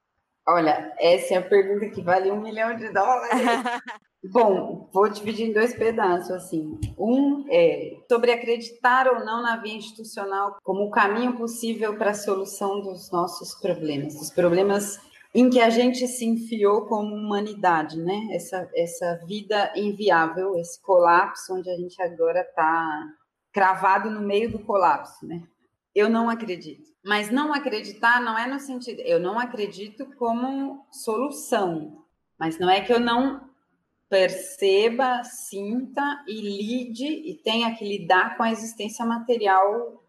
Olha, 0.48 0.94
essa 1.00 1.34
é 1.34 1.38
a 1.38 1.42
pergunta 1.42 1.90
que 1.90 2.02
vale 2.02 2.32
um 2.32 2.40
milhão 2.40 2.76
de 2.76 2.90
dólares. 2.94 3.32
Bom, 4.32 4.90
vou 4.92 5.10
dividir 5.10 5.48
em 5.48 5.54
dois 5.54 5.76
pedaços, 5.76 6.32
assim. 6.32 6.80
Um 6.98 7.46
é 7.50 7.98
sobre 8.10 8.32
acreditar 8.32 9.08
ou 9.08 9.24
não 9.24 9.42
na 9.42 9.58
via 9.58 9.76
institucional 9.76 10.58
como 10.64 10.86
o 10.86 10.92
caminho 10.92 11.36
possível 11.38 11.98
para 11.98 12.12
a 12.12 12.16
solução 12.16 12.82
dos 12.82 13.12
nossos 13.12 13.56
problemas, 13.56 14.16
dos 14.16 14.32
problemas 14.32 15.00
em 15.36 15.50
que 15.50 15.60
a 15.60 15.70
gente 15.70 16.08
se 16.08 16.26
enfiou 16.26 16.86
como 16.86 17.14
humanidade, 17.14 18.00
né? 18.00 18.30
Essa, 18.32 18.70
essa 18.74 19.16
vida 19.26 19.70
inviável, 19.76 20.56
esse 20.56 20.82
colapso 20.82 21.54
onde 21.54 21.70
a 21.70 21.76
gente 21.76 22.02
agora 22.02 22.40
está 22.40 23.06
cravado 23.52 24.10
no 24.10 24.22
meio 24.22 24.50
do 24.50 24.60
colapso, 24.60 25.28
né? 25.28 25.44
Eu 25.94 26.10
não 26.10 26.30
acredito. 26.30 26.90
Mas 27.04 27.30
não 27.30 27.54
acreditar 27.54 28.22
não 28.22 28.40
é 28.40 28.48
no 28.48 28.60
sentido, 28.62 29.02
eu 29.02 29.20
não 29.20 29.38
acredito 29.38 30.06
como 30.16 30.88
solução, 30.90 32.06
mas 32.40 32.58
não 32.58 32.70
é 32.70 32.80
que 32.80 32.94
eu 32.94 33.00
não 33.00 33.50
perceba, 34.10 35.22
sinta 35.26 36.24
e 36.26 36.40
lide 36.40 37.08
e 37.08 37.36
tenha 37.44 37.76
que 37.76 37.84
lidar 37.84 38.38
com 38.38 38.44
a 38.44 38.52
existência 38.52 39.06
material 39.06 40.02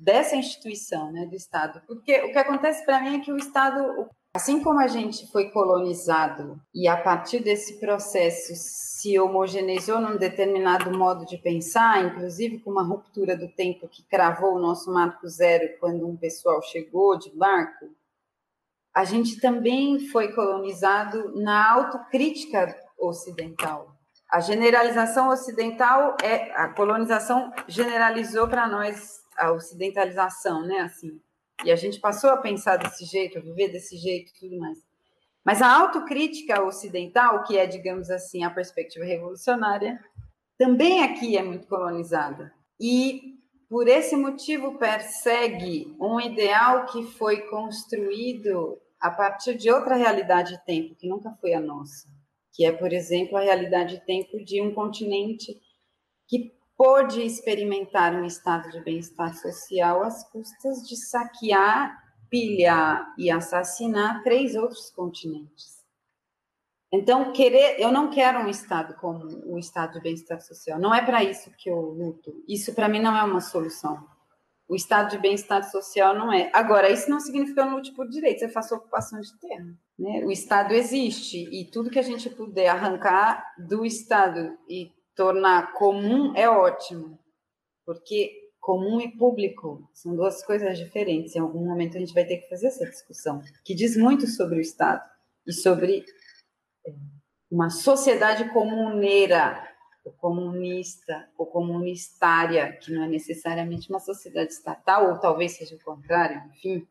dessa 0.00 0.36
instituição, 0.36 1.12
né, 1.12 1.26
do 1.26 1.34
Estado. 1.34 1.82
Porque 1.86 2.18
o 2.22 2.32
que 2.32 2.38
acontece 2.38 2.82
para 2.86 3.00
mim 3.02 3.16
é 3.16 3.20
que 3.20 3.30
o 3.30 3.36
Estado, 3.36 4.08
Assim 4.36 4.60
como 4.64 4.80
a 4.80 4.88
gente 4.88 5.30
foi 5.30 5.48
colonizado 5.50 6.60
e 6.74 6.88
a 6.88 7.00
partir 7.00 7.38
desse 7.38 7.78
processo 7.78 8.52
se 8.56 9.16
homogeneizou 9.16 10.00
num 10.00 10.16
determinado 10.16 10.90
modo 10.90 11.24
de 11.24 11.38
pensar, 11.38 12.04
inclusive 12.04 12.58
com 12.58 12.72
uma 12.72 12.82
ruptura 12.82 13.36
do 13.36 13.46
tempo 13.46 13.86
que 13.86 14.02
cravou 14.02 14.56
o 14.56 14.58
nosso 14.58 14.92
marco 14.92 15.28
zero 15.28 15.78
quando 15.78 16.04
um 16.08 16.16
pessoal 16.16 16.60
chegou 16.62 17.16
de 17.16 17.30
barco, 17.30 17.86
a 18.92 19.04
gente 19.04 19.40
também 19.40 20.08
foi 20.08 20.32
colonizado 20.32 21.40
na 21.40 21.70
autocrítica 21.70 22.76
ocidental. 22.98 23.94
A 24.28 24.40
generalização 24.40 25.28
ocidental 25.28 26.16
é 26.20 26.50
a 26.56 26.70
colonização 26.70 27.52
generalizou 27.68 28.48
para 28.48 28.66
nós 28.66 29.20
a 29.38 29.52
ocidentalização, 29.52 30.62
né? 30.62 30.80
Assim, 30.80 31.20
e 31.62 31.70
a 31.70 31.76
gente 31.76 32.00
passou 32.00 32.30
a 32.30 32.36
pensar 32.36 32.76
desse 32.76 33.04
jeito, 33.04 33.38
a 33.38 33.40
viver 33.40 33.68
desse 33.68 33.96
jeito 33.96 34.30
e 34.30 34.40
tudo 34.40 34.58
mais. 34.58 34.78
Mas 35.44 35.60
a 35.60 35.70
autocrítica 35.70 36.64
ocidental, 36.64 37.44
que 37.44 37.58
é, 37.58 37.66
digamos 37.66 38.10
assim, 38.10 38.42
a 38.42 38.50
perspectiva 38.50 39.04
revolucionária, 39.04 40.02
também 40.56 41.02
aqui 41.02 41.36
é 41.36 41.42
muito 41.42 41.66
colonizada. 41.66 42.52
E, 42.80 43.34
por 43.68 43.86
esse 43.86 44.16
motivo, 44.16 44.78
persegue 44.78 45.94
um 46.00 46.18
ideal 46.18 46.86
que 46.86 47.04
foi 47.04 47.42
construído 47.42 48.80
a 49.00 49.10
partir 49.10 49.54
de 49.56 49.70
outra 49.70 49.96
realidade 49.96 50.52
de 50.52 50.64
tempo, 50.64 50.94
que 50.94 51.06
nunca 51.06 51.30
foi 51.40 51.52
a 51.52 51.60
nossa, 51.60 52.08
que 52.54 52.64
é, 52.64 52.72
por 52.72 52.92
exemplo, 52.92 53.36
a 53.36 53.42
realidade 53.42 53.96
de 53.96 54.06
tempo 54.06 54.42
de 54.42 54.62
um 54.62 54.72
continente 54.72 55.60
que 56.26 56.54
pôde 56.76 57.22
experimentar 57.22 58.14
um 58.14 58.24
estado 58.24 58.70
de 58.70 58.80
bem-estar 58.80 59.34
social 59.34 60.02
às 60.02 60.28
custas 60.30 60.86
de 60.86 60.96
saquear, 60.96 61.96
pilhar 62.28 63.14
e 63.16 63.30
assassinar 63.30 64.22
três 64.22 64.56
outros 64.56 64.90
continentes. 64.90 65.74
Então, 66.92 67.32
querer, 67.32 67.80
eu 67.80 67.90
não 67.90 68.10
quero 68.10 68.38
um 68.38 68.48
estado 68.48 68.94
como 68.94 69.24
o 69.46 69.58
estado 69.58 69.94
de 69.94 70.00
bem-estar 70.00 70.40
social. 70.40 70.78
Não 70.78 70.94
é 70.94 71.04
para 71.04 71.24
isso 71.24 71.50
que 71.56 71.68
eu 71.68 71.80
luto. 71.80 72.32
Isso 72.48 72.72
para 72.72 72.88
mim 72.88 73.00
não 73.00 73.16
é 73.16 73.22
uma 73.24 73.40
solução. 73.40 74.06
O 74.68 74.74
estado 74.74 75.10
de 75.10 75.18
bem-estar 75.18 75.62
social 75.70 76.14
não 76.14 76.32
é. 76.32 76.50
Agora, 76.52 76.90
isso 76.90 77.10
não 77.10 77.20
significa 77.20 77.60
eu 77.60 77.66
não 77.66 77.76
lute 77.76 77.92
por 77.92 78.08
direitos, 78.08 78.42
eu 78.42 78.48
faço 78.48 78.74
ocupação 78.74 79.20
de 79.20 79.38
terra. 79.38 79.74
Né? 79.98 80.24
O 80.24 80.30
Estado 80.30 80.72
existe 80.72 81.48
e 81.52 81.64
tudo 81.70 81.90
que 81.90 81.98
a 81.98 82.02
gente 82.02 82.30
puder 82.30 82.68
arrancar 82.68 83.44
do 83.58 83.84
Estado 83.84 84.56
e 84.68 84.90
tornar 85.14 85.72
comum 85.74 86.34
é 86.36 86.48
ótimo, 86.48 87.18
porque 87.84 88.50
comum 88.60 89.00
e 89.00 89.16
público 89.16 89.88
são 89.92 90.16
duas 90.16 90.44
coisas 90.44 90.78
diferentes. 90.78 91.36
Em 91.36 91.40
algum 91.40 91.64
momento 91.64 91.96
a 91.96 92.00
gente 92.00 92.14
vai 92.14 92.24
ter 92.24 92.38
que 92.38 92.48
fazer 92.48 92.68
essa 92.68 92.86
discussão, 92.86 93.42
que 93.64 93.74
diz 93.74 93.96
muito 93.96 94.26
sobre 94.26 94.58
o 94.58 94.60
Estado 94.60 95.02
e 95.46 95.52
sobre 95.52 96.04
é, 96.86 96.94
uma 97.50 97.70
sociedade 97.70 98.50
comuneira, 98.52 99.62
ou 100.04 100.12
comunista, 100.12 101.28
ou 101.36 101.46
comunistária, 101.46 102.76
que 102.76 102.92
não 102.92 103.04
é 103.04 103.08
necessariamente 103.08 103.88
uma 103.88 104.00
sociedade 104.00 104.52
estatal, 104.52 105.10
ou 105.10 105.18
talvez 105.18 105.56
seja 105.56 105.74
o 105.76 105.82
contrário, 105.82 106.42
enfim. 106.50 106.86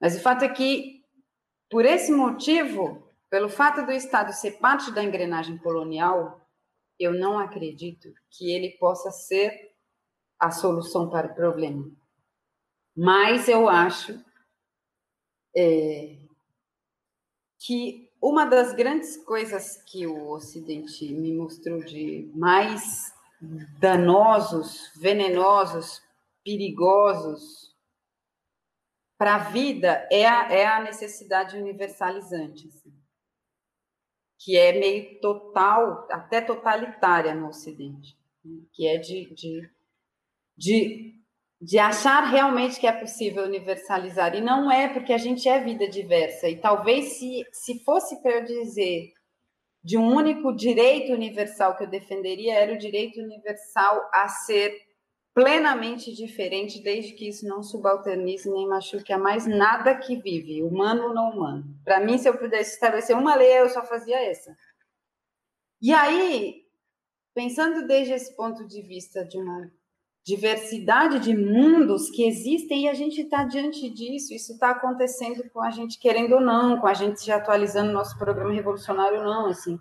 Mas 0.00 0.16
o 0.16 0.20
fato 0.20 0.44
é 0.44 0.48
que, 0.48 1.02
por 1.70 1.84
esse 1.84 2.12
motivo, 2.12 3.06
pelo 3.30 3.48
fato 3.48 3.86
do 3.86 3.92
Estado 3.92 4.32
ser 4.32 4.52
parte 4.58 4.90
da 4.92 5.02
engrenagem 5.02 5.56
colonial, 5.58 6.39
eu 7.00 7.14
não 7.14 7.38
acredito 7.38 8.12
que 8.30 8.52
ele 8.52 8.72
possa 8.72 9.10
ser 9.10 9.74
a 10.38 10.50
solução 10.50 11.08
para 11.08 11.28
o 11.28 11.34
problema. 11.34 11.90
Mas 12.94 13.48
eu 13.48 13.70
acho 13.70 14.22
é, 15.56 16.18
que 17.58 18.12
uma 18.20 18.44
das 18.44 18.74
grandes 18.74 19.16
coisas 19.16 19.82
que 19.82 20.06
o 20.06 20.28
Ocidente 20.28 21.10
me 21.10 21.32
mostrou 21.32 21.80
de 21.80 22.30
mais 22.34 23.14
danosos, 23.78 24.92
venenosos, 24.94 26.02
perigosos 26.44 27.74
para 29.16 29.36
a 29.36 29.50
vida 29.50 30.06
é 30.12 30.26
a, 30.26 30.52
é 30.52 30.66
a 30.66 30.82
necessidade 30.82 31.56
universalizante. 31.56 32.68
Assim 32.68 32.99
que 34.40 34.56
é 34.56 34.72
meio 34.72 35.20
total, 35.20 36.08
até 36.10 36.40
totalitária 36.40 37.34
no 37.34 37.48
Ocidente, 37.48 38.16
né? 38.42 38.62
que 38.72 38.88
é 38.88 38.96
de, 38.96 39.34
de, 39.34 39.70
de, 40.56 41.14
de 41.60 41.78
achar 41.78 42.22
realmente 42.22 42.80
que 42.80 42.86
é 42.86 42.92
possível 42.92 43.44
universalizar. 43.44 44.34
E 44.34 44.40
não 44.40 44.72
é, 44.72 44.88
porque 44.88 45.12
a 45.12 45.18
gente 45.18 45.46
é 45.46 45.62
vida 45.62 45.86
diversa. 45.86 46.48
E 46.48 46.58
talvez 46.58 47.18
se, 47.18 47.44
se 47.52 47.84
fosse 47.84 48.20
para 48.22 48.38
eu 48.38 48.44
dizer 48.44 49.12
de 49.84 49.98
um 49.98 50.06
único 50.06 50.56
direito 50.56 51.12
universal 51.12 51.76
que 51.76 51.84
eu 51.84 51.90
defenderia, 51.90 52.54
era 52.54 52.72
o 52.72 52.78
direito 52.78 53.20
universal 53.20 54.08
a 54.12 54.26
ser 54.26 54.74
plenamente 55.34 56.12
diferente, 56.12 56.82
desde 56.82 57.12
que 57.12 57.28
isso 57.28 57.46
não 57.46 57.62
subalternize 57.62 58.50
nem 58.50 58.66
machuque 58.66 59.12
a 59.12 59.18
mais 59.18 59.46
nada 59.46 59.94
que 59.94 60.16
vive, 60.16 60.62
humano 60.62 61.08
ou 61.08 61.14
não 61.14 61.30
humano. 61.30 61.64
Para 61.84 62.00
mim, 62.00 62.18
se 62.18 62.28
eu 62.28 62.36
pudesse 62.36 62.74
estabelecer 62.74 63.16
uma 63.16 63.34
lei, 63.34 63.60
eu 63.60 63.68
só 63.68 63.84
fazia 63.84 64.18
essa. 64.18 64.56
E 65.80 65.92
aí, 65.92 66.64
pensando 67.34 67.86
desde 67.86 68.12
esse 68.12 68.34
ponto 68.36 68.66
de 68.66 68.82
vista 68.82 69.24
de 69.24 69.38
uma 69.38 69.70
diversidade 70.24 71.20
de 71.20 71.34
mundos 71.34 72.10
que 72.10 72.26
existem 72.26 72.84
e 72.84 72.88
a 72.88 72.94
gente 72.94 73.22
está 73.22 73.44
diante 73.44 73.88
disso, 73.88 74.34
isso 74.34 74.52
está 74.52 74.70
acontecendo 74.70 75.48
com 75.50 75.60
a 75.60 75.70
gente 75.70 75.98
querendo 75.98 76.34
ou 76.34 76.40
não, 76.40 76.78
com 76.78 76.86
a 76.86 76.94
gente 76.94 77.24
já 77.24 77.36
atualizando 77.36 77.92
nosso 77.92 78.18
programa 78.18 78.52
revolucionário 78.52 79.20
ou 79.20 79.24
não, 79.24 79.46
assim. 79.46 79.78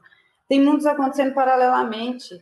Tem 0.47 0.63
mundos 0.63 0.85
acontecendo 0.85 1.33
paralelamente 1.33 2.41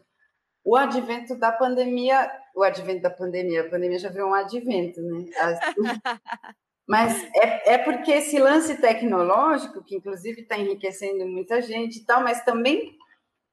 o 0.67 0.75
advento 0.75 1.33
da 1.33 1.49
pandemia, 1.49 2.29
o 2.53 2.61
advento 2.61 3.01
da 3.01 3.09
pandemia, 3.09 3.61
a 3.61 3.69
pandemia 3.69 3.97
já 3.99 4.09
veio 4.09 4.27
um 4.27 4.33
advento, 4.33 5.01
né? 5.01 5.25
As... 5.39 5.59
Mas 6.85 7.23
é, 7.35 7.75
é 7.75 7.77
porque 7.77 8.11
esse 8.11 8.37
lance 8.37 8.75
tecnológico, 8.75 9.81
que 9.81 9.95
inclusive 9.95 10.41
está 10.41 10.57
enriquecendo 10.57 11.25
muita 11.25 11.61
gente 11.61 11.99
e 11.99 12.05
tal, 12.05 12.23
mas 12.23 12.45
também 12.45 12.95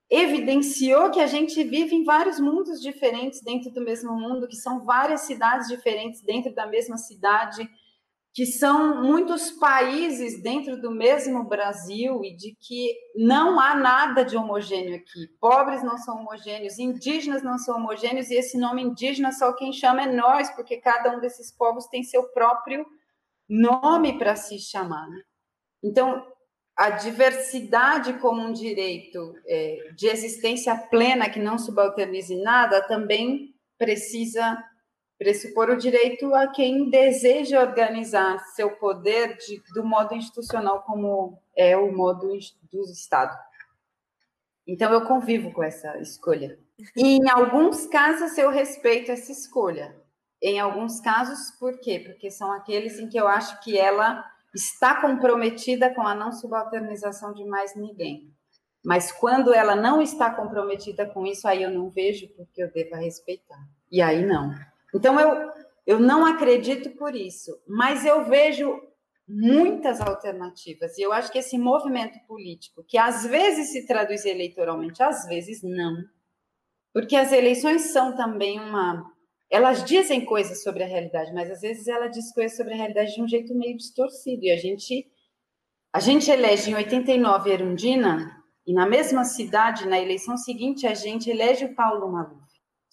evidenciou 0.09 1.11
que 1.11 1.19
a 1.19 1.27
gente 1.27 1.65
vive 1.65 1.97
em 1.97 2.05
vários 2.05 2.39
mundos 2.39 2.81
diferentes 2.81 3.43
dentro 3.43 3.73
do 3.73 3.81
mesmo 3.81 4.15
mundo, 4.15 4.47
que 4.47 4.55
são 4.55 4.85
várias 4.85 5.23
cidades 5.23 5.67
diferentes 5.67 6.23
dentro 6.23 6.55
da 6.55 6.67
mesma 6.67 6.97
cidade, 6.97 7.69
que 8.35 8.45
são 8.45 9.01
muitos 9.01 9.53
países 9.53 10.43
dentro 10.43 10.77
do 10.81 10.91
mesmo 10.91 11.45
Brasil 11.45 12.25
e 12.25 12.35
de 12.35 12.57
que 12.61 12.93
não 13.15 13.61
há 13.61 13.77
nada 13.77 14.25
de 14.25 14.37
homogêneo 14.37 14.97
aqui. 14.97 15.29
Pobres 15.41 15.85
não 15.85 15.97
são 15.97 16.17
homogêneos, 16.17 16.77
indígenas 16.77 17.45
não 17.45 17.57
são 17.57 17.77
homogêneos, 17.77 18.31
e 18.31 18.35
esse 18.35 18.59
nome 18.59 18.83
indígena 18.83 19.31
só 19.31 19.53
quem 19.53 19.73
chama 19.73 20.03
é 20.03 20.13
nós, 20.13 20.51
porque 20.51 20.79
cada 20.79 21.17
um 21.17 21.21
desses 21.21 21.53
povos 21.57 21.87
tem 21.87 22.03
seu 22.03 22.25
próprio 22.31 22.85
nome 23.49 24.19
para 24.19 24.35
se 24.35 24.59
chamar. 24.59 25.09
Né? 25.09 25.23
Então, 25.85 26.27
a 26.77 26.91
diversidade 26.91 28.15
como 28.15 28.43
um 28.43 28.53
direito 28.53 29.33
é, 29.47 29.93
de 29.95 30.09
existência 30.09 30.77
plena 30.77 31.31
que 31.31 31.39
não 31.39 31.57
subalternize 31.57 32.35
nada 32.43 32.83
também 32.83 33.55
precisa 33.79 34.59
pressupor 35.19 35.71
o 35.71 35.77
direito 35.77 36.35
a 36.35 36.49
quem 36.49 36.91
deseja 36.91 37.61
organizar 37.61 38.39
seu 38.55 38.71
poder 38.77 39.37
de, 39.37 39.63
do 39.73 39.85
modo 39.85 40.15
institucional 40.15 40.83
como 40.83 41.39
é 41.57 41.77
o 41.77 41.95
modo 41.95 42.29
do 42.71 42.83
Estado. 42.83 43.37
Então, 44.67 44.93
eu 44.93 45.07
convivo 45.07 45.53
com 45.53 45.63
essa 45.63 45.99
escolha. 45.99 46.59
E, 46.97 47.19
em 47.19 47.29
alguns 47.29 47.87
casos, 47.87 48.37
eu 48.39 48.51
respeito 48.51 49.13
essa 49.13 49.31
escolha. 49.31 49.95
Em 50.43 50.59
alguns 50.59 51.01
casos, 51.01 51.51
por 51.59 51.79
quê? 51.81 52.01
Porque 52.05 52.31
são 52.31 52.53
aqueles 52.53 52.99
em 52.99 53.09
que 53.09 53.19
eu 53.19 53.29
acho 53.29 53.63
que 53.63 53.79
ela 53.79 54.25
está 54.55 55.01
comprometida 55.01 55.93
com 55.95 56.03
a 56.03 56.15
não 56.15 56.33
subalternização 56.33 57.33
de 57.33 57.45
mais 57.45 57.75
ninguém. 57.75 58.33
Mas 58.85 59.11
quando 59.11 59.55
ela 59.55 59.75
não 59.75 60.03
está 60.03 60.31
comprometida 60.31 61.07
com 61.07 61.27
isso, 61.27 61.49
aí 61.49 61.63
eu 61.63 61.71
não 61.71 61.89
vejo 61.89 62.29
porque 62.37 62.63
eu 62.63 62.71
devo 62.71 62.97
respeitar. 62.97 63.59
E 63.91 64.03
aí 64.03 64.25
não. 64.25 64.55
Então, 64.95 65.19
eu, 65.19 65.51
eu 65.87 66.01
não 66.01 66.25
acredito 66.25 66.91
por 66.91 67.15
isso, 67.15 67.51
mas 67.67 68.05
eu 68.05 68.25
vejo 68.25 68.81
muitas 69.29 70.01
alternativas. 70.01 70.97
E 70.97 71.03
eu 71.03 71.13
acho 71.13 71.33
que 71.33 71.39
esse 71.39 71.59
movimento 71.59 72.19
político, 72.27 72.85
que 72.87 72.99
às 72.99 73.25
vezes 73.27 73.73
se 73.73 73.87
traduz 73.87 74.25
eleitoralmente, 74.25 75.03
às 75.03 75.27
vezes 75.27 75.63
não, 75.63 75.97
porque 76.93 77.17
as 77.17 77.33
eleições 77.33 77.93
são 77.93 78.15
também 78.15 78.61
uma. 78.61 79.11
Elas 79.51 79.85
dizem 79.85 80.25
coisas 80.25 80.63
sobre 80.63 80.83
a 80.83 80.87
realidade, 80.87 81.33
mas 81.33 81.51
às 81.51 81.61
vezes 81.61 81.87
ela 81.87 82.07
diz 82.07 82.33
coisas 82.33 82.57
sobre 82.57 82.75
a 82.75 82.77
realidade 82.77 83.15
de 83.15 83.23
um 83.23 83.29
jeito 83.29 83.55
meio 83.55 83.77
distorcido. 83.77 84.45
E 84.45 84.51
a 84.51 84.57
gente, 84.57 85.07
a 85.93 86.01
gente 86.01 86.31
elege 86.31 86.71
em 86.71 86.75
89 86.75 87.51
Erundina, 87.51 88.43
e 88.67 88.73
na 88.73 88.87
mesma 88.87 89.25
cidade, 89.25 89.87
na 89.87 90.01
eleição 90.01 90.37
seguinte, 90.37 90.87
a 90.87 90.95
gente 90.95 91.29
elege 91.29 91.67
o 91.67 91.75
Paulo 91.75 92.11
Maluf. 92.11 92.44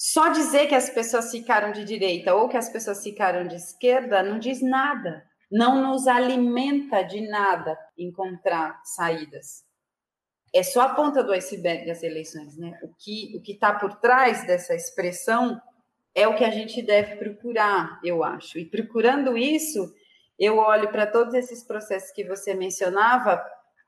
Só 0.04 0.30
dizer 0.30 0.66
que 0.66 0.74
as 0.74 0.90
pessoas 0.90 1.30
ficaram 1.30 1.72
de 1.72 1.86
direita 1.86 2.34
ou 2.34 2.50
que 2.50 2.58
as 2.58 2.68
pessoas 2.68 3.04
ficaram 3.04 3.48
de 3.48 3.54
esquerda 3.54 4.24
não 4.24 4.40
diz 4.40 4.60
nada, 4.60 5.24
não 5.52 5.80
nos 5.80 6.08
alimenta 6.08 7.04
de 7.04 7.22
nada 7.30 7.78
encontrar 7.96 8.82
saídas. 8.84 9.64
É 10.52 10.64
só 10.64 10.82
a 10.82 10.96
ponta 10.96 11.24
do 11.24 11.32
iceberg 11.32 11.86
das 11.86 12.02
eleições, 12.02 12.58
né? 12.58 12.80
O 12.82 12.88
que 12.98 13.38
o 13.38 13.42
que 13.44 13.52
está 13.52 13.76
por 13.76 13.94
trás 14.00 14.44
dessa 14.48 14.74
expressão 14.74 15.62
é 16.16 16.28
o 16.28 16.36
que 16.36 16.46
a 16.46 16.50
gente 16.50 16.82
deve 16.82 17.18
procurar, 17.18 18.00
eu 18.04 18.24
acho. 18.24 18.58
E 18.58 18.66
procurando 18.66 19.38
isso, 19.38 19.94
eu 20.40 20.58
olho 20.58 20.92
para 20.92 21.06
todos 21.06 21.36
esses 21.36 21.64
processos 21.64 22.10
que 22.10 22.24
você 22.24 22.56
mencionava, 22.56 23.40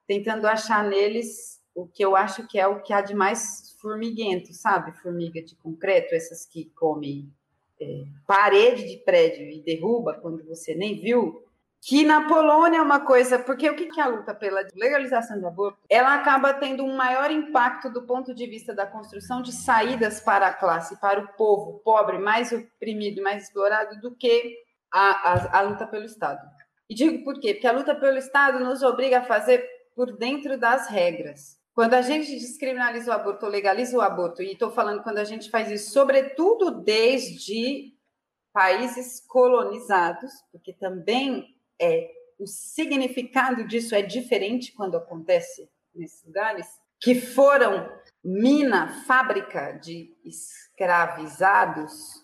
tentando 0.06 0.46
achar 0.46 0.84
neles 0.84 1.60
o 1.76 1.88
que 1.88 2.04
eu 2.04 2.16
acho 2.16 2.48
que 2.48 2.60
é 2.60 2.68
o 2.68 2.82
que 2.82 2.94
há 2.94 3.02
de 3.02 3.16
mais 3.16 3.76
formiguento, 3.82 4.54
sabe? 4.54 4.92
Formiga 5.00 5.42
de 5.42 5.56
concreto, 5.56 6.14
essas 6.14 6.46
que 6.46 6.66
comem 6.76 7.32
é, 7.80 8.04
parede 8.28 8.88
de 8.88 8.98
prédio 8.98 9.50
e 9.50 9.62
derruba 9.62 10.14
quando 10.14 10.44
você 10.46 10.76
nem 10.76 11.00
viu. 11.00 11.44
Que 11.86 12.06
na 12.06 12.30
Polônia 12.30 12.78
é 12.78 12.82
uma 12.82 13.02
coisa, 13.02 13.38
porque 13.38 13.70
o 13.70 13.76
que 13.76 14.00
é 14.00 14.04
a 14.04 14.08
luta 14.08 14.34
pela 14.34 14.66
legalização 14.74 15.38
do 15.38 15.48
aborto? 15.48 15.80
Ela 15.90 16.16
acaba 16.16 16.54
tendo 16.54 16.82
um 16.82 16.96
maior 16.96 17.30
impacto 17.30 17.90
do 17.90 18.04
ponto 18.04 18.34
de 18.34 18.48
vista 18.48 18.74
da 18.74 18.88
construção 18.88 19.42
de 19.42 19.52
saídas 19.52 20.22
para 20.22 20.48
a 20.48 20.54
classe, 20.54 20.98
para 21.02 21.20
o 21.20 21.28
povo 21.34 21.80
pobre, 21.80 22.18
mais 22.18 22.54
oprimido, 22.54 23.22
mais 23.22 23.44
explorado, 23.44 24.00
do 24.00 24.16
que 24.16 24.60
a, 24.90 25.58
a, 25.58 25.60
a 25.60 25.62
luta 25.62 25.86
pelo 25.86 26.06
Estado. 26.06 26.40
E 26.90 26.96
digo 26.96 27.22
por 27.26 27.38
quê? 27.38 27.54
Porque 27.54 27.68
a 27.68 27.74
luta 27.74 27.94
pelo 27.94 28.18
Estado 28.18 28.62
nos 28.62 28.82
obriga 28.82 29.20
a 29.20 29.26
fazer 29.26 29.68
por 29.94 30.16
dentro 30.16 30.58
das 30.58 30.88
regras. 30.88 31.60
Quando 31.74 31.96
a 31.96 32.02
gente 32.02 32.32
descriminaliza 32.32 33.10
o 33.10 33.14
aborto 33.14 33.48
legaliza 33.48 33.98
o 33.98 34.02
aborto, 34.02 34.44
e 34.44 34.52
estou 34.52 34.72
falando 34.72 35.02
quando 35.02 35.18
a 35.18 35.24
gente 35.24 35.50
faz 35.50 35.72
isso, 35.72 35.92
sobretudo 35.92 36.70
desde 36.70 37.94
países 38.54 39.20
colonizados, 39.28 40.32
porque 40.52 40.74
também 40.74 41.58
é 41.82 42.12
o 42.40 42.46
significado 42.46 43.68
disso 43.68 43.96
é 43.96 44.02
diferente 44.02 44.74
quando 44.74 44.98
acontece 44.98 45.70
nesses 45.94 46.24
lugares, 46.24 46.68
que 47.00 47.20
foram 47.20 47.90
mina, 48.24 49.04
fábrica 49.06 49.74
de 49.74 50.16
escravizados, 50.24 52.23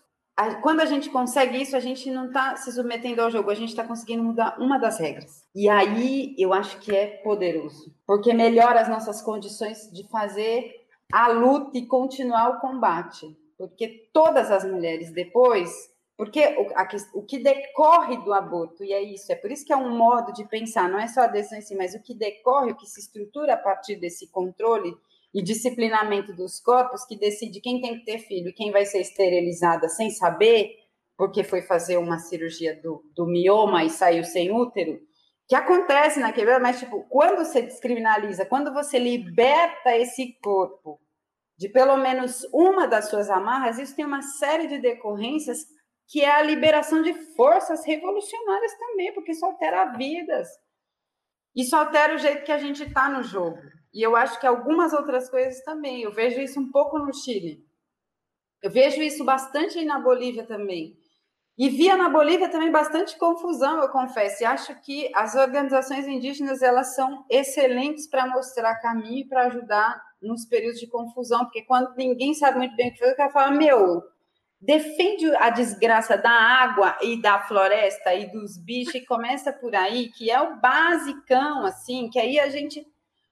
quando 0.62 0.82
a 0.82 0.86
gente 0.86 1.10
consegue 1.10 1.62
isso, 1.62 1.76
a 1.76 1.80
gente 1.80 2.10
não 2.12 2.28
está 2.28 2.56
se 2.56 2.72
submetendo 2.72 3.22
ao 3.22 3.32
jogo, 3.32 3.50
a 3.50 3.56
gente 3.56 3.70
está 3.70 3.84
conseguindo 3.84 4.24
mudar 4.24 4.58
uma 4.60 4.78
das 4.78 5.00
regras. 5.00 5.44
E 5.56 5.68
aí 5.68 6.36
eu 6.38 6.54
acho 6.54 6.80
que 6.80 6.96
é 6.96 7.08
poderoso, 7.24 7.94
porque 8.06 8.34
melhora 8.34 8.82
as 8.82 8.88
nossas 8.88 9.22
condições 9.22 9.92
de 9.92 10.08
fazer 10.08 10.74
a 11.12 11.28
luta 11.28 11.78
e 11.78 11.86
continuar 11.86 12.50
o 12.50 12.60
combate. 12.60 13.38
Porque 13.58 14.10
todas 14.14 14.50
as 14.52 14.64
mulheres 14.64 15.12
depois, 15.12 15.70
porque 16.16 16.40
o, 16.58 16.68
a, 16.78 16.88
o 17.14 17.24
que 17.24 17.40
decorre 17.40 18.18
do 18.18 18.34
aborto, 18.34 18.84
e 18.84 18.94
é 18.94 19.02
isso, 19.02 19.32
é 19.32 19.36
por 19.36 19.52
isso 19.52 19.66
que 19.66 19.74
é 19.74 19.78
um 19.78 19.98
modo 19.98 20.32
de 20.32 20.46
pensar, 20.46 20.88
não 20.88 21.00
é 21.00 21.08
só 21.08 21.22
a 21.22 21.28
decisão 21.28 21.58
em 21.58 21.62
si, 21.62 21.76
mas 21.76 21.94
o 21.94 22.02
que 22.02 22.14
decorre, 22.14 22.72
o 22.72 22.76
que 22.76 22.86
se 22.86 23.02
estrutura 23.02 23.56
a 23.56 23.58
partir 23.58 23.98
desse 23.98 24.30
controle 24.32 24.96
e 25.34 25.44
disciplinamento 25.44 26.34
dos 26.34 26.60
corpos 26.60 27.06
que 27.06 27.18
decide 27.18 27.62
quem 27.62 27.82
tem 27.82 28.00
que 28.00 28.06
ter 28.06 28.20
filho 28.20 28.50
e 28.50 28.54
quem 28.54 28.72
vai 28.72 28.86
ser 28.86 29.02
esterilizada 29.02 29.88
sem 29.88 30.10
saber, 30.10 30.72
porque 31.18 31.44
foi 31.44 31.62
fazer 31.62 31.98
uma 31.98 32.18
cirurgia 32.18 32.80
do, 32.82 33.04
do 33.16 33.26
mioma 33.28 33.84
e 33.84 33.90
saiu 33.90 34.24
sem 34.24 34.52
útero, 34.52 35.00
que 35.48 35.56
acontece 35.56 36.20
na 36.20 36.32
quebrada, 36.32 36.60
mas 36.60 36.80
tipo, 36.80 37.04
quando 37.10 37.38
você 37.38 37.62
descriminaliza, 37.62 38.46
quando 38.46 38.74
você 38.74 38.98
liberta 38.98 39.96
esse 39.96 40.38
corpo 40.42 41.00
de 41.58 41.68
pelo 41.68 41.98
menos 41.98 42.48
uma 42.54 42.88
das 42.88 43.10
suas 43.10 43.30
amarras, 43.30 43.78
isso 43.78 43.96
tem 43.96 44.06
uma 44.06 44.22
série 44.22 44.68
de 44.68 44.80
decorrências 44.80 45.66
que 46.08 46.22
é 46.22 46.32
a 46.32 46.42
liberação 46.42 47.02
de 47.02 47.14
forças 47.36 47.86
revolucionárias 47.86 48.78
também, 48.80 49.14
porque 49.14 49.32
isso 49.32 49.46
altera 49.46 49.86
vidas. 49.94 50.48
Isso 51.56 51.76
altera 51.76 52.16
o 52.16 52.18
jeito 52.18 52.44
que 52.44 52.52
a 52.52 52.58
gente 52.58 52.84
está 52.84 53.10
no 53.10 53.22
jogo. 53.22 53.60
E 53.94 54.02
eu 54.02 54.16
acho 54.16 54.40
que 54.40 54.48
algumas 54.48 54.94
outras 54.94 55.30
coisas 55.30 55.64
também. 55.64 56.02
Eu 56.04 56.12
vejo 56.12 56.40
isso 56.40 56.60
um 56.60 56.72
pouco 56.72 57.00
no 57.00 57.14
Chile. 57.14 57.66
Eu 58.62 58.70
vejo 58.70 59.02
isso 59.02 59.24
bastante 59.24 59.84
na 59.86 60.00
Bolívia 60.00 60.46
também. 60.46 60.98
E 61.58 61.70
via 61.70 61.98
na 61.98 62.08
Bolívia 62.08 62.50
também 62.50 62.72
bastante 62.72 63.18
confusão, 63.18 63.82
eu 63.82 63.90
confesso. 63.90 64.44
E 64.44 64.46
acho 64.46 64.74
que 64.82 65.12
as 65.14 65.36
organizações 65.36 66.08
indígenas 66.08 66.62
elas 66.62 66.96
são 66.96 67.26
excelentes 67.30 68.08
para 68.08 68.28
mostrar 68.28 68.76
caminho 68.76 69.20
e 69.20 69.28
para 69.28 69.48
ajudar 69.48 70.02
nos 70.22 70.46
períodos 70.46 70.80
de 70.80 70.88
confusão, 70.88 71.46
porque 71.46 71.62
quando 71.64 71.96
ninguém 71.96 72.34
sabe 72.34 72.58
muito 72.58 72.76
bem 72.76 72.90
o 72.90 72.94
que 72.94 73.00
fazer, 73.00 73.14
o 73.14 73.18
cara 73.18 73.32
fala: 73.32 73.52
meu, 73.52 74.02
defende 74.60 75.34
a 75.36 75.50
desgraça 75.50 76.18
da 76.18 76.32
água 76.32 76.98
e 77.02 77.22
da 77.22 77.42
floresta 77.42 78.14
e 78.14 78.32
dos 78.32 78.58
bichos 78.58 78.96
e 78.96 79.06
começa 79.06 79.52
por 79.52 79.76
aí, 79.76 80.10
que 80.12 80.30
é 80.30 80.40
o 80.42 80.60
basicão, 80.60 81.66
assim, 81.66 82.10
que 82.10 82.20
aí 82.20 82.40
a 82.40 82.50
gente 82.50 82.86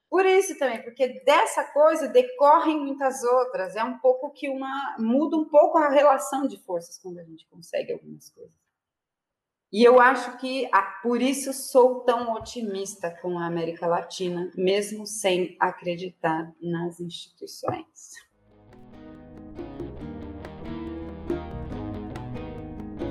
por 0.10 0.26
isso 0.26 0.58
também, 0.58 0.82
porque 0.84 1.22
dessa 1.26 1.64
coisa 1.66 2.08
decorrem 2.08 2.80
muitas 2.80 3.24
outras. 3.24 3.76
É 3.76 3.84
um 3.84 3.98
pouco 4.00 4.32
que 4.32 4.50
uma 4.50 4.96
muda 4.98 5.36
um 5.36 5.46
pouco 5.46 5.78
a 5.78 5.90
relação 5.90 6.48
de 6.48 6.58
forças 6.64 6.98
quando 6.98 7.20
a 7.20 7.24
gente 7.24 7.46
consegue 7.50 7.92
algumas 7.92 8.30
coisas. 8.30 8.56
E 9.72 9.84
eu 9.84 10.00
acho 10.00 10.38
que 10.38 10.70
por 11.04 11.22
isso 11.22 11.52
sou 11.52 12.00
tão 12.02 12.34
otimista 12.34 13.12
com 13.22 13.38
a 13.38 13.46
América 13.46 13.86
Latina, 13.86 14.50
mesmo 14.56 15.06
sem 15.06 15.58
acreditar 15.60 16.54
nas 16.62 17.02
instituições. 17.02 18.14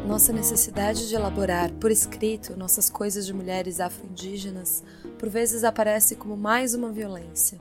Nossa 0.07 0.33
necessidade 0.33 1.09
de 1.09 1.15
elaborar 1.15 1.71
por 1.75 1.91
escrito 1.91 2.57
nossas 2.57 2.89
coisas 2.89 3.27
de 3.27 3.35
mulheres 3.35 3.79
afro-indígenas 3.79 4.83
por 5.27 5.33
vezes 5.33 5.65
aparece 5.65 6.15
como 6.15 6.37
mais 6.37 6.73
uma 6.73 6.93
violência, 6.93 7.59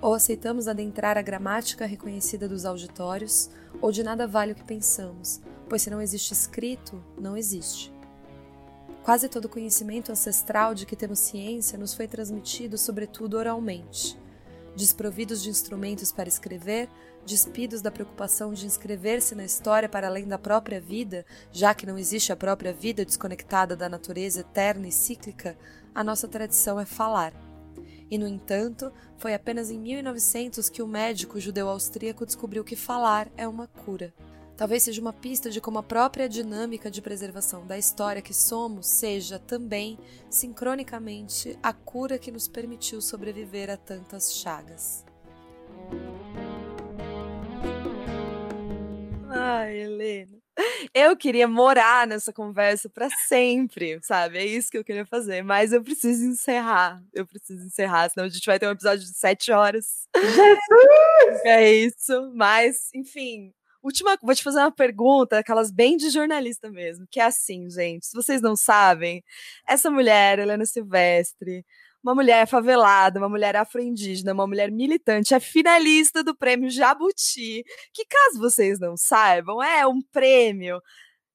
Ou 0.00 0.14
aceitamos 0.14 0.68
adentrar 0.68 1.18
a 1.18 1.22
gramática 1.22 1.84
reconhecida 1.84 2.48
dos 2.48 2.64
auditórios, 2.64 3.50
ou 3.82 3.90
de 3.90 4.04
nada 4.04 4.28
vale 4.28 4.52
o 4.52 4.54
que 4.54 4.62
pensamos, 4.62 5.40
pois 5.68 5.82
se 5.82 5.90
não 5.90 6.00
existe 6.00 6.32
escrito, 6.32 7.02
não 7.18 7.36
existe. 7.36 7.92
Quase 9.02 9.28
todo 9.28 9.46
o 9.46 9.48
conhecimento 9.48 10.12
ancestral 10.12 10.72
de 10.72 10.86
que 10.86 10.94
temos 10.94 11.18
ciência 11.18 11.76
nos 11.76 11.94
foi 11.94 12.06
transmitido, 12.06 12.78
sobretudo 12.78 13.36
oralmente. 13.36 14.16
Desprovidos 14.76 15.42
de 15.42 15.50
instrumentos 15.50 16.12
para 16.12 16.28
escrever, 16.28 16.88
despidos 17.24 17.80
da 17.80 17.90
preocupação 17.90 18.52
de 18.52 18.66
inscrever-se 18.66 19.34
na 19.34 19.44
história 19.44 19.88
para 19.88 20.08
além 20.08 20.26
da 20.26 20.38
própria 20.38 20.80
vida, 20.80 21.24
já 21.52 21.74
que 21.74 21.86
não 21.86 21.98
existe 21.98 22.32
a 22.32 22.36
própria 22.36 22.72
vida 22.72 23.04
desconectada 23.04 23.76
da 23.76 23.88
natureza 23.88 24.40
eterna 24.40 24.88
e 24.88 24.92
cíclica, 24.92 25.56
a 25.94 26.02
nossa 26.02 26.26
tradição 26.26 26.78
é 26.78 26.84
falar. 26.84 27.32
E, 28.10 28.18
no 28.18 28.26
entanto, 28.26 28.92
foi 29.16 29.34
apenas 29.34 29.70
em 29.70 29.78
1900 29.78 30.68
que 30.68 30.82
o 30.82 30.86
médico 30.86 31.38
judeu 31.38 31.68
austríaco 31.68 32.26
descobriu 32.26 32.64
que 32.64 32.74
falar 32.74 33.28
é 33.36 33.46
uma 33.46 33.68
cura. 33.68 34.12
Talvez 34.56 34.82
seja 34.82 35.00
uma 35.00 35.12
pista 35.12 35.48
de 35.48 35.58
como 35.58 35.78
a 35.78 35.82
própria 35.82 36.28
dinâmica 36.28 36.90
de 36.90 37.00
preservação 37.00 37.66
da 37.66 37.78
história 37.78 38.20
que 38.20 38.34
somos 38.34 38.88
seja 38.88 39.38
também, 39.38 39.98
sincronicamente, 40.28 41.58
a 41.62 41.72
cura 41.72 42.18
que 42.18 42.30
nos 42.30 42.46
permitiu 42.46 43.00
sobreviver 43.00 43.70
a 43.70 43.78
tantas 43.78 44.34
chagas. 44.34 45.02
Ai, 49.32 49.78
Helena. 49.78 50.38
Eu 50.92 51.16
queria 51.16 51.46
morar 51.48 52.06
nessa 52.06 52.32
conversa 52.32 52.88
para 52.90 53.08
sempre, 53.28 54.00
sabe? 54.02 54.38
É 54.38 54.44
isso 54.44 54.70
que 54.70 54.76
eu 54.78 54.84
queria 54.84 55.06
fazer. 55.06 55.42
Mas 55.42 55.72
eu 55.72 55.82
preciso 55.82 56.24
encerrar. 56.24 57.02
Eu 57.14 57.26
preciso 57.26 57.64
encerrar, 57.66 58.10
senão 58.10 58.26
a 58.26 58.28
gente 58.28 58.44
vai 58.44 58.58
ter 58.58 58.66
um 58.66 58.72
episódio 58.72 59.04
de 59.06 59.14
sete 59.14 59.52
horas. 59.52 60.08
Jesus! 60.16 61.40
É 61.44 61.72
isso. 61.72 62.32
Mas, 62.34 62.90
enfim. 62.94 63.52
Última, 63.82 64.18
vou 64.22 64.34
te 64.34 64.42
fazer 64.42 64.58
uma 64.58 64.70
pergunta, 64.70 65.38
aquelas 65.38 65.70
bem 65.70 65.96
de 65.96 66.10
jornalista 66.10 66.70
mesmo, 66.70 67.06
que 67.10 67.18
é 67.18 67.24
assim, 67.24 67.70
gente. 67.70 68.06
Se 68.06 68.14
vocês 68.14 68.42
não 68.42 68.54
sabem, 68.54 69.24
essa 69.66 69.90
mulher, 69.90 70.38
Helena 70.38 70.66
Silvestre, 70.66 71.64
uma 72.02 72.14
mulher 72.14 72.46
favelada, 72.46 73.18
uma 73.18 73.28
mulher 73.28 73.56
afro-indígena, 73.56 74.32
uma 74.32 74.46
mulher 74.46 74.70
militante, 74.70 75.34
é 75.34 75.40
finalista 75.40 76.24
do 76.24 76.34
prêmio 76.34 76.70
Jabuti, 76.70 77.64
que 77.92 78.06
caso 78.06 78.38
vocês 78.38 78.78
não 78.78 78.96
saibam, 78.96 79.62
é 79.62 79.86
um 79.86 80.00
prêmio 80.02 80.80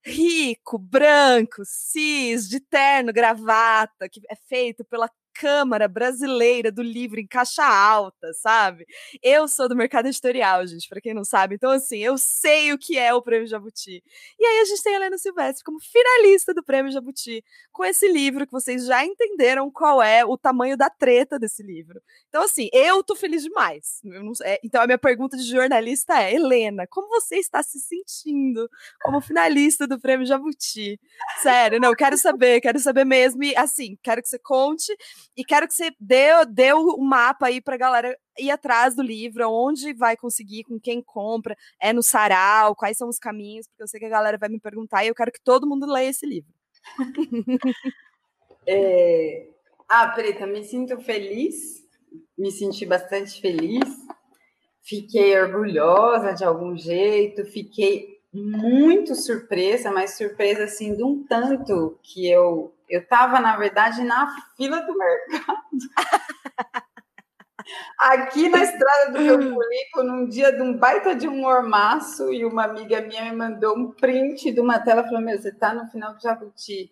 rico, 0.05 0.77
branco, 0.77 1.63
cis, 1.65 2.47
de 2.47 2.59
terno, 2.59 3.11
gravata, 3.11 4.07
que 4.09 4.21
é 4.29 4.35
feito 4.35 4.85
pela 4.85 5.09
Câmara 5.35 5.87
Brasileira 5.87 6.71
do 6.71 6.81
Livro 6.81 7.19
em 7.19 7.27
caixa 7.27 7.65
alta, 7.65 8.33
sabe? 8.33 8.85
Eu 9.21 9.47
sou 9.47 9.67
do 9.67 9.75
mercado 9.75 10.07
editorial, 10.07 10.65
gente, 10.65 10.87
para 10.87 11.01
quem 11.01 11.13
não 11.13 11.25
sabe. 11.25 11.55
Então, 11.55 11.71
assim, 11.71 11.97
eu 11.97 12.17
sei 12.17 12.71
o 12.71 12.77
que 12.77 12.97
é 12.97 13.13
o 13.13 13.21
Prêmio 13.21 13.45
Jabuti. 13.45 14.01
E 14.39 14.45
aí 14.45 14.61
a 14.61 14.65
gente 14.65 14.81
tem 14.81 14.93
a 14.93 14.95
Helena 14.95 15.17
Silvestre 15.17 15.63
como 15.63 15.77
finalista 15.79 16.53
do 16.53 16.63
Prêmio 16.63 16.91
Jabuti, 16.91 17.43
com 17.71 17.83
esse 17.83 18.07
livro 18.07 18.45
que 18.45 18.51
vocês 18.51 18.85
já 18.85 19.03
entenderam 19.05 19.69
qual 19.69 20.01
é 20.01 20.23
o 20.23 20.37
tamanho 20.37 20.77
da 20.77 20.89
treta 20.89 21.37
desse 21.37 21.61
livro. 21.61 22.01
Então, 22.29 22.41
assim, 22.41 22.69
eu 22.71 23.03
tô 23.03 23.15
feliz 23.15 23.43
demais. 23.43 23.99
Não, 24.03 24.31
é, 24.43 24.59
então, 24.63 24.81
a 24.81 24.85
minha 24.85 24.97
pergunta 24.97 25.35
de 25.35 25.43
jornalista 25.43 26.21
é: 26.21 26.33
Helena, 26.33 26.87
como 26.89 27.09
você 27.09 27.35
está 27.35 27.61
se 27.61 27.79
sentindo 27.79 28.69
como 29.01 29.19
finalista 29.19 29.85
do 29.85 29.99
Prêmio 29.99 30.25
Jabuti? 30.25 30.97
Sério, 31.41 31.79
não, 31.79 31.93
quero 31.93 32.17
saber, 32.17 32.61
quero 32.61 32.79
saber 32.79 33.03
mesmo. 33.03 33.43
E, 33.43 33.55
assim, 33.57 33.97
quero 34.01 34.21
que 34.21 34.29
você 34.29 34.39
conte 34.39 34.95
e 35.35 35.43
quero 35.43 35.67
que 35.67 35.73
você 35.73 35.91
dê, 35.99 36.45
dê 36.49 36.73
o 36.73 36.97
mapa 36.97 37.47
aí 37.47 37.61
para 37.61 37.75
a 37.75 37.77
galera 37.77 38.17
ir 38.37 38.51
atrás 38.51 38.95
do 38.95 39.01
livro, 39.01 39.49
onde 39.49 39.93
vai 39.93 40.17
conseguir, 40.17 40.63
com 40.63 40.79
quem 40.79 41.01
compra, 41.01 41.55
é 41.79 41.93
no 41.93 42.03
sarau, 42.03 42.75
quais 42.75 42.97
são 42.97 43.07
os 43.07 43.19
caminhos, 43.19 43.67
porque 43.67 43.83
eu 43.83 43.87
sei 43.87 43.99
que 43.99 44.05
a 44.05 44.09
galera 44.09 44.37
vai 44.37 44.49
me 44.49 44.59
perguntar 44.59 45.03
e 45.03 45.07
eu 45.07 45.15
quero 45.15 45.31
que 45.31 45.41
todo 45.41 45.67
mundo 45.67 45.85
leia 45.85 46.09
esse 46.09 46.25
livro. 46.25 46.53
é... 48.67 49.49
Ah, 49.87 50.07
Preta, 50.09 50.47
me 50.47 50.63
sinto 50.63 50.99
feliz, 50.99 51.85
me 52.35 52.51
senti 52.51 52.85
bastante 52.85 53.39
feliz, 53.39 53.85
fiquei 54.81 55.39
orgulhosa 55.39 56.33
de 56.33 56.43
algum 56.43 56.75
jeito, 56.75 57.45
fiquei 57.45 58.14
muito 58.35 59.15
surpresa, 59.15 59.91
mas 59.91 60.17
surpresa 60.17 60.65
assim 60.65 60.95
de 60.95 61.03
um 61.03 61.23
tanto 61.23 61.97
que 62.03 62.29
eu 62.29 62.71
eu 62.87 63.01
estava 63.01 63.39
na 63.39 63.57
verdade 63.57 64.03
na 64.03 64.35
fila 64.55 64.79
do 64.81 64.95
mercado. 64.95 65.55
Aqui 67.99 68.47
na 68.47 68.61
estrada 68.61 69.11
do 69.11 69.17
Campolico, 69.17 70.03
num 70.03 70.27
dia 70.27 70.51
de 70.51 70.61
um 70.61 70.77
baita 70.77 71.15
de 71.15 71.27
um 71.27 71.37
mormaço, 71.37 72.31
e 72.31 72.45
uma 72.45 72.63
amiga 72.63 73.01
minha 73.01 73.23
me 73.23 73.35
mandou 73.35 73.75
um 73.75 73.91
print 73.91 74.51
de 74.51 74.59
uma 74.59 74.79
tela, 74.79 75.03
falou: 75.03 75.21
Meu, 75.21 75.35
você 75.35 75.49
está 75.49 75.73
no 75.73 75.87
final 75.87 76.13
do 76.13 76.21
Jabuti. 76.21 76.91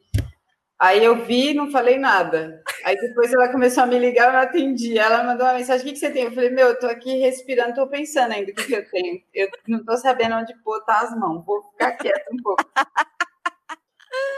Aí 0.84 1.02
eu 1.02 1.16
vi 1.24 1.54
não 1.54 1.72
falei 1.72 1.98
nada. 1.98 2.62
Aí 2.84 2.98
depois 2.98 3.32
ela 3.32 3.50
começou 3.50 3.84
a 3.84 3.86
me 3.88 3.98
ligar, 3.98 4.28
eu 4.28 4.34
não 4.34 4.40
atendi. 4.42 4.98
Ela 4.98 5.24
mandou 5.24 5.46
uma 5.46 5.54
mensagem: 5.54 5.82
O 5.82 5.86
que, 5.86 5.94
que 5.94 6.00
você 6.00 6.12
tem? 6.12 6.26
Eu 6.26 6.34
falei: 6.34 6.50
Meu, 6.50 6.68
eu 6.68 6.78
tô 6.78 6.88
aqui 6.88 7.20
respirando, 7.20 7.70
estou 7.70 7.88
pensando 7.88 8.34
ainda 8.34 8.52
o 8.52 8.54
que, 8.54 8.66
que 8.66 8.74
eu 8.74 8.90
tenho. 8.90 9.22
Eu 9.34 9.48
não 9.66 9.80
estou 9.80 9.96
sabendo 9.96 10.36
onde 10.36 10.54
botar 10.62 11.00
as 11.00 11.18
mãos, 11.18 11.46
vou 11.46 11.64
ficar 11.72 11.94
quieta 11.94 12.26
um 12.34 12.44
pouco. 12.44 12.66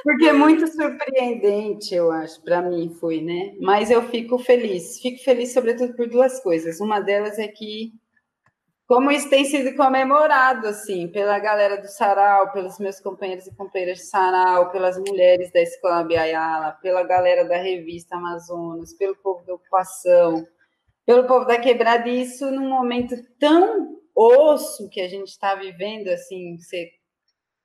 Porque 0.03 0.27
é 0.27 0.33
muito 0.33 0.67
surpreendente, 0.67 1.95
eu 1.95 2.11
acho, 2.11 2.39
para 2.43 2.61
mim 2.61 2.93
foi, 2.99 3.21
né? 3.21 3.55
Mas 3.59 3.89
eu 3.89 4.03
fico 4.03 4.37
feliz. 4.37 4.99
Fico 4.99 5.23
feliz, 5.23 5.51
sobretudo, 5.51 5.95
por 5.95 6.07
duas 6.07 6.39
coisas. 6.41 6.79
Uma 6.79 6.99
delas 6.99 7.39
é 7.39 7.47
que, 7.47 7.91
como 8.87 9.11
isso 9.11 9.29
tem 9.29 9.45
sido 9.45 9.75
comemorado, 9.75 10.67
assim, 10.67 11.07
pela 11.07 11.39
galera 11.39 11.81
do 11.81 11.87
Sarau, 11.87 12.51
pelos 12.51 12.77
meus 12.77 12.99
companheiros 12.99 13.47
e 13.47 13.55
companheiras 13.55 13.97
de 13.97 14.05
Sarau, 14.05 14.71
pelas 14.71 14.97
mulheres 14.97 15.51
da 15.51 15.61
Escola 15.61 16.03
Biayala, 16.03 16.73
pela 16.81 17.03
galera 17.03 17.43
da 17.45 17.57
revista 17.57 18.15
Amazonas, 18.15 18.93
pelo 18.93 19.15
povo 19.15 19.43
da 19.43 19.55
ocupação, 19.55 20.45
pelo 21.05 21.25
povo 21.25 21.45
da 21.45 21.59
quebrada, 21.59 22.07
e 22.07 22.21
isso 22.21 22.49
num 22.51 22.69
momento 22.69 23.15
tão 23.39 23.97
osso 24.15 24.87
que 24.89 25.01
a 25.01 25.07
gente 25.07 25.29
está 25.29 25.55
vivendo, 25.55 26.09
assim, 26.09 26.57
você 26.57 26.91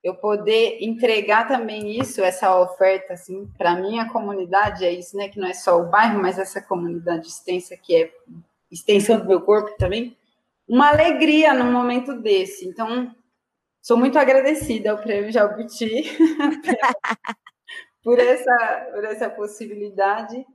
eu 0.03 0.15
poder 0.15 0.79
entregar 0.81 1.47
também 1.47 1.99
isso, 1.99 2.23
essa 2.23 2.59
oferta, 2.59 3.13
assim, 3.13 3.47
para 3.55 3.75
minha 3.75 4.09
comunidade, 4.09 4.83
é 4.83 4.91
isso, 4.91 5.15
né? 5.15 5.29
Que 5.29 5.39
não 5.39 5.47
é 5.47 5.53
só 5.53 5.79
o 5.79 5.85
bairro, 5.85 6.19
mas 6.19 6.39
essa 6.39 6.59
comunidade 6.59 7.27
extensa, 7.27 7.77
que 7.77 7.95
é 7.95 8.11
extensão 8.71 9.19
do 9.19 9.27
meu 9.27 9.41
corpo 9.41 9.77
também, 9.77 10.17
uma 10.71 10.87
alegria 10.87 11.53
num 11.53 11.69
momento 11.69 12.13
desse. 12.21 12.65
Então, 12.65 13.13
sou 13.81 13.97
muito 13.97 14.17
agradecida 14.17 14.91
ao 14.91 15.01
Prêmio 15.01 15.29
Jabuti 15.29 16.03
por, 18.01 18.17
essa, 18.17 18.87
por 18.93 19.03
essa 19.03 19.29
possibilidade. 19.29 20.45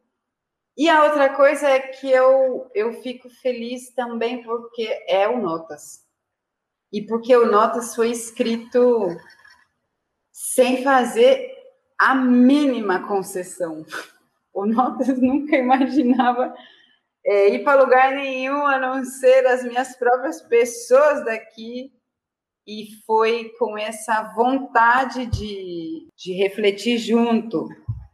E 0.74 0.88
a 0.88 1.04
outra 1.04 1.34
coisa 1.34 1.68
é 1.68 1.80
que 1.80 2.10
eu, 2.10 2.70
eu 2.74 2.94
fico 3.02 3.28
feliz 3.28 3.90
também 3.94 4.42
porque 4.42 4.88
é 5.06 5.28
o 5.28 5.38
Notas. 5.38 6.06
E 6.90 7.02
porque 7.02 7.36
o 7.36 7.50
Notas 7.50 7.94
foi 7.94 8.10
escrito 8.10 9.08
sem 10.32 10.82
fazer 10.82 11.54
a 11.98 12.14
mínima 12.14 13.06
concessão. 13.06 13.84
O 14.58 14.64
Notas 14.64 15.20
nunca 15.20 15.54
imaginava 15.54 16.56
é, 17.26 17.48
ir 17.48 17.64
para 17.64 17.80
lugar 17.80 18.12
nenhum 18.14 18.64
a 18.64 18.78
não 18.78 19.04
ser 19.04 19.44
as 19.46 19.64
minhas 19.64 19.96
próprias 19.96 20.40
pessoas 20.42 21.24
daqui. 21.24 21.92
E 22.66 22.86
foi 23.06 23.52
com 23.58 23.76
essa 23.78 24.32
vontade 24.34 25.26
de, 25.26 26.08
de 26.16 26.32
refletir 26.32 26.98
junto 26.98 27.68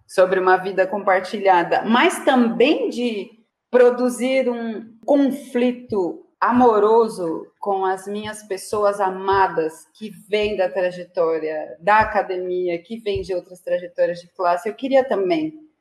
sobre 0.07 0.39
uma 0.39 0.59
vida 0.59 0.87
compartilhada, 0.87 1.83
mas 1.87 2.23
também 2.23 2.91
de 2.91 3.31
produzir 3.71 4.51
um 4.51 4.95
conflito 5.07 6.27
amoroso 6.39 7.47
com 7.59 7.87
as 7.87 8.07
minhas 8.07 8.43
pessoas 8.43 9.01
amadas 9.01 9.87
que 9.95 10.11
vêm 10.29 10.57
da 10.57 10.69
trajetória 10.69 11.77
da 11.81 12.01
academia, 12.01 12.83
que 12.83 12.99
vêm 12.99 13.23
de 13.23 13.33
outras 13.33 13.61
trajetórias 13.61 14.21
de 14.21 14.29
classe, 14.35 14.69
eu 14.69 14.75
queria 14.75 15.03
também 15.03 15.72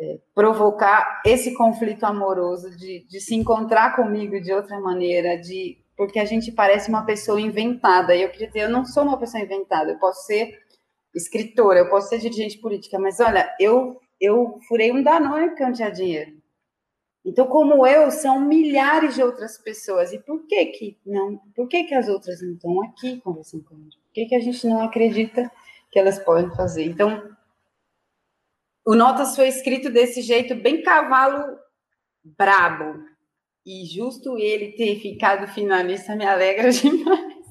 é, 0.00 0.18
provocar 0.34 1.22
esse 1.24 1.54
conflito 1.54 2.04
amoroso 2.04 2.70
de, 2.76 3.06
de 3.06 3.20
se 3.20 3.34
encontrar 3.34 3.96
comigo 3.96 4.40
de 4.40 4.52
outra 4.52 4.78
maneira, 4.80 5.36
de 5.36 5.78
porque 5.96 6.20
a 6.20 6.24
gente 6.24 6.52
parece 6.52 6.88
uma 6.88 7.04
pessoa 7.04 7.40
inventada. 7.40 8.14
E 8.14 8.22
eu 8.22 8.30
queria 8.30 8.46
dizer, 8.46 8.60
eu 8.60 8.70
não 8.70 8.84
sou 8.84 9.02
uma 9.02 9.18
pessoa 9.18 9.42
inventada, 9.42 9.90
eu 9.90 9.98
posso 9.98 10.24
ser 10.26 10.56
escritora, 11.14 11.80
eu 11.80 11.88
posso 11.88 12.08
ser 12.08 12.18
dirigente 12.18 12.58
política, 12.58 12.98
mas 12.98 13.18
olha, 13.18 13.52
eu 13.58 13.98
eu 14.20 14.58
furei 14.66 14.90
um 14.92 15.02
Danone 15.02 15.48
porque 15.48 15.62
eu 15.62 15.68
não 15.68 15.74
tinha 15.74 15.90
dinheiro. 15.90 16.32
Então, 17.24 17.46
como 17.46 17.86
eu, 17.86 18.10
são 18.10 18.40
milhares 18.40 19.14
de 19.14 19.22
outras 19.22 19.58
pessoas. 19.58 20.12
E 20.12 20.18
por 20.18 20.46
que 20.46 20.64
que 20.66 20.98
não? 21.04 21.38
Por 21.54 21.68
que 21.68 21.84
que 21.84 21.94
as 21.94 22.08
outras 22.08 22.40
não 22.40 22.54
estão 22.54 22.82
aqui 22.82 23.20
conversando 23.20 23.64
com 23.64 23.74
a 23.74 23.78
gente? 23.78 23.98
Por 23.98 24.12
que 24.12 24.26
que 24.26 24.34
a 24.34 24.40
gente 24.40 24.66
não 24.66 24.80
acredita 24.82 25.50
que 25.90 25.98
elas 25.98 26.18
podem 26.18 26.50
fazer? 26.56 26.84
Então, 26.84 27.22
o 28.88 28.94
Notas 28.94 29.36
foi 29.36 29.48
escrito 29.48 29.90
desse 29.90 30.22
jeito, 30.22 30.54
bem 30.54 30.82
cavalo 30.82 31.58
brabo. 32.24 33.04
e 33.66 33.84
justo 33.84 34.38
ele 34.38 34.72
ter 34.72 34.98
ficado 34.98 35.46
finalista 35.46 36.16
me 36.16 36.24
alegra 36.24 36.70
demais. 36.72 37.44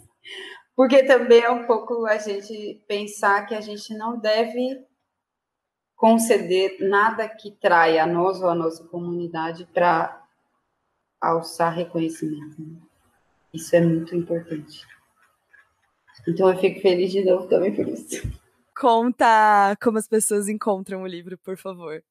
Porque 0.75 1.03
também 1.03 1.43
é 1.43 1.51
um 1.51 1.67
pouco 1.67 2.07
a 2.07 2.17
gente 2.17 2.83
pensar 2.87 3.45
que 3.45 3.53
a 3.53 3.61
gente 3.61 3.95
não 3.95 4.19
deve 4.19 4.83
conceder 5.95 6.77
nada 6.79 7.29
que 7.29 7.51
traia 7.51 8.05
a 8.05 8.07
nós 8.07 8.41
ou 8.41 8.49
a 8.49 8.55
nossa 8.55 8.83
comunidade 8.85 9.67
para 9.71 10.19
alçar 11.21 11.71
reconhecimento. 11.71 12.59
Né? 12.59 12.79
Isso 13.53 13.75
é 13.75 13.81
muito 13.81 14.15
importante. 14.15 14.87
Então 16.27 16.49
eu 16.49 16.57
fico 16.57 16.81
feliz 16.81 17.11
de 17.11 17.23
novo 17.23 17.47
também 17.47 17.75
por 17.75 17.87
isso. 17.87 18.27
Conta 18.79 19.75
como 19.81 19.97
as 19.97 20.07
pessoas 20.07 20.47
encontram 20.47 21.01
o 21.01 21.07
livro, 21.07 21.35
por 21.39 21.57
favor. 21.57 22.03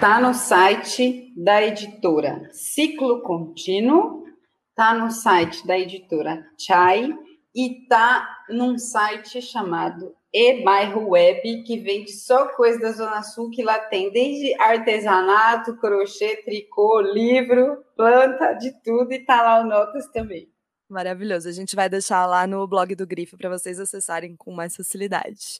Tá 0.00 0.18
no 0.18 0.32
site 0.32 1.30
da 1.36 1.62
editora 1.62 2.48
Ciclo 2.50 3.20
Contínuo, 3.20 4.24
tá 4.74 4.94
no 4.94 5.10
site 5.10 5.66
da 5.66 5.78
editora 5.78 6.44
Chai 6.58 7.10
e 7.54 7.86
tá 7.88 8.26
num 8.48 8.78
site 8.78 9.42
chamado 9.42 10.14
E 10.32 10.64
Bairro 10.64 11.10
Web, 11.10 11.62
que 11.64 11.76
vende 11.76 12.10
só 12.10 12.48
coisa 12.48 12.80
da 12.80 12.92
Zona 12.92 13.22
Sul, 13.22 13.50
que 13.50 13.62
lá 13.62 13.78
tem 13.78 14.10
desde 14.10 14.54
artesanato, 14.58 15.76
crochê, 15.76 16.42
tricô, 16.42 17.02
livro, 17.02 17.84
planta, 17.94 18.54
de 18.54 18.72
tudo, 18.82 19.12
e 19.12 19.24
tá 19.24 19.42
lá 19.42 19.60
o 19.60 19.66
Notas 19.66 20.10
também. 20.10 20.51
Maravilhoso. 20.92 21.48
A 21.48 21.52
gente 21.52 21.74
vai 21.74 21.88
deixar 21.88 22.26
lá 22.26 22.46
no 22.46 22.66
blog 22.66 22.94
do 22.94 23.06
Grifo 23.06 23.36
para 23.38 23.48
vocês 23.48 23.80
acessarem 23.80 24.36
com 24.36 24.52
mais 24.52 24.76
facilidade. 24.76 25.58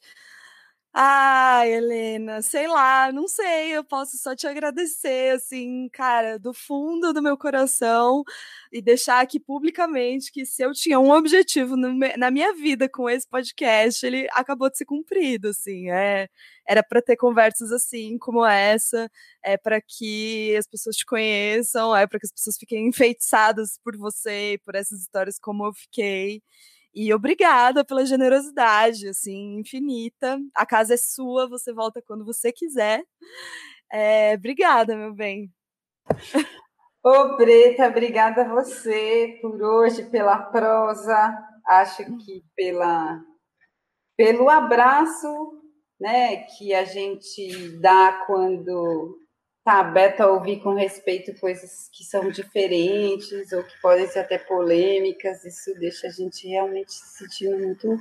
Ah, 0.94 1.62
Helena, 1.66 2.42
sei 2.42 2.68
lá, 2.68 3.10
não 3.10 3.26
sei, 3.26 3.70
eu 3.74 3.82
posso 3.82 4.18
só 4.18 4.36
te 4.36 4.46
agradecer, 4.46 5.30
assim, 5.34 5.88
cara, 5.90 6.38
do 6.38 6.52
fundo 6.52 7.14
do 7.14 7.22
meu 7.22 7.34
coração 7.38 8.22
e 8.70 8.82
deixar 8.82 9.20
aqui 9.22 9.40
publicamente 9.40 10.30
que 10.30 10.44
se 10.44 10.62
eu 10.62 10.72
tinha 10.74 11.00
um 11.00 11.10
objetivo 11.10 11.76
na 11.78 12.30
minha 12.30 12.52
vida 12.52 12.90
com 12.90 13.08
esse 13.08 13.26
podcast, 13.26 14.04
ele 14.04 14.28
acabou 14.32 14.68
de 14.68 14.76
ser 14.76 14.84
cumprido, 14.84 15.48
assim, 15.48 15.88
é, 15.90 16.28
era 16.68 16.82
para 16.82 17.00
ter 17.00 17.16
conversas 17.16 17.72
assim, 17.72 18.18
como 18.18 18.44
essa, 18.44 19.10
é 19.42 19.56
para 19.56 19.80
que 19.80 20.54
as 20.58 20.66
pessoas 20.66 20.94
te 20.96 21.06
conheçam, 21.06 21.96
é 21.96 22.06
para 22.06 22.18
que 22.20 22.26
as 22.26 22.32
pessoas 22.32 22.58
fiquem 22.58 22.86
enfeitiçadas 22.88 23.78
por 23.82 23.96
você, 23.96 24.58
por 24.62 24.74
essas 24.74 25.00
histórias 25.00 25.38
como 25.38 25.64
eu 25.66 25.72
fiquei. 25.72 26.42
E 26.94 27.12
obrigada 27.14 27.84
pela 27.84 28.04
generosidade, 28.04 29.08
assim, 29.08 29.58
infinita. 29.58 30.38
A 30.54 30.66
casa 30.66 30.94
é 30.94 30.96
sua, 30.96 31.48
você 31.48 31.72
volta 31.72 32.02
quando 32.02 32.24
você 32.24 32.52
quiser. 32.52 33.02
É, 33.90 34.34
obrigada, 34.34 34.96
meu 34.96 35.14
bem. 35.14 35.50
Ô, 37.04 37.36
Breta, 37.36 37.88
obrigada 37.88 38.42
a 38.42 38.48
você 38.48 39.38
por 39.40 39.60
hoje, 39.62 40.04
pela 40.10 40.38
prosa. 40.38 41.36
Acho 41.66 42.04
que 42.18 42.44
pela, 42.54 43.20
pelo 44.16 44.50
abraço 44.50 45.62
né, 46.00 46.44
que 46.44 46.74
a 46.74 46.84
gente 46.84 47.80
dá 47.80 48.24
quando 48.26 49.18
está 49.62 49.78
aberto 49.78 50.20
a 50.22 50.26
ouvir 50.26 50.60
com 50.60 50.74
respeito 50.74 51.38
coisas 51.38 51.88
que 51.92 52.02
são 52.02 52.28
diferentes 52.28 53.52
ou 53.52 53.62
que 53.62 53.80
podem 53.80 54.08
ser 54.08 54.18
até 54.18 54.36
polêmicas. 54.36 55.44
Isso 55.44 55.72
deixa 55.78 56.08
a 56.08 56.10
gente 56.10 56.48
realmente 56.48 56.92
se 56.92 57.18
sentindo 57.18 57.56
muito 57.56 57.96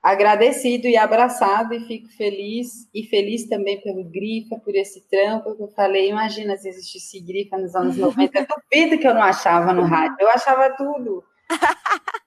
agradecido 0.00 0.86
e 0.86 0.96
abraçado 0.96 1.74
e 1.74 1.80
fico 1.86 2.08
feliz 2.08 2.88
e 2.94 3.02
feliz 3.04 3.48
também 3.48 3.80
pelo 3.80 4.04
Grifa, 4.04 4.56
por 4.58 4.76
esse 4.76 5.00
trampo 5.08 5.56
que 5.56 5.62
eu 5.62 5.68
falei, 5.68 6.10
imagina 6.10 6.56
se 6.56 6.68
existisse 6.68 7.18
Grifa 7.20 7.56
nos 7.56 7.74
anos 7.74 7.96
90, 7.96 8.38
eu 8.38 8.46
duvido 8.46 8.98
que 9.00 9.08
eu 9.08 9.14
não 9.14 9.22
achava 9.22 9.72
no 9.72 9.82
rádio, 9.82 10.16
eu 10.20 10.28
achava 10.28 10.70
tudo. 10.76 11.24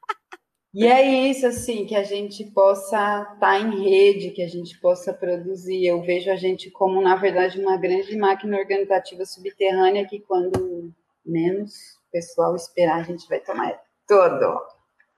E 0.77 0.85
é 0.85 1.27
isso, 1.27 1.47
assim, 1.47 1.87
que 1.87 1.95
a 1.95 2.03
gente 2.03 2.43
possa 2.51 2.95
estar 3.33 3.35
tá 3.39 3.59
em 3.59 3.81
rede, 3.81 4.29
que 4.29 4.43
a 4.43 4.47
gente 4.47 4.79
possa 4.79 5.11
produzir. 5.11 5.87
Eu 5.87 6.03
vejo 6.03 6.29
a 6.29 6.35
gente 6.35 6.69
como, 6.69 7.01
na 7.01 7.15
verdade, 7.15 7.59
uma 7.59 7.75
grande 7.77 8.15
máquina 8.15 8.55
organizativa 8.55 9.25
subterrânea 9.25 10.07
que, 10.07 10.19
quando 10.19 10.93
menos 11.25 11.73
o 12.07 12.11
pessoal 12.11 12.55
esperar, 12.55 12.99
a 12.99 13.03
gente 13.03 13.27
vai 13.27 13.39
tomar 13.39 13.75
todo. 14.07 14.61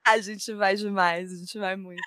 A 0.07 0.18
gente 0.19 0.53
vai 0.53 0.76
demais, 0.76 1.34
a 1.34 1.36
gente 1.36 1.60
vai 1.60 1.76
muito. 1.76 1.99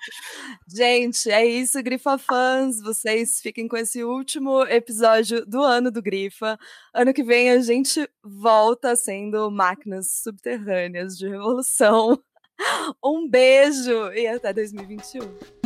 Gente, 0.67 1.29
é 1.29 1.45
isso, 1.45 1.81
Grifa 1.83 2.17
fãs. 2.17 2.81
Vocês 2.81 3.39
fiquem 3.39 3.67
com 3.67 3.77
esse 3.77 4.03
último 4.03 4.63
episódio 4.63 5.45
do 5.45 5.61
ano 5.61 5.91
do 5.91 6.01
Grifa. 6.01 6.57
Ano 6.91 7.13
que 7.13 7.23
vem 7.23 7.51
a 7.51 7.59
gente 7.59 8.09
volta 8.23 8.95
sendo 8.95 9.51
máquinas 9.51 10.23
subterrâneas 10.23 11.15
de 11.15 11.29
revolução. 11.29 12.19
Um 13.03 13.27
beijo 13.27 14.11
e 14.13 14.27
até 14.27 14.53
2021. 14.53 15.62